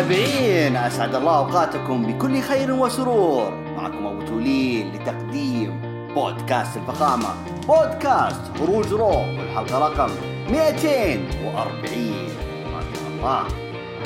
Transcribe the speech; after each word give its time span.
المتابعين 0.00 0.76
أسعد 0.76 1.14
الله 1.14 1.38
أوقاتكم 1.38 2.06
بكل 2.06 2.40
خير 2.40 2.72
وسرور. 2.72 3.50
معكم 3.76 4.06
أبو 4.06 4.22
توليل 4.22 4.94
لتقديم 4.94 5.80
بودكاست 6.14 6.76
الفخامة. 6.76 7.28
بودكاست 7.66 8.40
خروج 8.58 8.86
رو 8.92 9.10
والحلقة 9.10 9.78
رقم 9.78 10.10
240 10.50 12.28
ما 12.72 12.80
شاء 12.94 13.08
الله. 13.12 13.40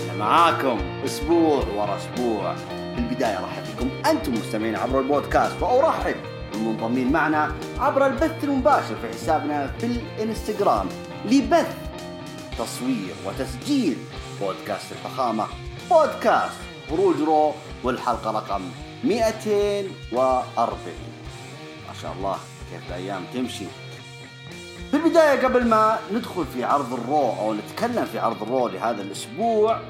أنا 0.05 0.19
معاكم 0.19 0.79
أسبوع 1.05 1.65
ورا 1.77 1.97
أسبوع. 1.97 2.55
في 2.55 2.98
البداية 2.98 3.39
أرحب 3.39 3.62
بكم 3.77 3.89
أنتم 4.11 4.33
مستمعين 4.33 4.77
عبر 4.77 5.01
البودكاست 5.01 5.62
وأرحب 5.62 6.17
بالمنضمين 6.53 7.12
معنا 7.12 7.53
عبر 7.79 8.06
البث 8.06 8.45
المباشر 8.45 8.95
في 9.03 9.09
حسابنا 9.09 9.73
في 9.79 9.87
الإنستغرام 9.87 10.87
لبث 11.25 11.77
تصوير 12.59 13.15
وتسجيل 13.27 13.97
بودكاست 14.41 14.92
الفخامة. 14.92 15.45
بودكاست. 15.91 16.55
هروج 16.91 17.17
Raw 17.17 17.55
والحلقة 17.85 18.31
رقم 18.31 18.63
240 19.05 20.79
ما 21.89 21.95
شاء 22.03 22.13
الله 22.13 22.37
كيف 22.71 22.89
الأيام 22.89 23.25
تمشي. 23.35 23.65
في 24.91 24.97
البداية 24.97 25.45
قبل 25.45 25.67
ما 25.69 25.99
ندخل 26.12 26.47
في 26.47 26.65
عرض 26.65 26.93
ال 26.92 27.02
Raw 27.02 27.31
أو 27.31 27.55
نتكلم 27.55 28.05
في 28.05 28.19
عرض 28.19 28.43
ال 28.42 28.49
Raw 28.49 28.69
لهذا 28.69 29.03
الأسبوع 29.03 29.81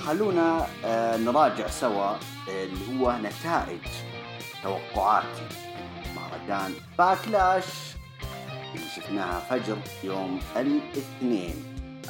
خلونا 0.00 0.66
آه، 0.84 1.16
نراجع 1.16 1.66
سوا 1.68 2.10
آه، 2.10 2.18
اللي 2.48 3.00
هو 3.00 3.12
نتائج 3.22 3.80
توقعاتي. 4.62 5.46
مهرجان 6.16 6.74
Backlash 6.98 7.64
اللي 8.74 8.86
شفناها 8.96 9.40
فجر 9.50 9.76
يوم 10.04 10.40
الاثنين. 10.56 11.54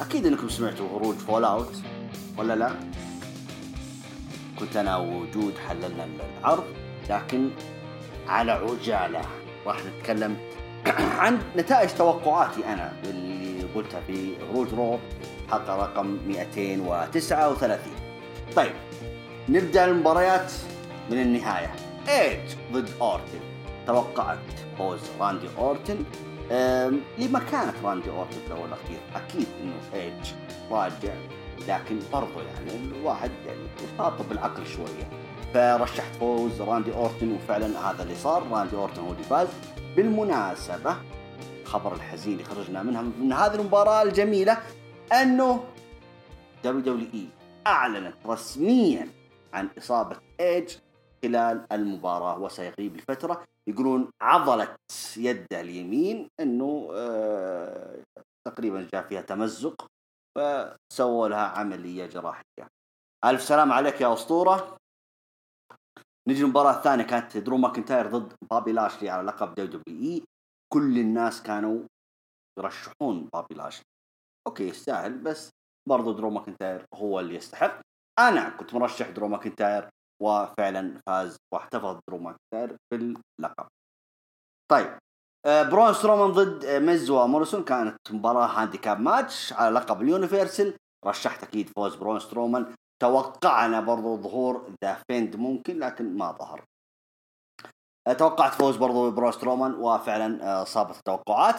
أكيد 0.01 0.25
إنكم 0.25 0.49
سمعتوا 0.49 0.89
هروج 0.89 1.15
Fallout 1.15 1.73
ولا 2.37 2.53
لا؟ 2.55 2.71
كنت 4.59 4.77
أنا 4.77 4.97
وجود 4.97 5.53
حللنا 5.67 6.07
العرض 6.39 6.63
لكن 7.09 7.49
على 8.27 8.51
عجالة. 8.51 9.21
راح 9.65 9.77
نتكلم 9.85 10.37
عن 11.21 11.39
نتائج 11.55 11.89
توقعاتي 11.89 12.65
أنا 12.65 12.93
اللي 13.03 13.63
قلتها 13.75 14.01
في 14.07 14.33
هروج 14.51 14.73
Raw 14.73 14.99
حلقه 15.51 15.75
رقم 15.75 16.17
239 16.27 17.79
طيب 18.55 18.73
نبدأ 19.49 19.85
المباريات 19.85 20.51
من 21.11 21.21
النهاية. 21.21 21.71
إيج 22.09 22.39
ضد 22.73 22.89
أورتن. 23.01 23.39
توقعت 23.87 24.37
فوز 24.77 24.99
راندي 25.19 25.47
أورتن. 25.57 25.97
لمكانة 27.17 27.73
راندي 27.83 28.09
أورتن 28.09 28.31
في 28.31 28.47
الأول 28.47 28.61
والأخير. 28.61 28.99
أكيد 29.15 29.47
إنه 29.63 30.01
إيج 30.01 30.33
راجع. 30.71 31.13
لكن 31.67 31.99
برضو 32.13 32.39
يعني 32.39 32.71
الواحد 32.75 33.31
يعني 33.47 33.67
يخاطب 33.83 34.29
بالعقل 34.29 34.65
شوية. 34.65 35.09
فرشحت 35.53 36.15
فوز 36.15 36.61
راندي 36.61 36.93
أورتن 36.93 37.31
وفعلا 37.31 37.91
هذا 37.91 38.03
اللي 38.03 38.15
صار. 38.15 38.47
راندي 38.51 38.75
أورتن 38.75 39.01
هو 39.01 39.11
اللي 39.11 39.23
فاز. 39.23 39.47
بالمناسبة 39.95 40.97
خبر 41.65 41.95
الحزين 41.95 42.33
اللي 42.33 42.43
خرجنا 42.43 42.83
منها 42.83 43.01
من 43.01 43.33
هذه 43.33 43.55
المباراة 43.55 44.03
الجميلة 44.03 44.57
أنه 45.21 45.63
WWE 46.63 47.27
أعلنت 47.67 48.15
رسميا 48.25 49.09
عن 49.53 49.69
إصابة 49.77 50.17
ايج 50.39 50.69
خلال 51.23 51.65
المباراة 51.71 52.39
وسيغيب 52.39 52.97
لفتره 52.97 53.43
يقولون 53.67 54.09
عضله 54.21 54.67
يده 55.17 55.61
اليمين 55.61 56.29
أنه 56.39 56.89
آه 56.95 57.97
تقريبا 58.45 58.87
جاء 58.93 59.07
فيها 59.07 59.21
تمزق. 59.21 59.87
فسووا 60.37 61.27
لها 61.27 61.47
عملية 61.47 62.05
جراحية. 62.05 62.67
ألف 63.25 63.41
سلام 63.41 63.71
عليك 63.71 64.01
يا 64.01 64.13
أسطورة. 64.13 64.77
نجي 66.27 66.43
المباراه 66.43 66.77
الثانية 66.77 67.03
كانت 67.03 67.37
درو 67.37 67.57
ماكنتاير 67.57 68.07
ضد 68.07 68.33
بابي 68.51 68.71
لاشلي 68.71 69.09
على 69.09 69.27
لقب 69.27 69.55
WWE 69.55 70.23
كل 70.73 70.97
الناس 70.97 71.43
كانوا 71.43 71.87
يرشحون 72.59 73.29
بابي 73.33 73.55
لاشلي. 73.55 73.85
okay 74.47 74.67
يستاهل 74.67 75.17
بس 75.17 75.49
برضو 75.89 76.11
درو 76.11 76.29
ماكنتاير 76.29 76.85
هو 76.93 77.19
اللي 77.19 77.35
يستحق. 77.35 77.81
أنا 78.19 78.49
كنت 78.49 78.73
مرشح 78.73 79.09
درو 79.09 79.27
ماكنتاير 79.27 79.89
وفعلا 80.21 81.01
فاز 81.07 81.37
واحتفظ 81.53 81.99
درو 82.09 82.17
ماكنتاير 82.17 82.77
باللقب. 82.91 83.67
طيب 84.71 84.97
برون 85.45 85.93
سترومان 85.93 86.31
ضد 86.31 86.65
آه، 86.65 86.79
ميز 86.79 87.09
وموريسون. 87.09 87.63
كانت 87.63 87.97
مباراة 88.11 88.47
handicap 88.47 88.99
match 88.99 89.53
على 89.53 89.75
لقب 89.75 90.01
ال 90.01 90.08
Universal. 90.08 90.77
رشحت 91.05 91.43
أكيد 91.43 91.69
فوز 91.69 91.95
برون 91.95 92.19
سترومان. 92.19 92.75
توقعنا 93.01 93.81
برضو 93.81 94.17
ظهور 94.17 94.69
The 94.83 95.01
Fiend 95.07 95.35
ممكن 95.35 95.79
لكن 95.79 96.17
ما 96.17 96.31
ظهر. 96.31 96.63
آه، 98.07 98.13
توقعت 98.13 98.53
فوز 98.53 98.77
برضو 98.77 99.11
برون 99.11 99.31
سترومان 99.31 99.73
وفعلا 99.73 100.43
آه، 100.43 100.63
صابت 100.63 100.97
التوقعات. 100.97 101.55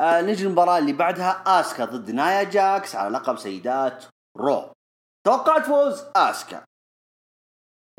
آه، 0.00 0.20
نجي 0.20 0.46
المباراة 0.46 0.78
اللي 0.78 0.92
بعدها 0.92 1.60
آسكا 1.60 1.84
ضد 1.84 2.10
نايا 2.10 2.42
جاكس 2.42 2.94
على 2.96 3.18
لقب 3.18 3.36
سيدات 3.36 4.04
Raw. 4.36 4.72
توقعت 5.26 5.66
فوز 5.66 6.04
آسكا. 6.16 6.64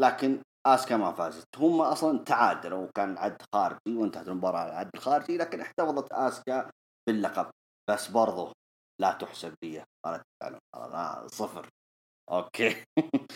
لكن 0.01 0.41
أسكا 0.67 0.97
ما 0.97 1.11
فازت. 1.11 1.57
هم 1.57 1.81
أصلا 1.81 2.19
تعادلوا 2.19 2.87
وكان 2.87 3.17
عد 3.17 3.41
خارجي 3.53 3.95
وانتهت 3.95 4.27
المباراة 4.27 4.59
على 4.59 4.71
العد 4.71 4.89
الخارجي 4.95 5.37
لكن 5.37 5.61
احتفظت 5.61 6.11
أسكا 6.11 6.71
باللقب. 7.07 7.51
بس 7.89 8.11
برضو 8.11 8.51
لا 9.01 9.13
تحسب 9.13 9.53
لي 9.63 9.83
قالت 10.05 10.21
آه، 10.75 11.27
صفر. 11.27 11.69
okay. 12.31 12.83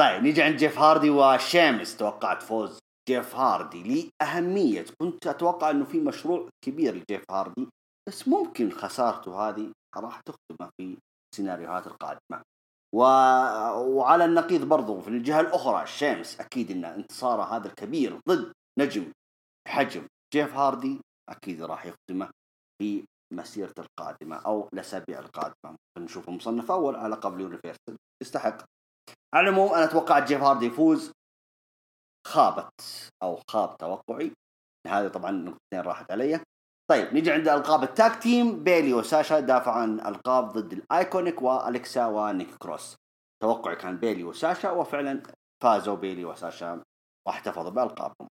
طيب 0.00 0.22
نيجي 0.22 0.42
عند 0.42 0.56
جيف 0.56 0.78
هاردي 0.78 1.10
وشيمس. 1.10 1.96
توقعت 1.96 2.42
فوز 2.42 2.78
جيف 3.08 3.36
هاردي 3.36 4.10
لأهمية. 4.20 4.84
كنت 5.00 5.26
أتوقع 5.26 5.70
أنه 5.70 5.84
في 5.84 6.00
مشروع 6.00 6.48
كبير 6.64 6.94
لجيف 6.94 7.24
هاردي 7.30 7.68
بس 8.08 8.28
ممكن 8.28 8.70
خسارته 8.70 9.48
هذه 9.48 9.72
راح 9.96 10.20
تخدمه 10.20 10.70
في 10.76 10.98
السيناريوهات 11.32 11.86
القادمة. 11.86 12.42
و... 12.94 13.02
وعلى 13.96 14.24
النقيض 14.24 14.64
برضو 14.64 15.00
في 15.00 15.08
الجهة 15.08 15.40
الأخرى 15.40 15.86
شيمس 15.86 16.40
أكيد 16.40 16.70
أن 16.70 16.84
انتصاره 16.84 17.42
هذا 17.42 17.68
الكبير 17.68 18.20
ضد 18.28 18.52
نجم 18.78 19.12
حجم 19.68 20.06
جيف 20.34 20.54
هاردي 20.54 21.00
أكيد 21.28 21.62
راح 21.62 21.86
يخدمه 21.86 22.30
في 22.78 23.04
مسيرته 23.32 23.80
القادمة 23.80 24.36
أو 24.36 24.68
الأسابيع 24.72 25.18
القادمة. 25.18 25.76
نشوفه 25.98 26.32
مصنف 26.32 26.70
أول 26.70 26.96
على 26.96 27.14
لقب 27.14 27.40
Universal 27.40 27.96
يستحق. 28.22 28.64
على 29.34 29.48
العموم 29.48 29.74
أنا 29.74 29.86
توقعت 29.86 30.28
جيف 30.28 30.42
هاردي 30.42 30.66
يفوز. 30.66 31.12
خابت 32.26 32.80
أو 33.22 33.40
خاب 33.50 33.76
توقعي. 33.76 34.32
هذا 34.86 35.08
طبعا 35.08 35.30
نقطتين 35.30 35.80
راحت 35.80 36.10
علي. 36.10 36.40
طيب 36.92 37.14
نيجي 37.14 37.32
عند 37.32 37.48
ألقاب 37.48 37.82
ال 37.82 37.92
tag 37.92 38.22
team 38.22 38.64
بيلي 38.64 38.94
وساشا 38.94 39.40
دافع 39.40 39.72
عن 39.72 40.00
ألقاب 40.00 40.52
ضد 40.52 40.72
الايكونيك 40.72 41.42
والكسا 41.42 42.06
ونيك 42.06 42.54
كروس. 42.54 42.96
توقعي 43.42 43.76
كان 43.76 43.96
بيلي 43.96 44.24
وساشا 44.24 44.70
وفعلا 44.70 45.22
فازوا 45.62 45.96
بيلي 45.96 46.24
وساشا 46.24 46.82
واحتفظوا 47.26 47.70
بألقابهم. 47.70 48.28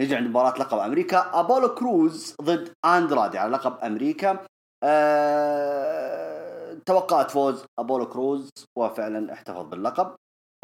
نيجي 0.00 0.16
عند 0.16 0.28
مباراة 0.28 0.58
لقب 0.58 0.78
أمريكا. 0.78 1.40
أبولو 1.40 1.74
كروز 1.74 2.36
ضد 2.42 2.72
أندرادي 2.84 3.38
على 3.38 3.52
لقب 3.52 3.78
أمريكا. 3.78 4.46
أه... 4.84 6.74
توقعت 6.86 7.30
فوز 7.30 7.64
أبولو 7.78 8.08
كروز 8.08 8.50
وفعلا 8.78 9.32
احتفظ 9.32 9.66
باللقب. 9.66 10.14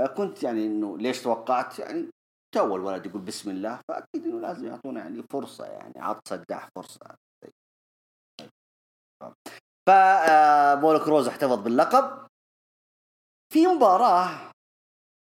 أه 0.01 0.07
كنت 0.07 0.43
يعني 0.43 0.67
إنه 0.67 0.99
ليش 0.99 1.23
توقعت؟ 1.23 1.79
يعني 1.79 2.09
تو 2.55 2.77
الولد 2.77 3.07
يقول 3.07 3.23
بسم 3.23 3.51
الله 3.51 3.81
فأكيد 3.89 4.25
إنه 4.25 4.41
لازم 4.41 4.67
يعطونا 4.67 5.01
يعني 5.01 5.23
فرصة 5.33 5.67
يعني 5.67 5.95
عط 5.97 6.29
سداح 6.29 6.69
فرصة. 6.77 7.17
فبولو 9.89 11.05
كروز 11.05 11.29
احتفظ 11.29 11.63
باللقب. 11.63 12.29
في 13.53 13.67
مباراة 13.67 14.53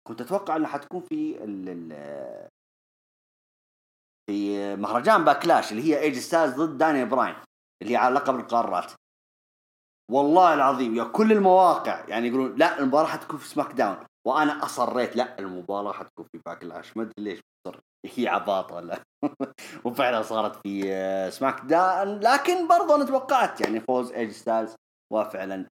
كنت 0.08 0.20
أتوقع 0.20 0.56
إنها 0.56 0.68
حتكون 0.68 1.00
في 1.00 1.44
ال 1.44 1.92
في 4.30 4.76
مهرجان 4.76 5.24
Backlash 5.24 5.72
اللي 5.72 5.82
هي 5.82 6.00
إيج 6.00 6.18
ستايلز 6.18 6.54
ضد 6.54 6.78
داني 6.78 7.04
براين 7.04 7.36
اللي 7.82 7.96
على 7.96 8.14
لقب 8.14 8.40
القارات. 8.40 8.92
والله 10.10 10.54
العظيم 10.54 10.94
يا 10.94 11.04
كل 11.04 11.32
المواقع 11.32 12.08
يعني 12.08 12.28
يقولون 12.28 12.56
لا 12.56 12.78
المباراة 12.78 13.06
حتكون 13.06 13.38
في 13.38 13.48
SmackDown. 13.48 14.06
وأنا 14.26 14.64
أصريت 14.64 15.16
لا 15.16 15.38
المباراة 15.38 15.92
حتكون 15.92 16.26
في 16.32 16.40
Backlash. 16.46 16.96
ما 16.96 17.02
أدري 17.02 17.14
ليش 17.18 17.40
بصر 17.66 17.80
هي 18.16 18.28
عباطة 18.28 18.74
ولا 18.74 19.02
وفعلا 19.86 20.22
صارت 20.22 20.56
في 20.62 20.82
آه، 20.94 21.30
SmackDown 21.30 22.20
لكن 22.20 22.68
برضو 22.68 22.94
أنا 22.94 23.04
توقعت 23.04 23.60
يعني 23.60 23.80
فوز 23.80 24.12
إيج 24.12 24.30
ستايلز 24.30 24.74
وفعلا 25.12 25.66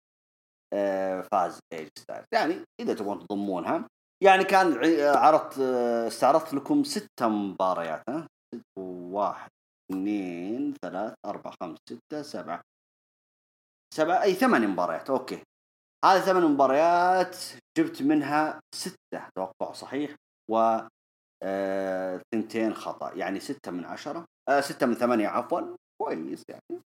آه، 0.74 1.22
فاز 1.22 1.60
إيج 1.74 1.88
ستايلز. 2.00 2.25
يعني 2.34 2.63
إذا 2.80 2.94
تبغون 2.94 3.19
تضمونها. 3.28 3.88
يعني 4.24 4.44
كان 4.44 4.74
ع- 4.78 5.18
عرضت 5.19 5.60
آه، 5.60 6.08
استعرضت 6.08 6.54
لكم 6.54 6.84
ست 6.84 7.08
مباريات 7.24 8.01
ها؟ 8.10 8.28
واحد 8.80 9.50
اثنين 9.92 10.74
ثلاث 10.81 11.13
أربع 11.25 11.51
خمس 11.62 11.78
ستة 11.90 12.22
سبعة. 12.22 12.62
سبعة 13.94 14.22
أي 14.24 14.34
ثمان 14.34 14.68
مباريات. 14.68 15.10
أوكي. 15.10 15.44
هذه 16.06 16.19
ثمان 16.19 16.44
مباريات 16.44 17.38
جبت 17.78 18.02
منها 18.02 18.60
ستة 18.75 19.30
توقع 19.36 19.72
صحيح 19.74 20.16
و 20.52 20.80
آه، 21.44 22.22
ثنتين 22.31 22.74
خطأ 22.74 23.13
يعني 23.13 23.40
ستة 23.40 23.72
من 23.72 23.86
عشرة 23.86 24.25
آه 24.50 24.62
ستة 24.62 24.86
من 24.86 24.94
ثمانية 24.94 25.28
عفوا 25.28 25.75
كويس 26.02 26.44
يعني. 26.50 26.81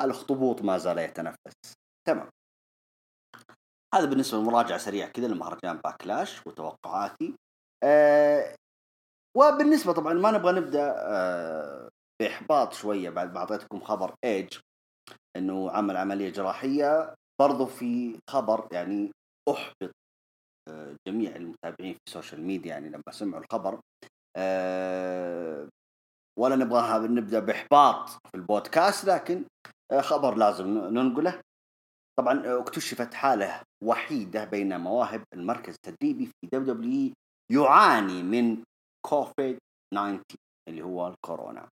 الاخطبوط 0.00 0.62
ما 0.62 0.78
زال 0.78 0.98
يتنفس. 0.98 1.74
تمام. 2.08 2.28
هذا 3.94 4.04
بالنسبة 4.04 4.38
لمراجعة 4.38 4.78
سريعة 4.78 5.10
كذا 5.10 5.26
لمهرجان 5.28 5.76
Backlash 5.76 6.46
وتوقعاتي. 6.46 7.34
آه 7.84 8.54
وبالنسبة 9.36 9.92
طبعا 9.92 10.12
ما 10.12 10.30
نبغى 10.30 10.52
نبدأ 10.52 10.94
آه 10.96 11.88
بإحباط 12.20 12.72
شوية 12.72 13.10
بعد 13.10 13.32
ما 13.32 13.38
أعطيتكم 13.38 13.80
خبر 13.80 14.14
إيج 14.24 14.58
إنه 15.36 15.70
عمل 15.70 15.96
عملية 15.96 16.30
جراحية 16.30 17.14
برضو 17.42 17.66
في 17.66 18.18
خبر 18.30 18.68
يعني 18.72 19.10
أحبط 19.50 19.90
آه 20.68 20.96
جميع 21.08 21.36
المتابعين 21.36 21.94
في 21.94 22.00
ال 22.06 22.11
social 22.11 22.42
media 22.42 22.70
يعني 22.70 22.88
لما 22.88 23.10
سمعوا 23.10 23.42
الخبر 23.44 23.80
آه 24.36 25.68
ولا 26.38 26.56
نبغاها 26.56 26.98
نبدأ 26.98 27.40
بإحباط 27.40 28.08
في 28.08 28.34
البودكاست 28.34 29.04
لكن 29.04 29.44
آه 29.92 30.00
خبر 30.00 30.34
لازم 30.34 30.66
ننقله. 30.68 31.40
طبعا 32.18 32.42
اكتشفت 32.60 33.14
حالة 33.14 33.62
وحيدة 33.84 34.44
بين 34.44 34.80
مواهب 34.80 35.24
المركز 35.34 35.74
التدريبي 35.74 36.26
في 36.26 36.46
WWE 36.52 37.12
يعاني 37.52 38.22
من 38.22 38.64
كوفيد 39.06 39.58
19 39.94 40.22
اللي 40.68 40.82
هو 40.82 41.08
الكورونا. 41.08 41.68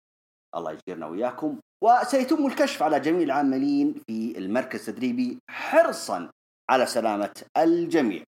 الله 0.56 0.72
يجيرنا 0.72 1.06
وياكم. 1.06 1.60
وسيتم 1.84 2.46
الكشف 2.46 2.82
على 2.82 3.00
جميع 3.00 3.23
العاملين 3.23 3.94
في 4.06 4.38
المركز 4.38 4.88
التدريبي 4.88 5.38
حرصا 5.50 6.31
على 6.70 6.87
سلامة 6.87 7.43
الجميع. 7.56 8.25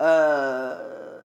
آه 0.00 1.22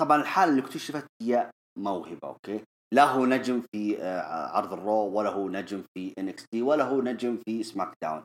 طبعا 0.00 0.20
الحالة 0.20 0.50
اللي 0.50 0.62
اكتشفت 0.62 1.06
هي 1.22 1.50
موهبة 1.78 2.28
أوكي؟ 2.28 2.64
لا 2.94 3.04
هو 3.04 3.26
نجم 3.26 3.62
في 3.72 4.02
آه، 4.02 4.20
عرض 4.56 4.72
ال 4.72 4.84
Raw 4.84 5.18
ولا 5.18 5.30
هو 5.30 5.48
نجم 5.48 5.84
في 5.94 6.14
NXT 6.18 6.62
ولا 6.62 6.84
هو 6.84 7.02
نجم 7.02 7.38
في 7.44 7.62
SmackDown. 7.62 8.24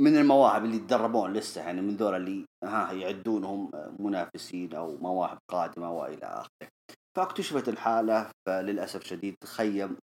من 0.00 0.16
المواهب 0.16 0.64
اللي 0.64 0.76
يتدربون 0.76 1.32
لسه 1.32 1.60
يعني 1.62 1.80
من 1.80 1.96
ذول 1.96 2.14
اللي 2.14 2.44
ها 2.64 2.92
يعدونهم 2.92 3.70
منافسين 3.98 4.74
أو 4.74 4.96
مواهب 4.96 5.38
قادمة 5.50 5.92
وإلى 5.92 6.26
آخره. 6.26 6.75
فاكتشفت 7.16 7.68
الحالة 7.68 8.30
فللأسف 8.46 9.04
الشديد 9.04 9.34
تخيم 9.40 9.96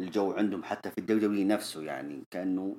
الجو 0.00 0.32
عندهم 0.32 0.64
حتى 0.64 0.90
في 0.90 0.98
الدوري 0.98 1.44
نفسه 1.44 1.82
يعني 1.82 2.24
كأنه 2.30 2.76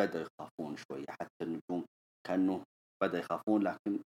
بدا 0.00 0.20
يخافون 0.20 0.76
شوية 0.76 1.06
حتى 1.08 1.42
النجوم 1.42 1.84
كأنه 2.26 2.62
بدا 3.02 3.18
يخافون 3.18 3.62
لكن 3.62 4.02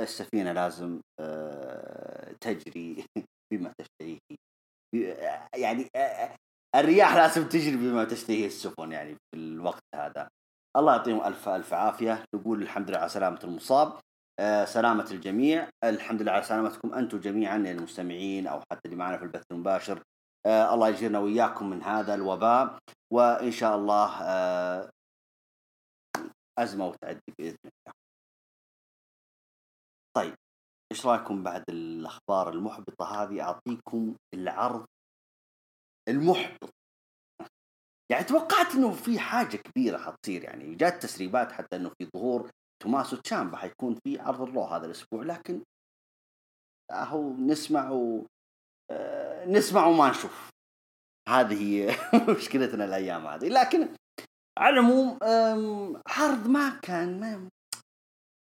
السفينة 0.00 0.52
لازم 0.52 1.00
آه، 1.20 2.32
تجري 2.40 3.04
بما 3.52 3.72
تشتهيه. 3.78 4.36
يعني 5.56 5.88
الرياح 6.76 7.14
لازم 7.14 7.48
تجري 7.48 7.76
بما 7.76 8.04
تشتهيه 8.04 8.46
السفن 8.46 8.92
يعني 8.92 9.14
في 9.14 9.36
الوقت 9.36 9.82
هذا. 9.94 10.28
الله 10.76 10.96
يعطيهم 10.96 11.24
ألف 11.24 11.48
ألف 11.48 11.74
عافية. 11.74 12.24
نقول 12.34 12.62
الحمد 12.62 12.90
لله 12.90 12.98
على 12.98 13.08
سلامة 13.08 13.40
المصاب. 13.44 13.88
آه 13.88 14.09
سلامة 14.64 15.10
الجميع. 15.10 15.68
الحمد 15.84 16.22
لله 16.22 16.32
على 16.32 16.42
سلامتكم 16.42 16.94
أنتم 16.94 17.20
جميعا 17.20 17.56
المستمعين 17.56 18.46
أو 18.46 18.60
حتى 18.60 18.80
اللي 18.84 18.96
معنا 18.96 19.18
في 19.18 19.24
البث 19.24 19.42
المباشر. 19.52 20.02
آه 20.46 20.74
الله 20.74 20.88
يجيرنا 20.88 21.18
وإياكم 21.18 21.70
من 21.70 21.82
هذا 21.82 22.14
الوباء 22.14 22.78
وإن 23.12 23.50
شاء 23.50 23.76
الله 23.76 24.22
آه 24.22 24.90
أزمة 26.58 26.86
وتعدي 26.86 27.34
بإذن 27.38 27.56
الله. 27.64 27.94
طيب 30.16 30.34
إيش 30.92 31.06
رأيكم 31.06 31.42
بعد 31.42 31.64
الأخبار 31.68 32.50
المحبطة 32.52 33.22
هذه؟ 33.22 33.40
أعطيكم 33.42 34.16
العرض 34.34 34.86
المحبط. 36.08 36.70
يعني 38.10 38.24
توقعت 38.24 38.74
إنه 38.74 38.92
في 38.92 39.18
حاجة 39.18 39.56
كبيرة 39.56 39.98
حتصير 39.98 40.44
يعني 40.44 40.74
جات 40.74 41.02
تسريبات 41.02 41.52
حتى 41.52 41.76
إنه 41.76 41.88
في 41.88 42.08
ظهور 42.16 42.50
توماسو 42.82 43.16
تشامبا 43.16 43.56
حيكون 43.56 43.94
في 43.94 44.20
عرض 44.20 44.42
الرو 44.42 44.64
هذا 44.64 44.86
الأسبوع 44.86 45.22
لكن 45.22 45.62
اهو 46.90 47.32
نسمع 47.32 47.90
و... 47.90 48.26
آه، 48.90 49.46
نسمع 49.46 49.86
وما 49.86 50.10
نشوف. 50.10 50.50
هذه 51.28 51.96
مشكلتنا 52.38 52.84
الأيام 52.84 53.26
هذه. 53.26 53.48
لكن 53.48 53.88
على 54.58 54.74
العموم 54.74 55.18
عرض 56.06 56.46
ما 56.46 56.80
كان 56.82 57.20
ما 57.20 57.48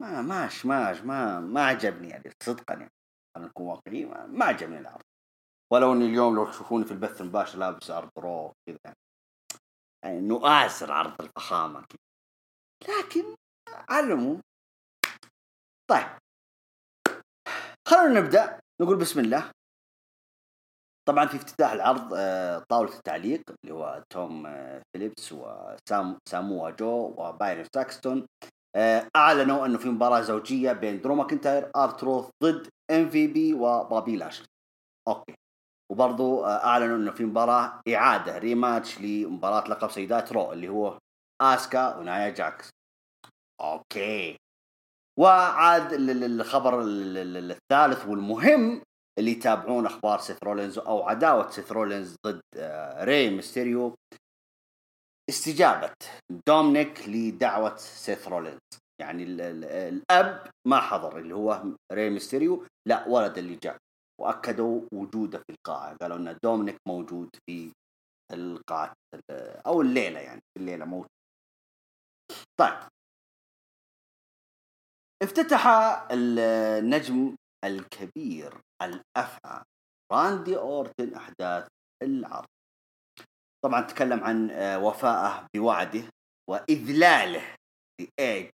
ما 0.02 0.22
ماش 0.22 0.66
ماش 0.66 1.00
ما 1.00 1.40
ما 1.40 1.66
عجبني 1.66 2.08
يعني 2.08 2.32
صدقا 2.42 2.74
يعني 2.74 2.90
خلينا 3.34 3.50
نكون 3.50 3.66
واقعيين 3.66 4.10
ما, 4.10 4.26
ما 4.26 4.44
عجبني 4.44 4.78
العرض. 4.78 5.02
ولو 5.72 5.92
إني 5.92 6.06
اليوم 6.06 6.34
لو 6.34 6.50
تشوفوني 6.50 6.84
في 6.84 6.92
البث 6.92 7.20
المباشر 7.20 7.58
لابس 7.58 7.90
عرض 7.90 8.10
رو 8.18 8.52
كذا 8.66 8.94
يعني 10.04 10.18
إنه 10.18 10.66
آسر 10.66 10.92
عرض 10.92 11.22
الفخامة 11.22 11.80
كذا 11.80 12.98
لكن 12.98 13.36
على 13.88 14.06
العموم 14.06 14.40
طيب. 15.90 16.06
خلونا 17.88 18.20
نبدأ. 18.20 18.60
نقول 18.82 18.96
بسم 18.96 19.20
الله. 19.20 19.50
طبعا 21.08 21.26
في 21.26 21.36
افتتاح 21.36 21.72
العرض 21.72 22.14
آه، 22.16 22.58
طاولة 22.68 22.92
التعليق 22.92 23.42
اللي 23.50 23.74
هو 23.74 24.04
توم 24.12 24.46
آه، 24.46 24.82
فيليبس 24.92 25.32
وسام 25.32 26.18
ساموا 26.28 26.70
جو 26.70 27.14
وبايرن 27.18 27.64
ساكستون. 27.74 28.26
آه، 28.76 29.08
أعلنوا 29.16 29.66
أنه 29.66 29.78
في 29.78 29.88
مباراة 29.88 30.20
زوجية 30.20 30.72
بين 30.72 31.00
درو 31.00 31.14
ماكنتاير 31.14 31.70
ارتروث 31.76 32.28
ضد 32.44 32.68
MVP 32.90 33.54
وبابي 33.54 34.16
لاشلي. 34.16 34.46
أوكي. 35.08 35.34
وبرضو 35.92 36.44
أعلنوا 36.44 36.96
أنه 36.96 37.12
في 37.12 37.24
مباراة 37.24 37.80
إعادة 37.88 38.38
rematch 38.38 39.00
لمباراة 39.00 39.68
لقب 39.68 39.90
سيدات 39.90 40.32
Raw 40.32 40.52
اللي 40.52 40.68
هو 40.68 40.98
آسكا 41.42 41.96
ونايا 41.96 42.30
جاكس. 42.30 42.70
أوكي. 43.60 44.36
وعاد 45.18 45.92
الخبر 45.92 46.82
الثالث 46.86 48.06
والمهم 48.06 48.82
اللي 49.18 49.30
يتابعون 49.30 49.86
أخبار 49.86 50.18
سيث 50.18 50.44
رولينز 50.44 50.78
أو 50.78 51.02
عداوة 51.02 51.50
سيث 51.50 51.72
رولينز 51.72 52.16
ضد 52.26 52.40
آه، 52.56 53.04
ري 53.04 53.30
ميستيريو. 53.30 53.94
استجابة 55.30 55.92
دومينيك 56.48 57.08
لدعوة 57.08 57.76
سيث 57.76 58.28
رولينز. 58.28 58.58
يعني 59.00 59.22
ال 59.22 59.40
ال 59.40 59.64
الأب 59.64 60.50
ما 60.68 60.80
حضر 60.80 61.18
اللي 61.18 61.34
هو 61.34 61.62
ري 61.92 62.10
ميستيريو 62.10 62.66
لا 62.88 63.08
ولد 63.08 63.38
اللي 63.38 63.56
جاء. 63.56 63.76
وأكدوا 64.20 64.80
وجوده 64.94 65.38
في 65.38 65.50
القاعة. 65.50 65.96
قالوا 65.96 66.16
أن 66.16 66.38
دومينيك 66.44 66.76
موجود 66.88 67.28
في 67.46 67.72
القاعة 68.32 68.92
أو 69.66 69.80
الليلة 69.80 70.20
يعني 70.20 70.40
في 70.40 70.60
الليلة 70.60 70.84
موجود. 70.84 71.08
طيب. 72.60 72.95
افتتح 75.22 75.66
النجم 76.10 77.36
الكبير 77.64 78.60
الأفعى 78.82 79.62
راندي 80.12 80.56
أورتن 80.56 81.14
أحداث 81.14 81.68
العرض. 82.02 82.46
طبعا 83.64 83.80
تكلم 83.80 84.24
عن 84.24 84.50
آه، 84.50 84.78
وفائه 84.78 85.46
بوعده 85.56 86.04
وإذلاله 86.50 87.54
لايج 88.00 88.50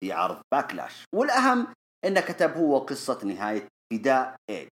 في 0.00 0.12
عرض 0.12 0.42
Backlash. 0.54 1.04
والأهم 1.14 1.74
انه 2.04 2.20
كتب 2.20 2.56
هو 2.56 2.78
قصة 2.78 3.24
نهاية 3.24 3.68
فداء 3.92 4.36
ايج 4.50 4.68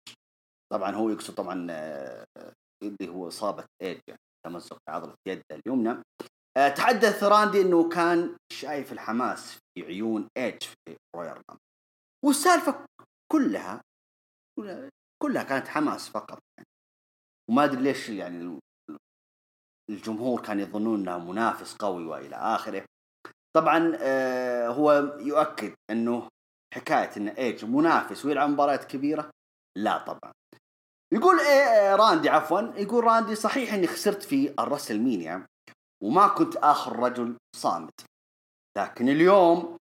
طبعا 0.73 0.91
هو 0.95 1.09
يقصد 1.09 1.33
طبعا 1.35 1.67
آه، 1.71 2.25
اللي 2.83 3.09
هو 3.09 3.27
إصابة 3.27 3.65
ايج 3.81 3.99
يعني 4.07 4.19
تمزق 4.45 4.73
في 4.73 4.91
عضلة 4.91 5.15
يده 5.27 5.43
اليمنى. 5.51 6.03
آه، 6.57 6.69
تحدث 6.69 7.23
راندي 7.23 7.61
إنه 7.61 7.89
كان 7.89 8.37
شايف 8.51 8.91
الحماس 8.91 9.59
عيون 9.83 10.27
ايج 10.37 10.63
في 10.63 10.97
Royal 11.15 11.43
والسالفة 12.25 12.85
كلها 13.31 13.81
كلها 15.23 15.43
كانت 15.43 15.67
حماس 15.67 16.09
فقط 16.09 16.39
يعني. 16.57 16.67
وما 17.49 17.63
أدري 17.63 17.81
ليش 17.81 18.09
يعني 18.09 18.59
الجمهور 19.89 20.41
كان 20.41 20.59
يظنون 20.59 20.99
إنه 20.99 21.31
منافس 21.31 21.75
قوي 21.75 22.05
وإلى 22.05 22.35
آخره. 22.35 22.85
طبعا 23.55 23.97
آه، 23.99 24.67
هو 24.67 24.91
يؤكد 25.19 25.73
إنه 25.91 26.29
حكاية 26.73 27.17
إن 27.17 27.27
ايج 27.27 27.65
منافس 27.65 28.25
ويلعب 28.25 28.49
مباريات 28.49 28.83
كبيرة؟ 28.83 29.29
لا 29.77 29.97
طبعا. 29.97 30.31
يقول 31.13 31.39
إيه 31.39 31.95
راندي 31.95 32.29
عفوا 32.29 32.61
يقول 32.61 33.03
راندي 33.03 33.35
صحيح 33.35 33.73
إني 33.73 33.87
خسرت 33.87 34.23
في 34.23 34.53
ال 34.59 34.99
WrestleMania 34.99 35.45
وما 36.03 36.27
كنت 36.27 36.55
آخر 36.55 36.99
رجل 36.99 37.37
صامد. 37.55 38.05
لكن 38.77 39.09
اليوم 39.09 39.77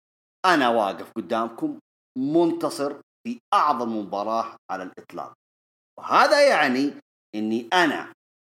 أنا 0.46 0.68
واقف 0.68 1.12
قدامكم 1.12 1.78
منتصر 2.18 3.00
في 3.26 3.38
أعظم 3.54 3.98
مباراة 3.98 4.56
على 4.70 4.82
الإطلاق. 4.82 5.32
وهذا 5.98 6.48
يعني 6.48 7.00
إني 7.34 7.68
أنا 7.72 8.12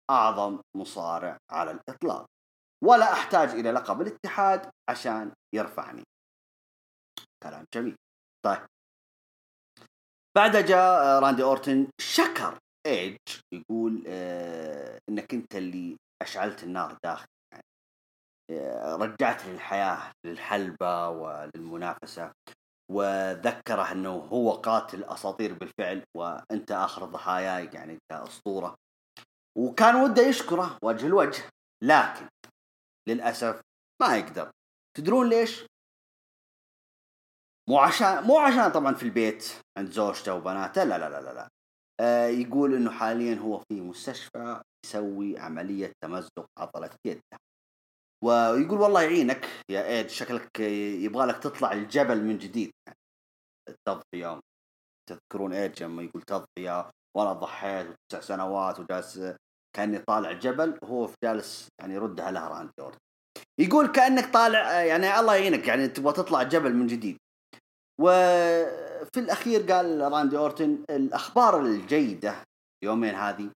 أعظم 0.09 0.61
مصارع 0.77 1.37
على 1.51 1.71
الإطلاق. 1.71 2.25
ولا 2.83 3.13
أحتاج 3.13 3.49
إلى 3.49 3.71
لقب 3.71 4.01
الاتحاد 4.01 4.71
عشان 4.89 5.31
يرفعني. 5.55 6.03
كلام 7.43 7.65
جميل. 7.75 7.95
طيب. 8.45 8.67
بعدها 10.37 10.61
جاء 10.61 11.19
راندي 11.19 11.43
أورتن 11.43 11.87
شكر 12.01 12.59
ايج 12.85 13.17
يقول 13.53 14.03
آه 14.07 14.99
إنك 15.09 15.33
أنت 15.33 15.55
اللي 15.55 15.97
أشعلت 16.21 16.63
النار 16.63 16.97
داخل. 17.03 17.27
رجعت 18.95 19.45
للحياة 19.45 20.11
للحلبة 20.25 21.09
وللمنافسة 21.09 22.31
وذكره 22.91 23.91
إنه 23.91 24.09
هو 24.09 24.51
قاتل 24.51 25.03
أساطير 25.03 25.53
بالفعل 25.53 26.03
وأنت 26.17 26.71
آخر 26.71 27.05
ضحاياي 27.05 27.69
يعني 27.73 27.97
كاسطوره 28.11 28.75
وكان 29.57 29.95
وده 29.95 30.21
يشكره 30.21 30.77
وجه 30.83 31.05
الوجه 31.05 31.43
لكن 31.83 32.27
للأسف 33.09 33.61
ما 34.01 34.17
يقدر 34.17 34.51
تدرون 34.97 35.29
ليش؟ 35.29 35.65
مو 37.69 37.77
عشان 37.79 38.23
مو 38.23 38.37
عشان 38.37 38.71
طبعا 38.71 38.93
في 38.93 39.03
البيت 39.03 39.53
عند 39.77 39.91
زوجته 39.91 40.33
وبناته 40.33 40.83
لا 40.83 40.97
لا 40.97 41.09
لا 41.09 41.21
لا, 41.21 41.33
لا. 41.33 41.47
آه 42.01 42.27
يقول 42.27 42.75
إنه 42.75 42.91
حاليا 42.91 43.35
هو 43.35 43.59
في 43.59 43.81
مستشفى 43.81 44.61
يسوي 44.85 45.39
عملية 45.39 45.91
تمزق 46.03 46.45
عضلة 46.59 46.89
يده 47.05 47.21
ويقول 48.23 48.81
والله 48.81 49.01
يعينك 49.01 49.49
يا 49.71 49.87
إيد 49.87 50.09
شكلك 50.09 50.59
يبغى 51.03 51.25
لك 51.25 51.37
تطلع 51.37 51.71
الجبل 51.71 52.21
من 52.23 52.37
جديد. 52.37 52.71
التضحيه 53.69 54.39
تذكرون 55.09 55.53
إيد 55.53 55.83
لما 55.83 56.03
يقول 56.03 56.21
تضحية 56.21 56.89
وأنا 57.17 57.33
ضحيت 57.33 57.95
تسع 58.11 58.21
سنوات 58.21 58.79
وجالس 58.79 59.21
كأني 59.75 59.99
طالع 59.99 60.31
جبل 60.31 60.79
وهو 60.81 61.09
جالس 61.23 61.67
يعني 61.81 61.93
يردها 61.93 62.31
لها 62.31 62.71
اورتن 62.79 62.97
يقول 63.59 63.87
كأنك 63.87 64.33
طالع 64.33 64.81
يعني 64.81 65.19
الله 65.19 65.35
يعينك 65.35 65.67
يعني 65.67 65.87
تبغى 65.87 66.13
تطلع 66.13 66.43
جبل 66.43 66.73
من 66.73 66.87
جديد. 66.87 67.17
وفي 68.01 69.19
الأخير 69.19 69.71
قال 69.71 70.11
راندي 70.11 70.37
أورتن 70.37 70.83
الأخبار 70.89 71.61
الجيدة 71.61 72.43
يومين 72.83 73.15
هذه 73.15 73.51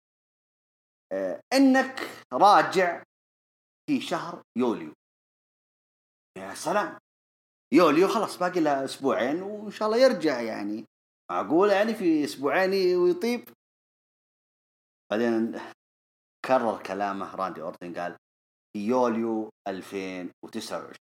إنك 1.52 2.10
راجع 2.32 3.02
في 3.86 4.00
شهر 4.00 4.42
يوليو. 4.58 4.92
يا 6.38 6.54
سلام. 6.54 6.98
يوليو 7.74 8.08
خلاص 8.08 8.38
باقي 8.38 8.60
له 8.60 8.84
أسبوعين 8.84 9.42
وإن 9.42 9.70
شاء 9.70 9.88
الله 9.88 9.98
يرجع 9.98 10.40
يعني. 10.40 10.84
معقول 11.30 11.70
يعني 11.70 11.94
في 11.94 12.24
أسبوعين 12.24 12.96
ويطيب 12.96 13.48
بعدين 15.10 15.60
كرر 16.46 16.82
كلامه 16.82 17.34
راندي 17.34 17.62
اورتن 17.62 17.94
قال 17.94 18.16
في 18.72 18.86
يوليو 18.86 19.50
2029 19.68 20.96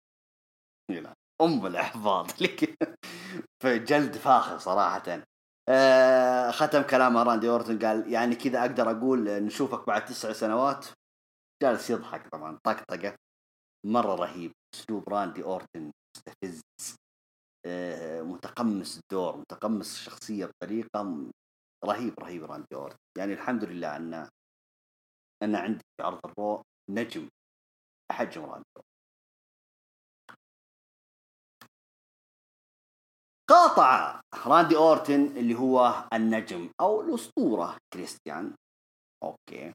أم 1.42 1.66
الاحفاظ 1.66 2.32
لك 2.44 2.78
فجلد 3.64 4.18
فاخر 4.18 4.58
صراحة. 4.58 5.24
آه 5.70 6.52
ختم 6.52 6.82
كلامه 6.82 7.24
راندي 7.24 7.50
اورتن 7.50 7.80
قال 7.80 8.14
يعني 8.14 8.36
كذا 8.36 8.62
أقدر 8.62 8.92
أقول 8.92 9.44
نشوفك 9.44 9.88
بعد 9.88 10.06
تسع 10.06 10.34
سنوات. 10.34 10.86
جالس 11.64 11.90
يضحك 11.90 12.28
طبعا 12.28 12.60
طقطقة 12.64 13.16
مرة 13.86 14.16
رهيب. 14.16 14.52
أسلوب 14.76 15.10
راندي 15.10 15.44
أورتن 15.44 15.92
مستفز 16.18 16.62
آه 17.66 18.22
متقمص 18.22 18.98
الدور 18.98 19.38
متقمص 19.38 19.94
الشخصية 19.94 20.46
بطريقة 20.46 21.32
رهيب 21.86 22.20
رهيب 22.20 22.44
راندي 22.44 22.76
أورتن. 22.76 22.98
يعني 23.18 23.34
الحمد 23.34 23.64
لله 23.64 23.96
أن 23.96 24.30
أن 25.44 25.56
عندي 25.56 25.84
في 25.98 26.04
عرض 26.04 26.20
ال 26.26 26.35
Raw 26.35 26.64
نجم 26.90 27.30
حجم 28.12 28.42
راندي 28.46 28.66
أورتن. 28.78 28.90
قاطع 33.50 34.22
راندي 34.46 34.76
أورتن 34.78 35.38
اللي 35.38 35.56
هو 35.56 36.08
النجم 36.14 36.70
أو 36.82 37.02
الأسطورة 37.02 37.78
كريستيان. 37.94 38.56
أوكي. 39.24 39.74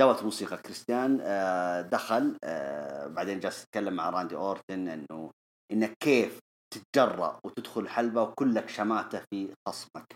دقت 0.00 0.22
موسيقى 0.22 0.56
كريستيان 0.56 1.18
آه، 1.22 1.80
دخل 1.80 2.36
آه، 2.44 3.06
بعدين 3.06 3.40
جالس 3.40 3.62
يتكلم 3.62 3.94
مع 3.94 4.10
راندي 4.10 4.36
أورتن 4.36 4.88
إنه 4.88 5.30
انك 5.72 5.94
كيف 6.00 6.38
تتجرأ 6.74 7.40
وتدخل 7.44 7.88
حلبة 7.88 8.22
وكلك 8.22 8.68
شماتة 8.68 9.22
في 9.30 9.54
خصمك. 9.68 10.14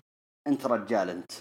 أنت 0.48 0.66
رجال 0.66 1.10
أنت. 1.10 1.32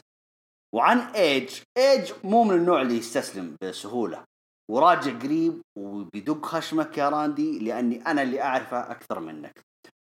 وعن 0.75 0.97
إيدج 0.97 1.61
إيدج 1.77 2.13
مو 2.23 2.43
من 2.43 2.55
النوع 2.55 2.81
اللي 2.81 2.97
يستسلم 2.97 3.55
بسهولة. 3.63 4.25
وراجع 4.71 5.19
قريب 5.19 5.61
وبيدق 5.77 6.45
خشمك 6.45 6.97
يا 6.97 7.09
راندي 7.09 7.59
لأني 7.59 8.07
أنا 8.07 8.21
اللي 8.21 8.41
أعرفه 8.41 8.91
أكثر 8.91 9.19
منك. 9.19 9.61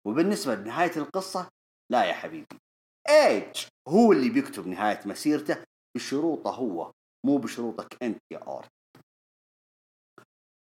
وبالنسبة 0.06 0.54
لنهاية 0.54 0.97
القصة 0.97 1.49
لا 1.92 2.04
يا 2.04 2.12
حبيبي. 2.12 2.56
إيج 3.08 3.66
هو 3.88 4.12
اللي 4.12 4.30
بيكتب 4.30 4.66
نهاية 4.66 5.00
مسيرته 5.06 5.64
بشروطه 5.97 6.50
هو. 6.50 6.92
مو 7.26 7.38
بشروطك 7.38 8.02
أنت 8.02 8.18
يا 8.32 8.38
اورتن 8.38 8.70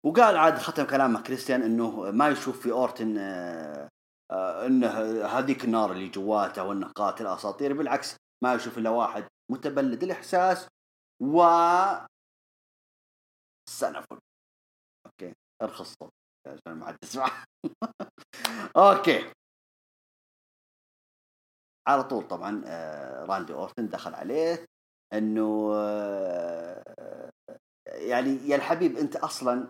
وقال 0.06 0.38
عاد 0.38 0.58
ختم 0.58 0.84
كلامه 0.84 1.22
كريستيان 1.22 1.62
إنه 1.62 2.12
ما 2.12 2.30
يشوف 2.30 2.62
في 2.62 2.72
اورتن 2.72 3.18
آه، 3.18 3.90
آه، 4.32 4.66
إنه 4.66 4.88
هذيك 5.26 5.64
النار 5.64 5.92
اللي 5.92 6.10
جواته 6.10 6.64
وانه 6.64 6.88
قاتل 6.88 7.28
اساطير 7.28 7.74
بالعكس 7.74 8.16
ما 8.44 8.54
يشوف 8.54 8.78
إلا 8.78 8.90
واحد 8.90 9.28
متبلد 9.52 10.04
الإحساس 10.04 10.68
و 11.22 11.44
سنفل 13.70 14.20
أوكي 15.06 15.34
ارخص 15.62 15.96
عشان 16.48 16.78
ما 16.78 16.88
حد 16.88 16.98
يسمع. 17.04 17.46
أوكي. 18.78 19.34
على 21.88 22.04
طول 22.04 22.28
طبعا 22.28 22.64
آه، 22.66 23.26
راندي 23.26 23.54
أورتن 23.54 23.90
دخل 23.90 24.16
عليه. 24.16 24.66
إنه 25.14 25.74
يعني 27.86 28.50
يا 28.50 28.56
الحبيب 28.56 28.98
أنت 28.98 29.16
أصلا 29.16 29.70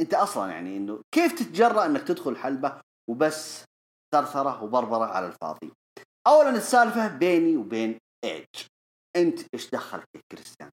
أنت 0.00 0.14
أصلا 0.14 0.50
يعني 0.50 0.76
إنه 0.76 1.02
كيف 1.14 1.32
تتجرأ 1.32 1.86
إنك 1.86 2.02
تدخل 2.02 2.36
حلبة 2.36 2.80
وبس 3.10 3.64
ثرثرة 4.14 4.64
وبربرة 4.64 5.04
على 5.04 5.26
الفاضي؟ 5.26 5.72
اولا 6.26 6.50
السالفة 6.50 7.16
بيني 7.16 7.56
وبين 7.56 7.98
إيج. 8.24 8.46
أنت 9.16 9.40
إيش 9.54 9.70
دخلك 9.70 10.08
يا 10.16 10.20
كريستيان؟ 10.32 10.70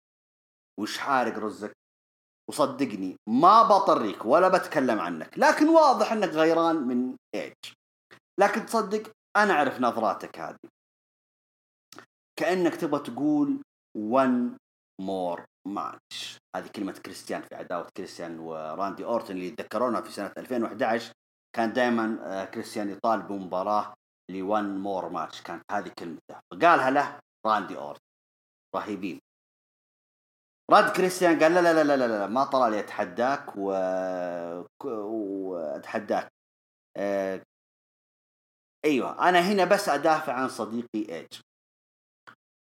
وش 0.80 0.98
حارق 0.98 1.38
رزك 1.38 1.74
وصدقني 2.50 3.16
ما 3.30 3.64
بطريك 3.64 4.26
ولا 4.26 4.48
بتكلم 4.48 5.00
عنك 5.00 5.38
لكن 5.38 5.70
واضح 5.70 6.12
إنك 6.12 6.30
غيران 6.30 6.76
من 6.76 7.16
إيج. 7.36 7.54
لكن 8.40 8.66
تصدق 8.66 9.12
أنا 9.38 9.54
أعرف 9.54 9.82
نظراتك 9.82 10.40
هذه. 10.40 10.79
كأنك 12.40 12.76
تبغى 12.76 13.00
تقول 13.04 13.62
one 13.98 14.58
more 15.02 15.42
match. 15.68 16.38
هذه 16.56 16.68
كلمة 16.76 16.92
كريستيان 16.92 17.42
في 17.42 17.56
عداوة 17.56 17.88
كريستيان 17.98 18.40
وراندي 18.40 19.06
أورتن 19.06 19.34
اللي 19.34 19.48
يتذكرونها 19.48 20.02
في 20.02 20.12
سنة 20.12 20.32
2011 20.38 21.14
كان 21.56 21.74
دائما 21.74 22.20
آه، 22.24 22.46
كريستيان 22.46 22.90
يطالب 22.90 23.28
بمباراة 23.28 23.94
ل 24.32 24.43
one 24.43 24.78
more 24.78 25.10
match 25.10 25.42
كانت 25.42 25.64
هذه 25.72 25.92
كلمته. 26.00 26.40
فقالها 26.54 26.90
له 26.90 27.20
راندي 27.46 27.78
أورتن. 27.78 28.02
رهيبين. 28.76 29.20
رد 30.72 30.92
كريستيان 30.92 31.40
قال 31.40 31.54
لا 31.54 31.62
لا 31.62 31.74
لا 31.74 31.84
لا 31.84 31.98
لا, 31.98 32.08
لا 32.08 32.28
ما 32.28 32.44
طلع 32.44 32.68
لي 32.68 32.80
أتحداك 32.80 33.54
و... 33.58 33.72
وأتحداك. 34.86 36.28
أه... 36.98 37.42
أيوه 38.86 39.30
أنا 39.30 39.40
هنا 39.40 39.66
بس 39.66 39.90
أدافع 39.90 40.34
عن 40.34 40.50
صديقي 40.50 41.16
ايج 41.16 41.49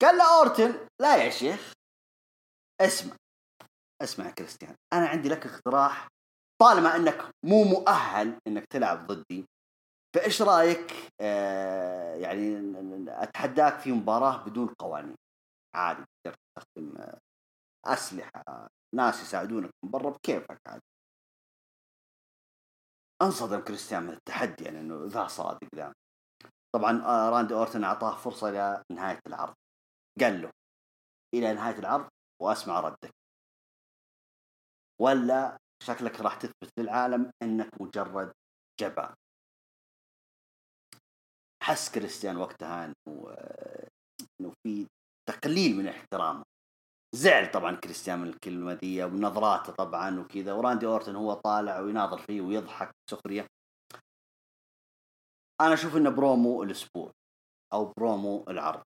قال 0.03 0.17
له 0.17 0.39
أورتن 0.39 0.89
لا 1.01 1.25
يا 1.25 1.31
شيخ 1.31 1.73
اسمع 2.81 3.17
اسمع 4.03 4.27
يا 4.27 4.31
كريستيان 4.31 4.75
أنا 4.93 5.09
عندي 5.09 5.29
لك 5.29 5.47
اقتراح 5.47 6.09
طالما 6.63 6.97
إنك 6.97 7.31
مو 7.45 7.65
مؤهل 7.65 8.39
إنك 8.47 8.67
تلعب 8.67 9.07
ضدي 9.07 9.47
فإيش 10.17 10.43
رأيك؟ 10.43 10.93
آه 11.21 12.15
يعني 12.15 12.57
أتحداك 13.09 13.79
في 13.79 13.93
مباراة 13.93 14.45
بدون 14.45 14.69
قوانين. 14.69 15.17
عادي 15.75 16.05
تقدر 16.25 16.37
تستخدم 16.57 16.97
آه، 16.97 17.19
أسلحة 17.87 18.69
ناس 18.95 19.23
يساعدونك 19.23 19.71
من 19.85 19.91
برا 19.91 20.11
بكيفك 20.11 20.61
عادي. 20.67 20.83
انصدم 23.23 23.61
كريستيان 23.61 24.03
من 24.03 24.13
التحدي 24.13 24.65
يعني 24.65 24.81
إنه 24.81 25.05
ذا 25.07 25.27
صادق 25.27 25.69
ذا. 25.77 25.93
طبعا 26.75 27.03
آه، 27.05 27.31
راندي 27.31 27.55
أورتن 27.55 27.85
أعطاه 27.85 28.17
فرصة 28.17 28.49
إلى 28.49 28.83
نهايه 28.93 29.21
العرض. 29.27 29.55
قال 30.21 30.43
له 30.43 30.51
إلى 31.35 31.55
نهاية 31.55 31.79
العرض 31.79 32.09
وأسمع 32.43 32.81
ردك. 32.81 33.11
ولا 35.01 35.59
شكلك 35.83 36.21
راح 36.21 36.35
تثبت 36.37 36.71
للعالم 36.79 37.31
إنك 37.43 37.81
مجرد 37.81 38.33
جبان 38.81 39.15
حس 41.63 41.91
كريستيان 41.95 42.37
وقتها 42.37 42.85
إنه 42.85 43.37
إنه 44.41 44.53
في 44.63 44.87
تقليل 45.29 45.77
من 45.77 45.89
احترامه. 45.89 46.45
زعل 47.15 47.51
طبعا 47.53 47.77
كريستيان 47.77 48.19
من 48.19 48.29
الكلمة 48.29 48.75
دي 48.75 49.05
ونظراته 49.05 49.73
طبعا 49.73 50.21
وكذا 50.21 50.53
وراندي 50.53 50.87
أورتن 50.87 51.17
هو 51.17 51.35
طالع 51.35 51.81
ويناظر 51.81 52.19
فيه 52.19 52.41
ويضحك 52.41 52.91
سخريه 53.11 53.47
أنا 55.61 55.75
أشوف 55.75 55.97
إنه 55.97 56.11
برومو 56.11 56.63
الأسبوع 56.63 57.13
أو 57.73 57.93
برومو 57.99 58.45
العرض. 58.49 58.83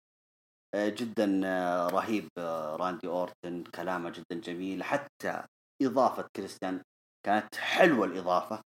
جدا 0.75 1.41
آه، 1.45 1.87
رهيب 1.87 2.29
آه، 2.37 2.75
راندي 2.75 3.07
أورتن 3.07 3.63
كلامه 3.63 4.09
جدا 4.09 4.41
جميل. 4.41 4.83
حتى 4.83 5.43
إضافة 5.81 6.27
كريستيان 6.35 6.81
كانت 7.25 7.55
حلوة 7.55 8.05
الإضافة. 8.05 8.61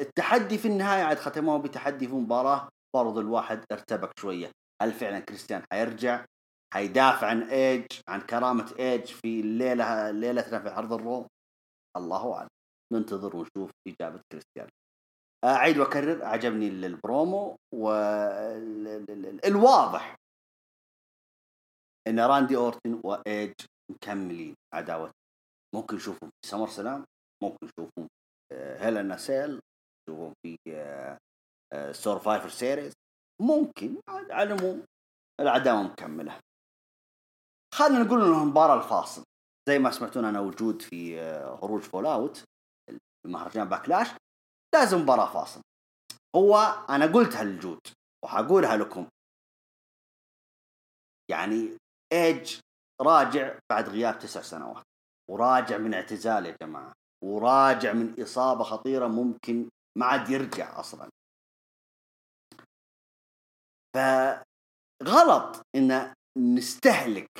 التحدي 0.00 0.58
في 0.58 0.68
النهاية 0.68 1.02
عاد 1.02 1.18
ختموه 1.18 1.58
بتحدي 1.58 2.08
في 2.08 2.14
مباراة 2.14 2.68
برضو 2.96 3.20
الواحد 3.20 3.64
ارتبك 3.72 4.18
شوية. 4.18 4.50
هل 4.82 4.92
فعلا 4.92 5.20
كريستيان 5.20 5.62
حيرجع؟ 5.72 6.24
حيدافع 6.74 7.26
عن 7.26 7.42
إيج 7.42 7.86
عن 8.08 8.20
كرامة 8.20 8.74
إيج 8.78 9.04
في 9.04 9.40
الليلة 9.40 10.10
ليلتنا 10.10 10.58
في 10.58 10.68
عرض 10.68 10.92
ال 10.92 11.00
Raw 11.00 11.26
الله 11.96 12.34
أعلم. 12.34 12.48
ننتظر 12.92 13.36
ونشوف 13.36 13.70
إجابة 13.88 14.20
كريستيان. 14.32 14.68
أعيد 15.44 15.78
وأكرر 15.78 16.24
عجبني 16.24 16.68
البرومو 16.68 17.56
والواضح 19.44 20.16
إن 22.06 22.20
راندي 22.20 22.56
أورتن 22.56 23.00
وايج 23.04 23.52
مكملين 23.90 24.54
عداوه 24.74 25.12
ممكن 25.74 25.96
نشوفهم 25.96 26.30
في 26.30 26.50
SummerSlam 26.50 27.04
ممكن 27.42 27.66
نشوفهم 27.66 28.08
Hell 28.52 28.95
in 28.95 29.16
a 29.16 29.25
Cell 29.25 29.60
نشوفهم 30.08 30.32
في 30.42 30.56
Survivor 31.92 32.48
Series. 32.48 32.92
ممكن 33.42 34.00
على 34.08 34.54
العموم 34.54 34.84
العداوة 35.40 35.82
مكملة. 35.82 36.40
خلينا 37.74 38.02
نقول 38.04 38.22
إنه 38.24 38.42
المباراة 38.42 38.84
الفاصل. 38.84 39.24
زي 39.68 39.78
ما 39.78 39.90
سمعتون 39.90 40.24
أنا 40.24 40.40
وجود 40.40 40.82
في 40.82 41.18
خروج 41.60 41.82
fallout 41.82 42.44
مهرجان 43.26 43.68
Backlash 43.68 44.08
لازم 44.74 44.98
مباراة 44.98 45.32
فاصل. 45.32 45.60
هو 46.36 46.56
أنا 46.90 47.06
قلتها 47.06 47.44
للجود 47.44 47.80
وحقولها 48.24 48.76
لكم. 48.76 49.08
يعني 51.30 51.76
ايج 52.12 52.60
راجع 53.02 53.58
بعد 53.70 53.88
غياب 53.88 54.18
تسع 54.18 54.42
سنوات. 54.42 54.84
وراجع 55.30 55.78
من 55.78 55.94
اعتزال 55.94 56.46
يا 56.46 56.56
جماعة. 56.62 56.92
وراجع 57.24 57.92
من 57.92 58.22
إصابة 58.22 58.64
خطيرة 58.64 59.06
ممكن 59.06 59.68
ما 59.98 60.06
عاد 60.06 60.30
يرجع 60.30 60.80
أصلا. 60.80 61.08
فغلط 63.96 65.62
إن 65.76 66.14
نستهلك 66.38 67.30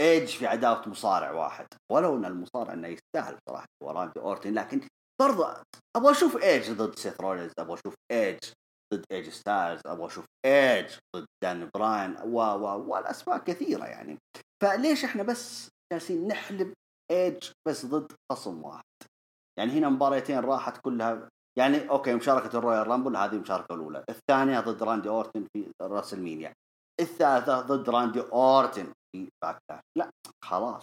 ايج 0.00 0.28
في 0.28 0.46
عداوة 0.46 0.88
مصارع 0.88 1.30
واحد. 1.30 1.66
ولو 1.92 2.16
إن 2.16 2.24
المصارع 2.24 2.72
إنه 2.72 2.88
يستاهل 2.88 3.38
صراحة. 3.48 3.66
وراندي 3.82 4.20
اورتن 4.20 4.54
لكن 4.54 4.88
برضو 5.20 5.44
أبغى 5.96 6.10
أشوف 6.10 6.36
ايج 6.42 6.70
ضد 6.70 6.98
سيث 6.98 7.20
رولينز. 7.20 7.52
أبغى 7.58 7.74
أشوف 7.74 7.94
ايج 8.12 8.38
ضد 8.94 9.04
إي 9.12 9.17
جي 9.17 9.28
ستايلز 9.28 9.80
أبغى 9.86 10.06
أشوف 10.06 10.24
إيج 10.46 10.96
ضد 11.16 11.26
دانيال 11.44 11.70
براين 11.74 12.16
و 12.16 12.40
و 12.40 12.90
والأسماء 12.90 13.38
كثيرة 13.38 13.84
يعني. 13.84 14.18
فليش 14.62 15.04
إحنا 15.04 15.22
بس 15.22 15.68
جالسين 15.92 16.26
نحلب 16.28 16.74
إيج 17.10 17.50
بس 17.68 17.86
ضد 17.86 18.12
خصم 18.32 18.64
واحد؟ 18.64 18.84
يعني 19.58 19.72
هنا 19.72 19.88
مباريتين 19.88 20.38
راحت 20.38 20.80
كلها. 20.80 21.28
يعني 21.58 21.90
أوكي 21.90 22.14
مشاركة 22.14 22.58
ال 22.58 22.86
Royal 22.86 23.00
Rumble 23.00 23.16
هذه 23.16 23.32
المشاركه 23.32 23.74
الأولى. 23.74 24.04
الثانية 24.08 24.60
ضد 24.60 24.82
راندي 24.82 25.08
أورتن 25.08 25.46
في 25.52 25.72
WrestleMania 25.82 26.52
الثالثة 27.00 27.60
ضد 27.60 27.90
راندي 27.90 28.20
أورتن 28.20 28.92
في 29.12 29.28
Backlash 29.42 29.80
لا 29.98 30.10
خلاص 30.44 30.82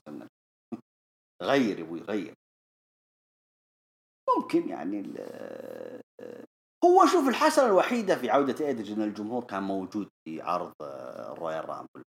غير 1.43 1.79
يبغى 1.79 1.99
يغير 1.99 2.33
ممكن 4.37 4.69
يعني 4.69 5.13
هو 6.85 7.05
شوف 7.05 7.27
الحسنة 7.27 7.65
الوحيدة 7.65 8.15
في 8.15 8.29
عودة 8.29 8.65
ايدج 8.65 8.91
إن 8.91 9.01
الجمهور 9.01 9.43
كان 9.43 9.63
موجود 9.63 10.09
في 10.23 10.41
عرض 10.41 10.73
ال 10.81 11.69
Royal 11.69 11.85
Rumble 11.85 12.03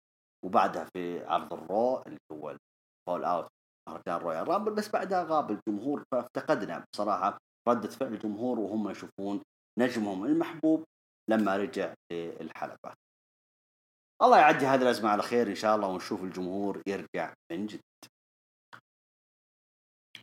وبعدها 0.46 0.86
في 0.94 1.26
عرض 1.26 1.54
ال 1.54 1.66
Raw 1.66 2.02
اللي 2.02 2.20
هو 2.32 2.50
ال 2.50 3.24
fallout 3.24 3.48
مهرجان 3.90 4.16
ال 4.16 4.48
Royal 4.48 4.59
Rumble 4.59 4.74
بس 4.74 4.90
بعدها 4.90 5.24
غاب 5.24 5.52
الجمهور 5.52 6.04
فافتقدنا 6.12 6.86
بصراحة 6.94 7.38
ردة 7.70 7.90
فعل 7.90 8.14
الجمهور 8.14 8.60
وهم 8.60 8.90
يشوفون 8.90 9.42
نجمهم 9.80 10.26
المحبوب 10.26 10.84
لما 11.30 11.58
رجع 11.58 11.94
للحلبة. 12.12 12.94
الله 14.22 14.40
يعدي 14.40 14.66
هذه 14.66 14.82
الأزمة 14.82 15.10
على 15.10 15.22
خير 15.22 15.48
إن 15.48 15.56
شاء 15.56 15.76
الله 15.76 15.88
ونشوف 15.88 16.24
الجمهور 16.24 16.82
يرجع 16.88 17.34
من 17.52 17.66
جديد. 17.66 17.82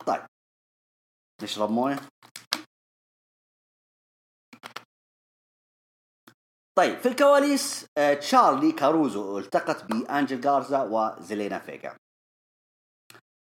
طيب 0.05 0.25
نشرب 1.43 1.71
موية؟ 1.71 1.99
طيب 6.77 6.97
في 6.97 7.07
الكواليس 7.07 7.85
آه، 7.97 8.13
تشارلي 8.13 8.71
كاروزو 8.71 9.39
التقت 9.39 9.83
بأنجل 9.83 10.41
جارزا 10.41 10.81
وزلينا 10.81 11.59
فيجا. 11.59 11.97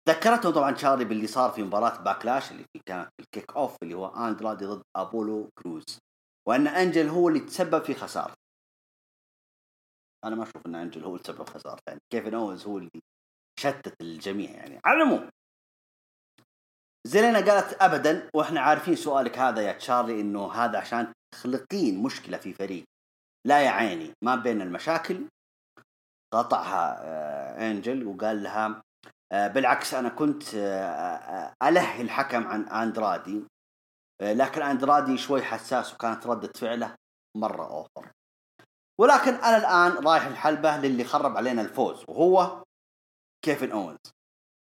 ذكرتهم 0.09 0.53
طبعا 0.53 0.71
تشارلي 0.71 1.05
باللي 1.05 1.27
صار 1.27 1.51
في 1.51 1.63
مباراة 1.63 2.01
Backlash 2.01 2.51
اللي 2.51 2.63
في 2.63 2.81
كانت 2.85 3.09
ال 3.19 3.51
kickoff 3.55 3.75
اللي 3.83 3.93
هو 3.93 4.07
اندرادي 4.07 4.65
ضد 4.65 4.81
أبولو 4.95 5.49
كروز 5.59 5.83
وأن 6.47 6.67
أنجل 6.67 7.07
هو 7.09 7.29
اللي 7.29 7.39
تسبب 7.39 7.83
في 7.83 7.93
خسارته 7.93 8.35
أنا 10.25 10.35
ما 10.35 10.43
أشوف 10.43 10.65
أن 10.65 10.75
أنجل 10.75 11.03
هو 11.03 11.11
اللي 11.11 11.23
تسبب 11.23 11.49
خسارته 11.49 11.83
يعني. 11.87 11.99
كيفن 12.13 12.33
اوينز 12.33 12.67
هو 12.67 12.77
اللي 12.77 13.01
شتت 13.59 13.93
الجميع 14.01 14.51
يعني. 14.51 14.79
على 14.85 14.97
العموم 14.97 15.29
زيلينا 17.07 17.39
قالت 17.39 17.81
ابدا 17.81 18.29
وإحنا 18.35 18.61
عارفين 18.61 18.95
سؤالك 18.95 19.37
هذا 19.37 19.61
يا 19.61 19.71
تشارلي 19.73 20.21
إنه 20.21 20.51
هذا 20.51 20.79
عشان 20.79 21.13
تخلقين 21.33 22.03
مشكلة 22.03 22.37
في 22.37 22.53
فريق. 22.53 22.85
لا 23.45 23.61
يا 23.61 23.69
عيني 23.69 24.13
ما 24.23 24.35
بين 24.35 24.61
المشاكل. 24.61 25.27
قطعها 26.33 26.97
آه، 27.01 27.71
انجل 27.71 28.07
وقال 28.07 28.43
لها 28.43 28.81
آه، 29.31 29.47
بالعكس 29.47 29.93
أنا 29.93 30.09
كنت 30.09 30.55
آه، 30.55 31.53
ألهي 31.63 32.01
الحكم 32.01 32.47
عن 32.47 32.69
اندرادي 32.69 33.43
لكن 34.21 34.61
اندرادي 34.61 35.17
شوي 35.17 35.41
حساس 35.41 35.93
وكانت 35.93 36.27
ردة 36.27 36.51
فعله 36.55 36.95
مرة 37.37 37.67
over. 37.67 38.11
ولكن 38.99 39.33
أنا 39.33 39.57
الآن 39.57 40.05
رايح 40.07 40.25
الحلبة 40.25 40.77
للي 40.77 41.03
خرب 41.03 41.37
علينا 41.37 41.61
الفوز 41.61 42.03
وهو 42.07 42.63
كيفن 43.45 43.71
اونز 43.71 43.97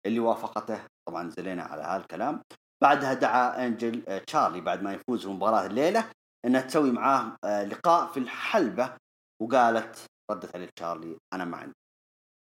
اللي 0.06 0.20
وافقته. 0.20 0.86
طبعا 1.08 1.30
زلينا 1.30 1.62
على 1.62 1.82
هالكلام. 1.82 2.42
بعدها 2.82 3.14
دعا 3.14 3.66
انجل 3.66 4.04
آه، 4.08 4.18
تشارلي 4.18 4.60
بعد 4.60 4.82
ما 4.82 4.92
يفوز 4.92 5.26
في 5.26 5.32
مباراه 5.32 5.66
الليلة 5.66 6.10
انها 6.46 6.60
تسوي 6.60 6.92
معاه 6.92 7.36
آه، 7.44 7.64
لقاء 7.64 8.12
في 8.12 8.20
الحلبة 8.20 8.96
وقالت 9.42 10.06
ردت 10.30 10.54
عليه 10.56 10.68
تشارلي 10.76 11.18
أنا 11.32 11.44
ما 11.44 11.56
عندي 11.56 11.74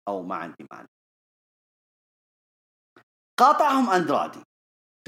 أو 0.08 0.22
ما 0.22 0.36
عندي 0.36 0.66
مانع. 0.72 0.86
قاطعهم 3.40 3.90
اندرادي 3.90 4.42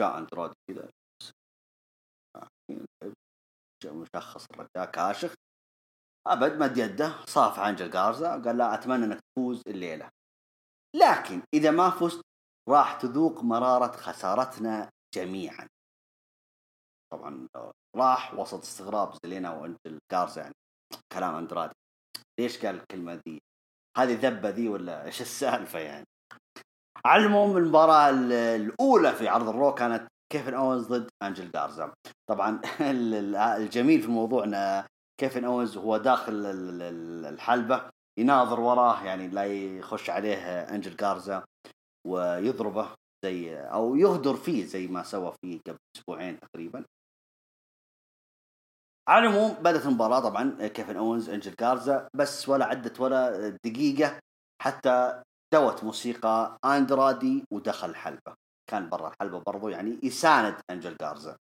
جاء 0.00 0.18
اندرادي 0.18 0.54
كذا. 0.68 0.90
مشخص 3.84 4.46
الرجال 4.50 4.90
كاشخ. 4.90 5.34
أبد 6.26 6.52
مد 6.58 6.78
يده 6.78 7.24
صافح 7.26 7.62
انجل 7.62 7.90
جارزا 7.90 8.30
قال 8.30 8.56
لا 8.58 8.74
أتمنى 8.74 9.04
إنك 9.04 9.20
تفوز 9.20 9.62
الليلة. 9.66 10.10
لكن 10.96 11.42
إذا 11.54 11.70
ما 11.70 11.90
فزت 11.90 12.22
راح 12.68 13.00
تذوق 13.00 13.42
مرارة 13.42 13.96
خسارتنا 13.96 14.90
جميعا. 15.14 15.68
طبعا 17.12 17.48
راح 17.96 18.34
وسط 18.34 18.60
استغراب 18.60 19.12
زلينا 19.24 19.50
وأنجل 19.50 19.78
جارزا 19.86 20.38
يعني 20.38 20.54
كلام 21.12 21.34
اندرادي 21.34 21.74
ليش 22.40 22.66
قال 22.66 22.74
الكلمة 22.74 23.20
ذي؟ 23.28 23.38
هذه 23.96 24.28
ذبة 24.28 24.48
ذي 24.48 24.68
ولا 24.68 25.04
إيش 25.04 25.20
السالفة 25.20 25.78
يعني؟ 25.78 26.04
على 27.04 27.24
المهم 27.24 27.56
المباراة 27.56 28.10
الأولى 28.56 29.12
في 29.12 29.28
عرض 29.28 29.48
ال 29.48 29.55
Raw 29.55 29.74
كانت 29.74 30.08
كيفن 30.32 30.54
أوينز 30.54 30.86
ضد 30.86 31.08
أنجل 31.22 31.50
جارزا. 31.50 31.92
طبعا 32.30 32.60
الجميل 33.56 34.00
في 34.00 34.06
الموضوع 34.06 34.44
أن 34.44 34.84
كيفن 35.20 35.44
أوينز 35.44 35.76
هو 35.76 35.96
داخل 35.96 36.32
الحلبة 37.26 37.90
يناظر 38.18 38.60
وراه 38.60 39.04
يعني 39.04 39.28
لا 39.28 39.44
يخش 39.44 40.10
عليه 40.10 40.36
أنجل 40.74 40.96
جارزا 40.96 41.44
ويضربه 42.06 42.88
زي 43.24 43.56
أو 43.56 43.96
يغدر 43.96 44.34
فيه 44.34 44.64
زي 44.64 44.86
ما 44.86 45.02
سوى 45.02 45.32
فيه 45.40 45.60
قبل 45.66 45.78
أسبوعين 45.96 46.40
تقريبا. 46.40 46.84
على 49.08 49.26
العموم 49.26 49.52
بدأت 49.52 49.86
المباراة 49.86 50.20
طبعا 50.20 50.66
كيفن 50.66 50.96
اونز 50.96 51.30
انجل 51.30 51.54
جارزا 51.60 52.08
بس 52.14 52.48
ولا 52.48 52.64
عدت 52.64 53.00
ولا 53.00 53.48
دقيقة 53.64 54.18
حتى 54.62 55.22
دوت 55.54 55.84
موسيقى 55.84 56.58
أندرادي 56.64 57.44
ودخل 57.52 57.90
الحلبة. 57.90 58.34
كان 58.70 58.88
برا 58.88 59.08
الحلبة 59.08 59.42
برضو 59.46 59.68
يعني 59.68 59.98
يساند 60.02 60.54
انجل 60.70 60.96
جارزا 61.00 61.36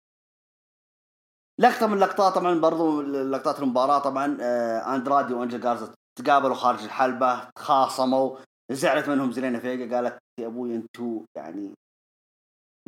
لقطة 1.61 1.87
من 1.87 1.94
اللقطات 1.94 2.35
طبعا 2.35 2.61
برضو 2.61 3.03
لقطات 3.03 3.61
المباراة 3.61 3.98
طبعا 3.98 4.38
آه، 4.40 4.94
أندرادي 4.94 5.35
وانجل 5.35 5.61
جارزا 5.61 5.94
تقابلوا 6.18 6.55
خارج 6.55 6.85
الحلبة 6.85 7.51
تخاصموا 7.51 8.38
زعلت 8.72 9.09
منهم 9.09 9.33
زلينا 9.33 9.59
فيجا 9.59 9.96
قالت 9.96 10.18
يا 10.40 10.46
أبوي 10.46 10.77
أنتو 10.77 11.25
يعني 11.37 11.75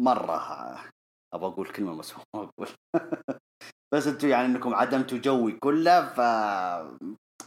مرة 0.00 0.36
أبغى 1.34 1.48
أقول 1.48 1.68
كلمة 1.72 1.96
بس 1.96 2.14
ما 2.14 2.24
أقول. 2.34 2.68
بس 3.94 4.06
أنتم 4.06 4.28
يعني 4.28 4.46
انكم 4.46 4.74
عدمتوا 4.74 5.18
جوي 5.18 5.52
كله 5.52 6.06
ف 6.06 6.20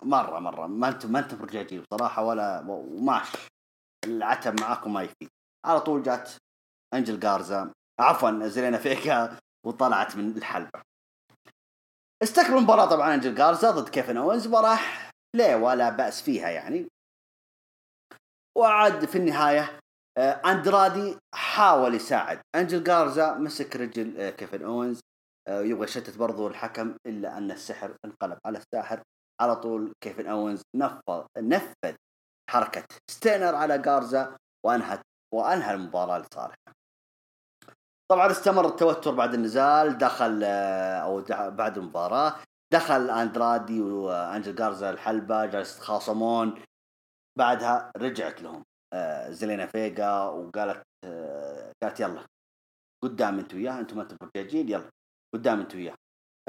مرة 0.03 0.39
مرة. 0.39 0.67
ما 0.67 0.87
أنتم 0.89 1.11
ما 1.11 1.19
أنتم 1.19 1.41
رجاجيل 1.41 1.81
بصراحه 1.81 2.23
ولا 2.23 2.65
وماش. 2.67 3.27
العتب 4.05 4.61
معاكم 4.61 4.93
ما 4.93 5.01
يفيد. 5.03 5.29
على 5.65 5.79
طول 5.81 6.03
جات 6.03 6.31
انجل 6.93 7.19
جارزا 7.19 7.73
عفوا 7.99 8.47
زلينا 8.47 8.77
فيكا. 8.77 9.37
وطلعت 9.65 10.15
من 10.15 10.37
الحلبه 10.37 10.81
استكمل 12.23 12.57
المباراة 12.57 12.85
طبعا 12.85 13.13
انجل 13.13 13.35
جارزا 13.35 13.71
ضد 13.71 13.89
كيفن 13.89 14.17
اوينز 14.17 14.47
مباراة 14.47 14.79
لا 15.35 15.55
ولا 15.55 15.89
بأس 15.89 16.21
فيها 16.21 16.49
يعني. 16.49 16.87
وعاد 18.57 19.05
في 19.05 19.17
النهاية 19.17 19.79
آه، 20.17 20.41
أندرادي 20.45 21.17
حاول 21.35 21.95
يساعد. 21.95 22.41
انجل 22.55 22.83
جارزا 22.83 23.33
مسك 23.33 23.75
رجل 23.75 24.29
كيفن 24.29 24.63
آه، 24.63 24.67
يبغى 25.47 25.83
يشتت 25.83 26.17
برضو 26.17 26.47
الحكم 26.47 26.95
إلا 27.05 27.37
أن 27.37 27.51
السحر 27.51 27.97
انقلب. 28.05 28.37
على 28.45 28.57
الساحر 28.57 29.03
على 29.41 29.55
طول 29.55 29.93
كيفن 30.03 30.27
اوينز 30.27 30.61
نفذ 30.75 31.23
نفذ 31.37 31.95
حركة 32.49 32.83
stunner 33.11 33.55
على 33.55 33.77
جارزا 33.77 34.37
وانهت 34.65 35.01
وأنهى 35.33 35.73
المباراة 35.73 36.17
لصالحه. 36.19 36.73
طبعا 38.11 38.31
استمر 38.31 38.67
التوتر 38.67 39.15
بعد 39.15 39.33
النزال 39.33 39.97
دخل 39.97 40.43
أو 40.43 41.21
بعد 41.49 41.77
المباراة 41.77 42.35
دخل 42.73 43.09
أندرادي 43.09 43.81
وأنجل 43.81 44.55
جارزا 44.55 44.89
الحلبة 44.89 45.45
جالس 45.45 45.77
يتخاصمون. 45.77 46.63
بعدها 47.37 47.91
رجعت 47.97 48.41
لهم 48.41 48.63
آه، 48.93 49.29
زلينا 49.29 49.65
فيجا 49.65 50.11
وقالت 50.23 50.83
آه، 51.03 51.73
قالت 51.83 51.99
يلا 51.99 52.25
قدام 53.03 53.39
أنت 53.39 53.53
وياه 53.53 53.79
أنتم 53.79 53.97
ما 53.97 54.03
أنتم 54.03 54.17
محتاجين 54.21 54.69
يلا. 54.69 54.89
قدام 55.37 55.59
انت 55.59 55.75
وياه 55.75 55.95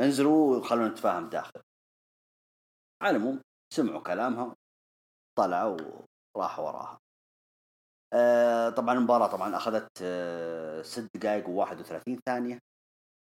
انزلوا 0.01 0.57
وخلونا 0.57 0.89
نتفاهم 0.89 1.29
داخل. 1.29 1.61
على 3.03 3.19
سمعوا 3.75 4.03
كلامها 4.03 4.57
طلعوا 5.39 6.03
وراحوا 6.37 6.65
وراها. 6.65 6.99
آه 8.15 8.71
طبعا 8.71 8.95
المباراة 8.95 9.27
طبعا 9.27 9.57
أخذت 9.57 9.89
آه 10.03 10.83
ست 10.83 11.17
دقائق 11.17 11.47
و31 11.47 12.19
ثانية 12.27 12.59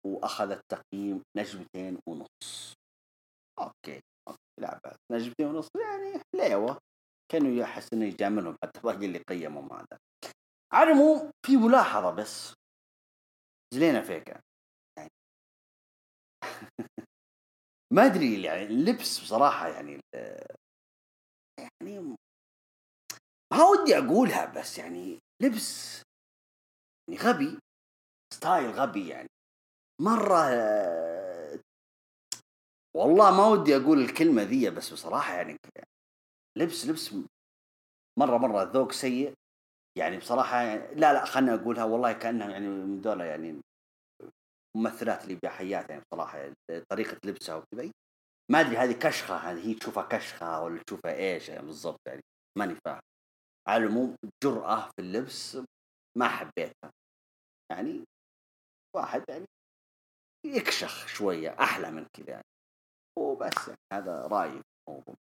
وأخذت 0.05 0.61
تقييم 0.69 1.23
نجمتين 1.37 1.99
ونص. 2.09 2.73
okay 3.59 4.01
okay 4.27 4.39
لا 4.59 4.79
بأس. 4.83 4.95
نجمتين 5.11 5.47
ونص 5.47 5.67
يعني 5.75 6.23
حليوة. 6.33 6.77
كأنه 7.31 7.51
يحس 7.51 7.93
إنه 7.93 8.05
يجاملهم 8.05 8.57
حتى 8.63 8.79
الراجل 8.79 9.03
اللي 9.03 9.19
قيمهم 9.19 9.73
هذا. 9.73 9.99
على 10.73 10.91
في 11.45 11.57
ملاحظة 11.57 12.11
بس. 12.11 12.53
زلينا 13.73 14.01
فيكا. 14.01 14.46
ما 17.93 18.05
أدري 18.05 18.43
يعني 18.43 18.63
اللبس 18.63 19.19
بصراحة 19.19 19.67
يعني 19.67 19.99
يعني 21.59 22.15
ما 23.53 23.63
ودي 23.63 23.97
أقولها 23.97 24.45
بس 24.45 24.77
يعني 24.77 25.19
لبس 25.41 26.01
يعني 27.09 27.21
غبي 27.21 27.59
ستايل 28.33 28.71
غبي 28.71 29.07
يعني. 29.07 29.29
مرة 30.01 30.37
والله 32.95 33.31
ما 33.37 33.47
ودي 33.47 33.75
أقول 33.75 33.99
الكلمة 34.01 34.41
ذي 34.43 34.69
بس 34.69 34.93
بصراحة 34.93 35.33
يعني 35.33 35.57
لبس 36.57 36.85
لبس 36.85 37.13
مرة 38.19 38.37
مرة 38.37 38.63
ذوق 38.63 38.91
سيء 38.91 39.33
يعني 39.97 40.17
بصراحة 40.17 40.61
يعني 40.61 40.95
لا 40.95 41.13
لا 41.13 41.25
خلنا 41.25 41.53
أقولها 41.53 41.83
والله 41.83 42.13
كأنها 42.13 42.49
يعني 42.49 42.67
من 42.67 43.01
دولة 43.01 43.25
يعني 43.25 43.61
ممثلات 44.77 45.23
اللي 45.23 45.39
بحيات 45.43 45.89
يعني 45.89 46.01
بصراحة 46.11 46.37
يعني 46.37 46.55
طريقة 46.89 47.17
لبسها 47.25 47.55
وكذا. 47.55 47.91
ما 48.51 48.59
أدري 48.59 48.77
هذه 48.77 48.91
كشخة 48.91 49.35
هذه 49.35 49.67
هي 49.67 49.73
تشوفها 49.73 50.03
كشخة 50.03 50.63
ولا 50.63 50.83
تشوفها 50.83 51.15
إيش 51.15 51.49
يعني 51.49 51.65
بالضبط 51.65 51.99
يعني 52.07 52.21
ماني 52.57 52.75
فاهم. 52.85 52.99
على 53.67 53.83
العموم 53.83 54.15
جرأة 54.43 54.81
في 54.81 54.99
اللبس 54.99 55.57
ما 56.17 56.27
حبيتها. 56.27 56.91
يعني 57.71 58.03
واحد 58.95 59.23
يعني 59.29 59.45
يكشخ 60.45 61.07
شوية 61.07 61.49
أحلى 61.49 61.91
من 61.91 62.05
كذا 62.13 62.29
يعني. 62.29 62.43
وبس 63.19 63.67
يعني 63.67 63.79
هذا 63.93 64.27
رأيي 64.27 64.51
في 64.61 64.89
الموضوع. 64.89 65.15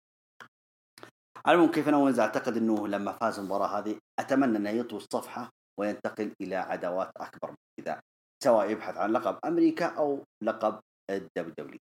على 1.46 1.54
العموم 1.54 1.72
كيف 1.72 1.88
أنا 1.88 2.22
أعتقد 2.22 2.56
إنه 2.56 2.88
لما 2.88 3.12
فاز 3.12 3.38
المباراة 3.38 3.78
هذه 3.78 3.98
أتمنى 4.20 4.56
إنه 4.56 4.70
يطوي 4.70 4.98
الصفحة 4.98 5.50
وينتقل 5.80 6.32
إلى 6.40 6.56
عداوات 6.56 7.10
أكبر 7.16 7.50
من 7.50 7.56
كذا. 7.84 8.00
سواء 8.44 8.70
يبحث 8.70 8.96
عن 8.96 9.12
لقب 9.12 9.38
أمريكا 9.44 9.86
أو 9.98 10.24
لقب 10.42 10.80
ال 11.10 11.54
WW 11.58 11.78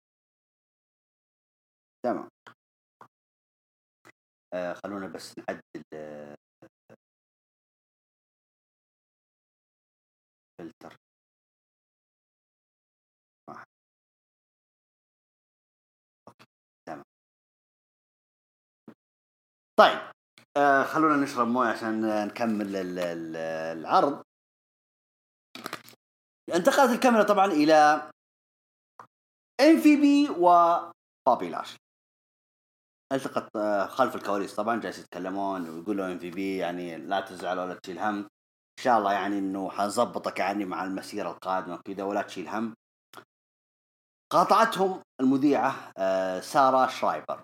تمام. 2.05 2.29
آه 4.55 4.73
خلونا 4.75 5.07
بس 5.07 5.39
نعدل 5.39 5.83
آه 5.95 6.37
فلتر. 10.59 10.97
تمام. 16.87 17.05
طيب 19.77 19.99
آه 20.57 20.85
خلونا 20.85 21.17
نشرب 21.17 21.47
موية 21.49 21.69
عشان 21.69 22.27
نكمل 22.27 22.77
العرض. 23.77 24.25
انتقلت 26.55 26.91
الكاميرا 26.91 27.23
طبعا 27.23 27.47
إلى 27.47 28.11
MVP 29.61 30.31
وبابي 30.31 31.49
لاشلي 31.49 31.77
لقطة 33.13 33.57
آه، 33.57 33.87
خلف 33.87 34.17
الكواليس 34.17 34.55
طبعا 34.55 34.81
جالس 34.81 34.99
يتكلمون 34.99 35.69
ويقولوا 35.69 36.13
MVP 36.13 36.57
يعني 36.57 36.97
لا 36.97 37.21
تزعل 37.21 37.59
ولا 37.59 37.75
تشيل 37.75 37.99
هم. 37.99 38.19
إن 38.79 38.85
شاء 38.85 38.99
الله 38.99 39.13
يعني 39.13 39.39
إنه 39.39 39.71
حنظبطك 39.71 40.39
يعني 40.39 40.65
مع 40.65 40.85
المسيرة 40.85 41.31
القادمة 41.31 41.75
وكذا 41.75 42.05
ولا 42.05 42.23
تشيل 42.23 42.49
هم. 42.49 42.75
قاطعتهم 44.33 45.03
المذيعة 45.21 45.93
آه، 45.99 46.41
سارة 46.41 46.87
شرايبر. 46.87 47.43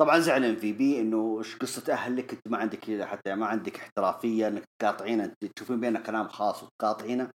طبعا 0.00 0.18
زعل 0.18 0.44
MVP 0.44 1.00
إنه 1.00 1.38
إيش 1.38 1.56
قصة 1.56 1.92
أهلك؟ 1.92 2.32
أنت 2.32 2.48
ما 2.48 2.58
عندك 2.58 3.02
حتى 3.02 3.34
ما 3.34 3.46
عندك 3.46 3.76
احترافية 3.78 4.48
إنك 4.48 4.64
تقاطعينه 4.78 5.34
تشوفين 5.56 5.80
بيننا 5.80 6.00
كلام 6.00 6.28
خاص 6.28 6.62
وتقاطعينه. 6.62 7.30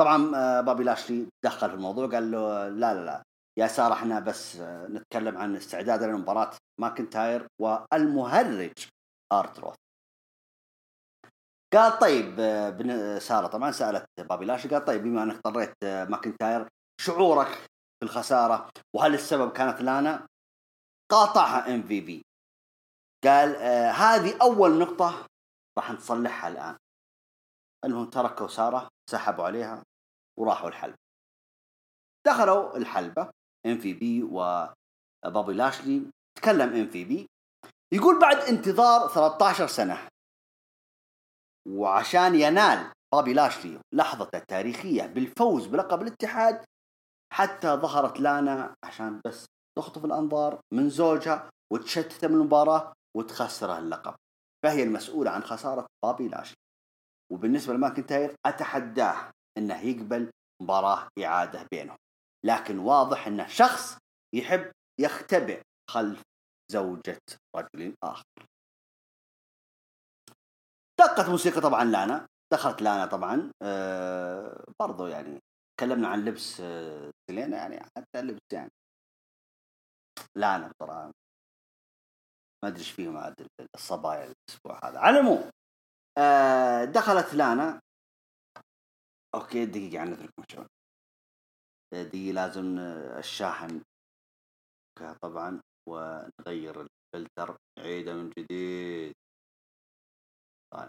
طبعا 0.00 0.36
آه، 0.36 0.60
بابي 0.60 0.84
لاشلي 0.84 1.26
دخل 1.44 1.68
في 1.68 1.74
الموضوع 1.74 2.06
قال 2.06 2.30
له 2.30 2.68
لا 2.68 2.94
لا 2.94 3.04
لا 3.04 3.22
يا 3.58 3.66
سارة 3.66 3.94
إحنا 3.94 4.20
بس 4.20 4.56
نتكلم 4.66 5.38
عن 5.38 5.56
استعدادنا 5.56 6.12
لمباراه 6.12 6.50
ماكنتاير 6.80 7.46
والمهرج 7.60 8.72
R-Truth 9.32 9.74
قال 11.72 11.98
طيب 11.98 12.36
بن 12.78 13.18
سارة 13.20 13.46
طبعا 13.46 13.70
سألت 13.70 14.06
بابي 14.18 14.44
لاشلي 14.44 14.68
قال 14.68 14.84
طيب 14.84 15.02
بما 15.02 15.22
أنك 15.22 15.40
طريت 15.40 15.74
ماكنتاير 15.84 16.68
شعورك 17.00 17.48
في 17.98 18.02
الخسارة 18.02 18.70
وهل 18.96 19.14
السبب 19.14 19.52
كانت 19.52 19.80
لانا؟ 19.80 20.26
قاطعها 21.10 21.74
MVP 21.74 22.22
قال 23.24 23.56
آه 23.56 23.90
هذه 23.90 24.38
أول 24.42 24.78
نقطة 24.78 25.26
راح 25.78 25.90
نصلحها 25.90 26.48
الآن. 26.48 26.76
انهم 27.84 28.10
تركوا 28.10 28.48
سارة. 28.48 28.88
سحبوا 29.08 29.44
عليها 29.44 29.82
وراحوا 30.38 30.68
الحلبة. 30.68 30.96
دخلوا 32.26 32.76
الحلبة 32.76 33.30
إم 33.66 33.78
في 33.78 33.94
بي 33.94 34.22
وبابي 34.22 35.52
لاشلي 35.52 36.10
تكلم 36.38 36.74
MVP 36.74 37.26
يقول 37.92 38.20
بعد 38.20 38.36
انتظار 38.36 39.08
13 39.08 39.66
سنة. 39.66 40.08
وعشان 41.68 42.34
ينال 42.34 42.92
بابي 43.14 43.32
لاشلي 43.32 43.80
لحظته 43.92 44.38
التاريخية 44.38 45.06
بالفوز 45.06 45.66
بلقب 45.66 46.02
الاتحاد 46.02 46.64
حتى 47.32 47.68
ظهرت 47.68 48.20
لانا 48.20 48.74
عشان 48.84 49.20
بس 49.26 49.46
تخطف 49.78 50.04
الأنظار 50.04 50.60
من 50.72 50.90
زوجها 50.90 51.50
وتشتته 51.72 52.28
من 52.28 52.34
المباراة 52.34 52.92
وتخسره 53.16 53.78
اللقب 53.78 54.14
فهي 54.64 54.82
المسؤولة 54.82 55.30
عن 55.30 55.42
خسارة 55.42 55.86
بابي 56.04 56.28
لاشلي. 56.28 56.67
وبالنسبة 57.32 57.74
لماكنتاير 57.74 58.34
أتحداه 58.46 59.30
إنه 59.58 59.80
يقبل 59.80 60.30
مباراة 60.62 61.08
إعادة 61.24 61.68
بينهم. 61.72 61.96
لكن 62.44 62.78
واضح 62.78 63.26
إنه 63.26 63.46
شخص 63.46 63.98
يحب 64.34 64.72
يختبئ 65.00 65.62
خلف 65.90 66.22
زوجة 66.72 67.20
رجل 67.56 67.94
آخر. 68.04 68.24
دقت 71.00 71.28
موسيقى 71.28 71.60
طبعا 71.60 71.84
لانا. 71.84 72.26
دخلت 72.52 72.82
لانا 72.82 73.06
طبعا. 73.06 73.52
آه 73.62 74.64
برضو 74.80 75.06
يعني 75.06 75.38
تكلمنا 75.76 76.08
عن 76.08 76.24
لبس 76.24 76.60
آه 76.60 77.10
سيلينا 77.30 77.56
يعني 77.56 77.80
حتى 77.80 78.20
اللبس 78.20 78.52
يعني. 78.52 78.70
لانا 80.36 80.68
بصراحة. 80.68 81.10
ما 82.64 82.68
أدري 82.68 82.80
إيش 82.80 82.90
فيهم 82.90 83.16
عاد 83.16 83.46
الصبايا 83.74 84.24
الأسبوع 84.24 84.88
هذا. 84.88 84.98
على 84.98 85.20
العموم 85.20 85.50
آه 86.18 86.84
دخلت 86.84 87.34
لانا. 87.34 87.80
okay 89.34 89.66
دقيقة 89.66 89.94
يعني 89.94 90.10
نترككم 90.10 90.42
شوي 90.50 90.66
دقيقة 91.92 92.32
لازم 92.34 92.78
الشاحن. 93.18 93.82
طبعا 95.22 95.60
ونغير 95.88 96.80
الفلتر. 96.80 97.56
نعيده 97.78 98.14
من 98.14 98.30
جديد. 98.38 99.14
طيب. 100.72 100.88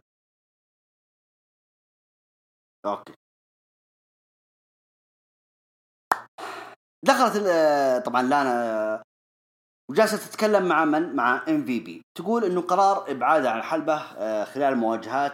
okay. 2.86 3.14
دخلت 7.04 7.36
طبعا 8.06 8.22
لانا 8.22 9.04
وجالسة 9.90 10.18
تتكلم 10.18 10.68
مع 10.68 10.86
من؟ 10.86 11.16
مع 11.16 11.44
MVP، 11.48 12.02
تقول 12.18 12.44
إنه 12.46 12.62
قرار 12.62 13.12
ابعادها 13.12 13.52
عن 13.52 13.60
الحلبه 13.60 13.96
آه، 13.96 14.44
خلال 14.44 14.78
مواجهات 14.78 15.32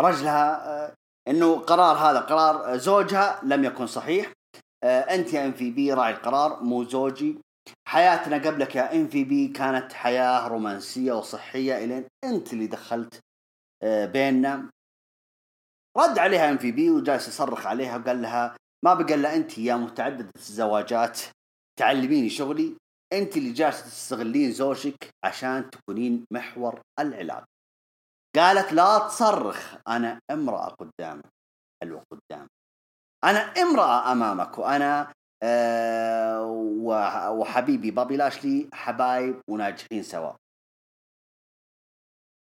رجلها 0.00 0.68
آه، 0.68 0.94
إنه 1.28 1.58
قرار 1.58 1.96
هذا 1.96 2.20
قرار 2.20 2.76
زوجها 2.76 3.40
لم 3.42 3.64
يكن 3.64 3.86
صحيح. 3.86 4.32
آه، 4.84 5.00
أنت 5.00 5.34
يا 5.34 5.46
MVP 5.46 5.92
راعي 5.92 6.12
القرار 6.12 6.62
مو 6.62 6.84
زوجي. 6.84 7.38
حياتنا 7.88 8.36
قبلك 8.36 8.76
يا 8.76 8.96
MVP 8.96 9.48
كانت 9.48 9.92
حياة 9.92 10.48
رومانسية 10.48 11.12
وصحية 11.12 11.84
إلين 11.84 12.04
أنت 12.24 12.52
اللي 12.52 12.66
دخلت 12.66 13.20
بيننا. 13.84 14.70
رد 15.96 16.18
عليها 16.18 16.50
ام 16.50 16.58
في 16.58 16.72
بي 16.72 16.90
وجالس 16.90 17.28
يصرخ 17.28 17.66
عليها 17.66 17.96
وقال 17.96 18.22
لها 18.22 18.56
ما 18.84 18.94
بقى 18.94 19.14
إلا 19.14 19.36
أنت 19.36 19.58
يا 19.58 19.74
متعدده 19.74 20.30
الزواجات 20.36 21.20
تعلميني 21.78 22.30
شغلي 22.30 22.76
أنت 23.12 23.36
اللي 23.36 23.52
جالسه 23.52 23.84
تستغلين 23.84 24.52
زوجك 24.52 25.10
عشان 25.24 25.70
تكونين 25.70 26.26
محور 26.32 26.80
العلاقة. 26.98 27.46
قالت 28.36 28.72
لا 28.72 28.98
تصرخ 28.98 29.76
أنا 29.88 30.20
امرأة 30.30 30.68
قدامك. 30.68 31.24
حلوة 31.82 32.04
قدامك 32.12 32.50
أنا 33.24 33.38
امرأة 33.38 34.12
أمامك 34.12 34.58
وأنا 34.58 35.12
أه 35.42 36.42
وحبيبي 37.30 37.90
بابي 37.90 38.16
لاشلي 38.16 38.68
حبايب 38.72 39.40
وناجحين 39.50 40.02
سوا. 40.02 40.32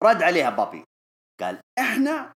رد 0.03 0.21
عليها 0.21 0.49
بابي. 0.49 0.83
قال 1.39 1.61
إحنا 1.79 2.33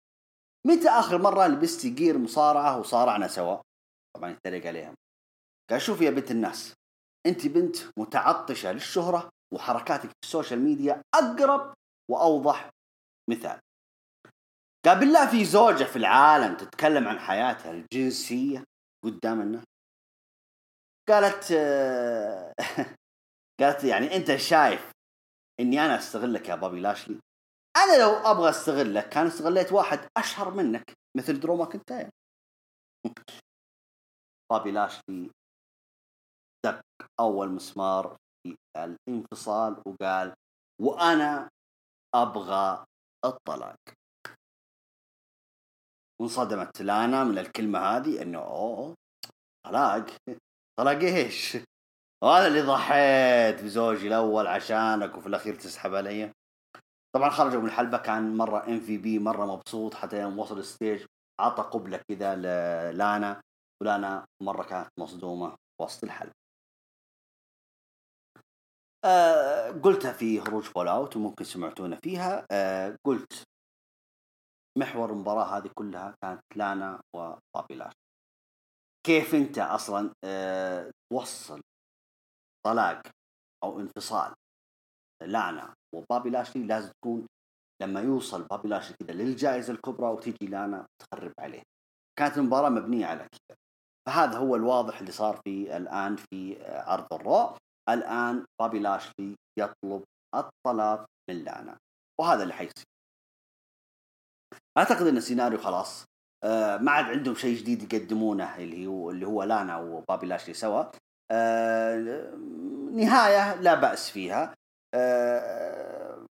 متى 0.67 0.89
آخر 0.89 1.19
مرة 1.19 1.47
لبستي 1.47 1.91
gear 1.91 2.19
مصارعة 2.19 2.79
وصارعنا 2.79 3.29
سوا؟ 3.29 3.57
طبعا 4.17 4.31
يتريق 4.31 4.67
عليها 4.67 4.95
قال 5.71 5.83
شوفي 5.83 6.05
يا 6.05 6.11
بنت 6.11 6.31
الناس 6.31 6.75
أنت 7.27 7.47
بنت 7.47 7.77
متعطشة 7.99 8.73
للشهرة 8.73 9.29
وحركاتك 9.55 10.09
في 10.09 10.15
ال 10.25 10.30
social 10.30 10.61
media 10.61 11.03
أقرب 11.15 11.75
وأوضح 12.11 12.71
مثال. 13.31 13.61
قال 14.85 15.01
بالله 15.01 15.31
في 15.31 15.45
زوجة 15.45 15.85
في 15.85 15.97
العالم 15.97 16.57
تتكلم 16.57 17.09
عن 17.09 17.19
حياتها 17.19 17.71
الجنسية 17.71 18.65
قدام 19.05 19.41
الناس؟ 19.41 19.65
قالت 21.09 21.53
قالت 23.61 23.85
يعني 23.85 24.17
أنت 24.17 24.37
شايف 24.37 24.91
إني 25.61 25.81
أنا 25.87 25.99
استغلك 25.99 26.49
يا 26.49 26.55
بابي 26.55 26.81
لاشلي؟ 26.81 27.21
أنا 27.77 28.03
لو 28.03 28.11
أبغى 28.11 28.51
استغلك 28.51 29.09
كان 29.09 29.27
استغليت 29.27 29.73
واحد 29.73 30.09
أشهر 30.17 30.55
منك 30.55 30.93
مثل 31.17 31.41
درو 31.41 31.57
ماكنتاير 31.57 32.11
بابي 34.51 34.71
لاشلي 34.71 35.31
أول 37.21 37.49
مسمار 37.49 38.17
في 38.43 38.57
الانفصال 38.77 39.83
وقال 39.87 40.35
وأنا 40.83 41.49
أبغى 42.15 42.85
الطلاق. 43.25 43.77
وانصدمت 46.21 46.83
لانا 46.83 47.25
من 47.25 47.39
الكلمة 47.39 47.79
هذه 47.79 48.23
إنه 48.23 48.39
أوه 48.39 48.95
طلاق. 49.67 50.07
طلاق 50.79 50.99
إيش؟ 50.99 51.57
وأنا 52.25 52.47
اللي 52.47 52.61
ضحيت 52.61 53.65
بزوجي 53.65 54.09
الأول 54.09 54.47
عشانك 54.47 55.17
وفي 55.17 55.27
الأخير 55.27 55.55
تسحب 55.55 55.95
علي. 55.95 56.33
طبعا 57.17 57.31
خرجوا 57.31 57.61
من 57.61 57.67
الحلبة 57.67 57.99
كان 57.99 58.37
مرة 58.37 58.67
ام 58.69 58.81
في 58.81 58.99
بي 58.99 59.19
مرة 59.19 59.47
مبسوط 59.47 59.95
حتى 59.95 60.21
يوم 60.21 60.39
وصل 60.39 60.59
ال 60.59 60.67
stage 60.67 61.07
عطى 61.41 61.63
قبلة 61.63 62.01
كذا 62.09 62.37
للانا 62.37 63.41
ولانا 63.83 64.27
مرة 64.43 64.63
كانت 64.63 64.89
مصدومة 64.99 65.57
وسط 65.81 66.05
الحلبة. 66.05 66.40
آه 69.05 69.71
قلتها 69.71 70.13
في 70.13 70.41
هروج 70.41 70.63
Fallout 70.63 71.17
وممكن 71.17 71.45
سمعتونا 71.45 71.97
فيها. 71.97 72.47
آه 72.51 72.97
قلت 73.07 73.43
محور 74.79 75.11
المباراة 75.11 75.59
هذه 75.59 75.71
كلها 75.75 76.15
كانت 76.23 76.41
لانا 76.57 77.01
وبابي 77.17 77.75
لاش 77.75 77.93
كيف 79.07 79.35
أنت 79.35 79.59
أصلا 79.59 80.13
آه 80.25 80.91
توصل 81.13 81.61
طلاق 82.67 83.03
أو 83.65 83.81
انفصال 83.81 84.35
لانا 85.23 85.75
وبابي 85.95 86.31
لاشلي 86.31 86.67
لازم 86.67 86.91
تكون 87.03 87.27
لما 87.83 88.01
يوصل 88.01 88.45
بابي 88.45 88.69
لاشلي 88.69 88.97
كذا 88.97 89.13
للجائزة 89.13 89.73
الكبرى 89.73 90.07
وتيجي 90.07 90.47
لانا 90.47 90.87
تخرب 91.03 91.33
عليه. 91.41 91.63
كانت 92.19 92.39
المباراة 92.39 92.69
مبنية 92.69 93.07
على 93.07 93.19
كذا 93.29 93.57
فهذا 94.07 94.39
هو 94.39 94.57
الواضح 94.57 95.01
اللي 95.01 95.13
صار 95.13 95.41
في 95.45 95.77
الآن 95.77 96.17
في 96.17 96.67
عرض 96.67 97.13
الرو. 97.13 97.57
الآن 97.95 98.45
بابي 98.61 98.79
لاشلي 98.79 99.37
يطلب 99.59 100.05
الطلاق 100.35 101.07
من 101.31 101.45
لانا 101.45 101.79
وهذا 102.21 102.43
اللي 102.43 102.55
حيصير. 102.55 102.85
أعتقد 104.79 105.07
إن 105.07 105.17
السيناريو 105.17 105.59
خلاص 105.59 106.05
آه 106.45 106.77
ما 106.77 106.91
عاد 106.91 107.05
عندهم 107.05 107.35
شيء 107.35 107.57
جديد 107.59 107.93
يقدمونه 107.93 108.57
اللي 108.57 108.87
هو 108.87 109.11
اللي 109.11 109.27
هو 109.27 109.43
لانا 109.43 109.77
وبابي 109.77 110.27
لاشلي 110.27 110.55
سوا. 110.55 110.85
آه 111.31 112.31
نهاية 112.93 113.55
لا 113.55 113.75
بأس 113.75 114.11
فيها. 114.11 114.55
آه 114.95 116.27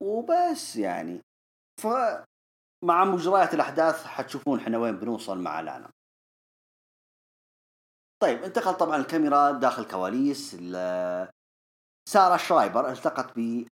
وبس 0.00 0.76
يعني. 0.76 1.20
ف 1.80 1.86
مع 2.84 3.04
مجريات 3.04 3.54
الأحداث 3.54 4.04
حتشوفون 4.04 4.60
إحنا 4.60 4.78
وين 4.78 4.96
بنوصل 4.98 5.38
مع 5.38 5.60
لانا. 5.60 5.90
طيب 8.24 8.42
انتقل 8.44 8.74
طبعا 8.74 8.96
الكاميرا 8.96 9.50
داخل 9.50 9.84
كواليس 9.84 10.56
سارة 12.08 12.36
شرايبر 12.36 12.92
التقت 12.92 13.38
ب 13.38 13.66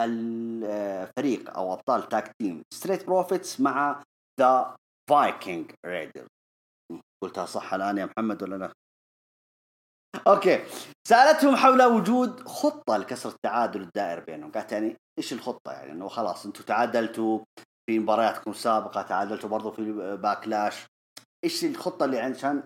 الفريق 0.00 1.56
أو 1.56 1.72
أبطال 1.72 2.08
tag 2.08 2.32
team 2.42 2.62
ستريت 2.74 3.06
بروفيتس 3.06 3.60
مع 3.60 4.02
ذا 4.40 4.76
فايكنج 5.10 5.72
ريدر 5.86 6.26
قلتها 7.24 7.46
صح 7.46 7.74
الآن 7.74 7.98
يا 7.98 8.08
محمد 8.16 8.42
ولا 8.42 8.56
لا؟ 8.56 8.72
أوكي. 10.26 10.64
سألتهم 11.08 11.56
حول 11.56 11.82
وجود 11.82 12.48
خطة 12.48 12.96
لكسر 12.96 13.28
التعادل 13.28 13.82
الدائر 13.82 14.20
بينهم. 14.24 14.52
قالت 14.52 14.72
يعني 14.72 14.96
إيش 15.18 15.32
الخطة 15.32 15.72
يعني؟ 15.72 15.92
إنه 15.92 16.08
خلاص 16.08 16.46
أنتم 16.46 16.64
تعادلتوا 16.64 17.44
في 17.86 17.98
مبارياتكم 17.98 18.50
السابقه 18.50 19.02
تعادلتوا 19.02 19.48
برضو 19.48 19.70
في 19.70 20.16
باكلاش 20.16 20.86
إيش 21.44 21.64
الخطة 21.64 22.04
اللي 22.04 22.18
عشان 22.18 22.62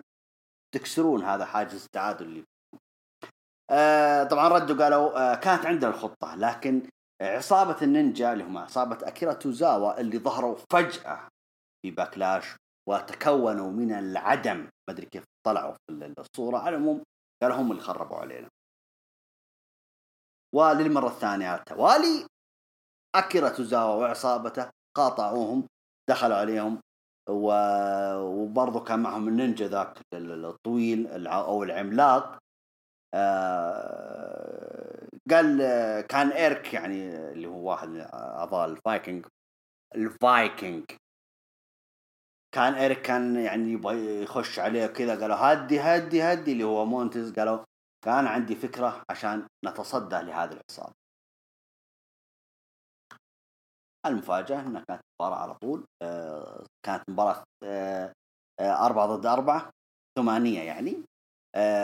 تكسرون 0.73 1.23
هذا 1.23 1.45
حاجز 1.45 1.83
التعادل 1.83 2.25
اللي 2.25 2.43
آه 3.69 4.23
طبعا 4.23 4.47
ردوا 4.47 4.83
قالوا 4.83 5.31
آه 5.31 5.35
كانت 5.35 5.65
عندنا 5.65 5.91
الخطة 5.91 6.35
لكن 6.35 6.89
عصابة 7.21 7.77
النينجا 7.81 8.33
اللي 8.33 8.43
هم 8.43 8.57
عصابة 8.57 9.07
أكيرا 9.07 9.33
توزاوا 9.33 9.99
اللي 9.99 10.19
ظهروا 10.19 10.55
فجأة 10.71 11.27
في 11.81 11.91
باكلاش 11.91 12.55
وتكونوا 12.89 13.71
من 13.71 13.91
العدم 13.91 14.57
ما 14.57 14.69
أدري 14.89 15.05
كيف 15.05 15.23
طلعوا 15.45 15.73
في 15.73 16.13
الصورة 16.19 16.57
على 16.57 16.75
العموم 16.75 17.03
قالوا 17.43 17.57
هم 17.57 17.71
اللي 17.71 17.83
خربوا 17.83 18.17
علينا 18.17 18.49
وللمرة 20.55 21.07
الثانية 21.07 21.47
على 21.47 21.59
التوالي 21.59 22.27
أكيرا 23.15 23.49
توزاوا 23.49 23.95
وعصابته 23.95 24.69
قاطعوهم 24.97 25.67
دخلوا 26.09 26.37
عليهم. 26.37 26.81
وبرضه 27.29 28.83
كان 28.83 28.99
معهم 28.99 29.27
النينجا 29.27 29.67
ذاك 29.67 29.97
الطويل 30.13 31.27
أو 31.27 31.63
العملاق. 31.63 32.37
آه 33.13 35.07
قال 35.31 35.57
كان 36.01 36.29
إيرك 36.29 36.73
يعني 36.73 37.15
اللي 37.31 37.47
هو 37.47 37.69
واحد 37.69 37.87
من 37.89 38.01
أعضاء 38.13 38.69
الفايكنج. 38.69 39.25
الفايكنج. 39.95 40.85
كان 42.55 42.73
إيرك 42.73 43.01
كان 43.01 43.35
يعني 43.35 43.71
يبغى 43.71 44.23
يخش 44.23 44.59
عليه 44.59 44.85
كذا 44.87 45.21
قالوا 45.21 45.35
هدي 45.35 45.79
هدي 45.79 46.23
هدي 46.23 46.51
اللي 46.51 46.63
هو 46.63 46.85
مونتز. 46.85 47.33
قالوا 47.33 47.63
كان 48.05 48.27
عندي 48.27 48.55
فكرة 48.55 49.03
عشان 49.09 49.47
نتصدى 49.65 50.15
لهذه 50.15 50.51
العصابة. 50.51 51.02
المفاجأة 54.05 54.59
إنها 54.59 54.83
كانت 54.87 55.01
مباراة 55.21 55.37
على 55.37 55.53
طول 55.53 55.85
آه، 56.01 56.65
كانت 56.85 57.03
مباراة 57.09 57.43
آه، 57.63 58.13
آه، 58.59 58.85
أربعة 58.85 59.07
ضد 59.07 59.25
أربعة 59.25 59.69
ثمانية 60.19 60.61
يعني 60.61 61.03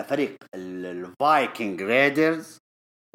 فريق 0.04 0.38
الفايكنج 0.56 1.82
ريدرز 1.82 2.58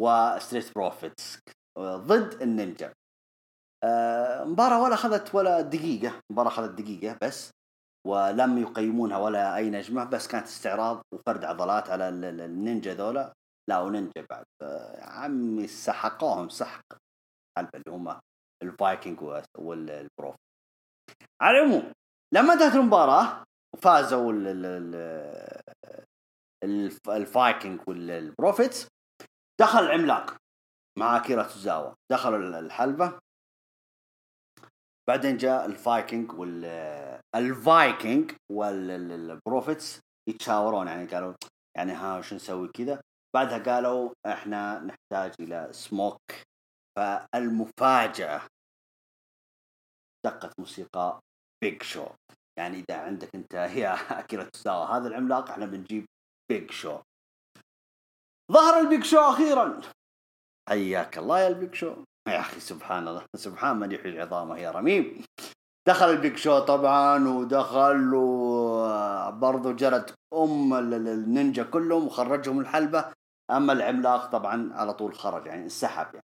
وستريت 0.01 0.75
بروفيتس 0.75 1.39
ضد 1.79 2.43
النينجا. 2.43 2.93
مباراة 4.45 4.83
ولا 4.83 4.95
أخذت 4.95 5.35
ولا 5.35 5.61
دقيقة 5.61 6.21
مباراة 6.33 6.49
أخذت 6.49 6.81
دقيقة 6.81 7.19
بس 7.23 7.51
ولم 8.07 8.59
يقيمونها 8.59 9.19
ولا 9.19 9.57
أي 9.57 9.71
نجمة 9.71 10.05
بس 10.05 10.29
كانت 10.29 10.47
استعراض 10.47 11.03
وفرد 11.13 11.45
عضلات 11.45 11.91
على 11.91 12.09
النينجا 12.09 12.95
ذولا. 12.95 13.33
لا 13.69 13.81
ونينجا 13.81 14.27
بعد. 14.31 14.45
عمي 15.03 15.67
سحقوهم 15.67 16.49
سحق 16.49 16.85
اللي 17.59 17.85
هم 17.89 18.21
الفايكنج 18.63 19.23
والبروف. 19.59 20.37
على 21.43 21.59
العموم 21.59 21.93
لما 22.35 22.53
انتهت 22.53 22.75
المباراة 22.75 23.45
وفازوا 23.75 24.33
الفايكنج 27.09 27.81
والبروفيتس 27.89 28.89
دخل 29.61 29.79
العملاق 29.79 30.37
مع 30.99 31.19
كيرا 31.19 31.43
توزاوا. 31.43 31.95
دخلوا 32.13 32.59
الحلبة. 32.59 33.19
بعدين 35.09 35.37
جاء 35.37 35.67
الفايكنج 35.67 36.33
وال 36.33 36.65
الفايكنج 37.35 38.33
والبروفيتس 38.53 40.01
يتشاورون. 40.29 40.87
يعني 40.87 41.07
قالوا 41.07 41.35
يعني 41.77 41.93
ها 41.93 42.19
وش 42.19 42.35
نسوي 42.35 42.69
كذا؟ 42.69 43.01
بعدها 43.35 43.59
قالوا 43.59 44.13
إحنا 44.27 44.79
نحتاج 44.79 45.35
إلى 45.41 45.69
سموك 45.73 46.21
فالمفاجأة 46.97 48.41
دقت 50.27 50.61
موسيقى 50.61 51.21
بيج 51.63 51.83
شو 51.83 52.07
يعني 52.59 52.77
إذا 52.81 52.97
عندك 52.99 53.35
أنت 53.35 53.55
يا 53.55 53.95
اكيرا 54.21 54.45
توزاوا 54.45 54.87
هذا 54.87 55.09
العملاق 55.09 55.51
إحنا 55.51 55.67
بنجيب 55.67 56.07
بيج 56.51 56.71
شو 56.71 56.99
ظهر 58.53 58.81
البيج 58.81 59.05
شو 59.05 59.19
أخيرا. 59.19 59.81
حياك 60.69 61.19
الله 61.19 61.41
يا 61.41 61.49
البيج 61.49 61.75
شو 61.75 61.95
يا 62.29 62.41
أخي 62.41 62.61
سبحان 62.61 63.09
الله. 63.09 63.25
سبحان 63.37 63.77
من 63.77 63.93
يحيي 63.93 64.13
العظام 64.13 64.57
وهي 64.57 64.71
رميم. 64.71 65.25
دخل 65.89 66.11
البيج 66.11 66.37
شو 66.37 66.59
طبعا 66.59 67.29
ودخل 67.29 68.15
وبرضه 68.15 69.73
جرت 69.73 70.15
أم 70.35 70.75
النينجا 70.75 71.63
كلهم 71.63 72.07
وخرجهم 72.07 72.61
الحلبة. 72.61 73.13
أما 73.51 73.73
العملاق 73.73 74.27
طبعا 74.27 74.73
على 74.75 74.95
طول 74.95 75.15
خرج 75.15 75.47
يعني 75.47 75.63
انسحب 75.63 76.15
يعني. 76.15 76.27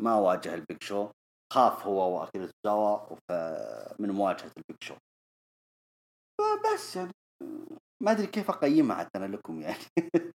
ما, 0.00 0.14
واجه 0.14 0.54
البيج 0.54 0.82
شو. 0.82 1.10
خاف 1.52 1.86
هو 1.86 2.20
واكيرا 2.20 2.46
توزاوا 2.46 3.16
من 3.98 4.10
مواجهة 4.10 4.52
البيج 4.56 4.82
شو. 4.82 4.94
فبس 6.40 6.96
يعني 6.96 7.12
ما 8.02 8.10
أدري 8.10 8.26
كيف 8.26 8.50
أقيمها 8.50 8.96
حتى 8.96 9.18
أنا 9.18 9.36
لكم 9.36 9.60
يعني. 9.60 9.84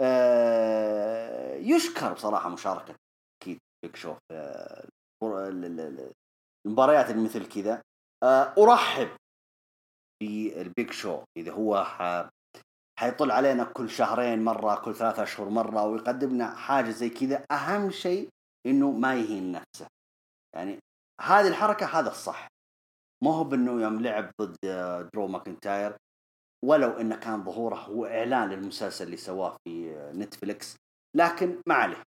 آه، 0.00 1.54
يشكر 1.54 2.12
بصراحة 2.12 2.48
مشاركة 2.48 2.94
أكيد 3.42 3.58
بيج 3.84 3.96
شو 3.96 4.14
في 4.30 4.88
المباريات 6.66 7.10
مثل 7.10 7.48
كذا. 7.48 7.82
آه، 8.22 8.54
أرحب 8.58 9.08
بالبيج 10.22 10.90
شو. 10.90 11.24
إذا 11.36 11.52
هو 11.52 11.86
حيطل 12.98 13.30
علينا 13.30 13.64
كل 13.64 13.90
شهرين 13.90 14.44
مرة 14.44 14.74
كل 14.84 14.94
ثلاثة 14.94 15.22
اشهر 15.22 15.48
مرة 15.48 15.86
ويقدم 15.86 16.30
لنا 16.30 16.54
حاجة 16.54 16.90
زي 16.90 17.10
كذا 17.10 17.44
أهم 17.50 17.90
شيء 17.90 18.28
إنه 18.66 18.90
ما 18.90 19.14
يهين 19.14 19.52
نفسه. 19.52 19.86
يعني 20.54 20.78
هذه 21.20 21.48
الحركة 21.48 21.86
هذا 21.86 22.10
الصح. 22.10 22.48
مو 23.22 23.30
هو 23.30 23.44
بإنه 23.44 23.82
يوم 23.82 24.00
لعب 24.00 24.32
ضد 24.40 24.56
درو 25.14 25.26
ماكنتاير 25.26 25.96
ولو 26.64 26.90
إنه 26.90 27.16
كان 27.16 27.44
ظهوره 27.44 27.76
هو 27.76 28.06
إعلان 28.06 28.48
للمسلسل 28.50 29.04
اللي 29.04 29.16
سواه 29.16 29.56
في 29.64 29.94
نتفلكس 30.14 30.76
لكن 31.16 31.62
ما 31.66 31.74
عليه. 31.74 32.02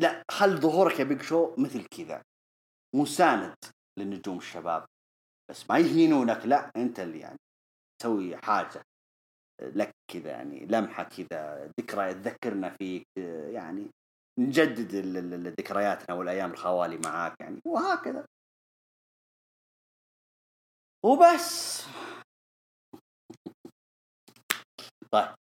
لا 0.00 0.22
خل 0.30 0.60
ظهورك 0.60 1.00
يا 1.00 1.04
بيج 1.04 1.22
شو 1.22 1.54
مثل 1.58 1.86
كذا. 1.86 2.22
مساند 2.94 3.56
للنجوم 3.98 4.38
الشباب. 4.38 4.86
بس 5.50 5.70
ما 5.70 5.78
يهينونك. 5.78 6.46
لا 6.46 6.70
أنت 6.76 7.00
اللي 7.00 7.18
يعني 7.18 7.38
تسوي 8.00 8.36
حاجة 8.36 8.82
لك 9.62 9.90
كذا 10.10 10.30
يعني 10.30 10.66
لمحة 10.66 11.02
كذا 11.02 11.70
ذكرى 11.80 12.14
تذكرنا 12.14 12.70
فيك 12.70 13.06
يعني 13.48 13.90
نجدد 14.38 14.94
ذكرياتنا 15.60 16.16
والأيام 16.16 16.50
الخوالي 16.50 16.98
معاك 16.98 17.40
يعني. 17.40 17.60
وهكذا. 17.64 18.26
وبس. 21.04 21.86
طيب. 25.10 25.34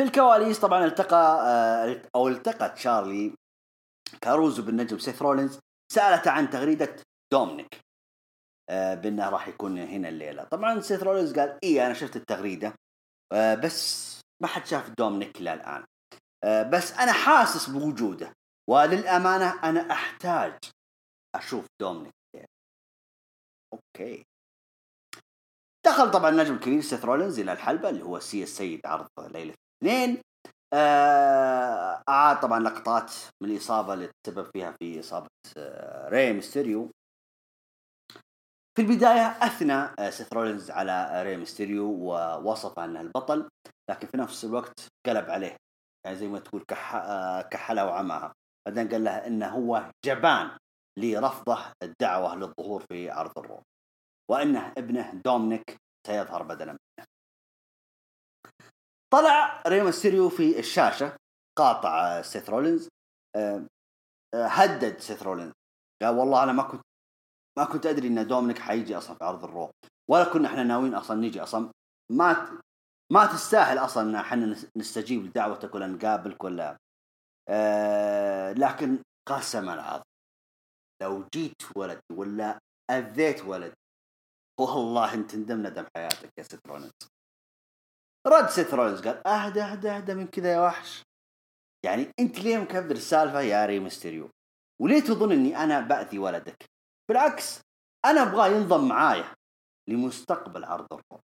في 0.00 0.06
الكواليس 0.06 0.60
طبعا 0.60 0.84
التقى 0.84 1.16
آه، 1.16 2.02
أو 2.14 2.28
التقى 2.28 2.68
تشارلي 2.68 3.34
كاروزو 4.20 4.62
بالنجم 4.62 4.98
سيث 4.98 5.22
رولينز 5.22 5.58
سالته 5.92 6.30
عن 6.30 6.50
تغريدة 6.50 6.96
دومينيك 7.32 7.80
آه، 8.70 8.94
بأنه 8.94 9.30
راح 9.30 9.48
يكون 9.48 9.78
هنا 9.78 10.08
الليلة. 10.08 10.44
طبعا 10.44 10.80
سيث 10.80 11.02
رولينز 11.02 11.38
قال 11.38 11.58
اي 11.64 11.86
أنا 11.86 11.94
شفت 11.94 12.16
التغريدة 12.16 12.74
آه، 13.32 13.54
بس 13.54 14.11
ما 14.42 14.48
حد 14.48 14.66
شاف 14.66 14.90
دومينيك 14.98 15.40
إلى 15.40 15.52
الآن. 15.54 15.84
بس 16.70 16.92
أنا 16.92 17.12
حاسس 17.12 17.70
بوجوده 17.70 18.32
وللأمانة 18.70 19.64
أنا 19.64 19.92
أحتاج 19.92 20.58
أشوف 21.34 21.66
دومينيك. 21.80 22.12
أوكي. 23.74 24.24
دخل 25.86 26.10
طبعا 26.10 26.28
النجم 26.28 26.54
الكبير 26.54 26.80
سيث 26.80 27.04
رولينز 27.04 27.38
إلى 27.38 27.52
الحلبة 27.52 27.88
اللي 27.88 28.04
هو 28.04 28.18
سي 28.18 28.42
السيد 28.42 28.80
عرض 28.86 29.08
ليلة 29.18 29.54
الاثنين. 29.82 30.22
آه 30.74 32.02
أعاد 32.08 32.40
طبعا 32.40 32.60
لقطات 32.60 33.12
من 33.42 33.50
الإصابة 33.50 33.94
اللي 33.94 34.10
تسبب 34.26 34.50
فيها 34.52 34.74
في 34.78 35.00
إصابة 35.00 35.28
آه 35.56 36.08
ري 36.08 36.90
في 38.76 38.82
البداية 38.82 39.26
أثنى 39.26 39.72
آه 39.72 40.10
سيث 40.10 40.32
رولينز 40.32 40.70
على 40.70 41.22
ري 41.22 41.36
ميستيريو 41.36 41.84
ووصف 41.84 42.78
أنه 42.78 43.00
البطل 43.00 43.48
لكن 43.90 44.06
في 44.06 44.16
نفس 44.16 44.44
الوقت 44.44 44.88
قلب 45.06 45.30
عليه 45.30 45.56
يعني 46.06 46.16
زي 46.16 46.28
ما 46.28 46.38
تقول 46.38 46.64
كح... 46.68 46.94
آه 46.94 47.42
كحلها 47.42 47.84
وعماها 47.84 48.32
بعدين 48.68 48.88
قال 48.88 49.04
لها 49.04 49.26
إنه 49.26 49.48
هو 49.48 49.90
جبان 50.04 50.58
لرفضه 50.98 51.58
الدعوة 51.82 52.36
للظهور 52.36 52.84
في 52.88 53.10
عرض 53.10 53.38
ال 53.38 53.44
Raw 53.44 53.62
وأنه 54.30 54.72
ابنه 54.78 55.14
دومينيك 55.24 55.76
سيظهر 56.06 56.42
بدلا 56.42 56.72
منه. 56.72 57.06
طلع 59.12 59.62
ريمستيريو 59.66 60.28
في 60.28 60.58
الشاشة 60.58 61.16
قاطع 61.58 62.22
سيث 62.22 62.50
رولينز 62.50 62.88
آه، 63.36 63.66
آه، 64.34 64.46
هدد 64.46 64.98
سيث 64.98 65.22
رولينز. 65.22 65.52
قال 66.02 66.14
والله 66.14 66.42
أنا 66.42 66.52
ما 66.52 66.62
كنت 66.62 66.82
ما 67.58 67.64
كنت 67.64 67.86
أدري 67.86 68.08
أن 68.08 68.26
دومينيك 68.26 68.58
حيجي 68.58 68.98
أصلا 68.98 69.16
في 69.16 69.24
عرض 69.24 69.44
ال 69.44 69.50
Raw 69.50 69.70
ولا 70.10 70.24
كنا 70.32 70.48
إحنا 70.48 70.62
ناويين 70.62 70.94
أصلا 70.94 71.20
نجي 71.20 71.42
أصلا. 71.42 71.70
ما 72.12 72.60
ما 73.12 73.26
تستاهل 73.26 73.78
أصلا 73.78 74.02
أن 74.10 74.14
إحنا 74.14 74.56
نستجيب 74.76 75.24
لدعوتك 75.24 75.74
ولا 75.74 75.86
نقابلك 75.86 76.44
ولا 76.44 76.76
آه 77.48 78.52
لكن 78.52 78.98
قسما 79.28 79.68
عظما 79.70 80.02
لو 81.02 81.24
جيت 81.34 81.62
ولد 81.76 82.00
ولا 82.12 82.58
أذيت 82.90 83.44
ولد 83.44 83.74
والله 84.60 85.14
أنت 85.14 85.30
تندم 85.30 85.66
ندم 85.66 85.86
حياتك 85.96 86.30
يا 86.38 86.42
سيث 86.42 86.66
رولينز 86.66 86.90
رد 88.26 88.48
ست 88.48 88.74
رولينز 88.74 89.06
قال 89.06 89.26
أهدى 89.26 89.62
أهدى 89.62 89.90
أهدى 89.90 90.14
من 90.14 90.26
كذا 90.26 90.52
يا 90.52 90.60
وحش. 90.60 91.02
يعني 91.84 92.12
أنت 92.20 92.38
ليه 92.38 92.58
مكبر 92.58 92.90
السالفة 92.94 93.40
يا 93.40 93.66
ري 93.66 93.80
ميستيريو 93.80 94.30
وليه 94.82 95.00
تظن 95.00 95.32
إني 95.32 95.56
أنا 95.56 95.80
بأذي 95.80 96.18
ولدك؟ 96.18 96.71
بالعكس 97.12 97.60
أنا 98.04 98.22
أبغاه 98.22 98.48
ينضم 98.48 98.88
معايا 98.88 99.34
لمستقبل 99.88 100.64
عرض 100.64 100.86
ال 100.92 100.99
Raw 100.99 101.20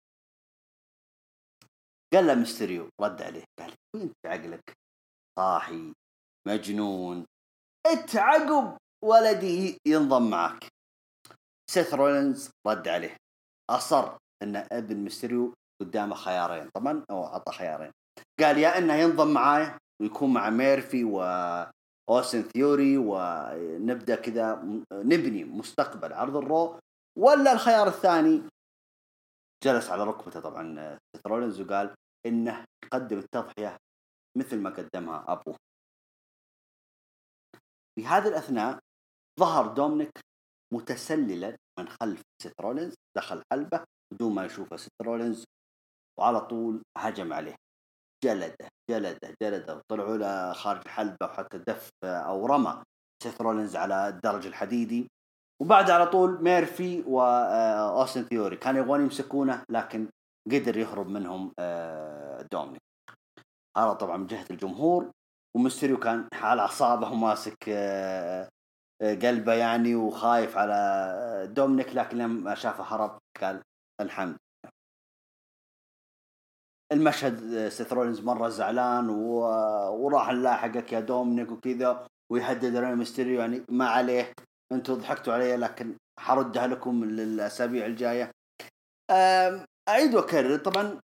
قال 2.14 2.28
له 2.28 2.36
ميستيريو 2.36 2.90
رد 3.02 3.22
عليه 3.22 3.44
قال 3.60 3.74
وين 3.96 4.14
عقلك 4.26 4.74
صاحي 5.40 5.94
مجنون. 6.48 7.26
انت 7.92 8.16
تبغى 8.16 8.78
ولدي 9.04 9.78
ينضم 9.88 10.30
معك. 10.30 10.68
سيث 11.70 11.94
رولينز 11.94 12.50
رد 12.68 12.88
عليه. 12.88 13.18
أصر 13.70 14.18
أن 14.44 14.56
ابن 14.56 14.96
ميستريو 14.96 15.54
قدامه 15.82 16.16
خيارين. 16.16 16.70
طبعا 16.70 17.06
هو 17.12 17.26
أعطى 17.26 17.52
خيارين. 17.52 17.92
قال 18.40 18.58
يا 18.58 18.78
إنه 18.78 18.94
ينضم 18.96 19.34
معاي 19.34 19.80
ويكون 20.02 20.34
مع 20.34 20.50
ميرفي 20.50 21.04
و 21.04 21.22
اوستن 22.10 22.42
ثيوري 22.42 22.98
ونبدأ 22.98 24.16
كذا 24.16 24.62
نبني 24.92 25.44
مستقبل 25.44 26.14
عرض 26.14 26.36
ال 26.36 26.44
Raw. 26.44 26.80
ولا 27.18 27.54
الخيار 27.54 27.88
الثاني؟ 27.88 28.44
جلس 29.64 29.90
على 29.90 30.04
ركبته 30.04 30.40
طبعا 30.40 30.98
سيث 31.16 31.28
رولينز 31.28 31.62
وقال 31.62 31.96
إنه 32.26 32.66
يقدم 32.86 33.18
التضحية 33.18 33.78
مثل 34.38 34.60
ما 34.60 34.70
قدمها 34.70 35.26
أبوه. 35.28 35.56
في 37.96 38.06
هذه 38.06 38.28
الأثناء 38.28 38.80
ظهر 39.40 39.74
دومينيك 39.74 40.20
متسللا 40.74 41.58
من 41.80 41.88
خلف 41.90 42.22
سيث 42.42 42.54
رولينز 42.62 42.94
دخل 43.18 43.44
حلبة 43.52 43.86
بدون 44.14 44.36
ما 44.36 44.46
يشوفه 44.46 44.78
سيث 44.78 44.92
رولينز 45.02 45.46
وعلى 46.20 46.42
طول 46.42 46.82
هجم 46.98 47.34
عليه. 47.34 47.56
جلده 48.24 48.68
جلده 48.92 49.36
جلده 49.44 49.76
وطلعوا 49.76 50.18
له 50.18 50.54
خارج 50.54 50.82
الحلبة 50.86 51.18
وحتى 51.26 51.58
دف 51.58 51.90
أو 52.04 52.46
رمى 52.46 52.84
سيث 53.24 53.42
رولينز 53.42 53.76
على 53.76 54.08
الدرج 54.08 54.48
الحديدي. 54.48 55.08
وبعد 55.62 55.90
على 55.90 56.06
طول 56.08 56.44
ميرفي 56.44 57.02
واوستن 57.08 58.24
ثيوري 58.24 58.56
كانوا 58.58 58.82
يبغون 58.82 59.02
يمسكونه 59.02 59.64
لكن 59.70 60.10
قدر 60.52 60.78
يهرب 60.78 61.08
منهم 61.08 61.54
آه، 61.60 62.48
دومينيك. 62.52 62.82
هذا 63.78 63.94
طبعا 63.94 64.18
من 64.18 64.28
جهة 64.28 64.46
الجمهور. 64.52 65.12
ومستريو 65.56 65.98
كان 65.98 66.28
حال 66.34 66.60
أعصابه 66.60 67.12
وماسك 67.12 67.70
آه، 67.70 68.50
آه، 69.02 69.16
قلبه 69.16 69.54
يعني 69.54 69.96
وخايف 69.96 70.58
على 70.58 71.48
دومينيك 71.52 71.96
لكن 71.96 72.18
لما 72.18 72.56
شافه 72.56 72.84
هرب 72.84 73.20
قال 73.42 73.62
الحمد. 74.02 74.38
المشهد 76.92 77.68
سيث 77.68 77.94
رولينز 77.94 78.20
مرة 78.20 78.50
زعلان 78.50 79.10
وراح 79.10 80.30
بلاحقك 80.30 80.94
يا 80.94 81.00
دومينيك 81.00 81.52
وكذا 81.52 82.08
ويهدد 82.32 82.76
ري 82.76 82.98
ميستيريو 82.98 83.40
يعني 83.40 83.66
ما 83.70 83.90
عليه 83.90 84.34
أنتم 84.72 84.94
ضحكتوا 84.94 85.34
علي 85.34 85.56
لكن 85.56 85.96
حردها 86.20 86.68
لكم 86.68 87.04
الاسابيع 87.04 87.86
الجاية. 87.86 88.32
أعيد 89.90 90.16
وأكرر 90.16 90.58
طبعا 90.58 91.00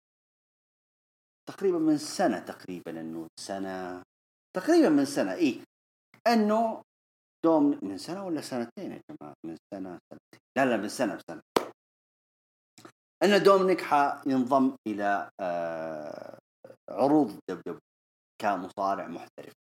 تقريبا 1.49 1.79
من 1.79 1.99
سنة 1.99 2.39
تقريبا 2.39 2.91
إنه 3.01 3.27
سنة 3.41 4.03
تقريبا 4.57 4.89
من 4.89 5.05
سنة 5.05 5.33
اي 5.33 5.63
إنه 6.27 6.83
دوم 7.45 7.79
من 7.83 7.99
سنة 7.99 8.27
ولا 8.27 8.41
سنتين 8.41 8.93
يا 8.93 9.01
جماعة؟ 9.11 9.35
من 9.47 9.57
سنة 9.75 9.99
سنتين. 10.13 10.41
لا 10.57 10.65
لا 10.65 10.77
من 10.77 10.89
سنة 10.89 11.15
بسنة. 11.15 11.43
أن 13.23 13.43
دومينيك 13.43 13.81
حينضم 13.81 14.77
إلى 14.87 15.31
آه، 15.41 16.39
عروض 16.91 17.39
دب 17.51 17.79
كمصارع 18.43 19.07
محترف. 19.07 19.53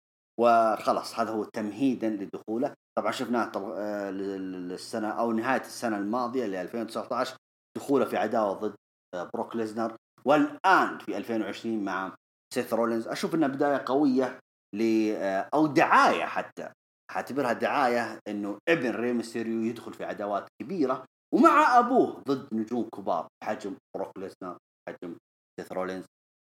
وخلاص 0.40 1.18
هذا 1.18 1.30
هو 1.30 1.44
تمهيدا 1.44 2.10
لدخوله. 2.10 2.74
طبعا 2.98 3.12
شفناه 3.12 3.52
آه، 3.56 4.10
السنة 4.10 5.08
أو 5.08 5.32
نهاية 5.32 5.60
السنة 5.60 5.98
الماضية 5.98 6.46
ل 6.46 6.54
2019 6.54 7.36
دخوله 7.76 8.04
في 8.04 8.16
عداوة 8.16 8.52
ضد 8.52 8.74
آه، 9.14 9.30
بروك 9.34 9.56
ليزنر. 9.56 9.96
والآن 10.24 10.98
في 10.98 11.16
2020 11.16 11.84
مع 11.84 12.14
سيث 12.54 12.74
رولينز. 12.74 13.08
أشوف 13.08 13.34
إنها 13.34 13.48
بداية 13.48 13.82
قوية 13.86 14.38
ل 14.74 15.10
آه، 15.16 15.48
أو 15.54 15.66
دعاية 15.66 16.24
حتى. 16.24 16.72
حاعتبرها 17.10 17.52
دعاية 17.52 18.18
إنه 18.28 18.58
ابن 18.68 18.90
ري 18.90 19.12
ميستيريو 19.12 19.60
يدخل 19.62 19.94
في 19.94 20.04
عداوات 20.04 20.48
كبيرة. 20.62 21.04
ومع 21.32 21.78
أبوه 21.78 22.22
ضد 22.28 22.54
نجوم 22.54 22.88
كبار 22.88 23.28
حجم 23.44 23.76
بروك 23.96 24.18
ليزنر 24.18 24.58
حجم 24.88 25.18
سيث 25.60 25.72
رولينز. 25.72 26.04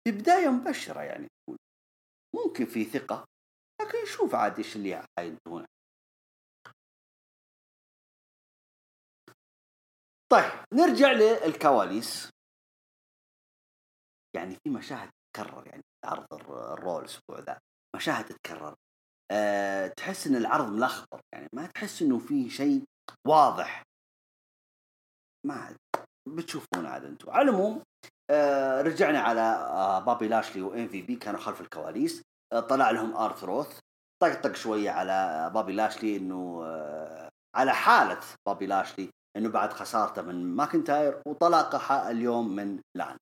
في 0.08 0.12
بداية 0.12 0.50
مبشرة 0.50 1.02
يعني 1.02 1.28
ممكن 2.36 2.66
في 2.66 2.86
ثقة 2.86 3.26
لكن 3.82 4.04
نشوف 4.04 4.36
عاد 4.36 4.58
إيش 4.58 4.76
اللي 4.76 5.06
حينتهون. 5.20 5.66
طيب 10.32 10.66
نرجع 10.74 11.12
للكواليس. 11.12 12.30
يعني 14.36 14.56
في 14.56 14.70
مشاهد 14.70 15.10
تتكرر 15.10 15.68
يعني 15.68 15.82
عرض 16.06 16.26
ال 16.34 16.51
Raw 16.51 17.02
الأسبوع 17.02 17.40
ذا. 17.40 17.60
مشاهد 17.96 18.26
تتكرر. 18.26 18.76
أه 19.32 19.88
تحس 19.88 20.28
إن 20.28 20.36
العرض 20.36 20.70
ملخبط 20.70 21.22
يعني 21.34 21.48
ما 21.54 21.68
تحس 21.68 22.02
إنه 22.02 22.20
في 22.20 22.50
شيء 22.50 22.84
واضح. 23.28 23.84
ما 25.46 25.76
بتشوفون 26.28 26.86
عاد 26.86 27.06
أنتم. 27.06 27.30
على 27.32 27.50
العموم 27.50 27.82
أه 28.30 28.82
رجعنا 28.82 29.20
على 29.20 29.42
آه 29.42 30.00
بابي 30.00 30.28
لاشلي 30.28 30.62
وام 30.62 30.88
في 30.88 31.02
بي 31.02 31.16
كانوا 31.16 31.40
خلف 31.40 31.62
الكواليس. 31.62 32.22
أه 32.54 32.60
طلع 32.60 32.92
لهم 32.92 33.18
ارثروث 33.18 33.80
طقطق 34.22 34.56
شوية 34.56 34.92
على 34.92 35.52
بابي 35.54 35.74
لاشلي 35.74 36.18
إنه 36.18 36.64
على 37.56 37.74
حالة 37.74 38.22
بابي 38.48 38.66
لاشلي 38.66 39.10
إنه 39.38 39.50
بعد 39.50 39.74
خسارته 39.74 40.22
من 40.22 40.56
ماكنتاير 40.56 41.22
وطلاقه 41.28 42.12
اليوم 42.12 42.56
من 42.56 42.82
لانا 42.98 43.18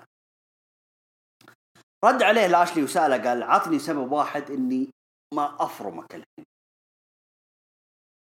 رد 2.06 2.24
عليه 2.24 2.48
لاشلي 2.48 2.84
وسأله 2.84 3.30
قال 3.30 3.44
عطني 3.44 3.80
سبب 3.80 4.12
واحد 4.12 4.52
إني 4.52 4.90
ما 5.34 5.58
أفرمك 5.60 6.16
الحين. 6.16 6.46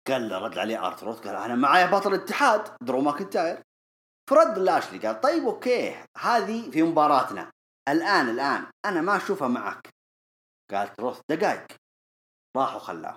قال 0.07 0.29
له 0.29 0.37
رد 0.37 0.57
عليه 0.57 0.87
ارتروث 0.87 1.19
قال 1.19 1.35
أنا 1.35 1.55
معايا 1.55 1.85
بطل 1.85 2.13
الاتحاد 2.13 2.77
درو 2.81 3.01
ماكنتاير. 3.01 3.61
فرد 4.29 4.59
لاشلي 4.59 5.07
قال 5.07 5.21
طيب 5.21 5.43
okay 5.43 5.95
هذه 6.17 6.71
في 6.71 6.83
مباراتنا. 6.83 7.51
الآن 7.89 8.29
الآن 8.29 8.65
أنا 8.85 9.01
ما 9.01 9.17
أشوفها 9.17 9.47
معك. 9.47 9.89
قال 10.71 10.93
تروث 10.93 11.21
دقائق 11.29 11.67
راح 12.57 12.75
وخلاه 12.75 13.15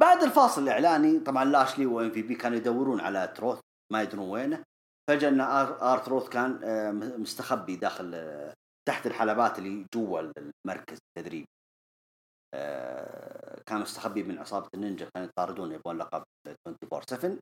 بعد 0.00 0.22
الفاصل 0.22 0.62
الإعلاني 0.62 1.20
طبعا 1.20 1.44
لاشلي 1.44 1.86
وام 1.86 2.10
في 2.10 2.22
بي 2.22 2.34
كانوا 2.34 2.56
يدورون 2.58 3.00
على 3.00 3.32
تروث 3.36 3.60
ما 3.92 4.02
يدرون 4.02 4.30
وينه. 4.30 4.64
فجأة 5.08 5.28
أن 5.28 5.40
ارتروث 5.40 6.28
كان 6.28 6.60
آه، 6.64 6.90
مستخبي 7.18 7.76
داخل 7.76 8.14
آه، 8.14 8.54
تحت 8.88 9.06
الحلبات 9.06 9.58
اللي 9.58 9.86
جوا 9.94 10.20
المركز 10.20 10.98
التدريبي 11.08 11.48
آه، 12.54 13.62
كان 13.66 13.80
مستخبي 13.80 14.22
من 14.22 14.38
عصابة 14.38 14.68
النينجا 14.74 15.10
كانوا 15.14 15.28
يطاردون 15.28 15.72
يبغون 15.72 15.98
لقب 15.98 16.24
24 16.66 17.20
7 17.20 17.38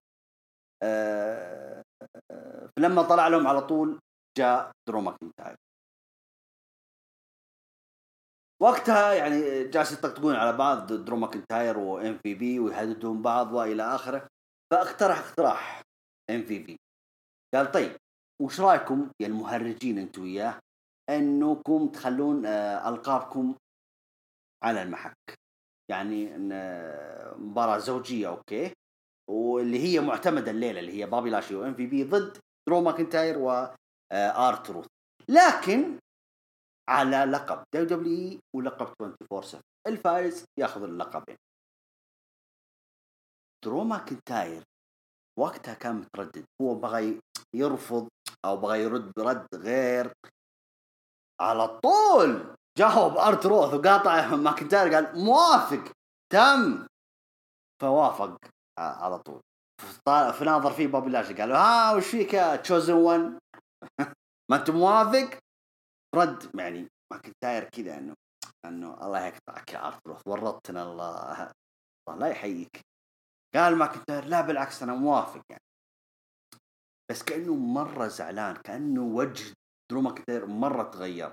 فلما 2.77 3.03
طلع 3.03 3.29
لهم 3.29 3.47
على 3.47 3.61
طول 3.61 4.01
جاء 4.39 4.71
درو 4.89 5.01
ماكنتاير. 5.01 5.57
وقتها 8.63 9.13
يعني 9.13 9.69
جالس 9.69 9.93
يطقطقون 9.93 10.35
على 10.35 10.57
بعض 10.57 10.93
درو 10.93 11.17
ماكنتاير 11.17 11.79
وام 11.79 12.19
في 12.19 12.35
بي 12.35 12.59
ويهددون 12.61 13.23
بعض 13.23 13.53
وإلى 13.53 13.83
آخره 13.83 14.29
فاقترح 14.73 15.19
اقتراح 15.19 15.83
ام 16.31 16.43
في 16.43 16.59
بي 16.59 16.77
قال 17.55 17.73
طيب 17.73 17.97
وش 18.43 18.61
رأيكم 18.61 19.11
يا 19.21 19.27
المهرجين 19.27 19.99
أنتم 19.99 20.23
وياه 20.23 20.61
أنكم 21.11 21.89
تخلون 21.89 22.47
آه، 22.47 22.89
ألقابكم 22.89 23.55
على 24.65 24.83
المحك؟ 24.83 25.35
يعني 25.91 26.37
آه، 26.53 27.35
مباراة 27.37 27.79
زوجية 27.79 28.29
okay؟ 28.29 28.73
واللي 29.33 29.79
هي 29.79 30.01
معتمدة 30.01 30.51
الليلة 30.51 30.81
اللي 30.81 30.93
هي 30.93 31.07
بابي 31.07 31.31
لاشلي 31.31 31.55
وام 31.55 31.75
في 31.75 31.87
بي 31.87 32.05
ضد 32.05 32.39
درو 32.69 32.81
ماكنتاير 32.81 33.39
وارتروث 33.39 34.85
آه، 34.85 34.89
لكن 35.29 35.99
على 36.89 37.17
لقب 37.17 37.65
WWE 37.75 38.41
ولقب 38.57 38.87
24 39.01 39.43
7 39.43 39.63
الفائز 39.87 40.45
ياخذ 40.59 40.83
اللقبين. 40.83 41.37
درو 43.65 43.85
ماكنتاير 43.85 44.63
وقتها 45.39 45.75
كان 45.75 45.95
متردد. 45.95 46.45
هو 46.63 46.75
بغى 46.75 47.21
يرفض 47.55 48.09
أو 48.45 48.57
بغى 48.57 48.83
يرد 48.83 49.13
رد 49.19 49.47
غير. 49.55 50.13
على 51.41 51.69
طول 51.69 52.57
جاوب 52.79 53.17
ارت 53.17 53.47
روث 53.47 53.75
وقاطع 53.75 54.37
ماكنتاير 54.37 54.95
قال 54.95 55.25
موافق 55.25 55.93
تم. 56.33 56.87
فوافق. 57.83 58.39
على 58.79 59.19
طول. 59.19 59.41
فناظر 60.33 60.73
فيه 60.73 60.87
بوبي 60.87 61.11
لاشلي 61.11 61.35
قالوا 61.35 61.57
ها 61.57 61.95
وش 61.95 62.07
فيك 62.07 62.35
يا 62.35 62.57
Chosen 62.57 62.95
One 62.95 63.39
ما 64.51 64.57
انت 64.57 64.71
موافق؟ 64.71 65.39
رد 66.15 66.61
يعني 66.61 66.89
ماكنتاير 67.13 67.65
كذا 67.65 67.99
إنه 67.99 68.15
إنه 68.65 69.07
الله 69.07 69.27
يقطعك 69.27 69.73
يا 69.73 69.87
ارثروث 69.87 70.23
ورطتنا 70.27 70.83
الله 70.83 71.53
الله 72.09 72.19
لا 72.19 72.27
يحييك. 72.27 72.81
قال 73.55 73.77
ماكنتاير 73.77 74.25
لا 74.25 74.41
بالعكس 74.41 74.83
أنا 74.83 74.95
موافق 74.95 75.43
يعني. 75.51 75.63
بس 77.11 77.23
كأنه 77.23 77.55
مرة 77.55 78.07
زعلان 78.09 78.57
كأنه 78.57 79.03
وجه 79.03 79.55
درو 79.91 80.01
ماكنتاير 80.01 80.47
مرة 80.47 80.83
تغير. 80.83 81.33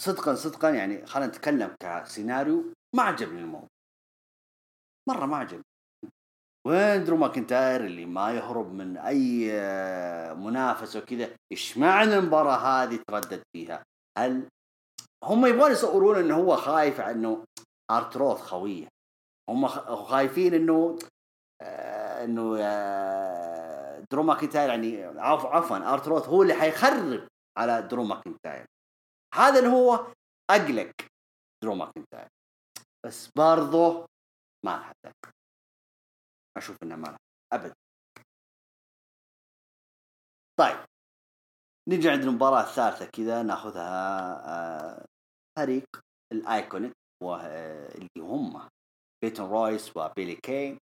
صدقا 0.00 0.34
صدقا 0.34 0.70
يعني 0.70 1.06
خلينا 1.06 1.28
نتكلم 1.28 1.76
كسيناريو 1.80 2.74
ما 2.96 3.02
عجبني 3.02 3.40
الموضوع. 3.40 3.68
مرة 5.08 5.26
ما 5.26 5.36
عجبني. 5.36 5.69
وين 6.70 7.04
درو 7.04 7.16
ماكنتاير 7.16 7.84
اللي 7.84 8.06
ما 8.06 8.32
يهرب 8.32 8.72
من 8.72 8.96
أي 8.96 9.50
منافسة 10.34 10.98
وكذا؟ 11.00 11.36
إيش 11.52 11.78
معنى 11.78 12.14
المباراة 12.18 12.56
هذه 12.56 13.00
تردد 13.08 13.42
فيها؟ 13.52 13.84
هل 14.18 14.48
هم 15.24 15.46
يبغون 15.46 15.72
يصورون 15.72 16.18
إنه 16.18 16.36
هو 16.36 16.56
خايف 16.56 17.00
إنه 17.00 17.44
R-Truth 17.90 18.40
خويه؟ 18.40 18.88
هم 19.50 19.68
خايفين 19.68 20.54
إنه 20.54 20.98
آه 21.62 22.24
إنه 22.24 22.56
آه 22.60 24.04
درو 24.12 24.22
ماكنتاير 24.22 24.68
يعني 24.68 25.04
عفوا 25.04 25.50
عفوا 25.50 25.92
R-Truth 25.92 26.28
هو 26.28 26.42
اللي 26.42 26.54
حيخرب 26.54 27.28
على 27.58 27.82
درو 27.82 28.04
ماكنتاير 28.04 28.66
هذا 29.34 29.58
اللي 29.58 29.70
هو 29.70 30.06
أقلق 30.50 30.92
درو 31.62 31.74
ماكنتاير 31.74 32.28
بس 33.06 33.30
برضه 33.36 34.06
ما 34.66 34.92
لها 35.04 35.12
أشوف 36.56 36.76
انه 36.82 36.96
ما 36.96 37.06
لها 37.06 37.18
ابد 37.52 37.72
طيب. 40.58 40.78
نجي 41.88 42.10
عند 42.10 42.22
المباراة 42.22 42.60
الثالثة 42.60 43.06
كذا 43.06 43.42
ناخذها 43.42 43.88
آه 44.46 45.06
فريق 45.58 45.86
الأيكونيك 46.32 46.92
واللي 47.22 48.08
هم 48.18 48.68
بيتون 49.24 49.50
رويس 49.50 49.96
وبيلي 49.96 50.36
كي 50.36 50.78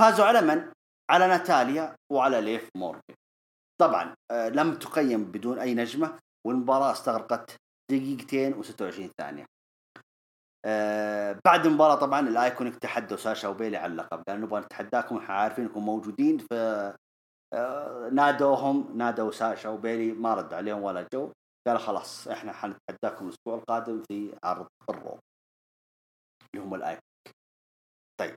فازوا 0.00 0.24
على 0.24 0.40
من؟ 0.40 0.72
على 1.10 1.28
ناتاليا 1.28 1.96
وعلى 2.12 2.40
ليف 2.40 2.68
مورجن 2.76 3.14
طبعا 3.80 4.14
آه، 4.30 4.48
لم 4.48 4.78
تقيم 4.78 5.24
بدون 5.24 5.58
أي 5.58 5.74
نجمة 5.74 6.18
والمباراة 6.46 6.92
استغرقت 6.92 7.56
دقيقتين 7.90 8.62
و26 8.62 9.10
ثانية. 9.18 9.46
آه 10.64 11.40
بعد 11.44 11.66
المباراة 11.66 11.94
طبعا 11.94 12.28
الايكونيك 12.28 12.76
تحدوا 12.76 13.16
ساشا 13.16 13.48
وبيلي 13.48 13.76
على 13.76 13.92
اللقب 13.92 14.22
قالوا 14.28 14.46
نبغى 14.46 14.60
نتحداكم 14.60 15.16
إحنا 15.16 15.34
عارفين 15.34 15.64
إنكم 15.64 15.84
موجودين 15.86 16.38
ف 16.38 16.52
آه 17.54 18.08
نادوهم 18.12 18.98
نادوا 18.98 19.30
ساشا 19.30 19.68
وبيلي 19.68 20.12
ما 20.12 20.34
رد 20.34 20.54
عليهم 20.54 20.82
ولا 20.82 21.06
جو 21.14 21.32
قال 21.66 21.78
خلاص 21.78 22.28
إحنا 22.28 22.52
حنتحداكم 22.52 23.24
الأسبوع 23.28 23.54
القادم 23.54 24.02
في 24.02 24.34
عرض 24.44 24.66
الرو 24.90 25.18
اللي 26.54 26.66
هم 26.66 26.74
الايكونيك 26.74 27.36
طيب 28.20 28.34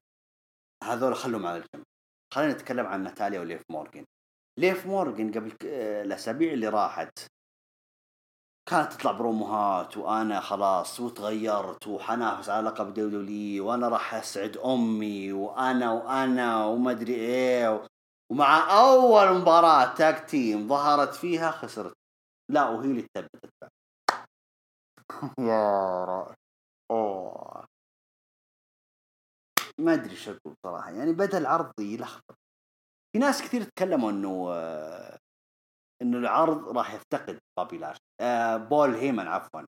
هذول 0.83 1.15
خلهم 1.15 1.45
على 1.45 1.57
الجنب. 1.57 1.83
خلينا 2.33 2.53
نتكلم 2.53 2.85
عن 2.85 3.03
ناتاليا 3.03 3.39
وليف 3.39 3.61
مورجن 3.71 4.05
ليف 4.59 4.85
مورجن 4.85 5.31
قبل 5.31 5.51
الأسابيع 6.05 6.53
اللي 6.53 6.67
راحت 6.67 7.19
كانت 8.69 8.93
تطلع 8.93 9.11
بروموهات 9.11 9.97
وأنا 9.97 10.39
خلاص 10.39 10.99
وتغيرت 10.99 11.87
وحنافس 11.87 12.49
على 12.49 12.67
لقب 12.67 12.93
دولي 12.93 13.59
وأنا 13.59 13.89
راح 13.89 14.13
أسعد 14.13 14.57
أمي 14.57 15.31
وأنا 15.31 15.91
وأنا 15.91 16.65
وما 16.65 16.91
أدري 16.91 17.15
إيه 17.15 17.87
ومع 18.31 18.77
أول 18.77 19.41
مباراة 19.41 19.95
tag 19.95 20.29
team 20.29 20.67
ظهرت 20.67 21.13
فيها 21.13 21.51
خسرت. 21.51 21.93
لا 22.51 22.69
وهي 22.69 22.85
اللي 22.91 23.07
تثبتت. 23.13 23.69
يا 25.39 26.05
رأي. 26.05 26.35
أوه. 26.91 27.65
ما 29.79 29.93
أدري 29.93 30.11
إيش 30.11 30.29
أقول 30.29 30.55
صراحة 30.63 30.91
يعني 30.91 31.13
بدا 31.13 31.37
العرض 31.37 31.79
يلخبط 31.79 32.37
في 33.13 33.19
ناس 33.19 33.41
كثير 33.41 33.63
تكلموا 33.63 34.11
إنه 34.11 34.49
آه، 34.53 35.19
إنه 36.01 36.17
العرض 36.17 36.77
راح 36.77 36.93
يفتقد 36.93 37.39
بابي 37.59 37.77
لاش 37.77 37.97
آه 38.21 38.57
بول 38.57 38.95
هيمن 38.95 39.27
عفوا. 39.27 39.61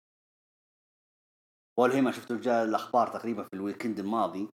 بول 1.80 1.92
هيمن 1.92 2.12
شفتوا 2.12 2.38
جاء 2.38 2.64
الأخبار 2.64 3.08
تقريبا 3.08 3.44
في 3.44 3.54
ال 3.54 3.59
weekend 3.60 4.00
الماضي 4.00 4.50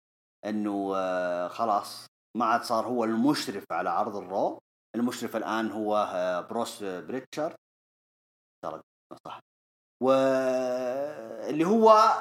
إنه 0.45 0.93
آه 0.97 1.49
خلاص 1.49 2.07
ما 2.37 2.45
عاد 2.45 2.63
صار 2.63 2.87
هو 2.87 3.05
المشرف 3.05 3.65
على 3.73 3.91
عرض 3.91 4.17
الرو. 4.17 4.59
المشرف 4.97 5.37
الآن 5.37 5.71
هو 5.71 5.97
آه 5.97 6.41
بروس 6.41 6.83
بريتشارد. 6.83 7.57
صح. 9.25 9.41
واللي 10.03 11.65
هو 11.67 12.13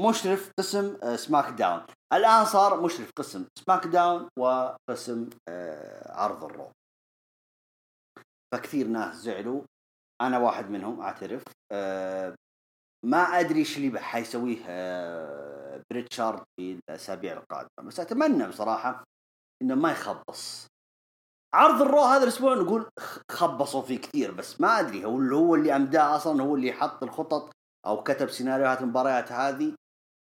مشرف 0.00 0.52
قسم 0.58 1.16
سماك 1.16 1.44
آه، 1.44 1.50
داون 1.50 1.82
الآن 2.12 2.44
صار 2.44 2.80
مشرف 2.80 3.10
قسم 3.16 3.46
سماك 3.58 3.86
داون 3.86 4.28
وقسم 4.38 5.30
آه، 5.48 6.12
عرض 6.12 6.44
الرو. 6.44 6.72
فكثير 8.54 8.86
ناس 8.86 9.16
زعلوا. 9.16 9.62
أنا 10.20 10.38
واحد 10.38 10.70
منهم 10.70 11.00
أعترف. 11.00 11.42
آه، 11.72 12.34
ما 13.04 13.18
أدري 13.18 13.58
إيش 13.58 13.76
اللي 13.76 14.00
حيسويه 14.00 14.64
بريتشارد 15.90 16.42
في 16.56 16.72
الأسابيع 16.88 17.32
القادمة. 17.32 17.88
بس 17.88 18.00
أتمنى 18.00 18.48
بصراحة 18.48 19.04
إنه 19.62 19.74
ما 19.74 19.92
يخبص. 19.92 20.66
عرض 21.54 21.82
الرو 21.82 22.00
هذا 22.00 22.22
الأسبوع 22.22 22.54
نقول 22.54 22.90
خبصوا 23.30 23.82
فيه 23.82 23.98
كثير 24.00 24.32
بس 24.32 24.60
ما 24.60 24.80
أدري. 24.80 25.04
هو 25.04 25.18
اللي 25.18 25.36
هو 25.36 25.54
اللي 25.54 25.76
أمداه 25.76 26.16
أصلا 26.16 26.42
هو 26.42 26.54
اللي 26.54 26.72
حط 26.72 27.02
الخطط 27.02 27.52
أو 27.86 28.02
كتب 28.02 28.28
سيناريوهات 28.28 28.80
المباريات 28.80 29.32
هذه. 29.32 29.74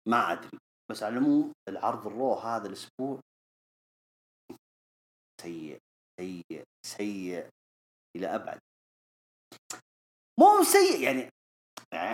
ما 0.08 0.32
أدري. 0.32 0.58
بس 0.90 1.02
على 1.02 1.12
العموم 1.12 1.52
العرض 1.68 2.06
الرو 2.06 2.34
هذا 2.34 2.66
الأسبوع 2.66 3.20
سيء 5.40 5.78
سيء 6.20 6.62
سيء. 6.86 7.48
إلى 8.16 8.34
أبعد. 8.34 8.58
مو 10.40 10.62
سيء 10.62 11.02
يعني, 11.02 11.30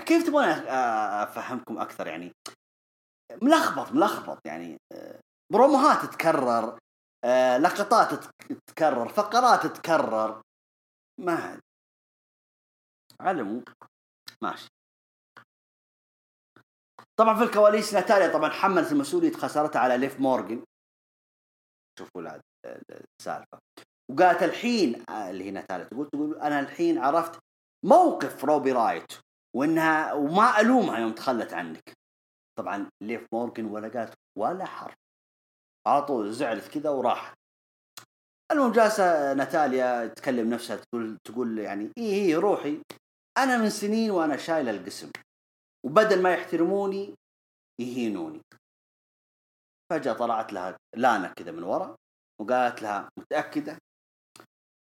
كيف 0.05 0.27
تبغون 0.27 0.45
أفهمكم 0.45 1.79
أكثر؟ 1.79 2.07
يعني 2.07 2.33
ملخبط 3.43 3.93
ملخبط 3.93 4.47
يعني 4.47 4.79
بروموهات 5.53 6.05
تتكرر 6.07 6.79
لقطات 7.61 8.25
تتكرر 8.49 9.09
فقرات 9.09 9.67
تتكرر. 9.67 10.43
ما 11.21 11.61
العموم 13.21 13.65
ماشي. 14.43 14.69
طبعا 17.17 17.39
في 17.39 17.43
الكواليس 17.43 17.95
ناتاليا 17.95 18.33
طبعا 18.33 18.51
حملت 18.51 18.93
المسؤولية 18.93 19.33
خسارتها 19.33 19.81
على 19.81 19.99
ليف 19.99 20.21
مورجن 20.21 20.65
شوفوا 21.99 22.41
السالفة. 23.21 23.59
وقالت 24.11 24.43
الحين 24.43 25.05
اللي 25.11 25.45
هي 25.45 25.51
ناتاليا 25.51 25.85
تقول 25.85 26.09
تقول 26.09 26.41
أنا 26.41 26.61
الحين 26.61 26.99
عرفت 26.99 27.41
موقف 27.85 28.45
روبي 28.45 28.73
رايوت 28.73 29.13
وإنها 29.57 30.13
وما 30.13 30.61
ألومها 30.61 30.99
يوم 30.99 31.13
تخلت 31.13 31.53
عنك. 31.53 31.93
طبعا 32.59 32.91
ليف 33.03 33.27
مورجن 33.33 33.65
ولا 33.65 33.89
قالت 33.89 34.15
ولا 34.39 34.65
حرف. 34.65 34.95
على 35.87 36.03
طول 36.03 36.33
زعلت 36.33 36.69
كذا 36.69 36.91
وراحت 36.91 37.35
المهم 38.53 38.73
جالسة 38.73 39.35
ناتاليا 39.35 40.07
تكلم 40.07 40.51
نفسها 40.51 40.77
تقول 40.77 41.19
تقول 41.25 41.59
يعني 41.59 41.93
إيه 41.99 42.13
هي 42.13 42.35
روحي 42.35 42.83
أنا 43.39 43.59
من 43.59 43.71
سنين 43.71 44.11
وأنا 44.11 44.37
شايله 44.37 44.71
القسم 44.71 45.11
وبدل 45.87 46.23
ما 46.23 46.33
يحترموني 46.33 47.15
يهينوني. 47.81 48.41
فجأة 49.91 50.13
طلعت 50.13 50.53
لها 50.53 50.77
لانا 50.97 51.29
كذا 51.29 51.53
من 51.53 51.63
ورا 51.63 51.97
وقالت 52.41 52.83
لها 52.83 53.09
متأكدة 53.19 53.79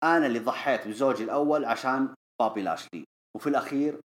أنا 0.07 0.25
اللي 0.25 0.39
ضحيت 0.39 0.87
بزوجي 0.87 1.23
الأول 1.23 1.65
عشان 1.65 2.15
بابي 2.41 2.61
لاشلي 2.61 3.05
وفي 3.35 3.49
الأخير 3.49 4.01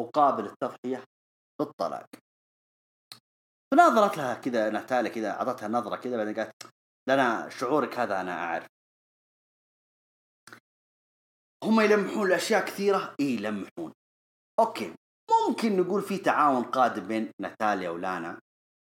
أقابل 0.00 0.46
التضحية 0.46 1.04
بالطلاق. 1.60 2.06
فنظرت 3.74 4.16
لها 4.16 4.34
كذا 4.34 4.70
ناتاليا 4.70 5.10
كذا 5.10 5.30
أعطتها 5.30 5.68
نظرة 5.68 5.96
كذا 5.96 6.16
بعدين 6.16 6.34
قالت 6.34 6.72
لنا 7.08 7.48
شعورك 7.48 7.98
هذا 7.98 8.20
أنا 8.20 8.44
أعرف. 8.44 8.66
هم 11.64 11.80
يلمحون 11.80 12.28
لأشياء 12.28 12.64
كثيرة؟ 12.64 13.14
إيه 13.20 13.36
يلمحون. 13.36 13.92
أوكي 14.60 14.94
ممكن 15.30 15.76
نقول 15.80 16.02
في 16.02 16.18
تعاون 16.18 16.64
قادم 16.64 17.08
بين 17.08 17.32
ناتاليا 17.40 17.90
ولانا. 17.90 18.40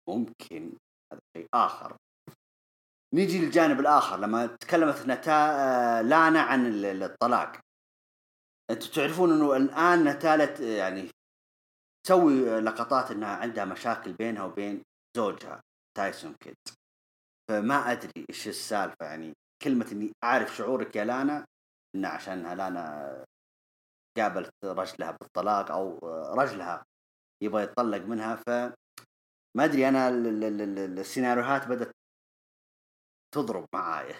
ممكن 0.09 0.73
هذا 1.13 1.21
شيء 1.37 1.47
آخر. 1.55 1.97
نيجي 3.15 3.45
للجانب 3.45 3.81
الآخر 3.81 4.17
لما 4.17 4.47
تكلمت 4.47 5.07
نتا 5.07 6.03
لانا 6.03 6.41
عن 6.41 6.85
الطلاق. 6.85 7.61
أنتم 8.71 8.91
تعرفون 8.91 9.33
إنه 9.33 9.57
الآن 9.57 10.05
ناتاليا 10.05 10.77
يعني 10.77 11.11
تسوي 12.07 12.61
لقطات 12.61 13.11
إنها 13.11 13.37
عندها 13.37 13.65
مشاكل 13.65 14.13
بينها 14.13 14.45
وبين 14.45 14.83
زوجها 15.17 15.61
تايسون 15.97 16.35
كيد 16.35 16.57
فما 17.51 17.93
أدري 17.93 18.25
إيش 18.31 18.49
السالفة 18.49 19.07
يعني 19.07 19.33
كلمة 19.63 19.93
إني 19.93 20.13
أعرف 20.25 20.57
شعورك 20.57 20.97
يا 20.97 21.05
لانا 21.05 21.47
إنه 21.95 22.09
عشانها 22.09 22.55
لانا 22.55 23.25
قابلت 24.19 24.51
رجلها 24.65 25.11
بالطلاق 25.11 25.71
أو 25.71 25.99
رجلها 26.35 26.85
يبغى 27.43 27.63
يتطلق 27.63 28.03
منها 28.03 28.37
ف 28.37 28.51
ما 29.57 29.65
أدري 29.65 29.89
أنا 29.89 30.09
السيناريوهات 30.09 31.67
بدأت 31.67 31.95
تضرب 33.35 33.67
معايا. 33.75 34.19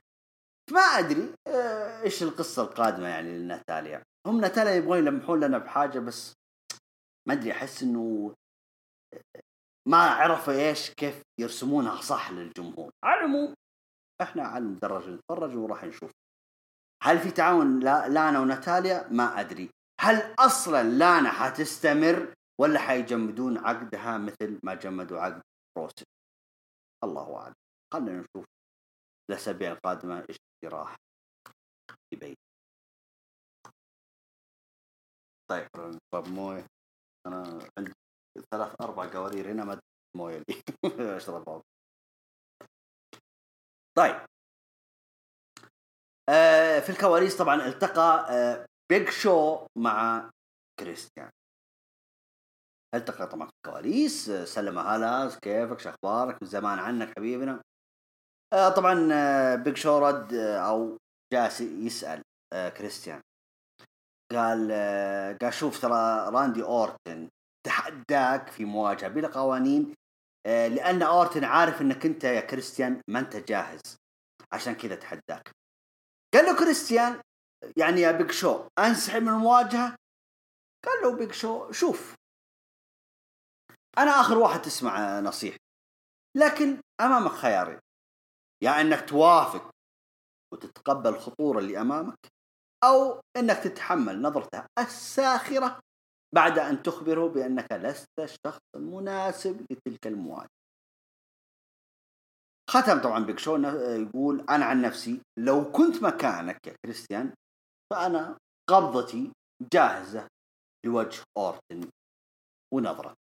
ما 0.73 0.81
أدري 0.81 1.35
آه، 1.47 2.03
إيش 2.03 2.23
القصة 2.23 2.63
القادمة 2.63 3.09
يعني 3.09 3.39
لناتاليا 3.39 4.03
هم 4.27 4.41
ناتاليا 4.41 4.73
يبغون 4.75 4.99
يلمحون 4.99 5.41
لنا 5.41 5.59
بحاجة 5.59 5.99
بس 5.99 6.33
ما 7.29 7.35
أدري 7.35 7.53
أحس 7.53 7.83
إنه 7.83 8.35
ما 9.89 9.97
عرفوا 9.97 10.53
إيش 10.53 10.91
كيف 10.91 11.23
يرسمونها 11.41 12.01
صح 12.01 12.31
للجمهور. 12.31 12.91
على 13.05 13.21
العموم 13.21 13.55
إحنا 14.23 14.43
على 14.43 14.65
المدرج 14.65 15.09
نتفرج 15.09 15.57
وراح 15.57 15.85
نشوف. 15.85 16.11
هل 17.03 17.19
في 17.19 17.31
تعاون 17.31 17.81
لانا 17.81 18.41
وناتاليا؟ 18.41 19.09
ما 19.09 19.41
أدري. 19.41 19.71
هل 20.01 20.35
أصلا 20.39 20.83
لانا 20.83 21.31
حتستمر 21.31 22.35
ولا 22.61 22.79
حيجمدون 22.79 23.59
عقدها 23.59 24.19
مثل 24.19 24.59
ما 24.63 24.75
جمدوا 24.75 25.21
عقد 25.21 25.43
روسي 25.79 26.05
الله 27.05 27.37
أعلم. 27.37 27.55
خلينا 27.95 28.19
نشوف. 28.21 28.45
الاسابيع 29.31 29.73
القادمه 29.73 30.27
إيش 30.31 30.37
راح 30.65 30.97
يبين 32.15 32.35
طيب 35.51 35.69
طب 36.15 36.29
موية. 36.29 36.67
أنا 37.27 37.69
عندي 37.79 37.93
ثلاث 38.51 38.81
أربع 38.81 39.13
قوارير 39.13 39.53
هنا 39.53 39.65
ما 39.65 39.81
مويه 40.17 40.39
لي 40.49 40.63
أشرب 41.17 41.63
طيب. 43.97 44.27
آه 46.29 46.81
في 46.81 46.91
الكواليس 46.91 47.37
طبعا 47.37 47.67
التقى 47.67 48.27
آه 48.31 48.67
بيج 48.93 49.09
شو 49.11 49.67
مع 49.79 50.31
كريستيان 50.81 51.31
التقى 52.95 53.27
طبعا 53.27 53.47
في 53.47 53.53
الكواليس. 53.67 54.31
سلم 54.31 54.79
هلا 54.79 55.39
كيفك؟ 55.43 55.81
شو 55.81 55.89
أخبارك؟ 55.89 56.43
من 56.43 56.49
زمان 56.49 56.79
عنك 56.79 57.13
حبيبنا. 57.19 57.53
آه، 57.53 57.74
طبعا 58.53 59.09
آه، 59.13 59.55
بيج 59.55 59.77
شو 59.77 59.99
رد 59.99 60.35
آه، 60.35 60.59
أو 60.59 60.99
جالس 61.33 61.61
يسأل 61.61 62.23
كريستيان. 62.53 63.21
قال 64.33 64.73
قال 65.43 65.55
شوف 65.55 65.81
ترى 65.81 66.29
راندي 66.31 66.63
أورتن 66.63 67.29
تحداك 67.67 68.49
في 68.49 68.65
مواجهة 68.65 69.09
بلا 69.09 69.29
قوانين 69.29 69.95
لأن 70.47 71.03
أورتن 71.03 71.45
عارف 71.45 71.81
إنك 71.83 72.07
أنت 72.07 72.25
يا 72.25 72.41
كريستيان 72.41 73.03
ما 73.09 73.19
أنت 73.19 73.37
جاهز 73.37 73.81
عشان 74.53 74.75
كذا 74.75 74.95
تحداك. 74.95 75.51
قال 76.35 76.45
له 76.45 76.59
كريستيان 76.59 77.21
يعني 77.77 78.01
يا 78.01 78.13
بيج 78.13 78.31
شو 78.31 78.69
أنسحب 78.79 79.23
من 79.23 79.29
المواجهة؟ 79.29 79.97
قال 80.85 81.03
له 81.03 81.17
بيج 81.17 81.33
شو 81.33 81.73
شوف. 81.73 82.15
أنا 83.99 84.11
آخر 84.11 84.39
واحد 84.39 84.63
تسمع 84.63 85.21
نصيحه 85.21 85.59
لكن 86.37 86.81
أمامك 87.01 87.33
خيارين. 87.33 87.79
يا 88.65 88.81
إنك 88.81 89.09
توافق 89.09 89.71
وتتقبل 90.53 91.11
الخطوره 91.15 91.59
اللي 91.59 91.81
أمامك 91.81 92.19
أو 92.85 93.21
إنك 93.37 93.57
تتحمل 93.57 94.23
نظرته 94.23 94.67
الساخرة 94.79 95.81
بعد 96.35 96.59
أن 96.59 96.83
تخبره 96.83 97.29
بأنك 97.29 97.73
لست 97.73 98.09
الشخص 98.19 98.61
المناسب 98.77 99.67
لتلك 99.71 100.07
المواجهه. 100.07 100.49
ختم 102.71 103.01
طبعا 103.03 103.25
بيك 103.25 103.39
شو 103.39 103.57
يقول 103.57 104.41
أنا 104.51 104.65
عن 104.65 104.83
نفسي 104.83 105.21
لو 105.39 105.73
كنت 105.73 106.03
مكانك 106.03 106.67
يا 106.67 106.77
كريستيان 106.85 107.35
فأنا 107.93 108.39
قبضتي 108.71 109.33
جاهزة 109.73 110.29
لوجه 110.87 111.23
أورتن 111.37 111.91
ونظرته. 112.75 113.24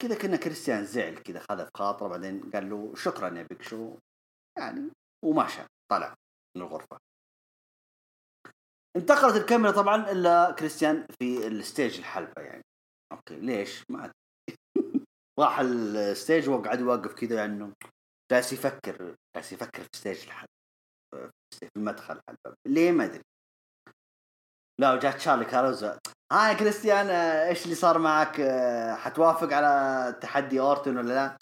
كذا 0.00 0.18
كنا 0.18 0.36
كريستيان 0.36 0.84
زعل 0.84 1.18
كذا 1.18 1.40
خذ 1.40 1.64
في 1.64 1.70
خاطره 1.76 2.08
بعدين 2.08 2.50
قال 2.50 2.70
له 2.70 2.94
شكرا 2.94 3.38
يا 3.38 3.42
بيك 3.42 3.62
شو؟ 3.62 3.96
يعني 4.58 4.90
ومشى 5.24 5.62
طلع 5.92 6.14
من 6.56 6.62
الغرفة. 6.62 6.98
انتقلت 8.96 9.36
الكاميرا 9.36 9.70
طبعا 9.70 10.10
إلى 10.12 10.50
كريستيان 10.58 11.06
في 11.18 11.46
ال 11.46 11.55
stage 11.55 11.98
الحلبة 11.98 12.42
يعني. 12.42 12.62
أوكي 13.12 13.36
ليش؟ 13.36 13.82
ما 13.90 14.12
راح 15.40 15.60
ال 15.60 15.75
stage 15.75 16.48
وقعد 16.48 16.80
يوقف 16.80 17.14
كذا 17.14 17.36
يعني 17.36 17.72
جالس 18.32 18.52
يفكر 18.52 19.16
جالس 19.36 19.52
يفكر 19.52 19.82
في 19.82 19.88
stage 19.96 20.24
الحلبة 20.24 20.52
في 21.54 21.68
المدخل 21.76 22.14
الحلبة. 22.14 22.56
ليه؟ 22.66 22.92
ما 22.92 23.04
أدري. 23.04 23.22
لا 24.80 24.92
وجات 24.92 25.14
تشارلي 25.14 25.44
كاروزا 25.44 25.98
ها 26.32 26.48
يا 26.48 26.54
كريستيان 26.54 27.10
إيش 27.10 27.64
اللي 27.64 27.74
صار 27.74 27.98
معك؟ 27.98 28.40
حتوافق 28.96 29.52
على 29.52 30.18
تحدي 30.20 30.60
أورتون 30.60 30.96
ولا 30.96 31.12
لا؟ 31.14 31.36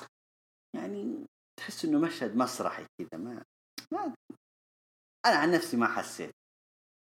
يعني 0.77 1.27
تحس 1.61 1.85
إنه 1.85 1.99
مشهد 1.99 2.37
مسرحي 2.37 2.87
كذا 2.99 3.21
ما 3.21 3.43
ما 3.93 4.15
أنا 5.27 5.37
عن 5.37 5.51
نفسي 5.51 5.77
ما 5.77 5.87
حسيت. 5.87 6.31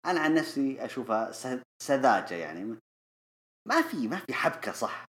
أنا 0.06 0.20
عن 0.20 0.34
نفسي 0.34 0.86
أشوفها 0.86 1.32
سذاجة 1.84 2.36
يعني. 2.36 2.80
ما 3.68 3.82
في 3.82 4.08
ما 4.08 4.18
في 4.18 4.34
حبكة 4.34 4.72
صح. 4.72 5.06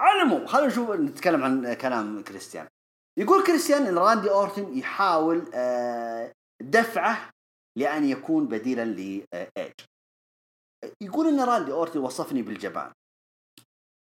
العموم 0.00 0.46
خلينا 0.46 0.66
نشوف 0.66 0.90
نتكلم 0.90 1.42
عن 1.44 1.74
كلام 1.74 2.22
كريستيان. 2.22 2.68
يقول 3.18 3.46
كريستيان 3.46 3.86
إن 3.86 3.98
راندي 3.98 4.30
أورتون 4.30 4.78
يحاول 4.78 5.50
آه، 5.54 6.32
دفعه 6.62 7.30
لأن 7.78 8.04
يكون 8.04 8.48
بديلا 8.48 8.84
لإيج 8.84 9.72
يقول 11.00 11.28
أن 11.28 11.40
راندي 11.40 11.72
أورتي 11.72 11.98
وصفني 11.98 12.42
بالجبان. 12.42 12.92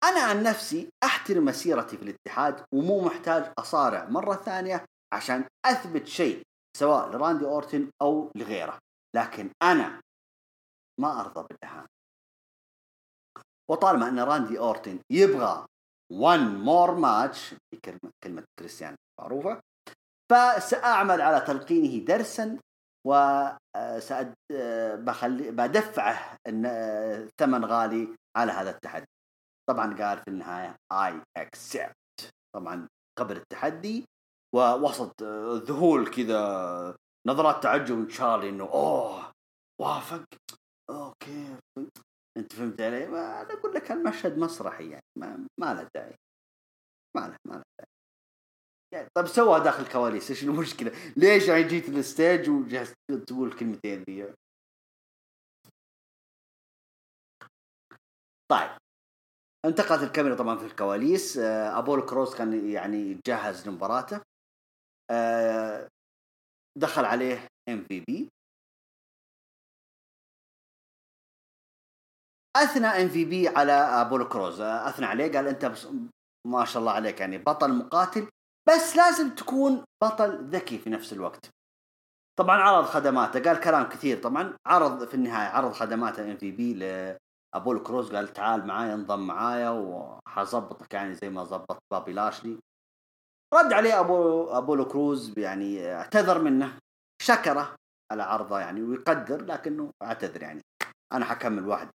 أنا 0.05 0.21
عن 0.21 0.43
نفسي 0.43 0.89
أحترم 1.05 1.45
مسيرتي 1.45 1.97
في 1.97 2.03
الاتحاد 2.03 2.65
ومو 2.75 3.01
محتاج 3.01 3.53
أصارع 3.59 4.09
مرة 4.09 4.35
ثانية 4.35 4.85
عشان 5.13 5.45
أثبت 5.65 6.07
شيء 6.07 6.43
سواء 6.77 7.09
لراندي 7.11 7.45
أورتن 7.45 7.91
أو 8.03 8.31
لغيره. 8.35 8.79
لكن 9.17 9.51
أنا 9.63 10.01
ما 11.01 11.21
أرضى 11.21 11.47
بالإهانة 11.51 11.87
وطالما 13.71 14.09
أن 14.09 14.19
راندي 14.19 14.59
أورتن 14.59 14.99
يبغى 15.13 15.67
one 16.13 16.65
more 16.67 16.95
match 16.97 17.55
كلمة 18.25 18.45
كريستيان 18.59 18.97
معروفة 19.21 19.61
فسأعمل 20.33 21.21
على 21.21 21.41
تلقينه 21.41 22.05
درسا 22.05 22.59
وسأد 23.07 24.35
بخلي 25.05 25.51
بدفعه 25.51 26.37
ثمن 27.41 27.65
غالي 27.65 28.17
على 28.37 28.53
هذا 28.53 28.71
التحدي. 28.71 29.07
طبعا 29.69 29.95
قال 29.95 30.19
في 30.19 30.29
النهاية 30.29 30.77
I 30.93 31.13
accept. 31.39 32.31
طبعا 32.55 32.89
قبل 33.19 33.37
التحدي 33.37 34.05
ووسط 34.55 35.23
ذهول 35.69 36.11
كذا 36.11 36.97
نظرات 37.27 37.63
تعجب 37.63 37.97
من 37.97 38.09
تشارلي 38.09 38.49
إنه 38.49 38.65
أوه 38.65 39.33
وافق؟ 39.81 40.25
أوكي 40.91 41.57
أنت 42.37 42.53
فهمت 42.53 42.81
علي؟ 42.81 43.07
أنا 43.07 43.53
أقول 43.53 43.75
لك 43.75 43.93
المشهد 43.93 44.39
مسرحي 44.39 44.91
يعني 44.91 45.05
ما, 45.19 45.47
ما 45.61 45.75
له 45.75 45.89
داعي. 45.95 46.17
ما 47.17 47.21
له 47.21 47.37
ما 47.45 47.55
له 47.55 47.63
داعي. 47.79 47.90
يعني 48.93 49.09
طيب 49.15 49.27
سوها 49.27 49.59
داخل 49.59 49.83
الكواليس 49.83 50.31
إيش 50.31 50.45
المشكلة؟ 50.45 50.93
ليش 51.17 51.49
يعني 51.49 51.63
جيت 51.63 51.89
ال 51.89 51.99
stage 51.99 52.51
وجهزت 52.51 52.95
تقول 53.27 53.49
الكلمتين 53.49 54.05
ذي؟ 54.11 54.35
طيب 58.51 58.71
انتقلت 59.65 60.03
الكاميرا 60.03 60.37
طبعا 60.37 60.59
في 60.59 60.67
الكواليس 60.67 61.39
آه، 61.39 61.79
أبولو 61.79 62.07
كروز 62.07 62.35
كان 62.35 62.71
يعني 62.71 62.97
يتجهز 62.97 63.69
لمباراته 63.69 64.21
آه، 65.11 65.89
دخل 66.79 67.05
عليه 67.05 67.47
إم 67.69 67.85
في 67.85 68.01
بي 68.01 68.29
أثنى 72.57 72.87
إم 72.87 73.09
في 73.09 73.25
بي 73.25 73.49
على 73.49 73.73
أبولو 73.73 74.29
كروز 74.29 74.61
آه، 74.61 74.89
أثنى 74.89 75.07
عليه 75.07 75.33
قال 75.33 75.49
أنت 75.49 75.73
ما 76.47 76.65
شاء 76.65 76.81
الله 76.81 76.93
عليك 76.93 77.21
يعني 77.21 77.39
بطل 77.39 77.73
مقاتل 77.75 78.29
بس 78.71 78.97
لازم 78.97 79.35
تكون 79.35 79.85
بطل 80.05 80.45
ذكي 80.51 80.79
في 80.79 80.91
نفس 80.91 81.13
الوقت. 81.13 81.51
طبعا 82.39 82.57
عرض 82.57 82.85
خدماته 82.85 83.43
قال 83.43 83.61
كلام 83.61 83.89
كثير. 83.89 84.23
طبعا 84.23 84.57
عرض 84.67 85.05
في 85.05 85.15
النهاية 85.15 85.49
عرض 85.49 85.73
خدماته 85.73 86.31
إم 86.31 86.37
في 86.37 86.51
بي 86.51 86.75
لابول 86.75 87.83
كروز 87.83 88.15
قال 88.15 88.29
تعال 88.29 88.67
معايا 88.67 88.95
انضم 88.95 89.27
معايا 89.27 89.71
وحظبطك 89.71 90.95
يعني 90.95 91.15
زي 91.15 91.31
ما 91.31 91.45
ظبط 91.45 91.79
بابي 91.93 92.13
لاشلي. 92.13 92.59
رد 93.55 93.73
عليه 93.73 94.01
أبو 94.01 94.45
أبولو 94.51 94.89
كروز 94.89 95.39
يعني 95.39 95.95
اعتذر 95.95 96.43
منه 96.43 96.79
شكره 97.23 97.77
على 98.13 98.23
عرضه 98.23 98.61
يعني 98.61 98.83
ويقدر 98.83 99.45
لكنه 99.45 99.91
اعتذر 100.03 100.43
يعني. 100.43 100.61
أنا 101.13 101.25
حكمل 101.25 101.69
واحد. 101.69 101.91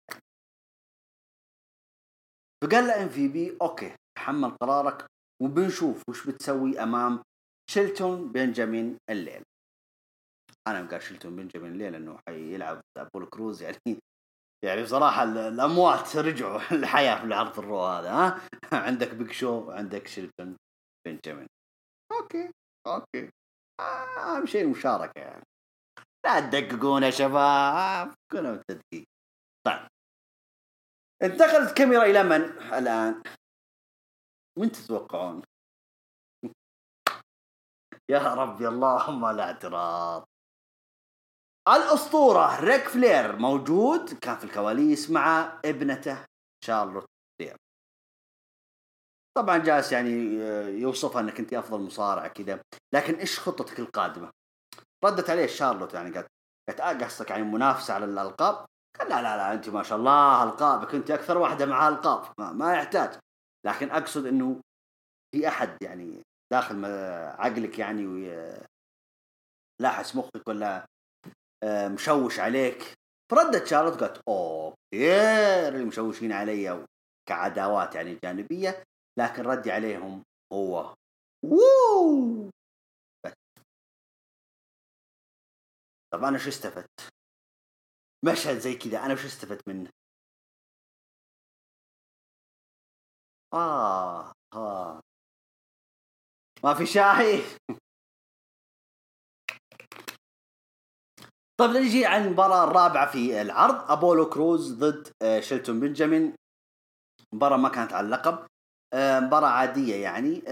فقال 2.64 2.86
له 2.86 3.02
إم 3.02 3.08
في 3.08 3.28
بي 3.28 3.58
okay 3.62 3.96
تحمل 4.16 4.50
قرارك 4.50 5.06
وبنشوف 5.42 6.02
وش 6.08 6.26
بتسوي 6.26 6.82
أمام 6.82 7.22
شيلتون 7.70 8.32
بنجامين 8.32 8.96
الليل. 9.10 9.42
أنا 10.68 10.88
قال 10.88 11.02
شيلتون 11.02 11.36
بنجامين 11.36 11.72
الليل 11.72 11.94
انه 11.94 12.18
حيلعب 12.28 12.80
ابول 12.98 13.26
كروز 13.26 13.62
يعني. 13.62 13.98
يعني 14.64 14.82
بصراحة 14.82 15.22
الأموات 15.22 16.16
رجعوا 16.16 16.60
الحياة 16.78 17.16
في 17.16 17.24
العرض 17.24 17.58
الرو 17.58 17.84
هذا 17.84 18.10
ها؟ 18.10 18.48
عندك 18.86 19.14
بيج 19.14 19.32
شو 19.32 19.70
عندك 19.70 20.06
شيلتون 20.06 20.56
بنجامين. 21.06 21.46
okay 22.12 22.50
okay. 22.86 23.30
أهم 23.80 24.46
شيء 24.46 24.64
المشاركة 24.64 25.20
يعني. 25.20 25.44
لا 26.24 26.40
تدققون 26.40 27.02
يا 27.02 27.10
شباب 27.10 28.14
كلهم 28.32 28.62
تدقيق. 28.68 29.04
طيب. 29.66 29.86
انتقلت 31.22 31.76
كاميرا 31.76 32.04
إلى 32.04 32.22
من؟ 32.22 32.42
الآن. 32.78 33.22
وين 34.58 34.72
تتوقعون؟ 34.72 35.42
يا 38.10 38.34
ربي 38.34 38.68
اللهم 38.68 39.26
لا 39.26 39.44
اعتراض 39.44 40.24
الأسطورة 41.68 42.60
ريك 42.60 42.88
فلير 42.88 43.36
موجود 43.36 44.14
كان 44.14 44.36
في 44.36 44.44
الكواليس 44.44 45.10
مع 45.10 45.60
ابنته 45.64 46.24
شارلوت 46.64 47.06
فلير 47.38 47.56
طبعا 49.36 49.58
جالس 49.58 49.92
يعني 49.92 50.10
يوصفها 50.80 51.20
إنك 51.20 51.40
أنت 51.40 51.54
أفضل 51.54 51.80
مصارع 51.80 52.28
كذا 52.28 52.62
لكن 52.94 53.14
إيش 53.14 53.40
خطتك 53.40 53.80
القادمة؟ 53.80 54.30
ردت 55.04 55.30
عليه 55.30 55.46
شارلوت 55.46 55.94
يعني 55.94 56.10
قالت 56.10 56.28
قالت 56.68 56.80
آه 56.80 57.04
قصدك 57.04 57.30
يعني 57.30 57.42
منافسة 57.42 57.94
على 57.94 58.04
الألقاب؟ 58.04 58.66
قال 59.00 59.08
لا 59.08 59.22
لا 59.22 59.36
لا 59.36 59.52
أنت 59.52 59.68
ما 59.68 59.82
شاء 59.82 59.98
الله 59.98 60.42
ألقابك 60.42 60.94
أنت 60.94 61.10
أكثر 61.10 61.38
واحدة 61.38 61.66
مع 61.66 61.88
ألقاب 61.88 62.32
ما, 62.38 62.52
ما 62.52 62.74
يحتاج 62.74 63.18
لكن 63.66 63.90
أقصد 63.90 64.26
إنه 64.26 64.60
في 65.34 65.48
أحد 65.48 65.82
يعني 65.82 66.22
داخل 66.52 66.84
عقلك 67.38 67.78
يعني 67.78 68.04
لاحس 69.80 70.16
مخك 70.16 70.48
ولا 70.48 70.86
آه، 71.62 71.88
مشوش 71.88 72.40
عليك 72.40 72.94
فردت 73.30 73.66
شارلوت 73.66 74.00
قالت 74.00 74.22
أوكي 74.28 74.84
كثير 74.94 75.68
اللي 75.68 75.84
مشوشين 75.84 76.32
علي 76.32 76.86
كعداوات 77.28 77.94
يعني 77.94 78.18
جانبية 78.24 78.84
لكن 79.18 79.42
ردي 79.42 79.72
عليهم 79.72 80.22
هو 80.52 80.94
ووو 81.44 82.50
طب 86.12 86.24
أنا 86.24 86.38
شو 86.38 86.48
استفدت؟ 86.48 87.00
مشهد 88.24 88.58
زي 88.58 88.74
كذا 88.74 88.98
أنا 88.98 89.14
وش 89.14 89.24
استفدت 89.24 89.68
منه؟ 89.68 89.90
آه 93.54 94.32
آه. 94.54 95.00
ما 96.64 96.74
في 96.74 96.86
شاي. 96.86 97.42
طيب 101.60 101.70
نجي 101.70 102.06
عن 102.06 102.24
المباراة 102.24 102.64
الرابعة 102.64 103.10
في 103.12 103.42
العرض 103.42 103.90
أبولو 103.90 104.28
كروز 104.30 104.72
ضد 104.72 105.12
آه، 105.22 105.40
شيلتون 105.40 105.80
بنجامين. 105.80 106.34
مباراة 107.34 107.56
ما 107.56 107.68
كانت 107.68 107.92
على 107.92 108.06
اللقب 108.06 108.46
آه، 108.94 109.20
مباراة 109.20 109.48
عادية 109.48 110.02
يعني 110.02 110.42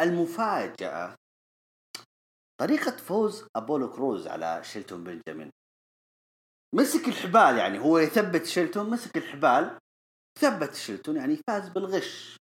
المفاجأة. 0.00 1.14
طريقة 2.60 2.96
فوز 2.96 3.46
أبولو 3.56 3.90
كروز 3.90 4.26
على 4.26 4.64
شيلتون 4.64 5.04
بنجامين. 5.04 5.50
مسك 6.74 7.08
الحبال 7.08 7.58
يعني 7.58 7.78
هو 7.78 7.98
يثبت 7.98 8.46
شيلتون 8.46 8.90
مسك 8.90 9.16
الحبال 9.16 9.78
ثبت 10.40 10.74
شيلتون 10.74 11.16
يعني 11.16 11.36
فاز 11.36 11.68
بالغش. 11.68 12.41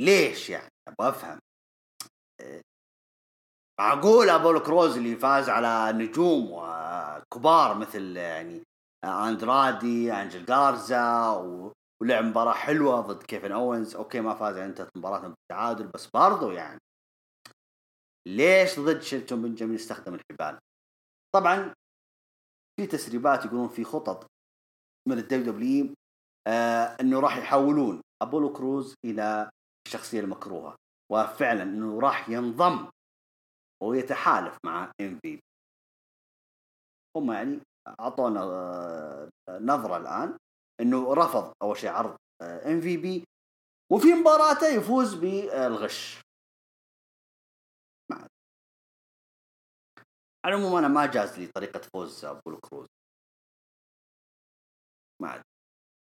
ليش 0.00 0.50
يعني؟ 0.50 0.70
أبغى 0.88 1.08
أفهم. 1.08 1.40
معقول 3.80 4.30
أبولو 4.30 4.62
كروز 4.62 4.96
اللي 4.96 5.16
فاز 5.16 5.48
على 5.48 5.98
نجوم 5.98 6.48
وكبار 6.52 7.78
مثل 7.78 8.16
يعني 8.16 8.62
أندرادي 9.04 10.12
أنجل 10.12 10.44
جارزا 10.44 11.30
ولعب 12.00 12.24
مباراة 12.24 12.52
حلوة 12.52 13.00
ضد 13.00 13.22
كيفن 13.22 13.52
أوينز. 13.52 13.94
okay 13.96 14.20
ما 14.20 14.34
فاز 14.34 14.56
يعني 14.56 14.68
انتهت 14.70 14.96
مباراة 14.96 15.28
بالتعادل 15.28 15.86
بس 15.86 16.08
برضو 16.14 16.50
يعني 16.50 16.78
ليش 18.28 18.80
ضد 18.80 19.00
شيلتون 19.00 19.42
بنجامين 19.42 19.74
استخدم 19.74 20.14
الحبال؟ 20.14 20.58
طبعا 21.34 21.74
في 22.80 22.86
تسريبات 22.86 23.44
يقولون 23.44 23.68
في 23.68 23.84
خطط 23.84 24.26
من 25.08 25.18
الدبليو 25.18 25.52
دبليو 25.52 25.84
آه 25.86 25.94
إنه 27.00 27.20
راح 27.20 27.36
يحولون 27.36 28.00
أبولو 28.22 28.52
كروز 28.52 28.94
إلى 29.04 29.50
الشخصية 29.86 30.20
المكروهة. 30.20 30.76
وفعلا 31.12 31.62
إنه 31.62 32.00
راح 32.00 32.28
ينضم 32.28 32.90
ويتحالف 33.82 34.58
مع 34.66 34.92
إم 35.00 35.18
في. 35.22 35.40
هم 37.16 37.32
يعني 37.32 37.60
أعطونا 38.00 38.42
آه، 38.42 39.30
نظرة 39.48 39.96
الآن 39.96 40.38
إنه 40.80 41.14
رفض 41.14 41.52
أول 41.62 41.76
شيء 41.76 41.90
عرض 41.90 42.16
إم 42.42 42.80
في 42.80 42.96
بي 42.96 43.24
وفي 43.92 44.14
مباراته 44.14 44.68
يفوز 44.68 45.14
بالغش. 45.14 46.20
على 50.44 50.54
العموم 50.54 50.76
أنا 50.76 50.88
ما 50.88 51.06
جاز 51.06 51.38
لي 51.38 51.46
طريقة 51.46 51.80
فوز 51.80 52.24
أبولو 52.24 52.58
كروز. 52.58 52.86
ما 55.22 55.42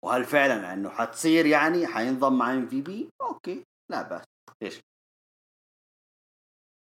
وهل 0.05 0.25
فعلا 0.25 0.73
أنه 0.73 0.91
حتصير 0.91 1.47
يعني؟ 1.47 1.87
حينضم 1.87 2.39
مع 2.39 2.53
ام 2.53 2.69
في 2.69 2.81
بي؟ 2.81 3.11
okay 3.21 3.65
لا 3.91 4.03
بأس. 4.03 4.25
ليش 4.63 4.81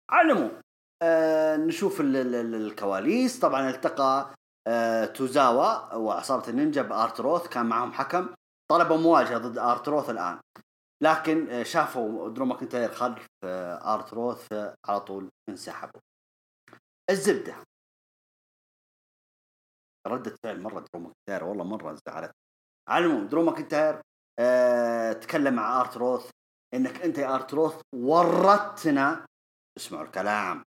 على 0.10 0.32
العموم 0.32 0.62
آه 1.02 1.56
نشوف 1.58 2.02
ال 2.02 2.16
ال 2.16 2.56
الكواليس. 2.56 3.40
طبعا 3.40 3.70
التقى 3.70 4.36
آه 4.68 5.06
توزاوا 5.06 5.94
وعصابه 5.94 6.48
النينجا 6.50 6.82
بأرتروث. 6.82 7.48
كان 7.48 7.66
معهم 7.66 7.94
حكم. 7.94 8.36
طلبوا 8.72 8.98
مواجهة 8.98 9.38
ضد 9.38 9.58
أرتروث 9.58 10.10
الآن. 10.10 10.40
لكن 11.04 11.50
آه 11.50 11.64
شافوا 11.64 12.30
درو 12.30 12.46
ماكنتاير 12.46 12.92
خلف 12.92 13.28
آه 13.44 13.94
أرتروث 13.94 14.48
على 14.86 15.00
طول 15.00 15.30
انسحبوا. 15.50 16.02
الزبدة. 17.10 17.56
ردة 20.08 20.36
فعل 20.44 20.62
مرة 20.62 20.80
درو 20.80 21.04
ماكنتاير 21.04 21.44
والله 21.44 21.64
مرة 21.64 21.98
زعلت 22.08 22.32
على 22.90 23.06
العموم 23.06 23.28
درو 23.28 23.44
ماكنتاير 23.44 24.02
أه 24.40 25.14
تكلم 25.14 25.54
مع 25.54 25.82
آرت 25.82 25.98
روث 25.98 26.30
إنك 26.74 27.02
أنت 27.02 27.18
يا 27.18 27.36
آرت 27.36 27.54
روث 27.54 27.82
ورطتنا. 27.96 29.26
اسمعوا 29.78 30.06
الكلام. 30.06 30.64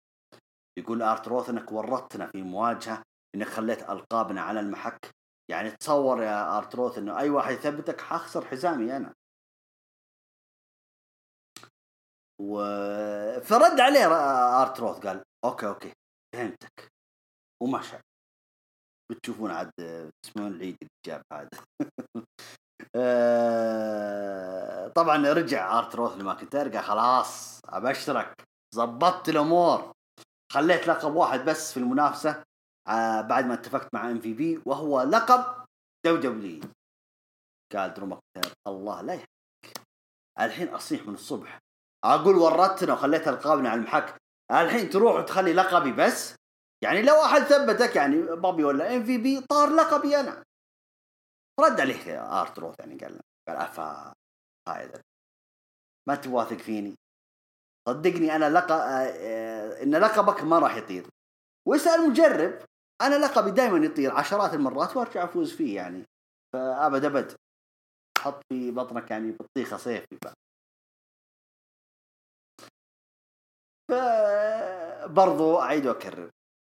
يقول 0.78 1.02
آرت 1.02 1.28
روث 1.28 1.48
إنك 1.50 1.72
ورطتنا 1.72 2.26
في 2.26 2.42
مواجهة 2.42 3.02
إنك 3.34 3.46
خليت 3.46 3.90
ألقابنا 3.90 4.40
على 4.42 4.60
المحك. 4.60 5.10
يعني 5.50 5.70
تصور 5.70 6.22
يا 6.22 6.58
آرت 6.58 6.74
روث 6.74 6.98
إنه 6.98 7.18
أي 7.18 7.30
واحد 7.30 7.54
يثبتك 7.54 8.00
حخسر 8.00 8.44
حزامي 8.44 8.96
أنا. 8.96 9.14
و... 12.40 12.54
فرد 13.40 13.80
عليه 13.80 14.06
آرت 14.62 14.80
روث 14.80 15.06
قال 15.06 15.22
okay 15.44 15.66
okay 15.66 15.92
فهمتك. 16.34 16.88
ومشى. 17.62 17.96
بتشوفون 19.10 19.50
عاد 19.50 19.70
تسمعون 20.22 20.52
العيد 20.52 20.76
اللي 20.82 20.90
جاب 21.06 21.22
هذا 21.32 21.48
آه، 22.96 24.88
طبعا 24.88 25.32
رجع 25.32 25.78
ارت 25.78 25.94
روث 25.94 26.12
لماكنتاير 26.12 26.68
قال 26.68 26.84
خلاص 26.84 27.60
ابشرك 27.64 28.34
ظبطت 28.74 29.28
الأمور. 29.28 29.92
خليت 30.52 30.88
لقب 30.88 31.14
واحد 31.14 31.44
بس 31.44 31.72
في 31.72 31.76
المنافسة 31.80 32.42
آه، 32.88 33.20
بعد 33.20 33.46
ما 33.46 33.54
اتفقت 33.54 33.94
مع 33.94 34.10
ام 34.10 34.20
في 34.20 34.34
بي 34.34 34.62
وهو 34.66 35.02
لقب 35.02 36.16
دبليو 36.16 36.38
دبليو 36.38 36.60
قال 37.72 37.94
درو 37.94 38.06
ماكنتاير 38.06 38.54
الله 38.66 39.00
لا 39.02 39.14
يحرك 39.14 39.28
الحين 40.40 40.68
أصيح 40.68 41.06
من 41.06 41.14
الصبح. 41.14 41.58
أقول 42.04 42.36
ورطتنا 42.36 42.92
وخليت 42.92 43.28
ألقابنا 43.28 43.70
على 43.70 43.80
المحك. 43.80 44.16
الحين 44.50 44.90
تروح 44.90 45.14
وتخلي 45.14 45.52
لقبي 45.52 45.92
بس 45.92 46.34
يعني 46.82 47.02
لو 47.02 47.14
أحد 47.24 47.40
ثبتك 47.42 47.96
يعني 47.96 48.22
بابي 48.22 48.64
ولا 48.64 48.96
إم 48.96 49.04
في 49.04 49.18
بي 49.18 49.40
طار 49.40 49.68
لقبي 49.68 50.20
أنا. 50.20 50.44
رد 51.60 51.80
عليه 51.80 52.40
ارت 52.40 52.58
روث 52.58 52.74
يعني 52.80 52.98
قال 52.98 53.20
قال 53.48 53.56
أفا 53.56 54.12
يا 54.68 54.76
درو 54.76 55.00
مانت 56.08 56.14
واثق 56.14 56.56
فيني. 56.56 56.94
صدقني 57.88 58.36
أنا 58.36 58.50
لقب 58.50 58.76
آه، 58.80 59.82
إن 59.82 59.96
لقبك 59.96 60.42
ما 60.42 60.58
راح 60.58 60.76
يطير. 60.76 61.06
واسأل 61.68 62.10
مجرب. 62.10 62.64
أنا 63.02 63.14
لقبي 63.14 63.50
دائما 63.50 63.86
يطير 63.86 64.12
عشرات 64.12 64.54
المرات 64.54 64.96
وأرجع 64.96 65.24
أفوز 65.24 65.52
فيه 65.56 65.76
يعني. 65.76 66.04
فأبد 66.52 67.04
أبد. 67.04 67.36
حط 68.18 68.42
في 68.48 68.70
بطنك 68.70 69.10
يعني 69.10 69.32
بطيخة 69.32 69.76
صيفي 69.76 70.18
برضو 75.06 75.60
أعيد 75.60 75.86
وأكرر. 75.86 76.30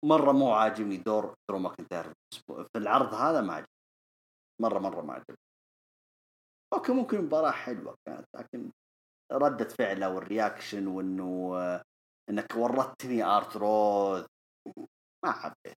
مرة 0.06 0.32
مو 0.32 0.52
عاجبني 0.52 0.96
دور 0.96 1.34
درو 1.50 1.58
ماكنتاير 1.58 2.12
في 2.72 2.78
العرض 2.78 3.14
هذا 3.14 3.40
ما 3.40 3.54
عجبني. 3.54 3.72
مره 4.62 4.78
مرة 4.78 5.02
ما 5.02 5.12
عجبني. 5.12 5.36
okay 6.72 6.92
ممكن 6.92 7.20
مباراة 7.24 7.50
حلوة 7.50 7.96
كانت 8.06 8.26
لكن 8.36 8.70
ردة 9.32 9.68
فعله 9.68 10.10
وال 10.14 10.28
reaction 10.28 10.86
وإنه 10.86 11.54
إنك 12.30 12.56
ورطتني 12.56 13.24
آرت 13.24 13.56
روث 13.56 14.26
ما 15.24 15.32
حبيت. 15.32 15.76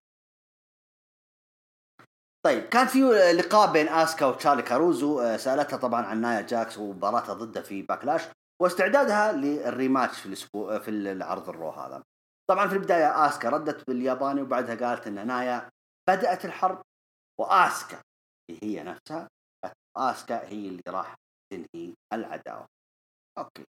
طيب 2.46 2.68
كان 2.68 2.86
في 2.86 2.98
لقاء 3.38 3.72
بين 3.72 3.88
آسكا 3.88 4.26
وتشارلي 4.26 4.62
كاروزو 4.62 5.36
سألتها 5.36 5.76
طبعا 5.76 6.02
عن 6.06 6.20
نايا 6.20 6.40
جاكس 6.40 6.78
ومباراتها 6.78 7.34
ضده 7.34 7.62
في 7.62 7.82
باكلاش 7.82 8.22
واستعدادها 8.62 9.32
لل 9.32 9.52
rematch 9.52 10.20
في 10.20 10.26
الأسبوع 10.26 10.78
في 10.78 10.90
العرض 10.90 11.48
الرو 11.48 11.70
هذا. 11.70 12.02
طبعا 12.50 12.68
في 12.68 12.74
البداية 12.74 13.26
آسكا 13.26 13.48
ردت 13.48 13.86
بالياباني 13.86 14.42
وبعدها 14.42 14.74
قالت 14.74 15.06
إن 15.06 15.26
نايا 15.26 15.70
بدأت 16.08 16.44
الحرب 16.44 16.82
وآسكا 17.40 18.02
هي 18.62 18.82
نفسها 18.82 19.28
آسكا 19.96 20.48
هي 20.48 20.68
اللي 20.68 20.82
راح 20.88 21.14
تنهي 21.52 21.94
العداوة. 22.12 22.66
okay. 23.38 23.64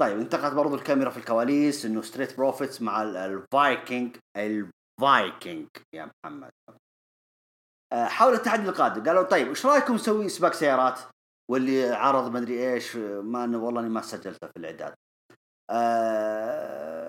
طيب 0.00 0.18
انتقلت 0.18 0.54
برضو 0.54 0.74
الكاميرا 0.74 1.10
في 1.10 1.16
الكواليس 1.16 1.84
إنه 1.84 2.02
ستريت 2.02 2.36
بروفيتس 2.36 2.82
مع 2.82 3.02
الفايكنج 3.02 4.16
الفايكنج 4.36 5.68
يا 5.94 6.10
محمد. 6.24 6.50
آه، 7.92 8.06
حول 8.06 8.32
التحدي 8.34 8.68
القادم. 8.68 9.04
قالوا 9.04 9.22
طيب 9.22 9.48
إيش 9.48 9.66
رأيكم 9.66 9.94
نسوي 9.94 10.28
سباق 10.28 10.52
سيارات؟ 10.52 11.00
واللي 11.50 11.88
عرض 11.88 12.32
ما 12.32 12.38
ادري 12.38 12.72
إيش 12.72 12.96
ما 12.96 13.58
والله 13.58 13.80
إني 13.80 13.88
ما 13.88 14.00
سجلته 14.00 14.46
في 14.46 14.56
الإعداد. 14.56 14.94
آه 15.70 17.04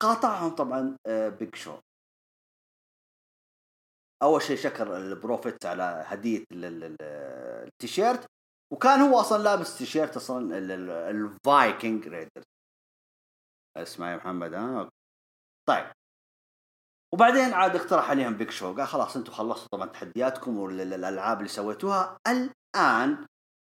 قاطعهم 0.00 0.54
طبعا 0.54 0.96
آه 1.06 1.28
بيج 1.28 1.54
شو 1.54 1.78
أول 4.22 4.42
شيء 4.42 4.56
شكر 4.56 4.96
البروفيت 4.96 5.66
على 5.66 6.04
هدية 6.06 6.44
التيشيرت. 6.52 8.26
وكان 8.72 9.00
هو 9.00 9.20
أصلا 9.20 9.42
لابس 9.42 9.78
تيشيرت 9.78 10.16
أصلا 10.16 10.58
الفايكنج 11.10 12.08
رايدرز 12.08 12.44
اسمع 13.76 14.10
يا 14.12 14.16
محمد 14.16 14.54
ها؟ 14.54 14.90
طيب. 15.68 15.92
وبعدين 17.14 17.52
عاد 17.52 17.76
اقترح 17.76 18.10
عليهم 18.10 18.36
بيج 18.36 18.50
شو 18.50 18.74
قال 18.76 18.86
خلاص 18.86 19.16
أنتم 19.16 19.32
خلصتوا 19.32 19.68
طبعا 19.72 19.86
تحدياتكم 19.86 20.58
والألعاب 20.58 21.38
اللي 21.38 21.48
سويتوها. 21.48 22.18
الآن 22.26 23.26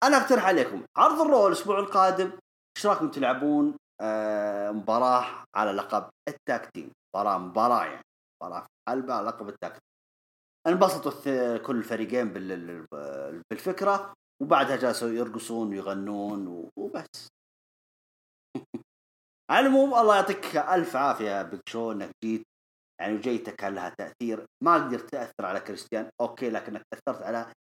أنا 0.03 0.17
أقترح 0.17 0.45
عليكم 0.45 0.85
عرض 0.97 1.21
الرو 1.21 1.47
الأسبوع 1.47 1.79
القادم. 1.79 2.39
إيش 2.77 2.85
رأيكم 2.85 3.11
تلعبون 3.11 3.77
آه 4.01 4.71
مباراة 4.71 5.45
على 5.55 5.71
لقب 5.71 6.09
ال 6.27 6.38
tag 6.38 6.69
team؟ 6.73 6.91
مباراه 7.15 7.37
مباراة 7.37 7.85
يعني 7.85 8.03
مباراة 8.41 8.65
حلبه 8.89 9.13
على 9.13 9.27
لقب 9.27 9.49
ال 9.49 9.55
tag 9.55 9.71
team. 9.71 9.81
انبسطوا 10.67 11.57
كل 11.57 11.77
الفريقين 11.77 12.33
بالفكرة 13.49 14.13
وبعدها 14.41 14.75
جالسوا 14.75 15.09
يرقصون 15.09 15.69
ويغنون 15.69 16.69
وبس. 16.77 17.27
على 19.51 19.67
العموم 19.67 19.93
الله 19.93 20.15
يعطيك 20.15 20.55
ألف 20.57 20.95
عافية 20.95 21.41
بيج 21.41 21.69
شو 21.69 21.91
إنك 21.91 22.11
جيت. 22.23 22.43
يعني 23.01 23.15
وجيتك 23.15 23.55
كان 23.55 23.75
لها 23.75 23.89
تأثير؟ 23.89 24.45
ما 24.63 24.73
قدرت 24.75 25.09
تأثر 25.09 25.45
على 25.45 25.59
كريستيان 25.59 26.09
okay 26.21 26.49
لكنك 26.49 26.81
أثرت 26.93 27.21
على 27.21 27.53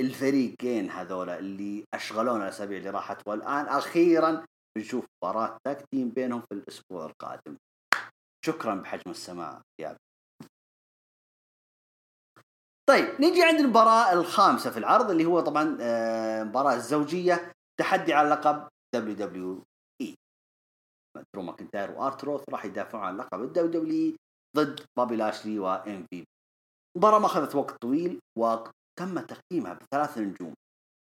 الفريقين 0.00 0.90
هذولا 0.90 1.38
اللي 1.38 1.84
أشغلونا 1.94 2.44
الأسابيع 2.44 2.78
اللي 2.78 2.90
راحت. 2.90 3.28
والآن 3.28 3.66
أخيرا 3.66 4.46
بنشوف 4.76 5.06
مباراة 5.22 5.58
tag 5.64 5.84
team 5.90 6.08
بينهم 6.10 6.40
في 6.40 6.54
الأسبوع 6.54 7.06
القادم. 7.06 7.56
شكرا 8.44 8.74
بحجم 8.74 9.10
السماء 9.10 9.62
يا 9.80 9.96
طيب 12.88 13.20
نيجي 13.20 13.42
عند 13.42 13.60
المباراة 13.60 14.12
الخامسة 14.12 14.70
في 14.70 14.78
العرض 14.78 15.10
اللي 15.10 15.24
هو 15.24 15.40
طبعا 15.40 15.78
آه، 15.80 16.74
الزوجية 16.74 17.52
تحدي 17.80 18.12
على 18.14 18.28
لقب 18.28 18.68
دبليو 18.94 19.14
دبليو 19.14 19.64
اي 20.02 20.14
درو 21.34 21.42
ماكنتاير 21.42 21.90
وارتروث 21.90 22.48
راح 22.48 22.64
يدافعون 22.64 23.04
عن 23.04 23.16
لقب 23.16 23.42
الدبليو 23.42 23.82
دبليو 23.82 24.16
ضد 24.56 24.86
بابي 24.98 25.16
لاشلي 25.16 25.58
وام 25.58 26.06
في 26.10 26.17
بي 26.17 26.24
المباراة 26.96 27.18
ما 27.18 27.26
أخذت 27.26 27.54
وقت 27.54 27.82
طويل 27.82 28.20
وتم 28.38 29.20
تقييمها 29.20 29.74
بثلاث 29.74 30.18
نجوم. 30.18 30.54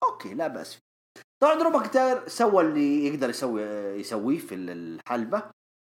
okay 0.04 0.34
لا 0.34 0.48
بأس 0.48 0.74
فيه. 0.74 0.93
طبعا 1.44 1.56
درو 1.56 1.70
ماكنتاير 1.70 2.28
سوى 2.28 2.64
اللي 2.64 3.08
يقدر 3.08 3.30
يسوي 3.30 3.62
يسويه 4.00 4.40
في 4.40 4.56
الحلبة. 4.56 5.52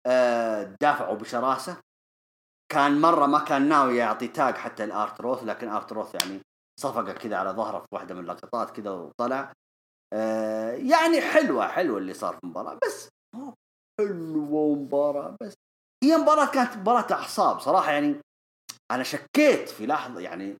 آه، 0.06 0.76
دافعوا 0.80 1.16
بشراسة. 1.16 1.76
كان 2.72 3.00
مرة 3.00 3.26
ما 3.26 3.38
كان 3.38 3.68
ناوي 3.68 3.96
يعطي 3.96 4.28
tag 4.28 4.54
حتى 4.54 4.84
لآر 4.84 5.07
تروث 5.07 5.44
لكن 5.44 5.68
آر 5.68 5.81
تروث 5.81 6.14
يعني 6.14 6.40
صفقة 6.80 7.12
كذا 7.12 7.36
على 7.36 7.50
ظهره 7.50 7.78
في 7.78 7.86
واحدة 7.92 8.14
من 8.14 8.20
اللقطات 8.20 8.70
كذا 8.70 8.90
وطلع. 8.90 9.52
آه 10.12 10.72
يعني 10.72 11.20
حلوة 11.20 11.68
حلوة 11.68 11.98
اللي 11.98 12.14
صار 12.14 12.34
في 12.34 12.44
المباراة. 12.44 12.78
بس 12.86 13.08
حلوة 14.00 14.74
مباراة 14.74 15.36
بس 15.40 15.54
هي 16.04 16.16
مباراة 16.16 16.46
كانت 16.46 16.76
مباراة 16.76 17.12
أعصاب 17.12 17.60
صراحة. 17.60 17.92
يعني 17.92 18.20
أنا 18.90 19.02
شكيت 19.02 19.68
في 19.68 19.86
لحظة 19.86 20.20
يعني 20.20 20.56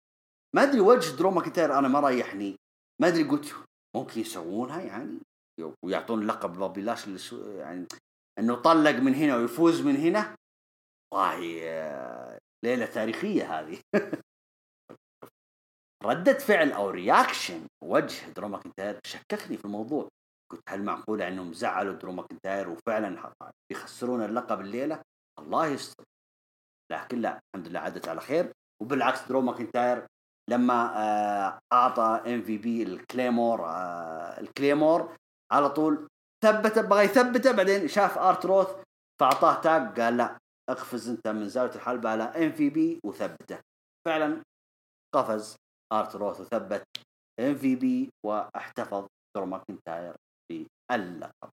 ما 0.57 0.63
أدري 0.63 0.81
وجه 0.81 1.17
درو 1.17 1.31
ماكنتاير 1.31 1.79
أنا 1.79 1.89
ما 1.89 2.01
ريحني. 2.01 2.57
ما 3.03 3.09
أدري 3.09 3.23
قلت 3.23 3.55
ممكن 3.97 4.21
يسوونها 4.21 4.81
يعني 4.81 5.19
ويعطون 5.85 6.27
لقب 6.27 6.79
لاشلي 6.79 7.33
يعني 7.33 7.87
إنه 8.39 8.55
طلق 8.55 8.91
من 8.91 9.15
هنا 9.15 9.37
ويفوز 9.37 9.81
من 9.81 9.97
هنا؟ 9.97 10.37
والله 11.15 12.39
ليلة 12.65 12.87
تاريخية 12.87 13.59
هذه. 13.59 13.81
ردة 16.05 16.39
فعل 16.39 16.73
أو 16.73 16.91
reaction 16.91 17.67
وجه 17.85 18.29
درو 18.33 18.49
ماكنتاير 18.49 19.01
شككني 19.07 19.57
في 19.57 19.65
الموضوع. 19.65 20.09
قلت 20.53 20.63
هل 20.69 20.83
معقولة 20.85 21.29
إنهم 21.29 21.53
زعلوا 21.53 21.95
درو 21.95 22.13
ماكنتاير 22.13 22.69
وفعلا 22.69 23.33
يخسرون 23.73 24.25
اللقب 24.25 24.61
الليلة؟ 24.61 25.03
الله 25.39 25.67
يستر. 25.67 26.05
لكن 26.93 27.21
لا 27.21 27.39
الحمد 27.39 27.69
لله 27.69 27.81
عدت 27.81 28.09
على 28.09 28.21
خير. 28.21 28.53
وبالعكس 28.83 29.29
درو 29.29 29.41
ماكنتاير 29.41 30.07
لما 30.51 30.99
آه، 31.03 31.59
أعطى 31.73 32.23
إم 32.35 32.43
في 32.43 32.59
بي 32.59 32.83
ال 32.83 32.92
Claymore 32.92 33.67
آه، 33.67 34.41
ال 34.41 34.49
Claymore 34.49 35.17
على 35.53 35.69
طول 35.69 36.09
ثبته 36.45 36.83
بغى 36.83 37.05
يثبته 37.05 37.53
بعدين 37.53 37.89
شاف 37.89 38.19
آر 38.19 38.47
تروث 38.47 38.69
فأعطاه 39.21 39.61
tag 39.61 40.01
قال 40.01 40.17
لا 40.17 40.39
اقفز 40.71 41.09
أنت 41.09 41.29
من 41.29 41.49
زاوية 41.49 41.75
الحلبة 41.75 42.11
على 42.11 42.23
إم 42.23 42.53
في 42.53 42.71
بي 42.71 43.01
وثبته. 43.05 43.59
فعلا 44.07 44.43
قفز 45.15 45.57
آر 45.93 46.17
تروث 46.17 46.41
وثبت 46.41 46.85
إم 47.41 47.55
في 47.55 47.77
بي 47.77 48.11
واحتفظ 48.27 49.07
درو 49.37 49.47
ماكنتاير 49.47 50.17
باللقب. 50.51 51.51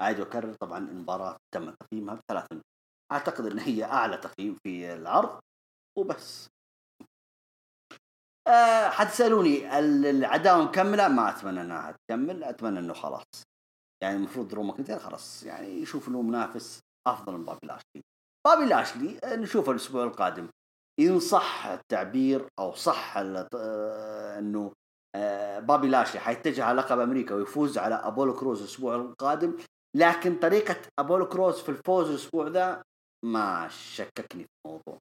أعيد 0.00 0.20
وأكرر 0.20 0.54
طبعا 0.54 0.78
المباراة 0.78 1.36
تم 1.54 1.70
تقييمها 1.70 2.14
بثلاث 2.14 2.46
أعتقد 3.12 3.46
إن 3.46 3.58
هي 3.58 3.84
أعلى 3.84 4.16
تقييم 4.16 4.54
في 4.62 4.94
العرض 4.94 5.40
وبس. 5.98 6.55
أه 8.46 8.88
حتسالوني 8.88 9.78
العداوة 9.78 10.64
مكملة؟ 10.64 11.08
ما 11.08 11.30
أتمنى 11.30 11.60
إنها 11.60 11.92
تكمل 11.92 12.44
أتمنى 12.44 12.78
إنه 12.78 12.92
خلاص. 12.94 13.46
يعني 14.02 14.16
المفروض 14.16 14.48
درو 14.48 14.62
ماكنتاير 14.62 14.98
خلاص 14.98 15.42
يعني 15.42 15.68
يشوف 15.68 16.08
إنه 16.08 16.22
منافس 16.22 16.80
أفضل 17.06 17.32
من 17.32 17.44
بابي 17.44 17.66
لاشلي 17.66 18.02
بابي 18.46 18.64
لاشلي 18.64 19.18
آه، 19.24 19.36
نشوفه 19.36 19.72
الأسبوع 19.72 20.04
القادم. 20.04 20.48
إن 21.00 21.20
صح 21.20 21.66
التعبير 21.66 22.48
أو 22.58 22.74
صح 22.74 23.16
آه، 23.16 24.38
إنه 24.38 24.72
آه، 25.14 25.58
بابي 25.58 25.88
لاشلي 25.88 26.20
حيتجه 26.20 26.64
على 26.64 26.80
لقب 26.80 26.98
أمريكا 26.98 27.34
ويفوز 27.34 27.78
على 27.78 27.94
أبولو 27.94 28.34
كروز 28.34 28.60
الأسبوع 28.60 28.94
القادم 28.94 29.56
لكن 29.96 30.38
طريقة 30.38 30.76
أبولو 30.98 31.28
كروز 31.28 31.60
في 31.60 31.68
الفوز 31.68 32.10
الأسبوع 32.10 32.48
ذا 32.48 32.82
ما 33.24 33.68
شككني 33.68 34.44
في 34.44 34.50
الموضوع. 34.66 34.98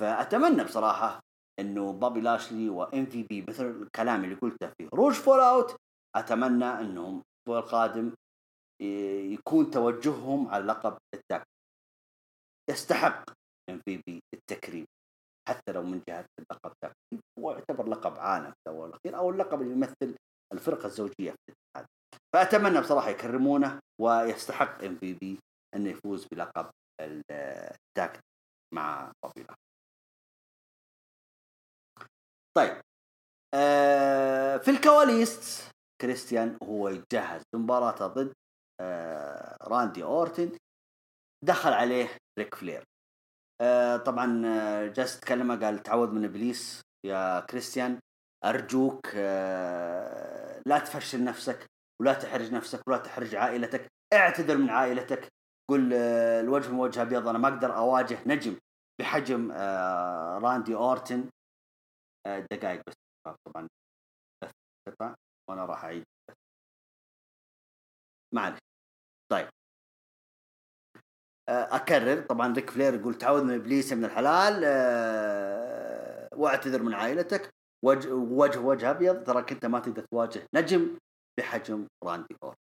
فأتمنى 0.00 0.64
بصراحة 0.64 1.20
إنه 1.60 1.92
بابي 1.92 2.20
لاشلي 2.20 2.68
وام 2.68 3.06
في 3.06 3.22
بي 3.22 3.44
مثل 3.48 3.66
الكلام 3.66 4.24
اللي 4.24 4.34
قلته 4.34 4.66
في 4.78 4.88
هروج 4.94 5.12
فول 5.12 5.40
أوت 5.40 5.76
أتمنى 6.16 6.64
إنهم 6.64 7.22
الأسبوع 7.22 7.58
القادم 7.58 8.14
يكون 9.32 9.70
توجههم 9.70 10.48
على 10.48 10.64
لقب 10.64 10.98
ال 11.14 11.22
tag 11.22 11.46
يستحق 12.70 13.30
إم 13.70 13.80
في 13.84 14.00
بي 14.06 14.20
التكريم 14.34 14.86
حتى 15.48 15.72
لو 15.72 15.82
من 15.82 16.02
جهة 16.08 16.24
اللقب 16.38 16.72
tag 16.80 16.92
هو 17.38 17.52
يعتبر 17.52 17.88
لقب 17.88 18.18
عالم 18.18 18.50
في 18.50 18.56
الأول 18.66 18.82
والأخير 18.82 19.16
أو 19.16 19.30
اللقب 19.30 19.62
اللي 19.62 19.72
يمثل 19.72 20.16
الفرقة 20.52 20.86
الزوجية 20.86 21.30
في 21.30 21.52
الاتحاد. 21.52 21.86
فأتمنى 22.34 22.80
بصراحة 22.80 23.10
يكرمونه 23.10 23.80
ويستحق 24.00 24.84
إم 24.84 24.96
في 24.96 25.12
بي 25.12 25.38
إنه 25.76 25.90
يفوز 25.90 26.26
بلقب 26.32 26.70
ال 27.00 27.30
tag 27.30 28.20
مع 28.74 29.12
بابي 29.24 29.35
لاشلي 29.35 29.54
طيب. 32.56 32.80
آه 33.54 34.56
في 34.56 34.70
الكواليس 34.70 35.68
كريستيان 36.00 36.58
هو 36.62 36.88
يتجهز 36.88 37.42
لمباراته 37.54 38.06
ضد 38.06 38.32
آه 38.80 39.56
راندي 39.62 40.02
أورتن. 40.02 40.52
دخل 41.44 41.72
عليه 41.72 42.08
ريك 42.38 42.54
فلير. 42.54 42.84
آه 43.60 43.96
طبعا 43.96 44.42
آه، 44.46 44.86
جالس 44.86 45.16
يتكلم 45.16 45.64
قال 45.64 45.82
تعود 45.82 46.12
من 46.12 46.24
إبليس 46.24 46.82
يا 47.06 47.40
كريستيان. 47.40 47.98
أرجوك 48.44 49.06
آه 49.14 50.62
لا 50.66 50.78
تفشل 50.78 51.24
نفسك 51.24 51.66
ولا 52.02 52.14
تحرج 52.14 52.52
نفسك 52.52 52.80
ولا 52.88 52.98
تحرج 52.98 53.34
عائلتك. 53.34 53.86
اعتذر 54.12 54.56
من 54.56 54.70
عائلتك. 54.70 55.28
قل 55.70 55.90
آه 55.94 56.40
الوجه 56.40 56.68
من 56.68 56.78
وجه 56.78 57.02
أبيض 57.02 57.28
أنا 57.28 57.38
ما 57.38 57.48
أقدر 57.48 57.76
أواجه 57.76 58.18
نجم 58.26 58.56
بحجم 59.00 59.52
آه 59.52 60.38
راندي 60.38 60.74
أورتن. 60.74 61.20
آه 61.20 61.33
دقائق 62.26 62.82
بس. 62.86 62.94
طبعا 63.46 63.68
بس 64.44 64.50
وأنا 65.50 65.64
راح 65.64 65.84
أعيد 65.84 66.04
معلش. 68.34 68.58
طيب. 69.32 69.48
آه، 71.48 71.76
أكرر. 71.76 72.26
طبعا 72.26 72.52
ريك 72.54 72.70
فلير 72.70 72.94
يقول 72.94 73.14
تعود 73.18 73.42
من 73.42 73.54
إبليس 73.54 73.92
يا 73.92 73.96
ابن 73.96 74.04
الحلال 74.04 74.62
أه 74.64 76.28
واعتذر 76.32 76.82
من 76.82 76.94
عائلتك. 76.94 77.54
وجه 77.84 78.58
وجه 78.58 78.90
أبيض. 78.90 79.24
تراك 79.24 79.52
أنت 79.52 79.66
ما 79.66 79.80
تقدر 79.80 80.04
تواجه 80.12 80.46
نجم 80.54 80.98
بحجم 81.38 81.86
راندي 82.04 82.36
أورتن 82.42 82.54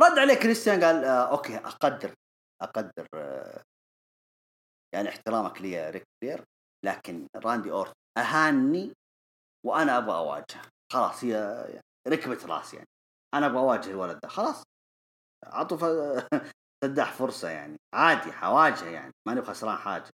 رد 0.00 0.18
عليه 0.18 0.34
كريستيان 0.34 0.84
قال 0.84 1.04
آه 1.04 1.30
okay 1.32 1.56
أقدر 1.56 2.14
أقدر 2.62 3.06
آه 3.14 3.62
يعني 4.94 5.08
احترامك 5.08 5.60
لي 5.62 5.90
ريك 5.90 6.04
فلير. 6.22 6.44
لكن 6.84 7.26
راندي 7.36 7.70
أورتن 7.72 7.92
اهانني 8.18 8.92
وأنا 9.66 9.98
أبغى 9.98 10.16
أواجهه. 10.16 10.62
خلاص 10.92 11.24
هي 11.24 11.34
ركبت 12.08 12.44
راسي 12.46 12.76
يعني. 12.76 12.88
أنا 13.34 13.46
أبغى 13.46 13.58
أواجه 13.58 13.90
الولد 13.90 14.20
ده. 14.22 14.28
خلاص 14.28 14.62
أعطوا 15.46 15.78
سدح 16.84 17.12
فرصة 17.12 17.48
يعني. 17.50 17.76
عادي 17.94 18.32
حواجه 18.32 18.84
يعني. 18.90 19.12
ماني 19.28 19.42
خسران 19.42 19.76
حاجة. 19.76 20.10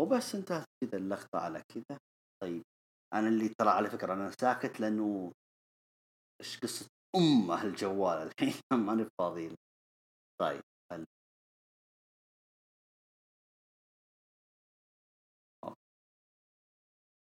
وبس 0.00 0.34
انتهت 0.34 0.66
كذا 0.84 0.98
اللقطة 0.98 1.38
على 1.38 1.62
كذا. 1.68 1.98
طيب 2.42 2.62
أنا 3.14 3.28
اللي 3.28 3.48
ترى 3.48 3.70
على 3.70 3.90
فكرة 3.90 4.12
أنا 4.14 4.30
ساكت 4.30 4.80
لأنه 4.80 5.32
إيش 6.40 6.60
قصة 6.60 6.86
أمه 7.16 7.62
الجوال 7.62 8.18
الحين؟ 8.28 8.54
ماني 8.86 9.06
فاضي 9.18 9.56
طيب 10.40 10.62
هل... 10.92 11.06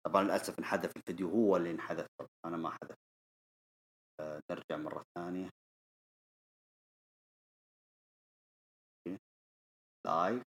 طبعا 0.05 0.24
للأسف 0.24 0.60
انحذف 0.60 0.97
الفيديو 0.97 1.30
هو 1.30 1.58
اللي 1.58 1.72
انحذف 1.72 2.08
أنا 2.45 2.58
ما 2.58 2.70
حذف 2.70 2.97
آه، 4.20 4.41
نرجع 4.51 4.78
مرة 4.78 5.05
ثانية. 5.16 5.49
live 10.06 10.43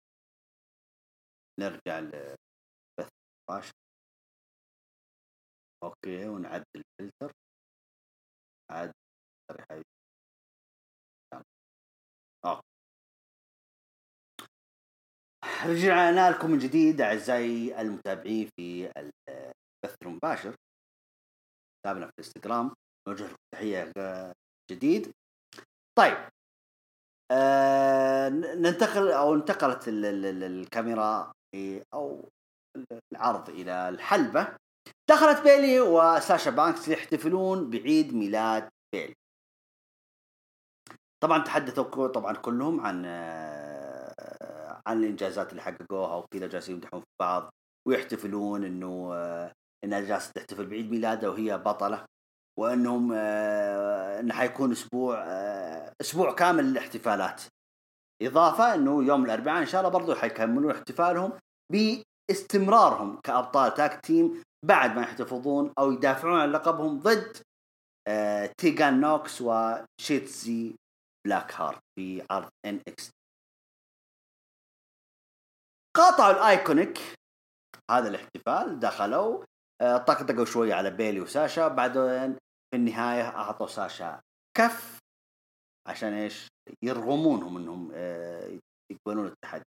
نرجع 1.60 1.98
لبث 1.98 3.10
مباشر 3.48 3.72
okay 5.82 6.28
ونعدل 6.28 6.64
الفلتر. 7.00 7.32
عاد 8.70 8.92
رجعنا 15.66 16.30
لكم 16.30 16.50
من 16.50 16.58
جديد 16.58 17.00
أعزائي 17.00 17.80
المتابعين 17.80 18.48
في 18.56 18.92
البث 18.96 19.96
المباشر. 20.02 20.54
تابعنا 21.86 22.06
في 22.06 22.12
الإنستغرام 22.18 22.70
نوجه 23.08 23.24
لكم 23.24 23.36
تحية 23.54 23.92
جديد. 24.70 25.12
طيب 25.98 26.28
آه 27.32 28.28
ننتقل 28.28 29.12
أو 29.12 29.34
انتقلت 29.34 29.84
الكاميرا 29.88 31.32
أو 31.94 32.28
العرض 33.12 33.48
إلى 33.50 33.88
الحلبة. 33.88 34.56
دخلت 35.10 35.42
بيلي 35.42 35.80
وساشا 35.80 36.50
بانكس 36.50 36.88
يحتفلون 36.88 37.70
بعيد 37.70 38.14
ميلاد 38.14 38.68
بيلي. 38.94 39.14
طبعا 41.22 41.38
تحدثوا 41.38 42.06
طبعا 42.06 42.32
كلهم 42.32 42.80
عن 42.80 43.04
آه، 43.06 43.55
عن 44.86 44.98
الإنجازات 45.04 45.50
اللي 45.50 45.62
حققوها 45.62 46.16
وكذا 46.16 46.46
جالسين 46.46 46.74
يمدحون 46.74 47.00
في 47.00 47.06
بعض 47.20 47.54
ويحتفلون 47.88 48.64
إنه 48.64 49.10
آه، 49.14 49.52
إنها 49.84 50.00
جالسة 50.00 50.32
تحتفل 50.32 50.66
بعيد 50.66 50.90
ميلادها 50.90 51.30
وهي 51.30 51.58
بطلة 51.58 52.04
وإنهم 52.58 53.12
آه، 53.14 54.20
إنه 54.20 54.34
حيكون 54.34 54.72
أسبوع 54.72 55.24
أسبوع 56.00 56.32
كامل 56.32 56.64
للاحتفالات. 56.64 57.42
إضافة 58.22 58.74
إنه 58.74 59.04
يوم 59.04 59.24
الأربعاء 59.24 59.60
إن 59.60 59.66
شاء 59.66 59.80
الله 59.80 59.92
برضو 59.92 60.14
حيكملون 60.14 60.70
احتفالهم 60.70 61.32
باستمرارهم 61.72 63.20
كأبطال 63.20 63.74
تاك 63.74 64.00
تيم 64.00 64.42
بعد 64.66 64.96
ما 64.96 65.02
يحتفظون 65.02 65.72
أو 65.78 65.92
يدافعون 65.92 66.40
عن 66.40 66.52
لقبهم 66.52 66.98
ضد 67.00 67.36
آه 68.08 68.50
تيغان 68.58 69.00
نوكس 69.00 69.42
وشوتزي 69.42 70.76
بلاك 71.26 71.54
هارت 71.54 71.78
في 71.98 72.22
عرض 72.30 72.48
ان 72.66 72.80
إكس 72.88 72.99
تي 72.99 73.10
قاطعوا 75.96 76.32
الايكونيك. 76.32 76.98
هذا 77.90 78.08
الاحتفال 78.08 78.80
دخلوا 78.80 79.44
آه 79.82 79.96
طقطقوا 79.96 80.44
شوية 80.44 80.74
على 80.74 80.90
بيلي 80.90 81.20
وساشا 81.20 81.68
بعدين 81.68 82.34
في 82.70 82.76
النهاية 82.76 83.22
أعطوا 83.28 83.66
ساشا 83.66 84.20
كف 84.58 84.98
عشان 85.88 86.12
إيش؟ 86.12 86.48
يرغمونهم 86.82 87.56
إنهم 87.56 87.92
آه 87.94 88.58
يقبلون 88.92 89.26
التحدي. 89.26 89.64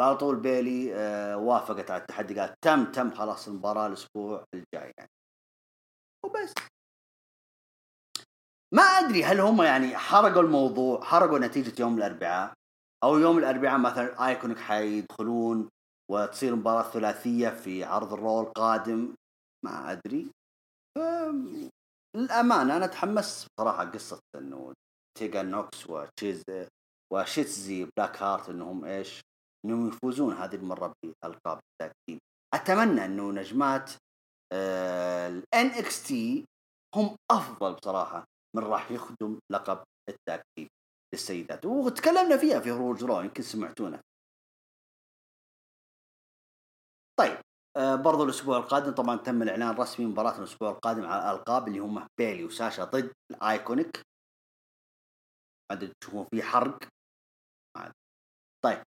فعلى 0.00 0.16
طول 0.16 0.36
بيلي 0.36 0.94
آه 0.94 1.36
وافقت 1.36 1.90
على 1.90 2.00
التحدي 2.00 2.40
قالت 2.40 2.54
تم 2.64 2.92
تم 2.92 3.10
خلاص 3.10 3.48
المباراة 3.48 3.86
الأسبوع 3.86 4.44
الجاي 4.54 4.92
يعني. 4.98 5.10
وبس. 6.24 6.54
ما 8.74 8.82
أدري 8.82 9.24
هل 9.24 9.40
هم 9.40 9.62
يعني 9.62 9.96
حرقوا 9.96 10.42
الموضوع 10.42 11.04
حرقوا 11.04 11.38
نتيجة 11.38 11.80
يوم 11.80 11.98
الأربعاء. 11.98 12.57
أو 13.04 13.18
يوم 13.18 13.38
الأربعاء 13.38 13.78
مثلا 13.78 14.28
ايكونيك 14.28 14.58
حيدخلون 14.58 15.68
وتصير 16.10 16.56
مباراة 16.56 16.90
ثلاثية 16.90 17.48
في 17.48 17.84
عرض 17.84 18.12
الرو 18.12 18.44
القادم 18.44 19.14
ما 19.64 19.92
أدري. 19.92 20.30
للأمانة 22.16 22.76
أنا 22.76 22.86
تحمست 22.86 23.46
صراحة 23.60 23.84
قصة 23.84 24.20
إنه 24.34 24.72
تيجان 25.18 25.50
نوكس 25.50 25.90
وشوتزي 25.90 26.42
وشوتزي 27.12 27.88
بلاك 27.96 28.22
هارت 28.22 28.48
إنهم 28.48 28.84
إيش 28.84 29.20
إنهم 29.64 29.88
يفوزون 29.88 30.34
هذه 30.34 30.54
المرة 30.54 30.92
بألقاب 31.04 31.58
ال 31.58 31.73
tag 31.73 32.18
أتمنى 32.54 33.04
إنه 33.04 33.32
نجمات 33.32 33.92
الان 34.52 35.66
إكس 35.66 36.02
تي 36.02 36.44
هم 36.94 37.16
أفضل 37.30 37.74
بصراحة 37.74 38.24
من 38.56 38.62
راح 38.62 38.90
يخدم 38.90 39.38
لقب 39.52 39.84
ال 40.08 40.16
tag 40.16 40.40
للسيدات 41.18 41.66
وتكلمنا 41.66 42.36
فيها 42.36 42.60
في 42.60 42.70
هروج 42.70 43.04
رو 43.04 43.20
يمكن 43.20 43.42
سمعتونا 43.42 44.00
طيب 47.18 47.38
آه 47.76 47.94
برضو 47.96 48.24
الأسبوع 48.24 48.58
القادم 48.58 48.94
طبعا 48.94 49.16
تم 49.16 49.42
الإعلان 49.42 49.70
الرسمي 49.70 50.06
مباراه 50.06 50.38
الأسبوع 50.38 50.70
القادم 50.70 51.06
على 51.06 51.30
الألقاب 51.30 51.68
اللي 51.68 51.78
هم 51.78 52.06
بيلي 52.18 52.44
وساشا 52.44 52.84
ضد 52.84 53.12
الأيكونيك. 53.30 54.02
عاد 55.70 55.92
تشوفون 56.00 56.26
في 56.30 56.42
حرق. 56.42 56.78
طيب 58.64 58.82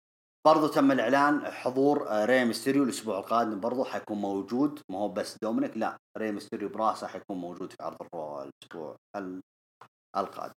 برضو 0.47 0.66
تم 0.68 0.93
الإعلان 0.93 1.51
حضور 1.51 2.09
آه، 2.09 2.24
ري 2.24 2.45
ميستيريو 2.45 2.83
الأسبوع 2.85 3.18
القادم 3.18 3.61
برضو 3.61 3.85
حيكون 3.85 4.18
موجود. 4.18 4.81
ما 4.91 4.99
هو 4.99 5.09
بس 5.09 5.39
دومينيك 5.43 5.77
لا 5.77 5.99
ري 6.18 6.33
ميستيريو 6.33 6.68
براسه 6.68 7.07
حيكون 7.07 7.37
موجود 7.39 7.72
في 7.72 7.83
عرض 7.83 7.97
الرو 8.03 8.43
الأسبوع 8.43 8.97
القادم. 10.16 10.55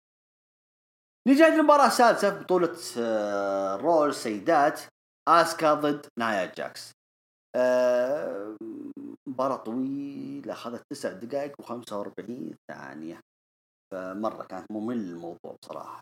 نجي 1.29 1.45
عند 1.45 1.55
المباراة 1.55 1.87
السادسة 1.87 2.41
بطولة 2.41 2.77
آه، 2.99 3.77
رو 3.77 4.05
السيدات 4.07 4.81
آسكا 5.29 5.75
ضد 5.75 6.07
نايا 6.19 6.53
جاكس. 6.55 6.93
آه، 7.57 8.57
مباراة 9.29 9.57
طويلة 9.57 10.53
أخذت 10.53 10.83
تسع 10.91 11.13
دقائق 11.13 11.63
و45 11.63 12.55
ثانية. 12.73 13.21
فمرة 13.93 14.43
كانت 14.45 14.73
ممل 14.73 14.97
الموضوع 14.97 15.57
بصراحة. 15.63 16.01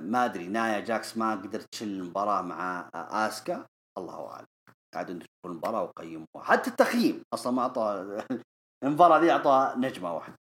ما 0.00 0.24
أدري 0.24 0.48
نايا 0.48 0.80
جاكس 0.80 1.16
ما 1.16 1.32
قدرت 1.32 1.66
تشيل 1.72 1.88
المباراة 1.88 2.42
مع 2.42 2.90
آسكا؟ 2.94 3.66
الله 3.98 4.30
أعلم. 4.30 4.46
قاعدين 4.94 5.18
تشوفون 5.18 5.52
المباراة 5.52 5.82
وقيموها. 5.82 6.44
حتى 6.44 6.70
التقييم 6.70 7.22
أصلا 7.34 7.52
ما 7.52 7.62
أعطى 7.62 8.18
المباراة 8.84 9.20
دي 9.20 9.32
اعطاها 9.32 9.76
نجمة 9.76 10.14
واحدة. 10.14 10.36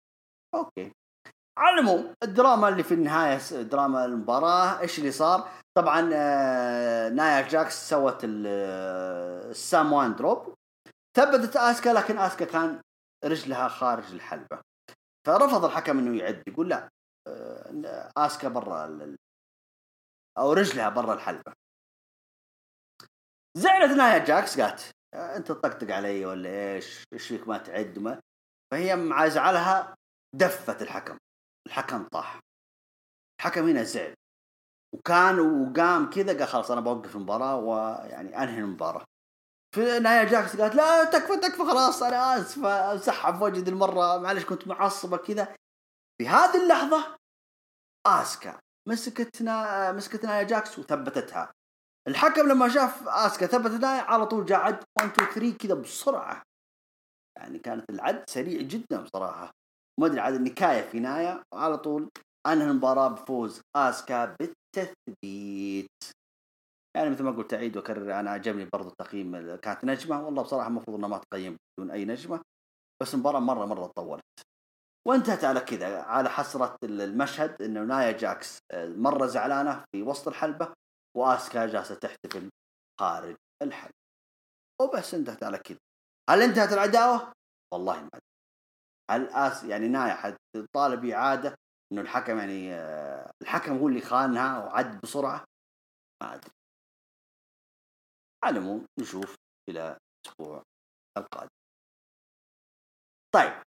okay. 0.54 0.92
على 1.60 1.74
العموم 1.74 2.14
الدراما 2.22 2.68
اللي 2.68 2.82
في 2.82 2.94
النهاية 2.94 3.62
دراما 3.62 4.04
المباراة 4.04 4.80
إيش 4.80 4.98
اللي 4.98 5.12
صار؟ 5.12 5.50
طبعا 5.74 6.10
آه، 6.14 7.08
نايا 7.08 7.48
جاكس 7.48 7.88
سوت 7.88 8.20
ال 8.24 9.92
Samoan 9.92 10.14
Drop 10.16 10.54
ثبتت 11.16 11.56
آسكا 11.56 11.90
لكن 11.90 12.18
آسكا 12.18 12.44
كان 12.44 12.80
رجلها 13.24 13.68
خارج 13.68 14.12
الحلبة. 14.12 14.60
فرفض 15.26 15.64
الحكم 15.64 15.98
إنه 15.98 16.18
يعد 16.18 16.42
يقول 16.48 16.68
لا 16.68 16.88
آه، 17.28 18.10
آسكا 18.16 18.48
برا 18.48 19.16
أو 20.38 20.52
رجلها 20.52 20.88
برا 20.88 21.14
الحلبة. 21.14 21.52
زعلت 23.56 23.96
نايا 23.96 24.24
جاكس 24.24 24.60
قالت 24.60 24.90
آه، 25.14 25.36
أنت 25.36 25.48
تطقطق 25.48 25.94
علي 25.94 26.26
ولا 26.26 26.74
إيش؟ 26.74 27.04
إيش 27.12 27.28
فيك 27.28 27.48
ما 27.48 27.58
تعد؟ 27.58 27.98
ما 27.98 28.20
فهي 28.72 28.96
مع 28.96 29.28
زعلها 29.28 29.94
دفت 30.36 30.82
الحكم. 30.82 31.18
الحكم 31.70 32.04
طاح. 32.08 32.40
الحكم 33.40 33.68
هنا 33.68 33.82
زعل. 33.82 34.14
وكان 34.94 35.40
وقام 35.40 36.10
كذا 36.10 36.38
قال 36.38 36.48
خلاص 36.48 36.70
أنا 36.70 36.80
بوقف 36.80 37.16
المباراة 37.16 37.56
ويعني 37.56 38.42
أنهي 38.42 38.58
المباراة. 38.58 39.04
في 39.74 39.98
نهاية 39.98 40.28
جاكس 40.28 40.56
قالت 40.56 40.74
لا 40.74 41.04
تكفى 41.04 41.36
تكفى 41.36 41.64
خلاص 41.64 42.02
أنا 42.02 42.40
اسفه 42.40 42.96
امسحها 42.96 43.42
بوجهي 43.42 43.68
المرة 43.68 44.18
معلش 44.18 44.44
كنت 44.44 44.66
معصبة 44.68 45.16
كذا. 45.16 45.56
في 46.18 46.28
هذه 46.28 46.62
اللحظة 46.62 47.16
آسكا 48.06 48.58
مسكت 48.88 49.42
نا... 49.42 49.92
مسكت 49.92 50.24
نايا 50.24 50.42
جاكس 50.42 50.78
وثبتتها. 50.78 51.52
الحكم 52.08 52.48
لما 52.48 52.68
شاف 52.68 53.08
آسكا 53.08 53.46
ثبتت 53.46 53.80
نايا 53.80 54.02
على 54.02 54.26
طول 54.26 54.44
جاء 54.44 54.60
عد 54.60 54.84
1 54.98 55.10
2 55.10 55.30
3 55.32 55.56
كذا 55.58 55.74
بسرعة. 55.74 56.42
يعني 57.38 57.58
كانت 57.58 57.90
العد 57.90 58.24
سريع 58.30 58.62
جدا 58.62 59.02
بصراحة. 59.02 59.50
ما 60.00 60.06
أدري 60.06 60.20
عاد 60.20 60.34
النكاية 60.34 60.82
في 60.82 61.00
نايا 61.00 61.42
على 61.54 61.78
طول 61.78 62.10
انهى 62.46 62.70
المباراة 62.70 63.08
بفوز 63.08 63.60
آسكا 63.76 64.24
بالتثبيت. 64.24 65.90
يعني 66.96 67.10
مثل 67.10 67.24
ما 67.24 67.30
قلت 67.30 67.54
أعيد 67.54 67.76
وأكرر 67.76 68.20
أنا 68.20 68.30
عجبني 68.30 68.68
برضو 68.72 68.88
التقييم 68.88 69.56
كانت 69.56 69.84
نجمة. 69.84 70.24
والله 70.24 70.42
بصراحة 70.42 70.68
المفروض 70.68 70.96
إنها 70.96 71.08
ما 71.08 71.18
تقيم 71.18 71.56
بدون 71.78 71.90
أي 71.90 72.04
نجمة 72.04 72.40
بس 73.02 73.14
المباراة 73.14 73.40
مرة 73.40 73.66
مرة 73.66 73.86
طولت. 73.86 74.22
وانتهت 75.08 75.44
على 75.44 75.60
كذا 75.60 76.02
على 76.02 76.30
حسرة 76.30 76.76
المشهد 76.82 77.62
انه 77.62 77.84
نايا 77.84 78.12
جاكس 78.12 78.58
آه، 78.72 78.88
مرة 78.88 79.26
زعلانة 79.26 79.84
في 79.92 80.02
وسط 80.02 80.28
الحلبة 80.28 80.72
وآسكا 81.16 81.66
جالسة 81.66 81.94
تحتفل 81.94 82.50
خارج 83.00 83.36
الحلبة. 83.62 83.94
وبس 84.82 85.14
انتهت 85.14 85.42
على 85.42 85.58
كذا. 85.58 85.78
هل 86.30 86.42
انتهت 86.42 86.72
العداوة؟ 86.72 87.32
والله 87.74 88.00
ما 88.00 88.08
أدري. 88.14 88.29
هل 89.10 89.28
آس 89.28 89.64
يعني 89.64 89.88
نايا 89.88 90.14
حتطالب 90.14 91.04
إعادة 91.04 91.56
إنه 91.92 92.00
الحكم 92.00 92.38
يعني 92.38 92.74
آه، 92.74 93.30
الحكم 93.42 93.78
هو 93.78 93.88
اللي 93.88 94.00
خانها 94.00 94.64
وعد 94.64 95.00
بسرعة. 95.00 95.44
ما 96.22 96.34
أدري. 96.34 96.50
على 98.44 98.58
العموم 98.58 98.86
نشوف 99.00 99.36
إلى 99.70 99.98
الأسبوع 100.26 100.62
القادم. 101.18 101.50
طيب 103.34 103.62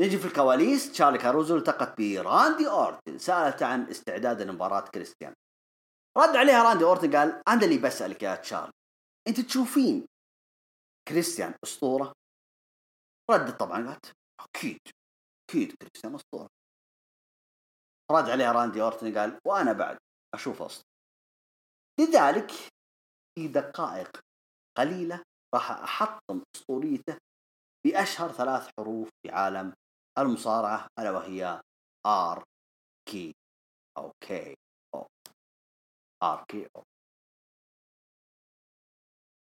نجي 0.00 0.18
في 0.18 0.26
الكواليس. 0.26 0.92
تشارلي 0.92 1.18
كاروزو 1.18 1.56
التقت 1.56 1.98
براندي 1.98 2.68
أورتن. 2.68 3.18
سالته 3.18 3.66
عن 3.66 3.88
استعداد 3.88 4.42
لمباراه 4.42 4.80
كريستيان 4.80 5.34
رد 6.18 6.36
عليها 6.36 6.62
راندي 6.62 6.84
أورتن 6.84 7.16
قال 7.16 7.42
أنا 7.48 7.64
اللي 7.64 7.78
بسألك 7.78 8.22
يا 8.22 8.34
تشارلي 8.36 8.72
أنت 9.28 9.40
تشوفين 9.40 10.06
كريستيان 11.08 11.54
أسطورة؟ 11.64 12.12
ردت 13.30 13.60
طبعا 13.60 13.88
قالت 13.88 14.12
أكيد 14.44 14.80
أكيد 15.50 15.72
كريستيان 15.72 16.14
أسطورة. 16.14 16.48
رد 18.10 18.30
عليها 18.30 18.52
راندي 18.52 18.82
أورتن 18.82 19.18
قال 19.18 19.38
وأنا 19.46 19.72
بعد 19.72 19.98
أشوف 20.34 20.62
اسطوره 20.62 20.92
لذلك 22.00 22.50
في 23.34 23.48
دقائق 23.48 24.20
قليلة 24.78 25.22
راح 25.54 25.70
أحطم 25.70 26.42
أسطوريته 26.56 27.18
بأشهر 27.86 28.32
ثلاث 28.32 28.70
حروف 28.78 29.08
في 29.22 29.30
عالم 29.30 29.74
المصارعة 30.18 30.86
ألا 30.98 31.10
وهي 31.10 31.60
ار 32.06 32.44
كي 33.08 33.34
أو 33.98 34.12
كي 34.20 34.54
أو 34.94 35.06
ار 36.22 36.44
كي 36.48 36.68
أو 36.76 36.82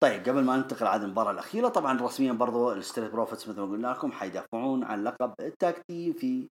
طيب 0.03 0.29
قبل 0.29 0.43
ما 0.43 0.57
ننتقل 0.57 0.87
على 0.87 1.03
المباراة 1.03 1.31
الأخيرة 1.31 1.67
طبعا 1.67 2.01
رسميا 2.01 2.33
برضو 2.33 2.73
الستريت 2.73 3.11
بروفيتس 3.11 3.47
مثل 3.47 3.59
ما 3.59 3.71
قلنا 3.71 3.87
لكم 3.87 4.11
حيدافعون 4.11 4.83
عن 4.83 5.03
لقب 5.03 5.33
ال 5.39 5.50
tag 5.50 5.83
team 5.87 6.13
في 6.13 6.49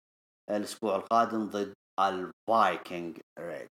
الأسبوع 0.50 0.96
القادم 0.96 1.46
ضد 1.46 1.74
الفايكنج 2.00 3.18
ريدرز. 3.38 3.68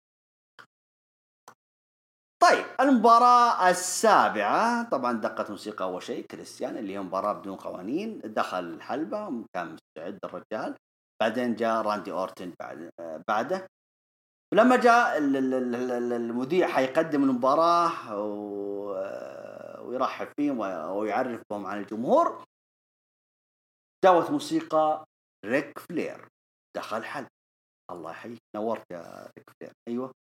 طيب 2.44 2.66
المباراة 2.80 3.70
السابعة 3.70 4.90
طبعا 4.90 5.14
دقت 5.14 5.52
موسيقى 5.52 5.86
أول 5.86 6.04
شيء 6.04 6.26
كريستيان 6.26 6.78
اللي 6.78 6.94
هي 6.94 7.00
مباراة 7.00 7.34
بدون 7.34 7.56
قوانين 7.56 8.22
دخل 8.24 8.60
الحلبة 8.60 9.46
كان 9.56 9.76
مستعد 9.76 10.20
الرجال. 10.24 10.76
بعدين 11.22 11.56
جاء 11.56 11.82
راندي 11.82 12.12
أورتن 12.12 12.54
بعد 12.60 12.90
بعده. 13.28 13.68
ولما 14.54 14.76
جاء 14.76 15.18
المذيع 15.18 16.68
حيقدم 16.68 17.24
المباراة 17.24 17.92
ويرحب 19.90 20.28
فيهم 20.38 20.60
ويعرفهم 20.98 21.66
عن 21.66 21.82
الجمهور. 21.82 22.44
جاءت 24.06 24.32
موسيقى 24.32 25.06
ريك 25.46 25.80
فلير. 25.80 26.28
دخل 26.78 27.04
حلب 27.04 27.28
الله 27.92 28.12
يحييك. 28.12 28.40
نورت 28.56 28.84
يا 28.92 29.32
ريك 29.38 29.50
فلير. 29.50 29.74
أيوه. 29.88 30.12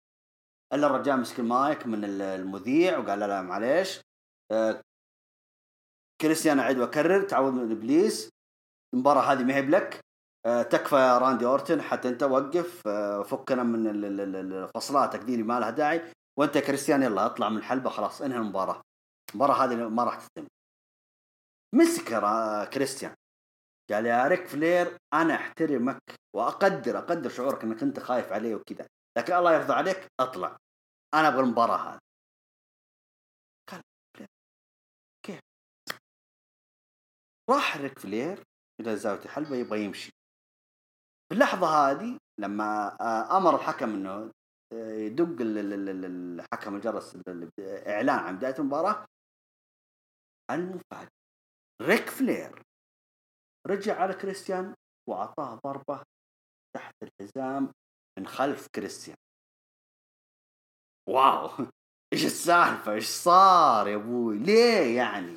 إلا 0.72 0.86
الرجال 0.86 1.20
مسك 1.20 1.40
المايك 1.40 1.86
من 1.86 2.04
المذيع 2.04 2.98
وقال 2.98 3.18
لا 3.18 3.26
لا 3.26 3.42
معليش. 3.42 4.00
آه، 4.52 4.82
كريستيان 6.20 6.58
اعيد 6.58 6.78
واكرر 6.78 7.22
تعوذ 7.22 7.52
من 7.52 7.72
إبليس. 7.72 8.30
المباراة 8.94 9.22
هذه 9.22 9.44
ما 9.44 9.54
هي 9.54 9.62
لك. 9.62 10.00
آه، 10.46 10.62
تكفى 10.62 10.96
يا 10.96 11.18
راندي 11.18 11.46
أورتن 11.46 11.82
حتى 11.82 12.08
أنت 12.08 12.22
وقف. 12.22 12.82
آه، 12.86 13.22
فكنا 13.22 13.62
من 13.62 14.66
فصلاتك 14.66 15.20
دي 15.20 15.42
ما 15.42 15.60
لها 15.60 15.70
داعي. 15.70 16.12
وأنت 16.38 16.56
يا 16.56 16.60
كريستيان 16.60 17.02
يلا 17.02 17.26
اطلع 17.26 17.48
من 17.48 17.56
الحلبة. 17.56 17.90
خلاص 17.90 18.22
انهي 18.22 18.38
المباراة. 18.38 18.82
المباراة 19.30 19.64
هذه 19.64 19.88
ما 19.88 20.04
راح 20.04 20.26
تتم. 20.26 20.46
مسك 21.74 22.04
كريستيان. 22.72 23.14
قال 23.90 24.06
يا 24.06 24.28
ريك 24.28 24.46
فلير 24.46 24.98
أنا 25.14 25.34
أحترمك 25.34 26.02
واقدر 26.36 26.98
أقدر 26.98 27.30
شعورك 27.30 27.64
إنك 27.64 27.82
أنت 27.82 28.00
خايف 28.00 28.32
عليه 28.32 28.54
وكذا. 28.54 28.88
لكن 29.18 29.32
الله 29.32 29.54
يرضى 29.54 29.72
عليك 29.72 30.06
أطلع. 30.20 30.56
أنا 31.14 31.28
أبغى 31.28 31.40
المباراة 31.40 31.76
هذه. 31.76 31.98
قال 33.68 33.82
كيف؟ 35.22 35.40
راح 37.50 37.76
ريك 37.76 37.98
فلير 37.98 38.44
إلى 38.80 38.96
زاوية 38.96 39.24
الحلبة 39.24 39.56
يبغى 39.56 39.84
يمشي. 39.84 40.10
في 41.28 41.34
اللحظة 41.34 41.66
هذه 41.66 42.18
لما 42.40 42.96
آه، 43.00 43.36
أمر 43.36 43.54
الحكم 43.54 43.90
إنه 43.90 44.32
آه، 44.72 44.92
يدق 44.92 45.36
الحكم 45.40 46.76
الجرس 46.76 47.16
إعلان 47.86 48.18
عن 48.18 48.36
بداية 48.36 48.54
المباراة 48.58 49.06
المفاجئ 50.50 51.10
ريك 51.82 52.10
فلير 52.10 52.62
رجع 53.66 54.02
على 54.02 54.14
كريستيان 54.14 54.74
وأعطاه 55.08 55.60
ضربة 55.66 56.04
تحت 56.76 56.94
الحزام 57.02 57.72
من 58.18 58.26
خلف 58.26 58.66
كريستيان. 58.74 59.16
wow! 61.08 61.50
إيش 62.12 62.24
السالفة؟ 62.24 62.92
إيش 62.92 63.08
صار 63.08 63.88
يا 63.88 63.96
أبوي؟ 63.96 64.38
ليه 64.38 64.96
يعني؟ 64.96 65.36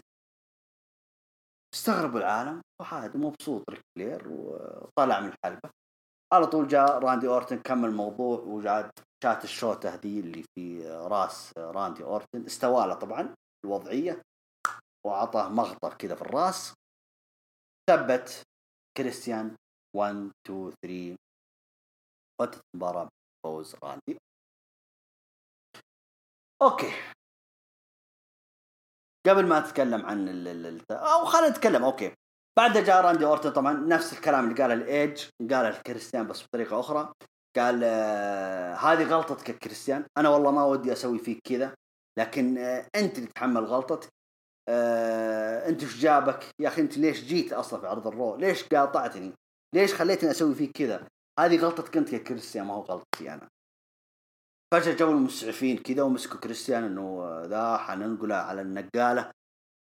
استغرب 1.75 2.17
العالم. 2.17 2.61
وعاد 2.81 3.17
مبسوط 3.17 3.69
ريك 3.69 3.81
فلير 3.95 4.27
وطلع 4.27 5.19
من 5.19 5.27
الحلبة. 5.27 5.69
على 6.33 6.47
طول 6.47 6.67
جاء 6.67 6.99
راندي 6.99 7.27
أورتن 7.27 7.59
كمل 7.61 7.89
الموضوع 7.89 8.39
وجاد 8.39 8.91
شات 9.23 9.43
الشوتة 9.43 9.93
هذه 9.93 10.19
اللي 10.19 10.43
في 10.55 10.89
راس 10.89 11.53
راندي 11.57 12.03
أورتن. 12.03 12.45
استوى 12.45 12.87
له 12.87 12.93
طبعا 12.93 13.35
الوضعية. 13.65 14.21
وأعطاه 15.05 15.49
مغطى 15.49 15.95
كذا 15.99 16.15
في 16.15 16.21
الرأس. 16.21 16.73
ثبت. 17.89 18.43
كريستيان 18.97 19.55
1 19.95 20.31
2 20.47 20.73
3 20.85 21.15
وانتهت 22.41 22.61
المباراة 22.75 23.09
بفوز 23.45 23.75
راندي 23.83 24.17
أوكي. 26.61 26.91
قبل 29.27 29.47
ما 29.47 29.57
أتكلم 29.57 30.05
عن 30.05 30.29
ال 30.29 30.47
ال 30.47 30.91
أو 30.91 31.25
خلينا 31.25 31.49
نتكلم 31.49 31.83
أوكي. 31.83 32.13
بعد 32.57 32.77
جاء 32.77 33.01
راندي 33.01 33.25
أورتن 33.25 33.51
طبعا 33.51 33.73
نفس 33.73 34.13
الكلام 34.13 34.49
اللي 34.49 34.61
قاله 34.61 34.73
لإيدج 34.73 35.29
قاله 35.39 35.69
لكريستيان 35.69 36.27
بس 36.27 36.43
بطريقة 36.43 36.79
أخرى. 36.79 37.13
قال 37.55 37.81
آه 37.83 38.75
هذه 38.75 39.03
غلطتك 39.03 39.49
يا 39.49 39.53
كريستيان. 39.53 40.05
أنا 40.17 40.29
والله 40.29 40.51
ما 40.51 40.63
ودي 40.65 40.93
أسوي 40.93 41.19
فيك 41.19 41.39
كذا 41.43 41.75
لكن 42.19 42.57
آه 42.57 42.87
أنت 42.95 43.17
اللي 43.17 43.27
تتحمل 43.29 43.65
غلطتك. 43.65 44.09
آه 44.69 45.69
انت 45.69 45.83
إيش 45.83 45.97
جابك؟ 45.97 46.45
يا 46.59 46.67
أخي 46.67 46.81
انت 46.81 46.97
ليش 46.97 47.23
جيت 47.23 47.53
أصلا 47.53 47.79
في 47.79 47.87
عرض 47.87 48.07
الرو؟ 48.07 48.35
ليش 48.35 48.63
قاطعتني؟ 48.63 49.33
ليش 49.75 49.93
خليتني 49.93 50.31
أسوي 50.31 50.55
فيك 50.55 50.71
كذا؟ 50.71 51.07
هذه 51.39 51.57
غلطتك 51.57 51.97
أنت 51.97 52.13
يا 52.13 52.17
كريستيان 52.17 52.65
ما 52.65 52.73
هو 52.73 52.81
غلطتي 52.81 53.33
أنا. 53.33 53.49
فجأة 54.73 54.95
جو 54.95 55.11
المسعفين 55.11 55.77
كذا 55.77 56.03
ومسكوا 56.03 56.39
كريستيان 56.39 56.83
إنه 56.83 57.41
ذا 57.45 57.77
حننقله 57.77 58.35
على 58.35 58.61
النقالة. 58.61 59.31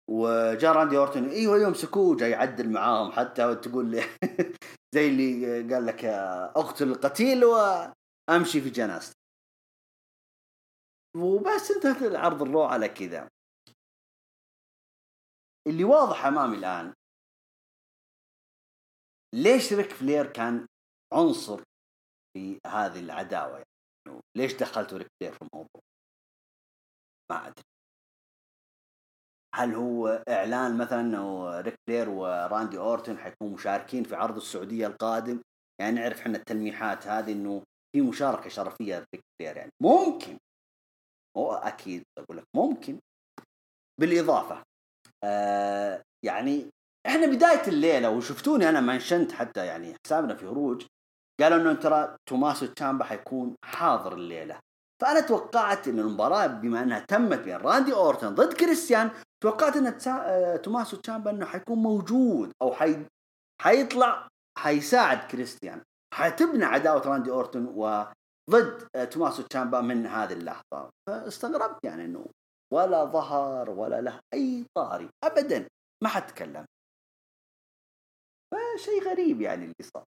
وجاء 0.09 0.73
راندي 0.73 0.97
أورتن 0.97 1.29
أيوه 1.29 1.55
أيوه 1.55 1.69
مسكوه. 1.69 2.17
جاي 2.17 2.31
يعدل 2.31 2.69
معاهم 2.71 3.11
حتى 3.11 3.45
وتقول 3.45 3.91
لي 3.91 4.03
زي 4.95 5.07
اللي 5.07 5.73
قال 5.73 5.85
لك 5.85 6.05
اقتل 6.55 6.87
القتيل 6.87 7.45
وأمشي 7.45 8.61
في 8.61 8.69
جنازته 8.69 9.15
وبس 11.17 11.71
انتهت 11.71 12.01
العرض 12.01 12.41
الرو 12.41 12.63
على 12.63 12.89
كذا. 12.89 13.27
اللي 15.67 15.83
واضح 15.83 16.25
امامي 16.25 16.57
الآن 16.57 16.93
ليش 19.35 19.73
ريك 19.73 19.91
فلير 19.91 20.31
كان 20.31 20.67
عنصر 21.13 21.63
في 22.33 22.59
هذه 22.67 22.99
العداوة؟ 22.99 23.57
يعني 23.57 24.21
ليش 24.37 24.53
دخلتوا 24.53 24.97
ريك 24.97 25.07
فلير 25.19 25.33
في 25.33 25.41
الموضوع؟ 25.41 25.81
ما 27.31 27.47
أدري. 27.47 27.63
هل 29.55 29.73
هو 29.73 30.07
إعلان 30.29 30.77
مثلا 30.77 31.01
إنه 31.01 31.59
ريك 31.61 31.75
فلير 31.87 32.09
وراندي 32.09 32.77
اورتون 32.77 33.17
حيكونوا 33.17 33.53
مشاركين 33.53 34.03
في 34.03 34.15
عرض 34.15 34.35
السعودية 34.35 34.87
القادم؟ 34.87 35.41
يعني 35.81 35.95
نعرف 35.95 36.21
إحنا 36.21 36.37
التلميحات 36.37 37.07
هذه 37.07 37.31
إنه 37.31 37.63
في 37.95 38.01
مشاركة 38.01 38.49
شرفية 38.49 38.95
لريك 38.95 39.23
فلير 39.39 39.57
يعني. 39.57 39.71
ممكن. 39.81 40.37
هو 41.37 41.53
أكيد 41.53 42.03
أقول 42.17 42.37
لك 42.37 42.43
ممكن. 42.55 42.99
بالإضافة 43.99 44.63
آه 45.25 46.01
يعني 46.25 46.69
إحنا 47.07 47.25
بداية 47.25 47.67
الليلة 47.67 48.09
وشفتوني 48.09 48.69
أنا 48.69 48.81
منشنت 48.81 49.31
حتى 49.31 49.65
يعني 49.65 49.95
حسابنا 50.05 50.35
في 50.35 50.45
هروج 50.45 50.85
قالوا 51.41 51.57
إنه 51.57 51.73
ترى 51.73 52.17
توماسو 52.29 52.65
تشامبا 52.65 53.03
حيكون 53.03 53.55
حاضر 53.65 54.13
الليلة. 54.13 54.59
فأنا 55.01 55.19
توقعت 55.19 55.87
إن 55.87 55.99
المباراة 55.99 56.47
بما 56.47 56.83
إنها 56.83 56.99
تمت 56.99 57.39
بين 57.39 57.55
راندي 57.55 57.93
أورتن 57.93 58.35
ضد 58.35 58.53
كريستيان 58.53 59.11
توقعت 59.43 59.75
إن 59.77 59.97
آه، 60.07 60.55
توماسو 60.55 60.97
تشامبا 60.97 61.31
إنه 61.31 61.45
حيكون 61.45 61.77
موجود 61.77 62.51
أو 62.61 62.73
حي... 62.73 63.05
حيطلع 63.61 64.27
حيساعد 64.57 65.17
كريستيان. 65.17 65.81
حتبنى 66.13 66.65
عداوة 66.65 67.01
راندي 67.01 67.31
أورتن 67.31 67.65
وضد 67.65 68.87
آه، 68.95 69.05
توماسو 69.05 69.43
تشامبا 69.43 69.81
من 69.81 70.05
هذه 70.07 70.33
اللحظة. 70.33 70.89
فاستغربت 71.09 71.79
يعني 71.83 72.05
إنه 72.05 72.25
ولا 72.73 73.05
ظهر 73.05 73.69
ولا 73.69 74.01
له 74.01 74.19
أي 74.33 74.65
طاري 74.77 75.09
ابدا 75.23 75.67
ما 76.03 76.09
حتكلم. 76.09 76.65
فشيء 78.53 79.03
غريب 79.03 79.41
يعني 79.41 79.63
اللي 79.63 79.83
صار. 79.83 80.03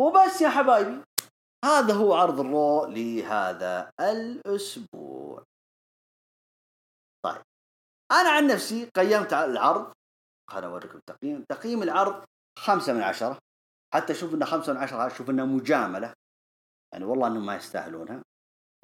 وبس 0.00 0.40
يا 0.40 0.48
حبايبي 0.48 1.04
هذا 1.64 1.94
هو 1.94 2.14
عرض 2.14 2.40
الرو 2.40 2.86
لهذا 2.86 3.90
الأسبوع. 4.00 5.44
طيب 7.24 7.42
أنا 8.12 8.30
عن 8.30 8.46
نفسي 8.46 8.90
قيمت 8.96 9.32
العرض 9.32 9.92
خليني 10.50 10.66
أوريكم 10.66 11.00
تقييم 11.06 11.44
تقييم 11.48 11.82
العرض 11.82 12.24
خمسة 12.58 12.92
من 12.92 13.02
عشرة 13.02 13.38
حتى 13.94 14.12
أشوف 14.12 14.34
إنه 14.34 14.46
خمسة 14.46 14.72
من 14.72 14.78
عشرة 14.78 15.06
أشوف 15.06 15.30
انها 15.30 15.44
مجاملة. 15.44 16.14
يعني 16.92 17.04
والله 17.04 17.26
إنهم 17.26 17.46
ما 17.46 17.56
يستاهلونها. 17.56 18.22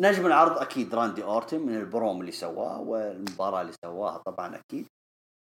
نجم 0.03 0.27
العرض 0.27 0.59
أكيد 0.59 0.95
راندي 0.95 1.24
أورتن 1.24 1.61
من 1.61 1.74
البروم 1.74 2.20
اللي 2.20 2.33
سواه 2.33 2.81
والمباراة 2.81 3.61
اللي 3.61 3.73
سواها 3.85 4.19
طبعا 4.19 4.57
أكيد. 4.57 4.89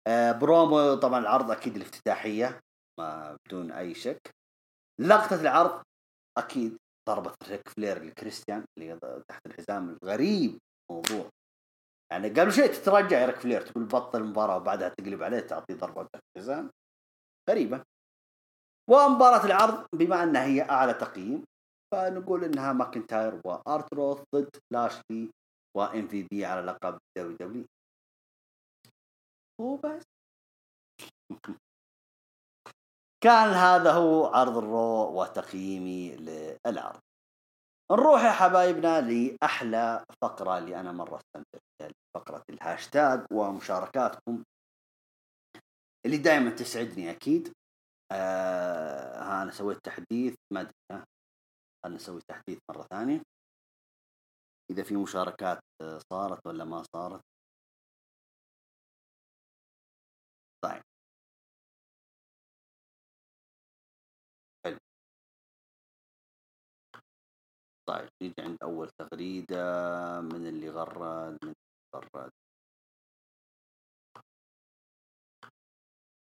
آه 0.07 0.31
برومو 0.31 0.95
طبعا 0.95 1.19
العرض 1.19 1.51
أكيد 1.51 1.76
الافتتاحية 1.76 2.59
ما 2.99 3.38
بدون 3.45 3.71
أي 3.71 3.93
شك. 3.93 4.35
لقطة 4.99 5.41
العرض 5.41 5.84
أكيد 6.38 6.77
ضربة 7.09 7.34
ريك 7.49 7.69
فلير 7.69 8.03
لكريستيان 8.03 8.65
اللي 8.77 8.99
تحت 9.30 9.45
الحزام. 9.45 9.97
الغريب 10.03 10.59
موضوع. 10.91 11.30
يعني 12.11 12.30
قبل 12.30 12.51
شوي 12.51 12.67
تترجع 12.67 13.19
يا 13.19 13.26
ريك 13.26 13.35
فلير 13.39 13.61
تقول 13.61 13.85
بطل 13.85 14.21
المباراة 14.21 14.57
وبعدها 14.57 14.89
تقلب 14.89 15.23
عليه 15.23 15.39
تعطيه 15.39 15.73
ضربة 15.73 16.03
تحت 16.03 16.23
الحزام. 16.35 16.71
غريبة. 17.49 17.84
ومباراة 18.89 19.45
العرض 19.45 19.85
بما 19.93 20.23
أنها 20.23 20.45
هي 20.45 20.61
أعلى 20.61 20.93
تقييم 20.93 21.45
فنقول 21.91 22.43
إنها 22.43 22.73
ماكنتاير 22.73 23.41
وآر 23.45 23.75
تروث 23.75 24.23
ضد 24.35 24.49
لاشلي 24.73 25.31
وام 25.77 26.07
في 26.07 26.23
بي 26.23 26.45
على 26.45 26.61
لقب 26.61 26.99
دبليو 27.17 27.35
دبليو. 27.35 27.65
وبس 29.61 30.03
كان 33.23 33.49
هذا 33.49 33.91
هو 33.91 34.25
عرض 34.25 34.57
الرو 34.57 35.21
وتقييمي 35.21 36.15
للعرض. 36.15 36.99
نروح 37.91 38.23
يا 38.23 38.31
حبايبنا 38.31 39.01
لأحلى 39.01 40.05
فقرة 40.21 40.57
اللي 40.57 40.79
أنا 40.79 40.91
مرة 40.91 41.17
استمتعت 41.17 41.61
فيها 41.81 41.91
فقرة 42.15 42.43
الهاشتاج 42.49 43.25
ومشاركاتكم. 43.31 44.43
اللي 46.05 46.17
دائما 46.17 46.49
تسعدني 46.49 47.11
أكيد. 47.11 47.53
آه 48.11 49.41
أنا 49.41 49.51
سويت 49.51 49.77
تحديث 49.85 50.35
ما 50.53 50.61
أدري 50.61 50.73
خلنا 51.84 51.95
نسوي 51.95 52.22
تحديث 52.22 52.60
مرة 52.69 52.81
ثانية. 52.84 53.22
إذا 54.72 54.84
في 54.84 54.95
مشاركات 54.95 55.60
صارت 56.11 56.47
ولا 56.47 56.65
ما 56.65 56.84
صارت؟ 56.95 57.22
طيب. 60.61 60.84
حلو. 64.65 64.77
طيب 67.88 68.10
نيجي 68.22 68.41
عند 68.41 68.57
أول 68.64 68.89
تغريدة 68.89 69.57
من 70.22 70.47
اللي 70.47 70.69
غرد 70.69 71.38
من 71.43 71.49
اللي 71.49 71.56
غرد. 71.95 72.31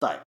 طيب. 0.01 0.30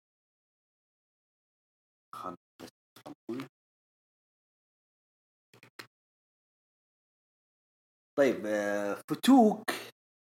طيب 8.18 8.46
آه، 8.46 9.02
فتوك 9.10 9.64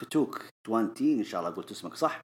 فتوك 0.03 0.43
20 0.67 0.95
إن 1.01 1.25
شاء 1.25 1.41
الله 1.41 1.53
قلت 1.55 1.71
اسمك 1.71 1.95
صح؟ 1.95 2.21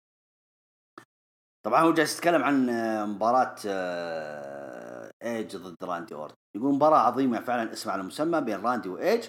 طبعا 1.66 1.80
هو 1.80 1.92
جالس 1.92 2.14
يتكلم 2.18 2.42
عن 2.42 2.70
آه، 2.70 3.04
مباراة 3.04 3.56
آه، 3.66 5.10
ايج 5.22 5.56
ضد 5.56 5.84
راندي 5.84 6.14
أورتن. 6.14 6.36
يقول 6.56 6.74
مباراة 6.74 6.98
عظيمة 6.98 7.40
فعلا 7.40 7.72
اسم 7.72 7.90
على 7.90 8.02
مسمى 8.02 8.40
بين 8.40 8.60
راندي 8.60 8.88
وايج 8.88 9.28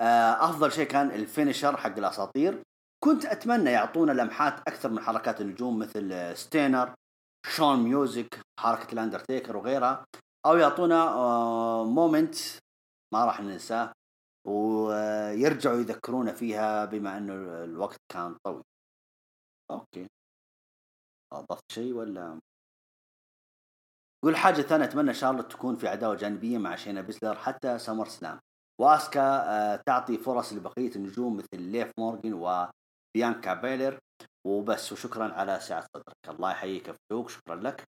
أفضل 0.00 0.72
شيء 0.72 0.86
كان 0.86 1.10
ال 1.10 1.17
finisher 1.17 1.76
حق 1.76 1.98
الأساطير. 1.98 2.62
كنت 3.04 3.24
أتمنى 3.24 3.70
يعطونا 3.70 4.12
لمحات 4.12 4.60
أكثر 4.60 4.88
من 4.88 5.00
حركات 5.00 5.40
النجوم 5.40 5.78
مثل 5.78 6.36
stunner 6.36 6.94
chin 7.46 7.78
music 7.78 8.40
حركة 8.60 8.92
الأندرتيكر 8.92 9.56
وغيرها 9.56 10.04
أو 10.46 10.56
يعطونا 10.56 11.04
moment 11.84 12.34
ما 13.14 13.24
راح 13.24 13.40
ننساه. 13.40 13.92
ويرجعوا 14.44 15.76
يذكرونا 15.76 16.32
فيها 16.32 16.84
بما 16.84 17.18
إنه 17.18 17.64
الوقت 17.64 18.00
كان 18.12 18.36
طويل. 18.44 18.62
أوكي. 19.70 20.08
أضفت 21.32 21.72
شيء 21.72 21.92
ولا؟ 21.92 22.40
يقول 24.24 24.36
حاجة 24.36 24.62
ثانية 24.62 24.84
أتمنى 24.84 25.14
شارلوت 25.14 25.52
تكون 25.52 25.76
في 25.76 25.88
عداوة 25.88 26.14
جانبية 26.14 26.58
مع 26.58 26.76
شينا 26.76 27.00
بيسلر 27.00 27.34
حتى 27.34 27.78
سمر 27.78 28.08
سلام. 28.08 28.40
وأسكا 28.80 29.20
آه، 29.22 29.76
تعطي 29.76 30.18
فرص 30.18 30.52
لبقية 30.52 30.96
النجوم 30.96 31.36
مثل 31.36 31.62
ليف 31.62 31.92
مورجن 31.98 32.32
وبيانكا 32.32 33.54
بلير. 33.54 33.98
وبس 34.46 34.92
وشكرا 34.92 35.32
على 35.32 35.60
سعة 35.60 35.86
صدرك. 35.94 36.28
الله 36.28 36.50
يحييك 36.50 36.90
فلوك 36.90 37.28
شكرا 37.30 37.56
لك. 37.56 37.84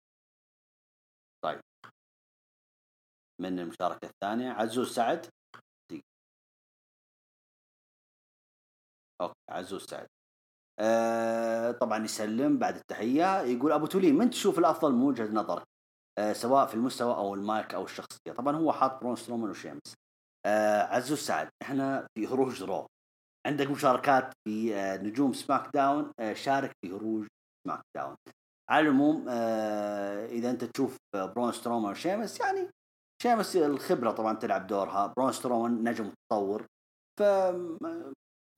طيب. 1.44 1.60
من 3.40 3.58
المشاركة 3.58 4.06
الثانية؟ 4.08 4.52
عزوز 4.52 4.94
سعد. 4.94 5.26
أوكي 9.20 9.34
عزوز 9.50 9.84
سعد. 9.84 10.06
آه 10.80 11.70
طبعا 11.70 12.04
يسلم 12.04 12.58
بعد 12.58 12.76
التحية 12.76 13.40
يقول 13.40 13.72
أبو 13.72 13.86
تولين 13.86 14.18
من 14.18 14.30
تشوف 14.30 14.58
الأفضل 14.58 14.92
من 14.92 15.02
وجهة 15.02 15.32
نظرك؟ 15.32 15.64
آه 16.18 16.32
سواء 16.32 16.66
في 16.66 16.74
المستوى 16.74 17.14
أو 17.14 17.34
المايك 17.34 17.74
أو 17.74 17.84
الشخصية. 17.84 18.32
طبعا 18.36 18.56
هو 18.56 18.72
حاط 18.72 19.00
برون 19.00 19.16
سترومان 19.16 19.50
وشيمس. 19.50 19.94
آه 20.46 20.82
عزوز 20.82 21.18
سعد 21.18 21.48
إحنا 21.62 22.06
في 22.14 22.26
هروج 22.26 22.62
رو 22.62 22.86
عندك 23.46 23.70
مشاركات 23.70 24.32
في 24.44 24.76
آه 24.76 24.96
نجوم 24.96 25.32
سماك 25.32 25.70
داون؟ 25.74 26.12
آه 26.20 26.32
شارك 26.32 26.72
في 26.84 26.92
هروج 26.92 27.26
سماك 27.66 27.80
داون. 27.96 28.16
على 28.70 28.88
العموم 28.88 29.26
آه 29.28 30.26
إذا 30.26 30.50
أنت 30.50 30.64
تشوف 30.64 30.96
برون 31.14 31.52
سترومان 31.52 31.90
وشيمس 31.90 32.40
يعني 32.40 32.70
شيمس 33.22 33.56
الخبرة 33.56 34.10
طبعا 34.10 34.34
تلعب 34.34 34.66
دورها. 34.66 35.06
برون 35.16 35.32
سترومان 35.32 35.88
نجم 35.88 36.12
متطور. 36.32 36.66
ف 37.20 37.22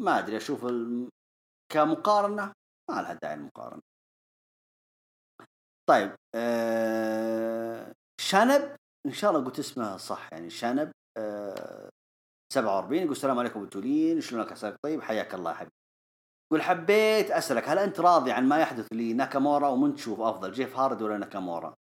ما 0.01 0.19
أدري 0.19 0.37
أشوف. 0.37 0.67
كمقارنة 1.73 2.53
ما 2.91 3.03
لها 3.03 3.15
داعي 3.15 3.35
المقارنه 3.35 3.83
طيب 5.89 6.17
آه 6.35 7.93
شنب 8.21 8.77
إن 9.07 9.13
شاء 9.13 9.31
الله 9.31 9.45
قلت 9.45 9.59
اسمه 9.59 9.97
صح 9.97 10.33
يعني 10.33 10.51
شنب 10.51 10.93
آه 11.19 11.91
47 12.53 12.99
يقول 12.99 13.13
السلام 13.13 13.39
عليكم 13.39 13.67
أبو 13.67 13.87
تولين 13.87 14.21
شلونك 14.21 14.53
عساك 14.53 14.77
طيب 14.83 15.03
حياك 15.03 15.35
الله 15.35 15.53
حبيبي 15.55 15.73
يقول 16.53 16.63
حبيت 16.63 17.31
أسألك 17.31 17.69
هل 17.69 17.79
أنت 17.79 18.01
راضي 18.01 18.33
عن 18.33 18.49
ما 18.49 18.59
يحدث 18.61 18.87
لناكامورا 18.93 19.69
ومن 19.69 19.95
تشوف 19.95 20.21
أفضل 20.21 20.53
جيف 20.53 20.77
هاردي 20.77 21.03
ولا 21.03 21.19
ناكامورا؟ 21.19 21.75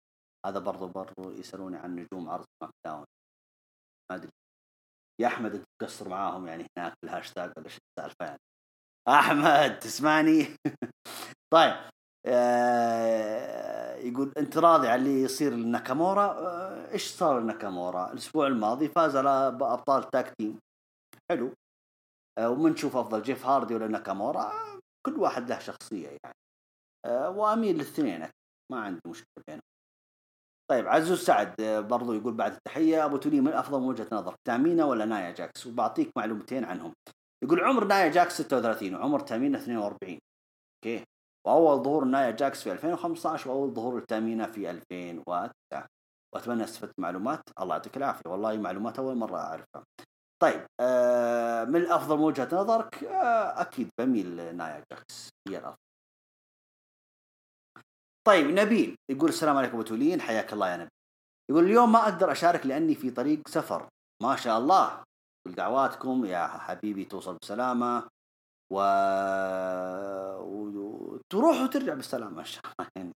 هذا 0.47 0.59
برضو 0.59 0.89
برضو 0.89 1.31
يسألوني 1.31 1.77
عن 1.77 1.97
نجوم 1.97 2.31
عرض 2.31 2.45
سماك 2.61 2.75
داون 2.87 3.05
ما 4.11 4.17
أدري 4.17 4.31
يا 5.23 5.27
أحمد 5.27 5.65
تقصر 5.83 6.09
معاهم 6.09 6.47
يعني 6.47 6.67
هناك 6.79 6.93
في 6.93 7.07
الهاشتاج 7.07 7.53
ولا 7.57 7.69
شو 7.69 7.79
السالفة 7.99 8.25
يعني. 8.27 8.39
أحمد 9.09 9.79
تسمعني؟ 9.79 10.47
طيب 11.55 11.75
آه 12.27 13.97
يقول 13.97 14.33
أنت 14.37 14.59
راضي 14.59 14.89
على 14.89 15.03
اللي 15.03 15.23
يصير 15.23 15.53
لناكامورا؟ 15.53 16.25
آه 16.25 16.93
إيش 16.93 17.11
صار 17.11 17.41
لناكامورا؟ 17.41 18.13
الأسبوع 18.13 18.47
الماضي 18.47 18.89
فاز 18.89 19.17
على 19.17 19.49
أبطال 19.49 20.11
tag 20.11 20.35
team. 20.39 20.59
حلو. 21.31 21.55
آه 22.39 22.51
ومن 22.51 22.68
تشوف 22.68 22.97
أفضل 22.97 23.23
جيف 23.23 23.47
هاردي 23.47 23.75
ولا 23.75 23.89
ناكامورا؟ 23.89 24.53
كل 25.07 25.17
واحد 25.17 25.49
له 25.49 25.59
شخصية 25.59 26.09
يعني. 26.25 26.37
وأميل 27.39 27.75
للاثنين 27.75 28.29
ما 28.73 28.81
عندي 28.81 29.01
مشكلة 29.07 29.45
بينهم. 29.49 29.72
طيب 30.73 30.89
عزوز 30.89 31.19
سعد 31.21 31.61
آه، 31.61 31.81
برضو 31.81 32.13
يقول 32.13 32.35
بعد 32.35 32.53
التحية 32.53 33.05
أبو 33.05 33.17
تولين 33.17 33.41
من 33.41 33.53
افضل 33.53 33.81
من 33.81 33.87
وجهة 33.87 34.07
نظر. 34.13 34.35
تامينا 34.45 34.85
ولا 34.85 35.05
نايا 35.05 35.31
جاكس؟ 35.31 35.67
وبعطيك 35.67 36.11
معلومتين 36.17 36.65
عنهم. 36.65 36.95
يقول 37.45 37.61
عمر 37.61 37.85
نايا 37.85 38.09
جاكس 38.09 38.43
36 38.43 38.95
وعمر 38.95 39.21
تامينا 39.21 39.59
42 39.59 40.19
أوكي. 40.85 41.05
وأول 41.47 41.83
ظهور 41.85 42.05
نايا 42.05 42.31
جاكس 42.31 42.63
في 42.63 42.73
2015 42.73 43.51
وأول 43.51 43.75
ظهور 43.75 44.01
لتامينا 44.01 44.47
في 44.47 44.71
2009 44.71 45.87
وأتمنى 46.35 46.65
أستفدت 46.65 46.95
معلومات. 46.99 47.43
الله 47.61 47.75
يعطيك 47.75 47.97
العافية. 47.97 48.31
والله 48.31 48.57
معلومات 48.57 48.99
أول 48.99 49.17
مرة 49.17 49.37
أعرفها. 49.37 49.85
طيب 50.43 50.67
آه 50.81 51.65
من 51.65 51.77
الأفضل 51.77 52.17
من 52.17 52.25
وجهة 52.25 52.49
نظرك؟ 52.53 53.05
آه 53.05 53.61
أكيد 53.61 53.91
بميل 53.99 54.57
نايا 54.57 54.85
جاكس. 54.93 55.29
هي 55.49 55.59
الأفضل. 55.59 55.82
طيب 58.25 58.47
نبيل 58.47 58.97
يقول 59.11 59.29
السلام 59.29 59.57
عليكم 59.57 59.75
أبو 59.75 59.83
تولين 59.83 60.21
حياك 60.21 60.53
الله 60.53 60.69
يا 60.69 60.77
نبيل. 60.77 60.89
يقول 61.51 61.65
اليوم 61.65 61.93
ما 61.93 62.03
أقدر 62.03 62.33
أشارك 62.33 62.67
لأني 62.67 62.95
في 62.95 63.11
طريق 63.11 63.49
سفر. 63.49 63.89
ما 64.23 64.37
شاء 64.37 64.59
الله. 64.59 65.03
كل 65.47 65.55
دعواتكم 65.55 66.25
يا 66.25 66.47
حبيبي 66.47 67.05
توصل 67.05 67.37
بسلامة 67.43 68.09
و... 68.73 68.81
وتروح 70.41 71.61
وترجع 71.61 71.95
بالسلامه 71.95 72.41
ان 72.41 72.45
شاء 72.45 72.63
الله 72.65 72.91
يعني. 72.97 73.13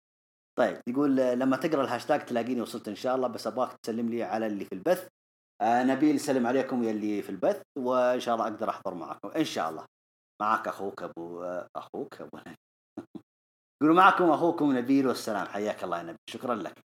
طيب 0.59 0.81
يقول 0.87 1.15
لما 1.15 1.57
تقرأ 1.57 1.83
الهاشتاج 1.83 2.25
تلاقيني 2.25 2.61
وصلت 2.61 2.87
إن 2.87 2.95
شاء 2.95 3.15
الله 3.15 3.27
بس 3.27 3.47
أبغاك 3.47 3.77
تسلم 3.83 4.09
لي 4.09 4.23
على 4.23 4.47
اللي 4.47 4.65
في 4.65 4.75
البث. 4.75 5.07
آه 5.61 5.83
نبيل 5.83 6.15
يسلم 6.15 6.47
عليكم 6.47 6.83
يا 6.83 6.91
اللي 6.91 7.21
في 7.21 7.29
البث 7.29 7.61
وإن 7.77 8.19
شاء 8.19 8.35
الله 8.35 8.47
أقدر 8.47 8.69
أحضر 8.69 8.93
معكم 8.93 9.29
إن 9.29 9.45
شاء 9.45 9.69
الله. 9.69 9.85
معك 10.41 10.67
أخوك 10.67 11.03
أبو 11.03 11.43
آه 11.43 11.67
أخوك 11.75 12.21
يقولوا 13.81 13.97
معكم 13.97 14.29
أخوكم 14.29 14.77
نبيل 14.77 15.07
والسلام 15.07 15.47
حياك 15.47 15.83
الله 15.83 15.97
يا 15.97 16.03
نبيل 16.03 16.17
شكرا 16.29 16.55
لك. 16.55 16.83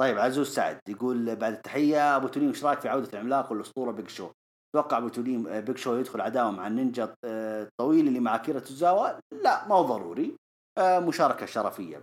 طيب 0.00 0.18
عزوز 0.18 0.48
سعد 0.48 0.80
يقول 0.88 1.36
بعد 1.36 1.52
التحية 1.52 2.16
أبو 2.16 2.28
تولين 2.28 2.48
إيش 2.48 2.64
رأيك 2.64 2.80
في 2.80 2.88
عودة 2.88 3.08
العملاق 3.12 3.52
والأسطورة 3.52 3.92
بيج 3.92 4.08
شو؟ 4.08 4.30
أتوقع 4.74 4.98
أبو 4.98 5.08
تولين 5.08 5.46
آه، 5.46 5.60
بيج 5.60 5.76
شو 5.76 5.96
يدخل 5.96 6.20
عداوة 6.20 6.50
مع 6.50 6.66
النينجا 6.66 7.14
آه، 7.24 7.62
الطويل 7.62 8.08
اللي 8.08 8.20
مع 8.20 8.36
أكيرا 8.36 8.58
توزاوا 8.58 9.20
لا 9.42 9.68
ما 9.68 9.74
هو 9.74 9.82
ضروري 9.82 10.36
آه، 10.78 10.98
مشاركة 10.98 11.46
شرفية. 11.46 12.02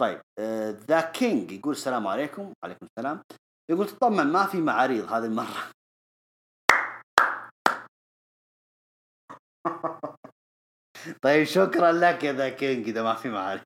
طيب 0.00 0.20
ذا 0.88 1.00
كينج 1.00 1.52
يقول 1.52 1.72
السلام 1.72 2.06
عليكم 2.06 2.52
وعليكم 2.62 2.86
السلام. 2.86 3.22
يقول 3.70 3.86
تطمن 3.86 4.26
ما 4.26 4.46
في 4.46 4.60
معاريض 4.60 5.12
هذه 5.12 5.24
المرة. 5.24 5.70
طيب 11.22 11.44
شكرا 11.44 11.92
لك 11.92 12.24
يا 12.24 12.32
ذا 12.32 12.48
كينج 12.48 12.88
إذا 12.88 13.02
ما 13.02 13.14
في 13.14 13.28
معاريض 13.28 13.62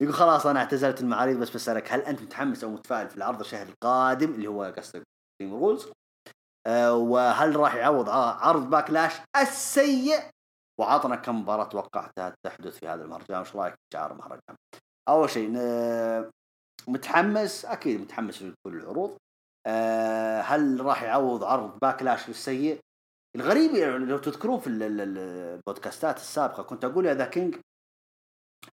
يقول 0.00 0.14
خلاص 0.14 0.46
أنا 0.46 0.60
اعتزلت 0.60 1.00
المعاريض 1.00 1.38
بس 1.38 1.50
بسألك 1.50 1.92
هل 1.92 2.00
أنت 2.00 2.22
متحمس 2.22 2.64
أو 2.64 2.70
متفائل 2.70 3.08
في 3.08 3.16
العرض 3.16 3.40
الشهر 3.40 3.66
القادم 3.66 4.34
اللي 4.34 4.46
هو 4.46 4.62
قصدك 4.76 5.02
رولز 5.42 5.86
أه 6.66 6.94
وهل 6.94 7.56
راح 7.56 7.74
يعوض 7.74 8.08
عرض 8.08 8.70
باكلاش 8.70 9.12
السيء؟ 9.36 10.20
وعطنا 10.80 11.16
كم 11.16 11.40
مباراة 11.40 11.64
توقعتها 11.64 12.34
تحدث 12.46 12.78
في 12.78 12.88
هذا 12.88 13.04
المهرجان 13.04 13.40
وش 13.40 13.56
رأيك 13.56 13.74
في 13.74 13.80
شعار 13.92 14.12
المهرجان؟ 14.12 14.56
أول 15.08 15.30
شيء 15.30 15.50
متحمس؟ 16.88 17.64
أكيد 17.64 18.00
متحمس 18.00 18.42
لكل 18.42 18.76
العروض. 18.76 19.16
أه 19.66 20.40
هل 20.40 20.80
راح 20.80 21.02
يعوض 21.02 21.44
عرض 21.44 21.78
Backlash 21.78 22.28
السيء؟ 22.28 22.80
الغريب 23.38 23.74
يعني 23.74 24.04
لو 24.04 24.18
تذكرون 24.18 24.60
في 24.60 24.66
البودكاستات 24.70 26.16
السابقة 26.16 26.62
كنت 26.62 26.84
أقول 26.84 27.06
يا 27.06 27.14
The 27.14 27.26
King 27.26 27.56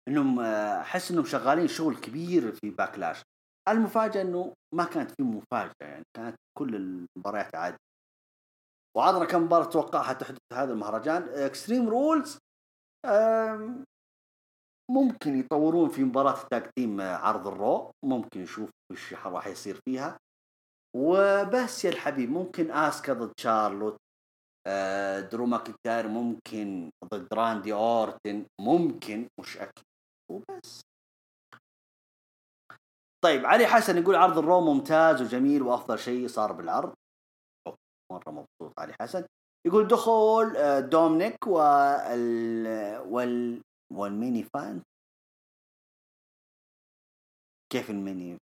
إنهم 0.08 0.40
آه، 0.40 0.80
أحس 0.80 1.10
إنهم 1.10 1.24
شغالين 1.24 1.68
شغل 1.68 1.96
كبير 1.96 2.52
في 2.52 2.70
Backlash. 2.70 3.22
المفاجأة 3.68 4.22
إنه 4.22 4.54
ما 4.74 4.84
كانت 4.84 5.10
في 5.10 5.22
مفاجأة 5.22 5.72
يعني 5.80 6.04
كانت 6.16 6.36
كل 6.58 6.76
المباريات 6.76 7.54
عادي 7.54 7.76
وعطنا 8.96 9.24
كم 9.24 9.42
مباراة 9.42 9.64
توقعها 9.64 10.12
تحدث 10.12 10.38
هذا 10.52 10.72
المهرجان؟ 10.72 11.22
Extreme 11.22 11.88
Rules 11.88 12.38
ممكن 14.90 15.38
يطورون 15.38 15.88
في 15.88 16.04
مباراة 16.04 16.42
ال 16.42 16.49
tag 16.49 16.70
team 16.78 17.00
عرض 17.00 17.46
ال 17.46 17.57
Raw 17.57 17.90
ممكن 18.04 18.40
نشوف 18.42 18.70
وش 18.92 19.14
راح 19.14 19.46
يصير 19.46 19.80
فيها. 19.84 20.18
وبس 20.96 21.84
يا 21.84 21.90
الحبيب 21.90 22.30
ممكن 22.30 22.70
اسكا 22.70 23.12
ضد 23.12 23.32
شارلوت 23.40 23.92
آه، 23.92 24.11
درو 25.30 25.46
ماكنتاير 25.46 26.08
ممكن 26.08 26.90
ضد 27.04 27.34
راندي 27.34 27.72
أورتن 27.72 28.46
ممكن 28.60 29.28
مش 29.40 29.56
أكيد. 29.56 29.84
وبس. 30.30 30.80
طيب 33.24 33.46
علي 33.46 33.66
حسن 33.66 33.98
يقول 33.98 34.14
عرض 34.14 34.38
ال 34.38 34.43
Raw 34.43 34.60
ممتاز 34.60 35.22
وجميل 35.22 35.62
وأفضل 35.62 35.98
شيء 35.98 36.28
صار 36.28 36.52
بالعرض. 36.52 36.94
مرة 38.12 38.30
مبسوط 38.30 38.80
علي 38.80 38.94
حسن. 39.00 39.26
يقول 39.66 39.88
دخول 39.88 40.56
آه، 40.56 40.80
دومينيك 40.80 41.46
وال 41.46 42.66
وال 42.98 43.62
وال 43.92 44.09
mini 44.09 44.42
van. 44.42 44.82
كيف 47.72 47.90
الميني؟ 47.90 48.38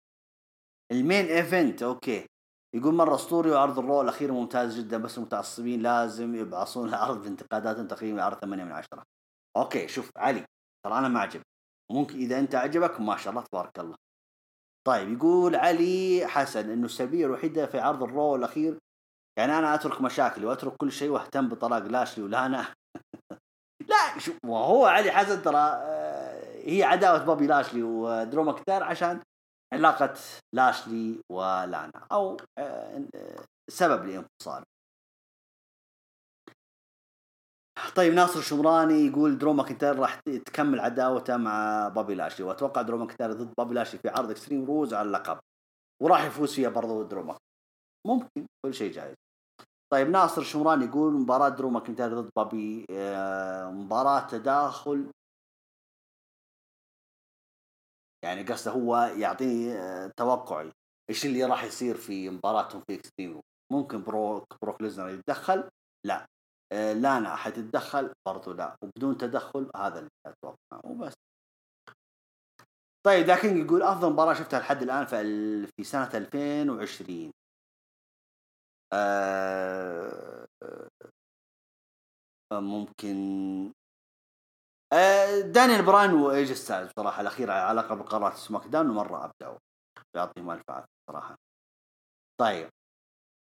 ال 0.92 0.99
main 0.99 1.24
event 1.26 1.82
أوكي. 1.82 2.26
يقول 2.74 2.94
مرة 2.94 3.14
أسطوري 3.14 3.50
وعرض 3.50 3.78
ال 3.78 3.84
Raw 3.84 4.00
الأخير 4.00 4.32
ممتاز 4.32 4.78
جدا 4.78 4.98
بس 4.98 5.18
المتعصبين 5.18 5.82
لازم 5.82 6.34
يبعصون 6.34 6.88
العرض 6.88 7.22
بانتقادات 7.22 7.90
تقريبا 7.90 8.22
عرض 8.22 8.38
8 8.38 8.64
من 8.64 8.72
10 8.72 9.04
أوكي 9.56 9.88
شوف 9.88 10.10
علي 10.16 10.44
ترى 10.86 10.98
أنا 10.98 11.08
ما 11.08 11.20
عجبني 11.20 11.42
ممكن 11.92 12.14
إذا 12.14 12.38
أنت 12.38 12.54
عجبك 12.54 13.00
ما 13.00 13.16
شاء 13.16 13.30
الله 13.30 13.44
تبارك 13.52 13.78
الله. 13.78 13.96
طيب 14.86 15.12
يقول 15.12 15.56
علي 15.56 16.26
حسن 16.26 16.70
إنه 16.70 16.84
السلبيه 16.84 17.26
الوحيده 17.26 17.66
في 17.66 17.78
عرض 17.78 18.02
ال 18.02 18.11
Raw 18.11 18.36
الأخير 18.36 18.78
يعني 19.38 19.58
أنا 19.58 19.74
أترك 19.74 20.00
مشاكلي 20.00 20.46
وأترك 20.46 20.76
كل 20.76 20.92
شيء 20.92 21.10
وأهتم 21.10 21.48
بطلاق 21.48 21.82
لاشلي 21.82 22.24
ولانا 22.24 22.66
لا 23.90 24.18
شوف 24.18 24.36
هو 24.46 24.86
علي 24.86 25.10
حسن 25.10 25.42
ترى 25.42 25.56
آه، 25.56 26.68
هي 26.70 26.82
عداوة 26.82 27.24
بوبي 27.24 27.46
لاشلي 27.46 27.82
ودرو 27.82 28.44
ماكنتاير 28.44 28.82
عشان 28.82 29.20
علاقة 29.72 30.14
لاشلي 30.52 31.20
ولانا 31.32 32.06
أو 32.12 32.36
آه، 32.58 33.06
سبب 33.70 34.04
لانفصال. 34.04 34.64
طيب 37.96 38.14
ناصر 38.14 38.38
الشمراني 38.38 39.06
يقول 39.06 39.38
درو 39.38 39.52
ماكنتاير 39.52 39.98
راح 39.98 40.20
تكمل 40.46 40.80
عداوته 40.80 41.36
مع 41.36 41.88
بابي 41.88 42.14
لاشلي 42.14 42.46
وأتوقع 42.46 42.82
درو 42.82 42.98
ماكنتاير 42.98 43.32
ضد 43.32 43.54
بابي 43.58 43.74
لاشلي 43.74 44.00
في 44.00 44.08
عرض 44.08 44.30
Extreme 44.30 44.64
Rules 44.64 44.94
على 44.94 45.06
اللقب. 45.06 45.38
وراح 46.02 46.24
يفوز 46.24 46.54
فيها 46.54 46.68
برضو 46.68 47.02
درو 47.02 47.34
ممكن 48.06 48.46
كل 48.66 48.74
شيء 48.74 48.92
جايز. 48.92 49.14
طيب 49.92 50.08
ناصر 50.10 50.40
الشمراني 50.40 50.84
يقول 50.84 51.12
مباراة 51.12 51.48
درو 51.48 51.70
ماكنتاير 51.70 52.20
ضد 52.20 52.30
بابي 52.36 52.86
آه، 52.90 53.70
مباراة 53.70 54.26
تداخل 54.26 55.10
يعني 58.24 58.42
قصده 58.42 58.72
هو 58.72 58.96
يعطيني 58.96 59.72
آه، 59.72 60.12
توقعي. 60.16 60.72
إيش 61.10 61.26
اللي 61.26 61.44
راح 61.44 61.64
يصير 61.64 61.96
في 61.96 62.30
مباراتهم 62.30 62.82
في 62.86 62.94
Extreme 62.94 63.40
ممكن 63.72 64.02
بروك 64.02 64.44
بروك 64.62 64.82
ليزنر 64.82 65.08
يتدخل؟ 65.08 65.70
لا. 66.06 66.26
آه، 66.72 66.92
لانا 66.92 67.36
حتتدخل 67.36 68.12
برضو 68.28 68.52
لا. 68.52 68.76
وبدون 68.82 69.18
تدخل 69.18 69.70
هذا 69.76 69.98
اللي 69.98 70.10
أتوقع. 70.26 70.80
وبس. 70.84 71.14
طيب 73.06 73.26
لكن 73.26 73.56
يقول 73.64 73.82
أفضل 73.82 74.12
مباراة 74.12 74.34
شفتها 74.34 74.60
لحد 74.60 74.82
الآن 74.82 75.06
في 75.06 75.66
في 75.66 75.84
سنة 75.84 76.10
2020 76.14 77.32
آه 78.92 80.46
ممكن 82.52 83.16
دانيال 85.52 85.84
براين 85.84 86.12
واي 86.12 86.32
جي 86.32 86.52
ستايلز 86.52 86.90
بصراحة 86.90 87.20
الأخير 87.20 87.50
على 87.50 87.60
علاقة 87.60 87.94
بقرارات 87.94 88.36
SmackDown 88.36 88.90
ومرة 88.90 89.24
أبدعوا. 89.24 89.58
يعطيهم 90.16 90.46
منفعه 90.46 90.84
صراحة 91.10 91.36
طيب 92.40 92.68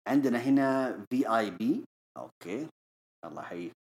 عندنا 0.07 0.39
هنا 0.39 0.97
VIP. 1.09 1.85
أوكي 2.17 2.69
الله 3.25 3.41
يحييك. 3.41 3.73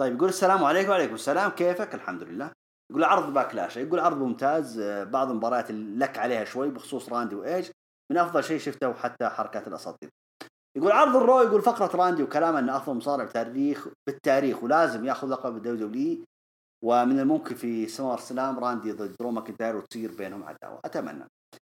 طيب 0.00 0.16
يقول 0.16 0.28
السلام 0.28 0.64
عليكم. 0.64 0.90
وعليكم 0.90 1.14
السلام. 1.14 1.50
كيفك؟ 1.50 1.94
الحمد 1.94 2.22
لله. 2.22 2.52
يقول 2.90 3.04
عرض 3.04 3.32
Backlash. 3.32 3.76
يقول 3.76 4.00
عرض 4.00 4.16
ممتاز. 4.16 4.80
بعض 5.10 5.30
المباريات 5.30 5.70
لك 5.70 6.18
عليها 6.18 6.44
شوي 6.44 6.70
بخصوص 6.70 7.08
راندي 7.08 7.34
وايج 7.34 7.70
من 8.12 8.18
أفضل 8.18 8.44
شيء 8.44 8.58
شفته 8.58 8.88
وحتى 8.88 9.28
حركات 9.28 9.68
الأساطير. 9.68 10.10
يقول 10.76 10.92
عرض 10.92 11.16
ال 11.16 11.22
Raw 11.22 11.40
يقول 11.40 11.62
فقرة 11.62 11.96
راندي 11.96 12.22
وكلامه 12.22 12.58
انه 12.58 12.76
أفضل 12.76 12.96
مصارع 12.96 13.24
بتاريخ 13.24 13.88
بالتاريخ 14.06 14.62
ولازم 14.62 15.04
يأخذ 15.04 15.28
لقب 15.28 15.56
ال 15.56 15.86
WW 15.86 16.24
ومن 16.84 17.20
الممكن 17.20 17.54
في 17.54 17.88
SummerSlam 17.88 18.58
راندي 18.58 18.92
ضد 18.92 19.16
درو 19.16 19.30
ماكنتاير 19.30 19.76
وتصير 19.76 20.14
بينهم 20.16 20.44
عداوة. 20.44 20.80
أتمنى. 20.84 21.24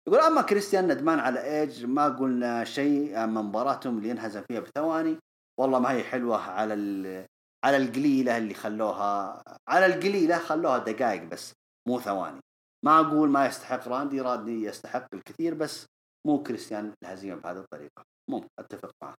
يقول 0.08 0.20
أما 0.20 0.42
كريستيان 0.42 0.92
ندمان 0.92 1.18
على 1.18 1.60
ايج 1.60 1.86
ما 1.86 2.08
قلنا 2.08 2.64
شيء 2.64 3.24
اما 3.24 3.42
مباراتهم 3.42 3.98
اللي 3.98 4.08
ينهزم 4.08 4.42
فيها 4.42 4.60
بثواني. 4.60 5.18
والله 5.60 5.78
ما 5.78 5.90
هي 5.90 6.02
حلوة 6.02 6.36
على 6.36 6.74
على 7.64 7.76
القليلة 7.76 8.38
اللي 8.38 8.54
خلوها 8.54 9.42
على 9.68 9.86
القليلة 9.86 10.38
خلوها 10.38 10.78
دقائق 10.78 11.22
بس 11.22 11.52
مو 11.88 12.00
ثواني. 12.00 12.40
ما 12.84 13.00
أقول 13.00 13.28
ما 13.28 13.46
يستحق 13.46 13.88
راندي 13.88 14.20
راندي 14.20 14.64
يستحق 14.64 15.06
الكثير 15.14 15.54
بس 15.54 15.86
مو 16.26 16.42
كريستيان 16.42 16.92
الهزيمة 17.02 17.36
بهذه 17.40 17.58
الطريقة. 17.58 18.13
ممكن 18.30 18.48
أتفق 18.58 18.90
معك. 19.02 19.18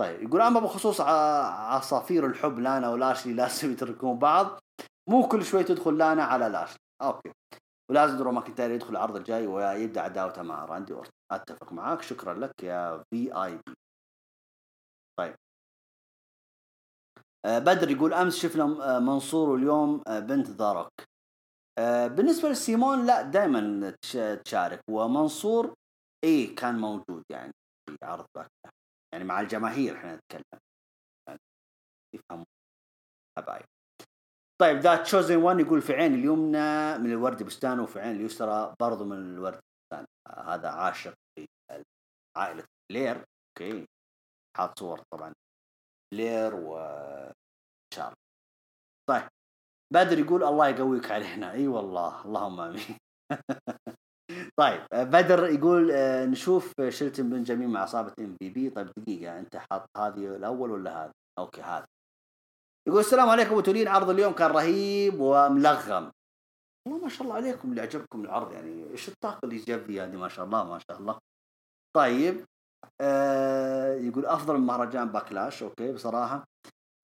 طيب 0.00 0.22
يقول 0.22 0.40
أما 0.40 0.60
بخصوص 0.60 1.00
عصافير 1.00 2.26
الحب 2.26 2.58
لانا 2.58 2.88
ولاشلي 2.90 3.32
لازم 3.34 3.72
يتركون 3.72 4.18
بعض 4.18 4.60
مو 5.08 5.28
كل 5.28 5.44
شوي 5.44 5.64
تدخل 5.64 5.98
لانا 5.98 6.24
على 6.24 6.48
لاشلي. 6.48 6.78
أوكي. 7.02 7.32
ولازم 7.90 8.18
درو 8.18 8.32
ماكنتاير 8.32 8.70
يدخل 8.70 8.90
العرض 8.90 9.16
الجاي 9.16 9.46
ويبدأ 9.46 10.00
عداوته 10.00 10.42
مع 10.42 10.64
راندي 10.64 10.92
أورتن. 10.92 11.10
أتفق 11.32 11.72
معاك 11.72 12.02
شكرا 12.02 12.34
لك 12.34 12.62
يا 12.62 13.02
VIP 13.10 13.74
طيب. 15.18 15.34
آه، 17.44 17.58
بدر 17.58 17.90
يقول 17.90 18.12
أمس 18.14 18.36
شفنا 18.36 18.96
آه، 18.96 18.98
منصور 18.98 19.48
واليوم 19.48 20.02
آه، 20.06 20.20
بنت 20.20 20.46
ذارك 20.46 21.10
بالنسبة 22.16 22.48
لسيمون 22.48 23.06
لا 23.06 23.22
دائما 23.22 23.94
تشارك. 24.44 24.80
ومنصور 24.90 25.74
اي 26.24 26.46
كان 26.46 26.78
موجود 26.78 27.22
يعني. 27.30 27.52
في 27.96 28.04
عرض 28.04 28.26
Backlash 28.36 28.74
يعني 29.12 29.24
مع 29.24 29.40
الجماهير 29.40 29.96
إحنا 29.96 30.16
نتكلم. 30.16 30.60
يعني 31.28 31.38
يفهموا 32.14 32.44
حبايب 33.38 33.64
طيب 34.60 34.78
The 34.78 35.02
Chosen 35.02 35.36
1 35.36 35.60
يقول 35.60 35.82
في 35.82 35.92
عين 35.92 36.14
اليمنى 36.14 36.98
من 36.98 37.10
الورد 37.10 37.42
بستان 37.42 37.80
وفي 37.80 38.00
عين 38.00 38.16
اليسرى 38.16 38.74
برضو 38.80 39.04
من 39.04 39.16
الورد 39.16 39.60
بستان. 39.60 40.06
هذا 40.28 40.68
عاشق 40.68 41.14
عائلة 42.36 42.64
لير 42.92 43.16
أوكي. 43.16 43.86
حاط 44.56 44.78
صور 44.78 45.02
طبعا 45.14 45.32
لير 46.14 46.54
و 46.54 46.78
شارل. 47.94 48.14
طيب. 49.08 49.28
بدر 49.92 50.18
يقول 50.18 50.44
الله 50.44 50.68
يقويك 50.68 51.10
علينا. 51.10 51.52
إي 51.52 51.68
والله. 51.68 52.24
اللهم 52.24 52.60
آمين. 52.60 52.98
طيب 54.56 54.80
بدر 54.92 55.46
يقول 55.46 55.90
آه، 55.90 56.26
نشوف 56.26 56.72
شلتن 56.88 57.30
بنجامين 57.30 57.68
مع 57.70 57.80
عصابة 57.80 58.12
MVP. 58.18 58.70
طيب 58.70 58.90
دقيقة 58.96 59.38
أنت 59.38 59.56
حاط 59.56 59.88
هذه 59.96 60.36
الأول 60.36 60.70
ولا 60.70 61.04
هذا؟ 61.04 61.12
أوكي 61.38 61.62
هذا 61.62 61.86
يقول 62.88 63.00
السلام 63.00 63.28
عليكم 63.28 63.50
أبو 63.50 63.60
تولين. 63.60 63.88
عرض 63.88 64.10
اليوم 64.10 64.32
كان 64.32 64.50
رهيب 64.50 65.20
وملغم. 65.20 66.10
والله 66.86 67.02
ما 67.02 67.08
شاء 67.08 67.22
الله 67.22 67.34
عليكم 67.34 67.70
اللي 67.70 67.80
عجبكم 67.80 68.24
العرض 68.24 68.52
يعني 68.52 68.90
إيش 68.90 69.08
الطاقة 69.08 69.46
الايجابية 69.46 70.04
هذه 70.04 70.16
ما 70.16 70.28
شاء 70.28 70.44
الله 70.44 70.64
ما 70.64 70.78
شاء 70.78 70.98
الله. 70.98 71.18
طيب 71.96 72.44
آه 73.00 73.94
يقول 73.94 74.26
أفضل 74.26 74.58
مهرجان 74.58 75.08
Backlash. 75.08 75.62
أوكي 75.62 75.92
بصراحة. 75.92 76.44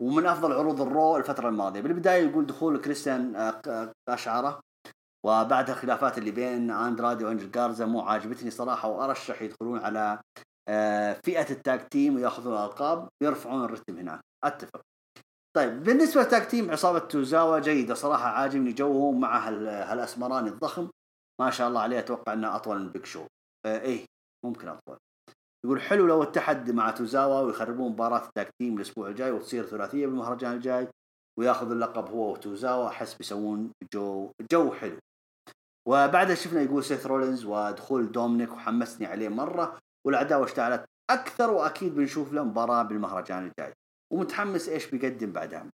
ومن 0.03 0.27
أفضل 0.27 0.53
عروض 0.53 0.81
ال 0.81 0.90
Raw 0.90 1.17
الفترة 1.17 1.49
الماضية. 1.49 1.81
بالبداية 1.81 2.29
يقول 2.29 2.47
دخول 2.47 2.81
كريستيان 2.81 3.37
آه، 3.37 3.93
أشعرة. 4.09 4.61
وبعد 5.27 5.71
الخلافات 5.71 6.19
اللي 6.19 6.31
بين 6.31 6.71
أندرادي 6.71 7.25
وأنجل 7.25 7.51
جارزا 7.51 7.87
مو 7.87 8.01
عاجبتني 8.01 8.51
صراحة 8.51 8.89
وأرشح 8.89 9.43
يدخلون 9.43 9.79
على 9.79 10.21
آه، 10.69 11.13
فئة 11.25 11.51
ال 11.51 11.60
tag 11.60 11.89
team 11.89 12.17
ويأخذون 12.17 12.53
الألقاب 12.53 13.09
يرفعون 13.23 13.65
الرتم 13.65 13.99
هناك. 13.99 14.21
أتفق. 14.45 14.81
طيب 15.57 15.83
بالنسبة 15.83 16.23
لل 16.23 16.33
tag 16.33 16.49
team 16.49 16.71
عصابة 16.71 16.99
توزاوا 16.99 17.59
جيدة 17.59 17.95
صراحة 17.95 18.29
عاجبني 18.29 18.73
جوهم 18.73 19.21
مع 19.21 19.49
هالأسمراني 19.49 20.49
الضخم. 20.49 20.89
ما 21.41 21.51
شاء 21.51 21.69
الله 21.69 21.81
عليه 21.81 21.99
أتوقع 21.99 22.33
إنه 22.33 22.57
أطول 22.57 22.79
من 22.79 22.89
بيج 22.89 23.07
شو 23.07 23.27
آه 23.67 23.81
إيه 23.81 24.05
ممكن 24.45 24.69
أطول. 24.69 24.97
يقول 25.65 25.81
حلو 25.81 26.07
لو 26.07 26.23
اتحد 26.23 26.71
مع 26.71 26.91
توزاوا 26.91 27.41
ويخربون 27.41 27.93
مباراة 27.93 28.27
ال 28.27 28.32
tag 28.32 28.49
team 28.61 28.77
الأسبوع 28.77 29.09
الجاي 29.09 29.31
وتصير 29.31 29.67
ثلاثية 29.67 30.07
بالمهرجان 30.07 30.53
الجاي 30.53 30.89
ويأخذ 31.39 31.71
اللقب 31.71 32.11
هو 32.11 32.33
وتوزاوا 32.33 32.89
أحس 32.89 33.15
بيسوون 33.15 33.71
جو 33.95 34.31
جو 34.53 34.73
حلو. 34.73 34.99
وبعدها 35.89 36.35
شفنا 36.35 36.63
يقول 36.63 36.85
سيث 36.85 37.07
رولينز 37.07 37.45
ودخول 37.45 38.13
دومينيك 38.13 38.53
وحمسني 38.53 39.07
عليه 39.07 39.29
مرة 39.29 39.79
والعداوه 40.07 40.45
اشتعلت 40.45 40.85
أكثر 41.11 41.51
وأكيد 41.51 41.95
بنشوف 41.95 42.33
له 42.33 42.45
مباراة 42.45 42.83
بالمهرجان 42.83 43.47
الجاي. 43.47 43.73
ومتحمس 44.13 44.69
إيش 44.69 44.87
بيقدم 44.87 45.33
بعدها. 45.33 45.71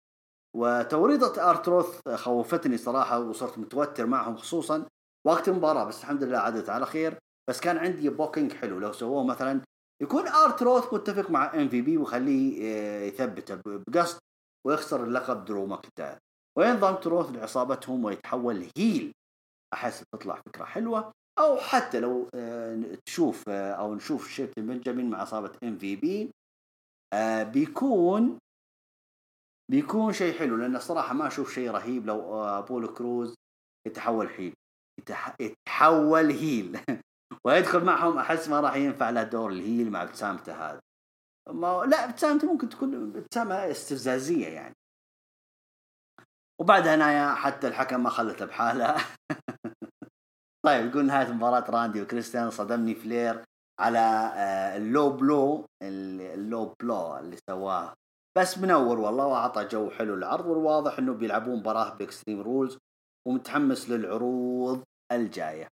وتوريطة 0.56 1.50
أرتروث 1.50 2.10
خوفتني 2.10 2.78
صراحة 2.78 3.20
وصرت 3.20 3.58
متوتر 3.58 4.06
معهم 4.06 4.38
خصوصا 4.38 4.86
وقت 5.28 5.48
المباراة 5.48 5.84
بس 5.84 6.00
الحمد 6.02 6.24
لله 6.24 6.38
عدت 6.38 6.70
على 6.70 6.86
خير. 6.86 7.18
بس 7.50 7.60
كان 7.60 7.78
عندي 7.78 8.10
booking 8.10 8.54
حلو 8.54 8.80
لو 8.80 8.94
سووه 8.94 9.24
مثلا 9.24 9.62
يكون 10.02 10.28
أرتروث 10.28 10.94
متفق 10.94 11.30
مع 11.32 11.54
ام 11.54 11.70
في 11.70 11.82
بي 11.82 11.98
ويخليه 11.98 12.62
آه، 12.64 13.04
يثبته 13.04 13.62
بقصد 13.66 14.20
ويخسر 14.68 15.04
اللقب 15.04 15.46
درو 15.46 15.66
ماكنتاير 15.66 16.18
وينضم 16.58 16.96
تروث 16.96 17.30
لعصابتهم 17.32 18.06
ويتحول 18.06 18.68
heel 18.78 19.14
أحس 19.74 20.04
تطلع 20.16 20.36
فكرة 20.36 20.66
حلوة 20.66 21.12
أو 21.40 21.58
حتى 21.58 22.00
لو 22.00 22.30
آه، 22.36 22.98
تشوف 23.06 23.50
آه، 23.50 23.72
أو 23.72 23.96
نشوف 23.96 24.30
شيلتن 24.30 24.68
بنجامين 24.68 25.10
مع 25.10 25.22
عصابه 25.22 25.52
ام 25.64 25.78
في 25.78 25.96
بي 25.96 26.32
بيكون 27.44 28.40
بيكون 29.72 30.14
شيء 30.14 30.40
حلو 30.40 30.56
لأن 30.56 30.76
الصراحة 30.76 31.14
ما 31.14 31.28
أشوف 31.28 31.54
شيء 31.54 31.72
رهيب 31.72 32.06
لو 32.06 32.20
آه، 32.20 32.60
أبولو 32.60 32.94
كروز 32.94 33.36
يتحول 33.88 34.28
heel 34.28 34.54
يتحول 35.40 36.32
heel. 36.32 36.80
ويدخل 37.46 37.84
معهم 37.84 38.18
أحس 38.18 38.50
ما 38.50 38.60
راح 38.60 38.76
ينفع 38.76 39.10
له 39.10 39.24
دور 39.24 39.52
ال 39.52 39.60
heel 39.60 39.92
مع 39.92 40.04
ابتسامته 40.04 40.54
هذا. 40.54 40.80
ما 41.50 41.86
لا 41.86 42.10
ابتسامته 42.10 42.52
ممكن 42.54 42.70
تكون 42.70 43.18
ابتسامه 43.18 43.56
استفزازية 43.56 44.48
يعني. 44.48 44.76
وبعدها 46.62 46.96
نايا 46.96 47.34
حتى 47.34 47.68
الحكم 47.68 48.04
ما 48.04 48.10
خلته 48.10 48.46
بحاله. 48.46 48.96
طيب 50.66 50.86
يقول 50.86 51.06
نهاية 51.06 51.32
مباراة 51.32 51.72
راندي 51.72 52.02
وكريستيان 52.02 52.50
صدمني 52.50 52.96
فلير 52.96 53.44
على 53.80 54.00
آه، 54.36 54.78
ال 54.78 54.86
low 54.86 55.10
blow 55.10 55.66
ال 55.82 56.05
low 56.05 56.76
blow 56.80 57.18
اللي 57.18 57.38
سواه. 57.50 57.94
بس 58.38 58.58
منور 58.58 59.00
والله 59.00 59.26
وأعطى 59.26 59.66
جو 59.66 59.90
حلو 59.90 60.14
العرض 60.14 60.46
والواضح 60.46 61.00
إنه 61.00 61.14
بيلعبون 61.14 61.60
مباراة 61.60 61.94
بإكستريم 61.94 62.42
رولز 62.42 62.78
ومتحمس 63.28 63.90
للعروض 63.90 64.84
الجاية. 65.12 65.68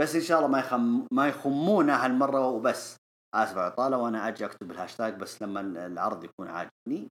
بس 0.00 0.14
إن 0.14 0.20
شاء 0.20 0.38
الله 0.38 0.48
ما 0.48 0.58
يخم 0.58 1.06
ما 1.12 1.28
يخمونا 1.28 2.04
هالمرة 2.04 2.48
وبس. 2.48 2.96
آسف 3.34 3.58
على 3.58 3.68
الإطالة 3.68 3.98
وأنا 3.98 4.28
أجي 4.28 4.44
أكتب 4.44 4.70
الهاشتاج 4.70 5.14
بس 5.14 5.42
لما 5.42 5.60
العرض 5.60 6.24
يكون 6.24 6.48
عاجبني. 6.48 7.08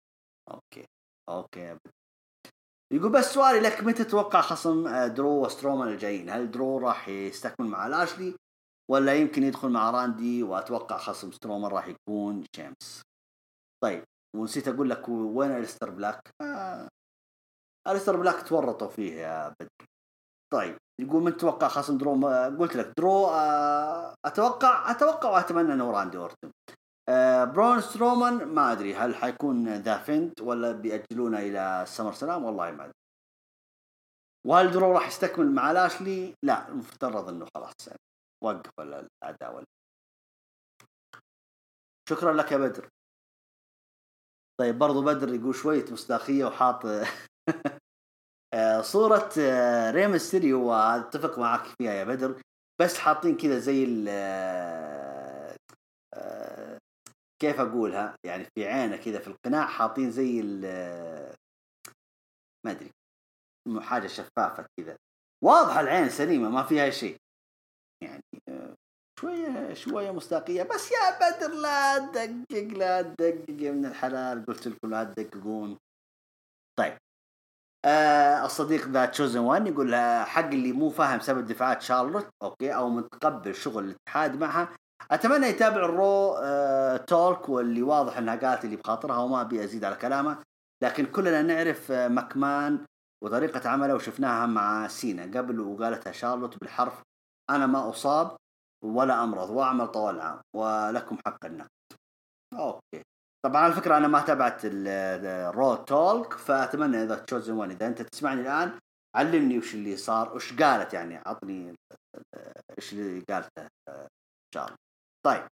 أوكي. 0.51 0.85
أوكي 1.29 1.77
يقول 2.93 3.11
بس 3.11 3.33
سؤالي 3.33 3.59
لك 3.59 3.83
متى 3.83 4.03
تتوقع 4.03 4.41
خصم 4.41 4.87
آه، 4.87 5.07
درو 5.07 5.45
وسترومان 5.45 5.87
الجايين؟ 5.87 6.29
هل 6.29 6.51
درو 6.51 6.77
راح 6.77 7.09
يستكمل 7.09 7.67
مع 7.67 7.87
لاشلي 7.87 8.35
ولا 8.91 9.15
يمكن 9.15 9.43
يدخل 9.43 9.69
مع 9.69 9.91
راندي 9.91 10.43
وأتوقع 10.43 10.97
خصم 10.97 11.31
سترومان 11.31 11.71
راح 11.71 11.87
يكون 11.87 12.43
جيمس. 12.55 13.01
طيب 13.83 14.03
ونسيت 14.35 14.67
أقول 14.67 14.89
لك 14.89 15.09
وين 15.09 15.51
الستر 15.51 15.89
بلاك؟ 15.89 16.29
آه 16.41 16.87
الستر 17.87 18.15
بلاك 18.15 18.47
تورطوا 18.47 18.87
فيه 18.87 19.13
يا 19.13 19.49
بدر. 19.49 19.87
طيب 20.53 20.77
يقول 21.01 21.23
من 21.23 21.37
تتوقع 21.37 21.67
خصم 21.67 21.97
درو 21.97 22.27
قلت 22.59 22.75
لك 22.75 22.93
درو 22.97 23.25
آه 23.25 24.15
أتوقع 24.25 24.91
أتوقع 24.91 25.29
وأتمنى 25.29 25.73
إنه 25.73 25.91
راندي 25.91 26.17
اورتن. 26.17 26.51
آه 27.09 27.43
برون 27.43 27.81
سترومان 27.81 28.45
ما 28.47 28.71
أدري 28.71 28.95
هل 28.95 29.15
حيكون 29.15 29.75
ذا 29.75 29.97
فيند 29.97 30.41
ولا 30.41 30.71
بيأجلونه 30.71 31.39
إلى 31.39 31.83
سمر 31.87 32.13
سلام 32.13 32.45
والله 32.45 32.71
ما 32.71 32.83
أدري 32.83 32.93
وهل 34.47 34.71
درو 34.71 34.91
راح 34.91 35.07
يستكمل 35.07 35.51
مع 35.51 35.71
لاشلي؟ 35.71 36.33
لا 36.43 36.67
المفترض 36.69 37.29
إنه 37.29 37.45
خلاص 37.55 37.87
يعني 37.87 37.99
وقف 38.43 38.71
العداوه 38.79 39.63
شكرا 42.09 42.33
لك 42.33 42.51
يا 42.51 42.57
بدر 42.57 42.89
طيب 44.59 44.79
برضو 44.79 45.01
بدر 45.01 45.33
يقول 45.33 45.55
شوية 45.55 45.85
مصداقية 45.91 46.45
وحاط 46.45 46.85
آه، 48.53 48.81
صورة 48.81 49.29
آه، 49.39 49.91
ريم 49.91 50.17
ستيريو 50.17 50.65
وأتفق 50.65 51.39
معك 51.39 51.65
فيها 51.65 51.93
يا 51.93 52.03
بدر 52.03 52.41
بس 52.81 52.97
حاطين 52.97 53.37
كذا 53.37 53.59
زي 53.59 53.83
كيف 57.41 57.59
أقولها؟ 57.59 58.15
يعني 58.25 58.43
في 58.43 58.67
عينه 58.67 58.97
كذا 58.97 59.19
في 59.19 59.27
القناع 59.27 59.65
حاطين 59.65 60.11
زي 60.11 60.39
ال 60.39 60.61
ما 62.65 62.71
أدري 62.71 62.91
حاجة 63.79 64.07
شفافة 64.07 64.65
كذا 64.79 64.97
واضحة 65.43 65.79
العين 65.79 66.09
سليمة 66.09 66.49
ما 66.49 66.63
فيها 66.63 66.89
شيء. 66.89 67.17
يعني 68.03 68.21
شوية 69.19 69.73
شوية 69.73 70.11
مصداقية. 70.11 70.63
بس 70.63 70.91
يا 70.91 71.19
بدر 71.19 71.53
لا 71.53 71.99
تدقق 72.11 72.77
لا 72.77 73.01
تدقق 73.01 73.61
يا 73.61 73.71
من 73.71 73.85
الحلال. 73.85 74.45
قلت 74.45 74.67
لكم 74.67 74.89
لا 74.89 75.03
تدققون. 75.03 75.77
طيب 76.79 76.97
آه 77.85 78.45
الصديق 78.45 78.87
ذا 78.87 79.05
تشوزن 79.05 79.39
وان 79.39 79.67
يقول 79.67 79.95
حق 80.25 80.45
اللي 80.45 80.71
مو 80.71 80.89
فاهم 80.89 81.19
سبب 81.19 81.45
دفعات 81.45 81.81
شارلوت 81.81 82.29
أوكي 82.43 82.75
أو 82.75 82.89
متقبل 82.89 83.55
شغل 83.55 83.83
الاتحاد 83.83 84.35
معها 84.35 84.77
أتمنى 85.11 85.47
يتابع 85.47 85.85
الرو 85.85 86.35
آه 86.43 86.97
تولك 86.97 87.49
واللي 87.49 87.81
واضح 87.81 88.17
إنها 88.17 88.35
قالت 88.35 88.65
اللي 88.65 88.75
بخاطرها 88.75 89.17
وما 89.17 89.41
أبي 89.41 89.63
أزيد 89.63 89.83
على 89.83 89.95
كلامه 89.95 90.37
لكن 90.83 91.05
كلنا 91.05 91.41
نعرف 91.41 91.91
آه 91.91 92.07
مكمان 92.07 92.85
وطريقة 93.23 93.69
عمله 93.69 93.95
وشفناها 93.95 94.45
مع 94.45 94.87
سينا 94.87 95.39
قبل 95.39 95.59
وقالتها 95.59 96.11
شارلوت 96.11 96.59
بالحرف 96.59 97.01
أنا 97.49 97.65
ما 97.67 97.89
أصاب 97.89 98.37
ولا 98.85 99.23
أمرض 99.23 99.49
وأعمل 99.49 99.87
طوال 99.87 100.15
العام 100.15 100.41
ولكم 100.55 101.17
حق 101.25 101.45
النقد. 101.45 101.69
أوكي. 102.53 103.03
طبعا 103.45 103.61
على 103.61 103.73
فكرة 103.73 103.97
أنا 103.97 104.07
ما 104.07 104.21
تابعت 104.21 104.61
الرو 104.65 105.75
تولك 105.75 106.33
فأتمنى 106.33 107.03
إذا 107.03 107.15
تشوزن 107.15 107.53
وان 107.53 107.71
إذا 107.71 107.87
أنت 107.87 108.01
تسمعني 108.01 108.41
الآن 108.41 108.79
علمني 109.15 109.57
وش 109.57 109.73
اللي 109.75 109.97
صار 109.97 110.35
وش 110.35 110.53
قالت 110.53 110.93
يعني 110.93 111.17
عطني 111.17 111.75
إيش 112.77 112.93
اللي 112.93 113.23
قالته 113.29 113.67
شارلوت. 114.55 114.86
طيب. 115.25 115.47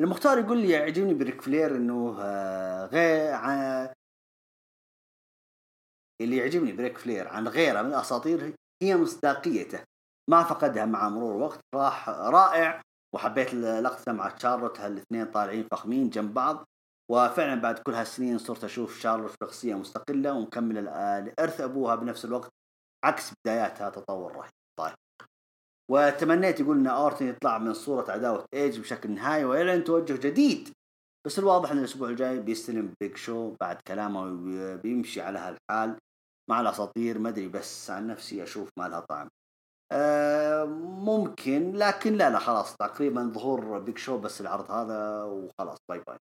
المختار 0.00 0.38
يقول 0.38 0.58
لي 0.58 0.70
يعجبني 0.70 1.14
بريك 1.14 1.40
فلير 1.42 1.76
إنه 1.76 2.16
آه، 2.20 2.86
غير 2.86 3.34
اللي 6.20 6.36
يعجبني 6.36 6.72
بريك 6.72 6.98
فلير 6.98 7.28
عن 7.28 7.48
غيره 7.48 7.82
من 7.82 7.88
الاساطير 7.88 8.54
هي 8.82 8.96
مصداقيته. 8.96 9.84
ما 10.30 10.42
فقدها 10.44 10.84
مع 10.84 11.08
مرور 11.08 11.36
الوقت 11.36 11.60
راح 11.74 12.08
رائع 12.08 12.82
وحبيت 13.14 13.54
لقطته 13.54 14.12
مع 14.12 14.28
تشارلوت 14.30 14.80
هالاثنين 14.80 15.26
طالعين 15.26 15.68
فخمين 15.70 16.10
جنب 16.10 16.34
بعض. 16.34 16.64
وفعلا 17.10 17.60
بعد 17.60 17.78
كل 17.78 17.94
هالسنين 17.94 18.38
صرت 18.38 18.64
أشوف 18.64 19.00
شارلوت 19.00 19.34
شخصية 19.42 19.74
مستقلة 19.74 20.32
ومكمله 20.32 20.80
لإرث 21.20 21.60
أبوها 21.60 21.94
بنفس 21.94 22.24
الوقت 22.24 22.50
عكس 23.04 23.32
بداياتها 23.44 23.90
تطور 23.90 24.32
رهيب. 24.36 24.52
طيب. 24.78 24.94
وتمنيت 25.90 26.60
يقول 26.60 26.78
إن 26.78 26.86
اورتن 26.86 27.28
يطلع 27.28 27.58
من 27.58 27.74
صورة 27.74 28.10
عداوة 28.10 28.44
إيج 28.54 28.80
بشكل 28.80 29.10
نهائي 29.10 29.44
ويعلن 29.44 29.84
توجه 29.84 30.28
جديد. 30.28 30.68
بس 31.26 31.38
الواضح 31.38 31.70
إن 31.70 31.78
الأسبوع 31.78 32.08
الجاي 32.08 32.38
بيستلم 32.38 32.92
بيج 33.00 33.16
شو 33.16 33.54
بعد 33.60 33.76
كلامه 33.86 34.30
بيمشي 34.76 35.20
على 35.20 35.38
هالحال. 35.38 35.96
مع 36.50 36.60
الأساطير 36.60 37.18
ما 37.18 37.28
أدري 37.28 37.48
بس 37.48 37.90
عن 37.90 38.06
نفسي 38.06 38.42
أشوف 38.42 38.68
ما 38.78 38.88
لها 38.88 39.00
طعم. 39.00 39.28
أه 39.92 40.64
ممكن 40.64 41.72
لكن 41.72 42.12
لا 42.12 42.30
لا 42.30 42.38
خلاص 42.38 42.76
تقريبا 42.76 43.32
ظهور 43.34 43.78
بيج 43.78 43.98
شو 43.98 44.18
بس 44.18 44.40
العرض 44.40 44.70
هذا 44.70 45.22
وخلاص 45.22 45.78
bye 45.90 46.02
bye. 46.06 46.16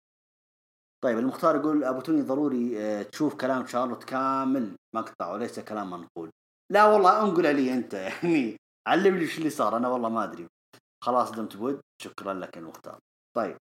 طيب 1.03 1.17
المختار 1.17 1.55
يقول 1.55 1.83
أبو 1.83 2.01
توني 2.01 2.21
ضروري 2.21 2.81
أه 2.81 3.03
تشوف 3.03 3.35
كلام 3.35 3.67
شارلوت 3.67 4.03
كامل 4.03 4.75
مقطع 4.95 5.31
وليس 5.33 5.59
كلام 5.59 5.89
منقول. 5.89 6.29
لا 6.71 6.85
والله 6.85 7.23
انقل 7.23 7.47
علي 7.47 7.73
أنت 7.73 7.93
يعني. 7.93 8.57
علمني 8.87 9.21
إيش 9.21 9.37
اللي 9.37 9.49
صار 9.49 9.77
أنا 9.77 9.87
والله 9.87 10.09
ما 10.09 10.23
أدري. 10.23 10.47
خلاص 11.03 11.31
دمت 11.31 11.57
بود 11.57 11.81
شكرا 12.01 12.33
لك 12.33 12.57
المختار 12.57 12.99
طيب. 13.35 13.57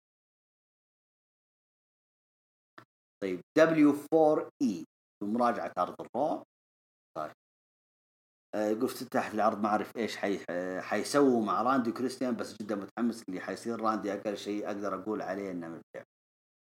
طيب 3.24 3.42
W4E 3.60 4.84
بمراجعة 5.24 5.72
عرض 5.78 5.96
الرو. 6.02 6.44
طيب. 7.18 7.32
آه 8.56 8.68
يقول 8.68 8.84
افتتاح 8.84 9.32
العرض 9.32 9.62
ما 9.62 9.68
أعرف 9.70 9.98
إيش 9.98 10.18
حي... 10.18 10.40
حيسووا 10.82 11.46
مع 11.46 11.62
راندي 11.62 11.90
وكريستيان 11.90 12.36
بس 12.36 12.62
جدا 12.62 12.76
متحمس 12.76 13.24
اللي 13.30 13.40
حيصير. 13.42 13.82
راندي 13.82 14.14
أقل 14.14 14.38
شيء 14.38 14.68
أقدر 14.68 14.96
أقول 14.96 15.22
عليه 15.22 15.52
إنه 15.52 15.68
ممتع 15.68 16.04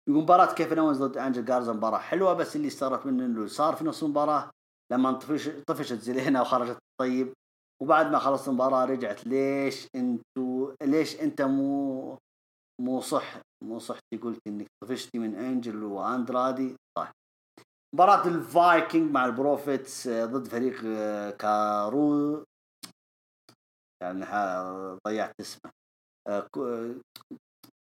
يقول 0.10 0.24
مباراة 0.24 0.54
كيفن 0.54 0.74
اونز 0.74 1.04
ضد 1.04 1.18
أنجل 1.18 1.46
جارزا؟ 1.46 1.74
مباراة 1.74 1.98
حلوة 2.00 2.34
بس 2.34 2.56
اللي 2.56 2.70
صارت 2.70 3.06
منه 3.06 3.26
إنه 3.26 3.48
صار 3.48 3.76
في 3.76 3.84
نص 3.84 4.04
المباراة 4.04 4.52
لما 4.92 5.12
طفش 5.12 5.48
طفشت 5.68 5.94
زلينا 5.94 6.42
وخرجت. 6.42 6.78
طيب. 7.00 7.34
وبعد 7.82 8.12
ما 8.12 8.20
خلصت 8.20 8.48
المباراة 8.48 8.86
رجعت 8.86 9.28
ليش 9.28 9.88
انتو 9.96 10.74
ليش 10.82 11.22
انت 11.22 11.42
مو 11.42 12.18
مو 12.82 13.02
صح؟ 13.02 13.42
مو 13.64 13.80
صحتي 13.80 14.18
قلت 14.22 14.40
إنك 14.48 14.68
طفشتي 14.84 15.20
من 15.20 15.36
أنجل 15.36 15.84
وأندرادي؟ 15.84 16.76
طيب. 16.98 17.12
مباراة 17.96 18.28
الفايكنج 18.28 19.12
مع 19.12 19.26
البروفيتس 19.26 20.08
آه، 20.08 20.26
ضد 20.26 20.48
فريق 20.48 20.82
آه، 20.86 21.32
كارو 21.32 22.44
يعني 24.04 24.26
ضيعت 25.08 25.34
اسمه. 25.42 25.72
آه، 26.28 26.48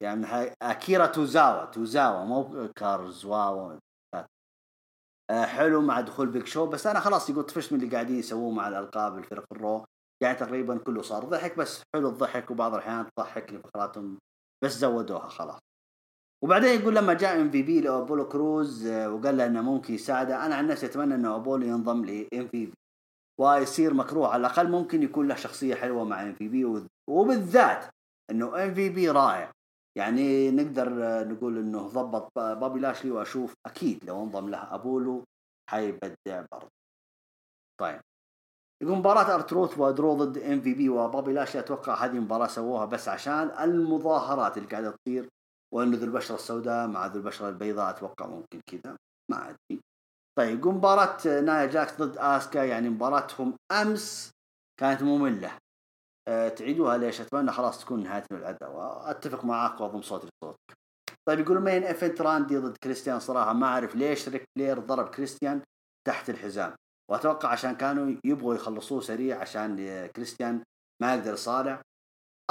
يعني 0.03 0.25
أكيرا 0.61 1.05
توزاوا 1.05 1.65
توزاوا 1.65 2.25
مو 2.25 2.67
كارزواوا. 2.75 3.79
حلو 5.31 5.81
مع 5.81 6.01
دخول 6.01 6.27
بيج 6.27 6.47
شو 6.47 6.65
بس 6.65 6.87
أنا 6.87 6.99
خلاص 6.99 7.29
يقول 7.29 7.43
طفشت 7.43 7.73
من 7.73 7.81
اللي 7.81 7.91
قاعدين 7.91 8.19
يسووه 8.19 8.51
مع 8.51 8.67
الالقاب 8.67 9.17
الفرق 9.17 9.45
الرو 9.51 9.85
يعني 10.23 10.37
تقريبا 10.37 10.77
كله 10.77 11.01
صار 11.01 11.23
ضحك 11.23 11.57
بس 11.57 11.83
حلو 11.95 12.09
الضحك 12.09 12.51
وبعض 12.51 12.73
الأحيان 12.73 13.09
تضحك 13.17 13.53
لفقراتهم 13.53 14.17
بس 14.63 14.77
زودوها 14.77 15.27
خلاص. 15.29 15.59
وبعدين 16.43 16.81
يقول 16.81 16.95
لما 16.95 17.13
جاء 17.13 17.41
ام 17.41 17.51
في 17.51 17.63
بي 17.63 17.81
لأبولو 17.81 18.27
كروز 18.27 18.85
آه، 18.87 19.09
وقال 19.09 19.37
له 19.37 19.45
إنه 19.45 19.61
ممكن 19.61 19.93
يساعده 19.93 20.45
أنا 20.45 20.55
عن 20.55 20.67
نفسي 20.67 20.85
أتمنى 20.85 21.15
إنه 21.15 21.35
أبولو 21.35 21.65
ينضم 21.65 22.05
لام 22.05 22.47
في 22.47 22.65
بي 22.65 22.73
ويصير 23.41 23.93
مكروه 23.93 24.27
على 24.27 24.39
الأقل 24.39 24.71
ممكن 24.71 25.03
يكون 25.03 25.27
له 25.27 25.35
شخصية 25.35 25.75
حلوة 25.75 26.03
مع 26.03 26.23
ام 26.23 26.33
في 26.33 26.47
بي 26.47 26.85
وبالذات 27.09 27.85
إنه 28.31 28.63
ام 28.63 28.73
في 28.73 28.89
بي 28.89 29.09
رائع. 29.09 29.51
يعني 29.97 30.51
نقدر 30.51 30.89
نقول 31.27 31.57
إنه 31.57 31.87
ضبط 31.87 32.31
بابي 32.35 32.79
لاشلي 32.79 33.11
وأشوف 33.11 33.53
أكيد 33.65 34.05
لو 34.05 34.23
انضم 34.23 34.49
له 34.49 34.75
ابولو 34.75 35.23
حيبدع 35.69 36.45
برضه. 36.51 36.69
طيب. 37.79 38.01
يقول 38.83 38.97
مباراة 38.97 39.35
ارتروث 39.35 39.79
ودرو 39.79 40.13
ضد 40.13 40.37
إم 40.37 40.61
في 40.61 40.73
بي 40.73 40.89
وبوبي 40.89 41.33
لاشلي 41.33 41.59
أتوقع 41.59 42.05
هذه 42.05 42.19
مباراة 42.19 42.47
سووها 42.47 42.85
بس 42.85 43.07
عشان 43.09 43.51
المظاهرات 43.59 44.57
اللي 44.57 44.69
قاعدة 44.69 44.91
تصير 44.91 45.29
وإنه 45.73 45.97
ذو 45.97 46.03
البشرة 46.03 46.35
السوداء 46.35 46.87
مع 46.87 47.05
ذو 47.05 47.19
البشرة 47.19 47.49
البيضاء 47.49 47.89
أتوقع 47.89 48.27
ممكن 48.27 48.61
كذا 48.67 48.97
ما 49.31 49.49
أدري. 49.49 49.81
طيب 50.37 50.59
يقول 50.59 50.73
مباراة 50.75 51.41
نايا 51.41 51.65
جاكس 51.65 52.01
ضد 52.01 52.17
آسكا 52.17 52.59
يعني 52.59 52.89
مباراتهم 52.89 53.55
أمس 53.71 54.31
كانت 54.79 55.03
مملة. 55.03 55.57
تعيدوها 56.27 56.97
ليش؟ 56.97 57.21
أتمنى 57.21 57.51
خلاص 57.51 57.81
تكون 57.85 58.03
نهاية 58.03 58.23
العداوة 58.31 59.11
اتفق 59.11 59.45
معاك 59.45 59.81
واضم 59.81 60.01
صوتي 60.01 60.27
لصوتك 60.27 60.77
طيب 61.27 61.39
يقول 61.39 61.61
main 61.61 61.83
event 61.83 62.21
راندي 62.21 62.57
ضد 62.57 62.77
كريستيان 62.77 63.19
صراحة 63.19 63.53
ما 63.53 63.67
أعرف 63.67 63.95
ليش 63.95 64.29
ريك 64.29 64.43
فلير 64.57 64.79
ضرب 64.79 65.09
كريستيان 65.09 65.61
تحت 66.07 66.29
الحزام. 66.29 66.75
وأتوقع 67.11 67.49
عشان 67.49 67.75
كانوا 67.75 68.15
يبغوا 68.25 68.55
يخلصوه 68.55 69.01
سريع 69.01 69.41
عشان 69.41 70.07
كريستيان 70.07 70.63
ما 71.01 71.15
يقدر 71.15 71.33
يصارع. 71.33 71.81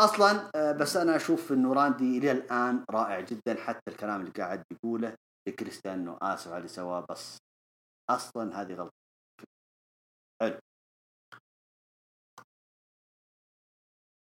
أصلا 0.00 0.50
آه، 0.54 0.72
بس 0.72 0.96
أنا 0.96 1.16
أشوف 1.16 1.52
إنه 1.52 1.72
راندي 1.72 2.18
إلى 2.18 2.32
الآن 2.32 2.84
رائع 2.90 3.20
جدا 3.20 3.54
حتى 3.54 3.90
الكلام 3.90 4.20
اللي 4.20 4.32
قاعد 4.32 4.62
يقوله 4.72 5.14
لكريستيان 5.48 6.18
آسف 6.22 6.48
على 6.48 6.56
اللي 6.56 6.68
سواه 6.68 7.06
بس 7.10 7.38
أصلا 8.10 8.62
هذه 8.62 8.74
غلطه 8.74 9.03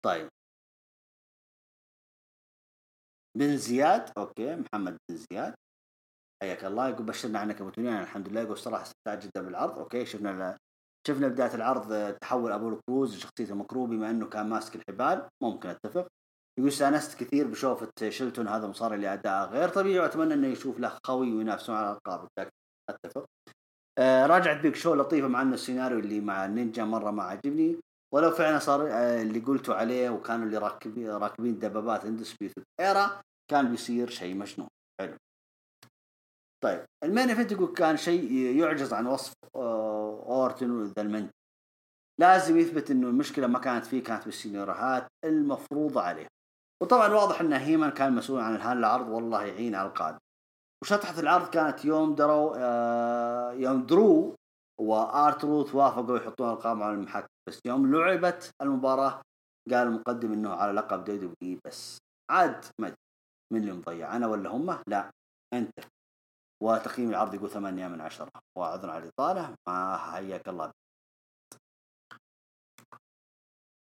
طيب. 0.05 0.29
بن 3.39 3.57
زياد 3.57 4.11
أوكي 4.19 4.57
محمد 4.57 4.97
بن 5.09 5.17
زياد. 5.17 5.55
حياك 6.43 6.65
الله 6.65 6.89
يقول 6.89 7.07
بشرنا 7.07 7.39
عنك 7.39 7.61
أبو 7.61 7.71
الحمد 7.79 8.29
لله. 8.29 8.41
يقول 8.41 8.59
صراحة 8.59 8.83
استمتعت 8.83 9.27
جدا 9.27 9.43
بالعرض 9.43 9.79
أوكي 9.79 10.07
شفنا 10.07 10.59
شفنا 11.09 11.29
بداية 11.29 11.55
العرض 11.55 12.15
تحول 12.21 12.53
أبولو 12.53 12.81
كروز 12.87 13.17
لشخصيته 13.17 13.55
مكروه 13.55 13.87
بما 13.87 14.11
أنه 14.11 14.29
كان 14.29 14.49
ماسك 14.49 14.77
الحبال. 14.77 15.29
ممكن 15.43 15.69
أتفق. 15.69 16.09
يقول 16.59 16.71
استأنست 16.71 17.25
كثير 17.25 17.47
بشوفة 17.47 17.93
شيلتون 18.09 18.49
هذا 18.49 18.67
مصارع 18.67 18.95
اللي 18.95 19.13
اداءه 19.13 19.51
غير 19.51 19.69
طبيعي 19.69 19.99
وأتمنى 19.99 20.35
أنه 20.35 20.47
يشوف 20.47 20.79
له 20.79 20.99
خوي 21.07 21.33
وينافسون 21.33 21.77
على 21.77 21.91
الألقاب. 21.91 22.29
أتفق. 22.91 23.25
آه 23.99 24.27
رجعة 24.27 24.61
بيج 24.61 24.75
شو 24.77 24.95
لطيفة 24.95 25.29
مع 25.29 25.43
أنه 25.43 25.55
السيناريو 25.55 25.99
اللي 25.99 26.21
مع 26.21 26.45
النينجا 26.45 26.85
مرة 26.85 27.11
ما 27.11 27.23
عجبني. 27.23 27.81
ولو 28.15 28.31
فعلا 28.31 28.59
صار 28.59 28.89
آه 28.91 29.23
اللي 29.23 29.39
قلتوا 29.39 29.75
عليه 29.75 30.11
وكانوا 30.11 30.47
اللي 30.47 30.59
راكبين 30.59 31.11
راكبين 31.11 31.59
دبابات 31.59 32.05
Undisputed 32.05 32.53
Era 32.81 33.23
كان 33.51 33.71
بيصير 33.71 34.11
شيء 34.11 34.35
مجنون 34.35 34.69
حلو. 35.01 35.17
طيب 36.65 36.85
ال 37.05 37.09
main 37.09 37.29
event 37.29 37.53
يقول 37.53 37.73
كان 37.73 37.97
شيء 37.97 38.33
يعجز 38.33 38.93
عن 38.93 39.07
وصف 39.07 39.33
آه، 39.57 40.25
اورتن 40.27 40.71
وذا 40.71 41.03
المنت 41.03 41.31
لازم 42.21 42.59
يثبت 42.59 42.91
إنه 42.91 43.09
المشكلة 43.09 43.47
ما 43.47 43.59
كانت 43.59 43.87
فيه 43.87 44.03
كانت 44.03 44.25
بالسيناريوهات 44.25 45.07
المفروضة 45.25 46.03
عليه. 46.03 46.27
وطبعا 46.83 47.09
واضح 47.09 47.41
إن 47.41 47.53
هيمان 47.53 47.91
كان 47.91 48.15
مسؤول 48.15 48.41
عن 48.41 48.57
هذا 48.57 48.73
العرض 48.73 49.09
والله 49.09 49.45
يعين 49.45 49.75
على 49.75 49.89
القادم. 49.89 50.19
وشطحة 50.83 51.21
العرض 51.21 51.51
كانت 51.51 51.85
يوم 51.85 52.15
درو 52.15 52.55
آه 52.57 53.53
يوم 53.53 53.87
درو 53.87 54.37
وارتروث 54.81 55.75
وافقوا 55.75 56.17
يحطون 56.17 56.51
ألقابهم 56.51 56.85
على 56.85 56.95
المحك 56.95 57.32
بس 57.49 57.61
يوم 57.67 57.95
لعبت 57.95 58.51
المباراة 58.63 59.23
قال 59.71 59.87
المقدم 59.87 60.33
إنه 60.33 60.51
على 60.51 60.73
لقب 60.73 61.05
دبليو 61.05 61.59
بس. 61.67 61.99
عاد 62.31 62.65
ما 62.81 62.95
من 63.53 63.61
اللي 63.61 63.73
مضيع 63.73 64.17
أنا 64.17 64.27
ولا 64.27 64.51
هم؟ 64.51 64.83
لا 64.87 65.11
أنت. 65.53 65.79
وتقييم 66.63 67.11
العرض 67.11 67.35
يقول 67.35 67.51
ثمانية 67.51 67.89
من 67.89 68.01
عشرة. 68.01 68.31
وأعذر 68.59 68.91
على 68.91 69.05
الإطالة 69.05 69.55
ما 69.69 69.97
حياك 69.97 70.49
الله 70.49 70.73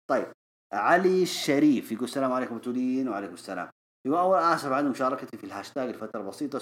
طيب 0.09 0.33
علي 0.73 1.23
الشريف 1.23 1.91
يقول 1.91 2.03
السلام 2.03 2.31
عليكم 2.31 2.55
متولين 2.55 3.09
وعليكم 3.09 3.33
السلام. 3.33 3.69
يقول 4.05 4.19
أول 4.19 4.37
آسف 4.37 4.71
عن 4.71 4.89
مشاركتي 4.89 5.37
في 5.37 5.43
الهاشتاج 5.43 5.89
لفترة 5.89 6.21
بسيطة 6.21 6.59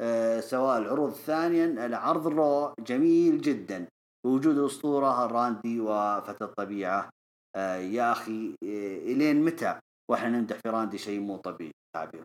آه 0.00 0.40
سواء 0.40 0.78
العروض 0.78 1.12
ثانيا 1.12 1.86
العرض 1.86 2.26
الرو 2.26 2.74
جميل 2.78 3.40
جدا. 3.40 3.88
بوجود 4.24 4.58
الأسطورة 4.58 5.26
راندي 5.26 5.80
وفتى 5.80 6.44
الطبيعة. 6.44 7.10
آه 7.56 7.76
يا 7.76 8.12
أخي 8.12 8.54
آه 8.64 8.98
إلين 8.98 9.44
متى 9.44 9.80
وإحنا 10.10 10.28
نمدح 10.28 10.56
في 10.56 10.68
راندي 10.68 10.98
شيء 10.98 11.20
مو 11.20 11.36
طبيعي؟ 11.36 11.72
تعبير. 11.96 12.24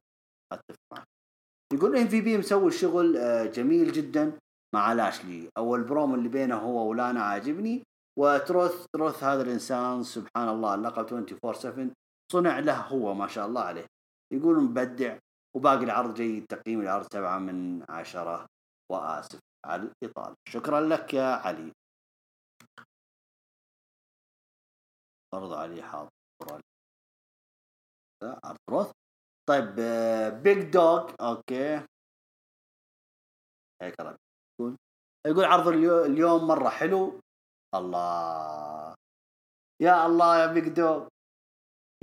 أتفق 0.53 0.79
معك. 0.93 1.07
يقول 1.73 1.97
ام 1.97 2.07
في 2.07 2.21
بي 2.21 2.37
مسوي 2.37 2.71
شغل 2.71 3.17
آه، 3.17 3.45
جميل 3.45 3.91
جدا 3.91 4.31
مع 4.75 4.93
لاشلي. 4.93 5.49
أو 5.57 5.75
البروم 5.75 6.15
اللي 6.15 6.29
بينه 6.29 6.55
هو 6.55 6.89
ولانا 6.89 7.21
عاجبني. 7.23 7.83
وتروث 8.19 8.85
تروث 8.93 9.23
هذا 9.23 9.41
الإنسان 9.41 10.03
سبحان 10.03 10.49
الله 10.49 10.75
اللقب 10.75 11.05
24 11.13 11.53
7 11.53 11.91
صنع 12.31 12.59
له 12.59 12.81
هو 12.81 13.13
ما 13.13 13.27
شاء 13.27 13.47
الله 13.47 13.61
عليه. 13.61 13.85
يقول 14.33 14.63
مبدع 14.63 15.17
وباقي 15.55 15.83
العرض 15.83 16.13
جيد 16.13 16.45
تقييم 16.45 16.81
العرض 16.81 17.07
سبعة 17.13 17.39
من 17.39 17.83
عشرة. 17.89 18.45
وآسف 18.91 19.39
على 19.65 19.89
الإطالة. 20.03 20.35
شكرا 20.49 20.81
لك 20.81 21.13
يا 21.13 21.23
علي. 21.23 21.71
برضو 25.33 25.55
علي 25.55 25.81
حاضر. 25.81 26.09
عرض 28.23 28.57
روث 28.69 28.91
طيب 29.49 29.75
بيج 30.43 30.71
دوغ 30.71 31.11
أوكي. 31.21 31.85
الله 33.81 34.17
يقول 34.59 34.75
يقول 35.27 35.45
عرض 35.45 35.67
اليوم 35.67 36.47
مرة 36.47 36.69
حلو. 36.69 37.21
الله. 37.75 38.95
يا 39.81 40.05
الله 40.05 40.39
يا 40.41 40.53
بيج 40.53 40.69
دوغ 40.69 41.07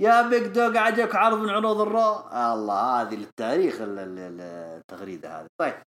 يا 0.01 0.29
بيج 0.29 0.47
دوغ 0.47 0.77
عجبك 0.77 1.15
عرض 1.15 1.37
من 1.37 1.49
عروض 1.49 1.81
الرو 1.81 2.29
الله 2.53 3.01
هذه 3.01 3.15
للتاريخ 3.15 3.75
التغريدة 3.81 5.39
هذه. 5.39 5.47
طيب. 5.61 5.83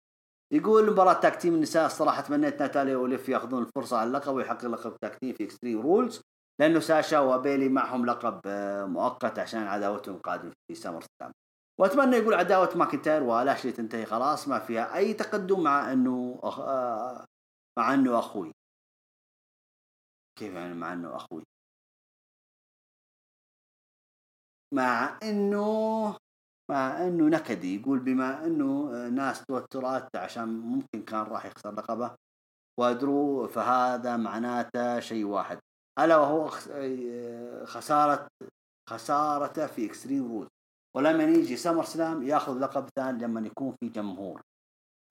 يقول 0.52 0.90
مباراة 0.90 1.20
tag 1.20 1.35
team 1.35 1.54
النساء 1.54 1.86
الصراحة 1.86 2.22
تمنيت 2.22 2.62
ناتاليا 2.62 2.96
وليف 2.96 3.28
يأخذون 3.28 3.62
الفرصة 3.62 3.96
على 3.96 4.08
اللقب 4.08 4.34
ويحقق 4.34 4.64
لقب 4.64 4.96
tag 5.02 5.16
team 5.16 5.34
في 5.34 5.44
اكستريم 5.44 5.80
رولز 5.80 6.22
لأنه 6.60 6.80
ساشا 6.80 7.18
وبايلي 7.20 7.68
معهم 7.68 8.06
لقب 8.06 8.40
آه، 8.46 8.84
مؤقت 8.84 9.38
عشان 9.38 9.62
عداوتهم 9.62 10.18
قادم 10.18 10.52
في 10.68 10.74
سامر 10.74 11.04
سلام 11.20 11.32
وأتمنى 11.80 12.16
يقول 12.16 12.34
عداوة 12.34 12.76
ماكنتاير 12.76 13.22
ولاشلي 13.22 13.72
تنتهي 13.72 14.06
خلاص 14.06 14.48
ما 14.48 14.58
فيها 14.58 14.96
أي 14.96 15.14
تقدم 15.14 15.62
مع 15.62 15.92
أخ... 16.42 16.60
آه، 16.60 17.24
مع 17.78 17.94
إنه 17.94 18.18
أخوي. 18.18 18.52
كيف 20.38 20.54
يعني 20.54 20.74
مع 20.74 20.92
إنه 20.92 21.16
أخوي؟ 21.16 21.42
مع 24.74 25.18
إنه 25.22 26.16
مع 26.70 27.06
إنه 27.06 27.24
نكدي 27.28 27.80
يقول 27.80 27.98
بما 27.98 28.46
إنه 28.46 28.90
ناس 29.08 29.44
توترات 29.44 30.16
عشان 30.16 30.48
ممكن 30.48 31.02
كان 31.06 31.22
راح 31.22 31.46
يخسر 31.46 31.72
لقبه. 31.74 32.16
وأدرو 32.80 33.48
فهذا 33.48 34.16
معناته 34.16 35.00
شيء 35.00 35.24
واحد. 35.24 35.58
ألا 35.98 36.16
وهو 36.16 36.48
خسارة 37.66 38.28
خسارته 38.90 39.66
في 39.66 39.86
اكستريم 39.86 40.28
رول 40.32 40.48
ولما 40.96 41.24
يجي 41.24 41.56
سمر 41.56 41.84
سلام 41.84 42.22
ياخذ 42.22 42.58
لقب 42.58 42.88
ثاني 42.96 43.22
لما 43.22 43.40
يكون 43.40 43.74
في 43.80 43.88
جمهور. 43.88 44.40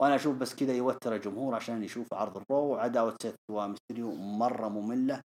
وأنا 0.02 0.14
أشوف 0.14 0.36
بس 0.36 0.54
كذا 0.54 0.72
يوتر 0.72 1.14
الجمهور 1.14 1.54
عشان 1.54 1.82
يشوف 1.82 2.14
عرض 2.14 2.36
الرو 2.36 2.64
وعداوة 2.66 3.16
سيث 3.22 3.34
ومستريو 3.50 4.14
مرة 4.14 4.68
مملة. 4.68 5.20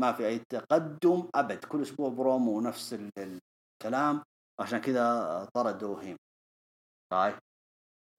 ما 0.00 0.12
في 0.12 0.26
أي 0.26 0.38
تقدم 0.38 1.28
أبد. 1.34 1.64
كل 1.64 1.82
أسبوع 1.82 2.08
برومو 2.08 2.58
ونفس 2.58 2.96
الكلام. 3.18 4.22
عشان 4.60 4.78
كذا 4.78 5.48
طردوا 5.54 6.02
هيمان 6.02 6.16
طيب. 7.12 7.34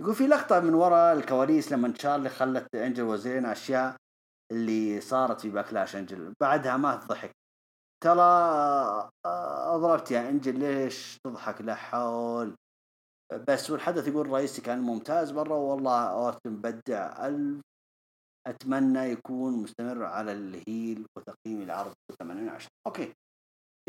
يقول 0.02 0.16
في 0.16 0.28
لقطة 0.28 0.60
من 0.60 0.74
وراء 0.74 1.18
الكواليس 1.18 1.72
لما 1.72 1.92
تشارلي 1.92 2.30
خلت 2.30 2.76
انجل 2.76 3.04
وزين 3.04 3.46
أشياء 3.46 3.96
اللي 4.52 5.02
صارت 5.02 5.42
في 5.42 5.50
باكلاش 5.50 5.96
أنجل. 5.96 6.34
بعدها 6.42 6.78
ما 6.78 6.96
تضحك. 6.96 7.32
ترى 8.04 8.22
أضربت 9.76 10.12
يا 10.12 10.30
أنجل 10.30 10.60
ليش 10.60 11.18
تضحك؟ 11.26 11.62
لا 11.62 11.76
حول. 11.76 12.56
بس 13.48 13.72
والحدث 13.72 14.08
يقول 14.08 14.26
الرئيسي 14.26 14.62
كان 14.62 14.80
ممتاز 14.80 15.32
مرة 15.32 15.58
والله 15.58 16.10
اورتن 16.10 16.56
بدع. 16.56 17.28
الف 17.28 17.62
أتمنى 18.48 19.00
يكون 19.00 19.54
مستمر 19.54 20.04
على 20.04 20.32
ال 20.32 20.47
heel 20.47 21.06
وتقييم 21.18 21.62
العرض 21.62 21.94
8 22.20 22.52
10 22.52 22.70
أوكي. 22.88 23.14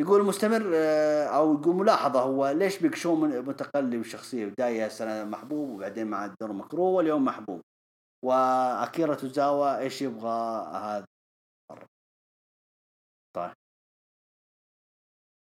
يقول 0.01 0.25
مستمر 0.25 0.71
آه، 0.75 1.25
أو 1.25 1.55
يقول 1.55 1.77
ملاحظة 1.77 2.21
هو 2.21 2.49
ليش 2.49 2.79
بيج 2.79 2.95
شو 2.95 3.15
متقلب 3.17 4.01
الشخصيه 4.01 4.47
بداية 4.47 4.89
سنة 4.89 5.25
محبوب 5.25 5.71
وبعدين 5.71 6.07
مع 6.07 6.25
الدور 6.25 6.53
مكروه 6.53 6.89
واليوم 6.91 7.25
محبوب. 7.25 7.61
وأكيرا 8.25 9.15
توزاوا 9.15 9.79
إيش 9.79 10.03
يبغى 10.03 10.67
هذا؟ 10.77 11.07
طيب. 13.37 13.55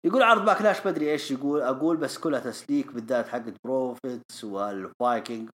يقول 0.05 0.23
عرض 0.23 0.45
باكلاش 0.45 0.87
بدري 0.87 1.11
إيش 1.11 1.31
يقول 1.31 1.61
أقول 1.61 1.97
بس 1.97 2.17
كلها 2.17 2.39
تسليك 2.39 2.87
بالذات 2.91 3.27
حقت 3.27 3.53
بروفيتس 3.63 4.43
والفايكنج. 4.43 5.49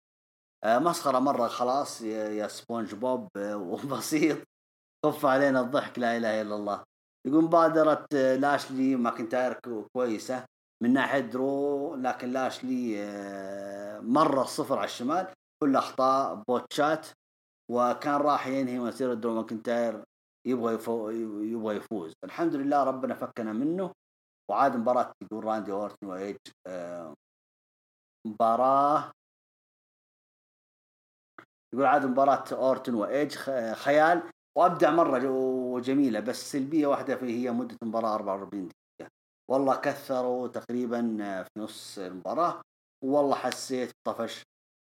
آه، 0.64 0.78
مسخرة 0.78 1.18
مرة 1.18 1.48
خلاص 1.48 2.02
يا 2.02 2.48
سبونج 2.48 2.94
بوب 2.94 3.28
آه، 3.36 3.56
وبسيط. 3.70 4.38
خف 5.06 5.26
علينا 5.26 5.60
الضحك 5.60 5.98
لا 5.98 6.16
إله 6.16 6.43
إلا 6.43 6.55
الله. 6.55 6.84
يقول 7.26 7.44
مباراة 7.44 8.06
لاشلي 8.12 8.97
ماكنتاير 8.97 9.60
كويسة. 9.93 10.44
من 10.82 10.93
ناحية 10.93 11.20
درو 11.20 11.94
لكن 11.94 12.32
لاشلي 12.32 13.05
آه، 13.05 14.01
مرة 14.01 14.44
صفر 14.44 14.78
على 14.78 14.84
الشمال. 14.84 15.34
كل 15.62 15.77
أخطاء 15.77 16.35
botch 16.48 16.97
ات 16.97 17.06
وكان 17.70 18.15
راح 18.20 18.47
ينهي 18.47 18.78
مسيرة 18.78 19.15
درو 19.15 19.35
ماكنتاير 19.35 20.05
يبغى 20.47 20.74
يبغى 21.53 21.77
يفوز. 21.77 22.12
الحمد 22.24 22.55
لله 22.55 22.85
ربنا 22.85 23.15
فكنا 23.15 23.53
منه 23.53 23.93
وعاد 24.51 24.77
مباراة 24.77 25.12
يقول 25.23 25.45
راندي 25.45 25.73
اورتن 25.73 26.07
وايج 26.07 26.37
آه، 26.66 27.15
مباراة. 28.27 29.12
يقول 31.73 31.87
عاد 31.87 32.07
مباراة 32.07 32.45
اورتن 32.53 32.95
وايج 32.95 33.35
خيال. 33.74 34.31
وأبدع 34.59 34.91
مرة 34.91 35.28
وجميلة 35.31 36.20
بس 36.20 36.53
سلبية 36.53 36.87
واحدة 36.87 37.16
في 37.16 37.27
هي 37.27 37.51
مدة 37.51 37.77
المباراه 37.83 38.15
44 38.15 38.69
دقيقة. 38.69 39.11
والله 39.51 39.77
كثروا 39.77 40.49
تقريبا 40.49 41.01
في 41.43 41.61
نص 41.61 41.99
المباراة 41.99 42.62
والله 43.05 43.35
حسيت 43.35 43.93
طفش 44.07 44.45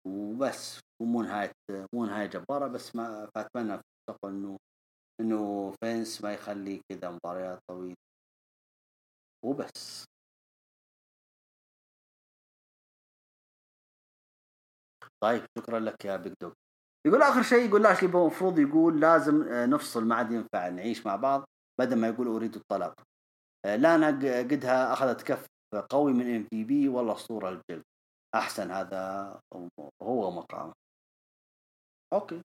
وبس 0.06 0.80
ومو 1.02 1.22
نهايه 1.22 1.52
مو 1.94 2.04
نهايه 2.06 2.26
جبارة 2.26 2.66
بس 2.68 2.96
ما 2.96 3.30
فأتمنى 3.34 3.78
في 3.78 4.16
إنه 4.24 4.56
إنه 5.20 5.70
فينس 5.80 6.22
ما 6.22 6.32
يخلي 6.32 6.80
كذا 6.88 7.10
مباريات 7.10 7.58
طويلة. 7.70 7.96
وبس. 9.44 10.04
طيب 15.22 15.46
شكرا 15.58 15.80
لك 15.80 16.04
يا 16.04 16.16
بيج 16.16 16.32
دوغ 16.40 16.52
يقول 17.06 17.22
آخر 17.22 17.42
شيء 17.42 17.68
يقول 17.68 17.82
لاشلي 17.82 18.08
المفروض 18.08 18.58
يقول 18.58 19.00
لازم 19.00 19.42
آه، 19.42 19.66
نفصل 19.66 20.04
ما 20.04 20.14
عاد 20.14 20.32
ينفع 20.32 20.68
نعيش 20.68 21.06
مع 21.06 21.16
بعض 21.16 21.44
بدل 21.80 21.96
ما 21.96 22.08
يقول 22.08 22.28
أريد 22.28 22.54
الطلاق. 22.56 22.94
آه، 23.66 23.76
لانا 23.76 24.06
قدها 24.50 24.92
أخذت 24.92 25.22
كف 25.22 25.46
قوي 25.90 26.12
من 26.12 26.36
ام 26.36 26.44
في 26.50 26.64
بي 26.64 26.88
والله 26.88 27.12
أسطورة 27.12 27.48
الجلد. 27.48 27.84
أحسن 28.34 28.70
هذا 28.70 29.40
هو 30.02 30.30
مقامه 30.30 30.74
okay. 32.12 32.42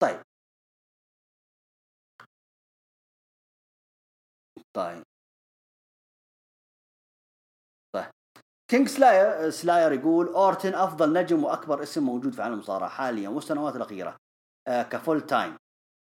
طيب. 0.00 0.22
طيب. 4.72 5.04
كينج 8.70 8.88
سلاير 8.88 9.50
سلاير 9.50 9.92
يقول 9.92 10.26
اورتن 10.28 10.74
أفضل 10.74 11.12
نجم 11.12 11.44
وأكبر 11.44 11.82
اسم 11.82 12.02
موجود 12.02 12.32
في 12.32 12.42
عالم 12.42 12.54
المصارعه 12.54 12.88
حاليا 12.88 13.28
والسنوات 13.28 13.76
الأخيرة. 13.76 14.16
آه 14.68 14.82
ك 14.82 14.91
full 14.91 15.26
time. 15.26 15.56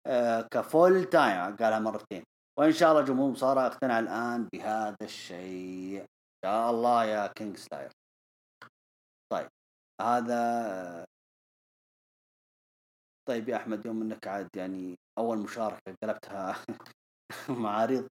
آه 0.07 0.49
ك 0.51 0.62
full 0.62 1.05
time 1.05 1.57
قالها 1.57 1.79
مرتين. 1.79 2.25
وإن 2.59 2.73
شاء 2.73 2.91
الله 2.93 3.03
جمهور 3.03 3.27
المصارعه 3.27 3.67
أقتنع 3.67 3.99
الآن 3.99 4.49
بهذا 4.53 4.97
الشيء. 5.03 6.05
شاء 6.45 6.71
الله 6.71 7.05
يا 7.05 7.27
كينج 7.27 7.57
سلاير 7.57 7.91
طيب 9.33 9.49
هذا 10.01 11.05
طيب 13.29 13.49
يا 13.49 13.57
أحمد 13.57 13.87
يوم 13.87 14.03
إنك 14.03 14.27
عاد 14.29 14.49
يعني 14.57 14.95
أول 15.19 15.39
مشاركة 15.39 15.95
قلبتها 16.03 16.57
معارض. 17.49 18.09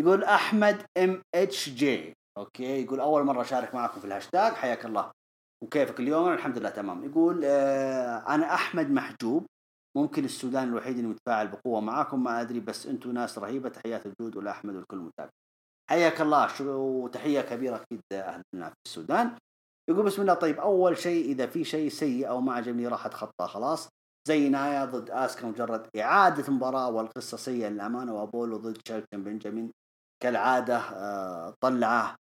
يقول 0.00 0.24
أحمد 0.24 0.86
MHJ 0.98 2.14
okay 2.38 2.82
يقول 2.84 3.00
أول 3.00 3.24
مرة 3.24 3.42
أشارك 3.42 3.74
معكم 3.74 4.00
في 4.00 4.06
الهاشتاج 4.06 4.52
حياك 4.52 4.84
الله. 4.84 5.12
وكيفك 5.64 6.00
اليوم؟ 6.00 6.32
الحمد 6.32 6.58
لله 6.58 6.70
تمام. 6.70 7.04
يقول 7.04 7.44
آه 7.44 8.34
أنا 8.34 8.54
أحمد 8.54 8.90
محجوب. 8.90 9.46
ممكن 9.96 10.24
السودان 10.24 10.68
الوحيد 10.68 10.96
اللي 10.96 11.08
متفاعل 11.08 11.48
بقوة 11.48 11.80
معاكم 11.80 12.24
ما 12.24 12.40
أدري 12.40 12.60
بس 12.60 12.86
أنتم 12.86 13.12
ناس 13.12 13.38
رهيبة. 13.38 13.68
تحيات 13.68 14.06
الجود 14.06 14.36
ولاحمد 14.36 14.74
والكل 14.74 14.96
متابع 14.96 15.30
حياك 15.90 16.20
الله. 16.20 16.48
وتحية 16.76 17.40
كبيرة 17.40 17.76
أكيد 17.76 18.00
اهلنا 18.12 18.68
في 18.68 18.76
السودان. 18.86 19.36
يقول 19.90 20.04
بسم 20.04 20.22
الله. 20.22 20.34
طيب 20.34 20.60
أول 20.60 20.98
شيء 20.98 21.24
إذا 21.24 21.46
في 21.46 21.64
شيء 21.64 21.88
سيء 21.88 22.28
أو 22.28 22.40
ما 22.40 22.54
عجبني 22.54 22.88
راح 22.88 23.06
أتخطاه. 23.06 23.46
خلاص. 23.46 23.88
زي 24.28 24.48
نايا 24.48 24.84
ضد 24.84 25.10
آسكا 25.10 25.46
مجرد 25.48 25.88
إعادة 25.96 26.52
مباراة 26.52 26.90
والقصة 26.90 27.36
سيئة 27.36 27.68
للأمانة. 27.68 28.14
وأبولو 28.14 28.56
ضد 28.56 28.78
شيلتون 28.88 29.24
بنجامين 29.24 29.70
كالعادة 30.22 30.78
آه، 30.78 31.54
طلعة. 31.60 32.16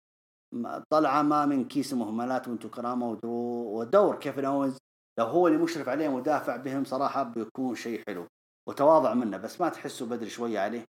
طلع 0.90 1.22
ما 1.22 1.46
من 1.46 1.68
كيس 1.68 1.94
مهملات 1.94 2.48
وانتو 2.48 2.70
كرامة 2.70 3.20
ودور. 3.24 4.16
كيفن 4.16 4.46
اوز 4.46 4.78
لو 5.20 5.26
هو 5.26 5.48
اللي 5.48 5.58
مشرف 5.58 5.90
عليهم 5.90 6.14
ودافع 6.14 6.56
بهم 6.56 6.84
صراحة 6.84 7.24
بيكون 7.24 7.76
شيء 7.76 8.04
حلو 8.08 8.28
وتواضع 8.70 9.14
منه 9.14 9.38
بس 9.38 9.62
ما 9.62 9.70
تحسه 9.70 10.06
بدري 10.06 10.30
شوية 10.30 10.60
عليه. 10.60 10.86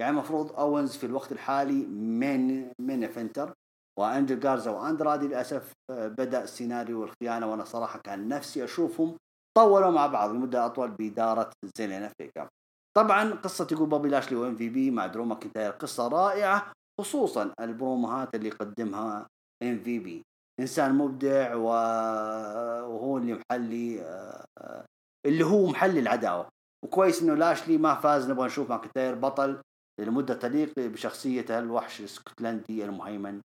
يعني 0.00 0.12
المفروض 0.12 0.52
أوينز 0.52 0.96
في 0.96 1.06
الوقت 1.06 1.32
الحالي 1.32 1.86
main 1.86 2.72
main 2.80 3.08
eventer 3.08 3.52
وانجل 3.98 4.40
جارزا 4.40 4.70
وأندرادي 4.70 5.26
للأسف 5.26 5.72
بدأ 5.90 6.42
السيناريو 6.42 7.04
الخيانه 7.04 7.50
وأنا 7.50 7.64
صراحة 7.64 7.98
كان 7.98 8.28
نفسي 8.28 8.64
أشوفهم 8.64 9.16
طولوا 9.56 9.90
مع 9.90 10.06
بعض 10.06 10.30
لمدة 10.30 10.66
أطول 10.66 10.90
بإدارة 10.90 11.50
زيلينا 11.78 12.12
فيكا 12.18 12.48
طبعا 12.96 13.30
قصة 13.30 13.66
يقول 13.72 13.88
بوبي 13.88 14.08
لاشلي 14.08 14.36
وام 14.36 14.56
في 14.56 14.68
بي 14.68 14.90
مع 14.90 15.06
درو 15.06 15.24
ماكنتاير 15.24 15.70
قصة 15.70 16.08
رائعة 16.08 16.72
خصوصا 17.00 17.54
البروموهات 17.60 18.34
اللي 18.34 18.48
يقدمها 18.48 19.26
ام 19.62 19.78
في 19.78 19.98
بي 19.98 20.22
إنسان 20.60 20.94
مبدع 20.94 21.54
وهو 21.54 23.18
اللي 23.18 23.34
محلي 23.34 24.02
آه، 24.02 24.86
اللي 25.26 25.44
هو 25.44 25.66
محلي 25.66 26.00
العداوة. 26.00 26.48
وكويس 26.84 27.22
إنه 27.22 27.34
لاشلي 27.34 27.78
ما 27.78 27.94
فاز 27.94 28.30
نبغى 28.30 28.46
نشوف 28.46 28.70
ماكنتاير 28.70 29.14
بطل 29.14 29.62
لمدة 30.00 30.34
تليق 30.34 30.72
بشخصيته 30.78 31.58
الوحش 31.58 32.00
الاسكتلندي 32.00 32.84
المهيمن. 32.84 33.40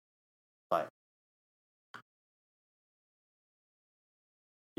طيب. 0.74 0.88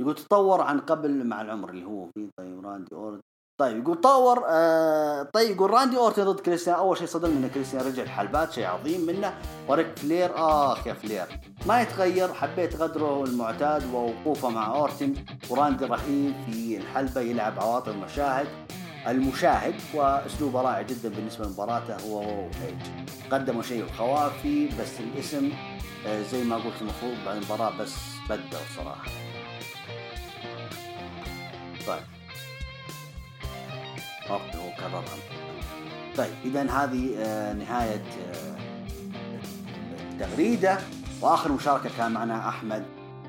يقول 0.00 0.14
تطور 0.14 0.60
عن 0.60 0.80
قبل 0.80 1.26
مع 1.26 1.40
العمر 1.40 1.70
اللي 1.70 1.84
هو 1.84 2.06
فيه 2.06 2.30
طيب 2.38 2.66
راندي 2.66 2.94
أورد. 2.94 3.20
طيب 3.58 3.82
يقول 3.82 4.00
طور 4.00 4.44
آه 4.48 5.22
طيب 5.22 5.56
يقول 5.56 5.70
راندي 5.70 5.96
أورتن 5.96 6.24
ضد 6.24 6.40
كريستيان 6.40 6.76
أول 6.76 6.98
شيء 6.98 7.06
صدمني 7.06 7.46
إن 7.46 7.50
كريستيان 7.50 7.86
رجع 7.86 8.02
الحلبات 8.02 8.52
شيء 8.52 8.66
عظيم 8.66 9.00
منه. 9.00 9.34
وريك 9.68 9.98
فلير 9.98 10.30
آخ 10.34 10.86
يا 10.86 10.94
فلير 10.94 11.26
ما 11.66 11.80
يتغير. 11.80 12.34
حبيت 12.34 12.76
غدره 12.76 13.24
المعتاد 13.24 13.94
ووقوفه 13.94 14.48
مع 14.48 14.66
أورتن 14.74 15.14
وراندي 15.50 15.84
رهيب 15.84 16.34
في 16.46 16.76
الحلبة 16.76 17.20
يلعب 17.20 17.60
عواطف 17.60 17.88
المشاهد 17.88 18.46
المشاهد 19.08 19.74
وأسلوبه 19.94 20.60
رائع 20.60 20.82
جدا 20.82 21.08
بالنسبة 21.08 21.44
لمباراته. 21.44 21.96
هو 22.08 22.18
وبيج 22.18 22.80
قدموا 23.30 23.62
شيء 23.62 23.86
خرافي 23.98 24.66
بس 24.66 25.00
الاسم 25.00 25.52
آه 26.06 26.22
زي 26.22 26.44
ما 26.44 26.56
قلت 26.56 26.80
المفروض 26.80 27.14
بعد 27.26 27.36
المباراة 27.36 27.72
بس 27.80 27.94
بدأوا 28.28 28.62
صراحة. 28.76 29.10
طيب. 31.86 32.17
okay 34.30 34.58
هو 34.58 34.70
كررها 34.78 35.04
طيب 36.16 36.32
اذا 36.44 36.62
هذه 36.70 37.14
آه، 37.18 37.52
نهاية 37.52 38.02
آه، 38.34 38.58
التغريدة. 40.12 40.78
وآخر 41.22 41.52
مشاركة 41.52 41.90
كان 41.98 42.12
معنا 42.12 42.48
أحمد 42.48 42.84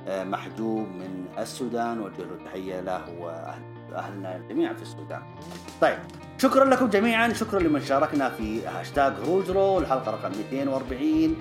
آه، 0.07 0.23
محجوب 0.23 0.87
من 0.87 1.25
السودان. 1.37 1.99
وجه 1.99 2.17
له 2.17 2.45
تحيه 2.45 2.81
له 2.81 3.01
واهلنا 3.19 4.41
جميعا 4.49 4.73
في 4.73 4.81
السودان. 4.81 5.21
طيب 5.81 5.97
شكرا 6.37 6.65
لكم 6.65 6.89
جميعا. 6.89 7.33
شكرا 7.33 7.59
لمن 7.59 7.81
شاركنا 7.81 8.29
في 8.29 8.67
هاشتاج 8.67 9.13
هروج 9.13 9.57
راو 9.57 9.79
الحلقة 9.79 10.11
رقم 10.11 10.31
240 10.51 11.35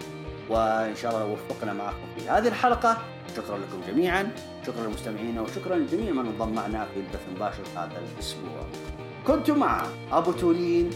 وإن 0.50 0.96
شاء 0.96 1.12
الله 1.12 1.24
وفقنا 1.26 1.72
معكم 1.72 2.06
في 2.16 2.28
هذه 2.28 2.48
الحلقة. 2.48 2.98
شكرا 3.36 3.58
لكم 3.58 3.80
جميعا. 3.92 4.30
شكرا 4.66 4.82
للمستمعين. 4.82 5.38
وشكرا 5.38 5.76
لجميع 5.76 6.12
من 6.12 6.26
انضم 6.26 6.52
معنا 6.52 6.84
في 6.84 7.00
البث 7.00 7.20
المباشر 7.28 7.62
هذا 7.76 8.02
الأسبوع. 8.14 8.62
كنت 9.26 9.50
مع 9.50 9.86
أبو 10.12 10.32
تولين 10.32 10.90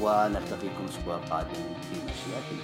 ونلتقيكم 0.00 0.84
الأسبوع 0.84 1.16
القادم 1.16 1.48
في 1.90 1.96
مشيئه 2.04 2.50
الله 2.50 2.62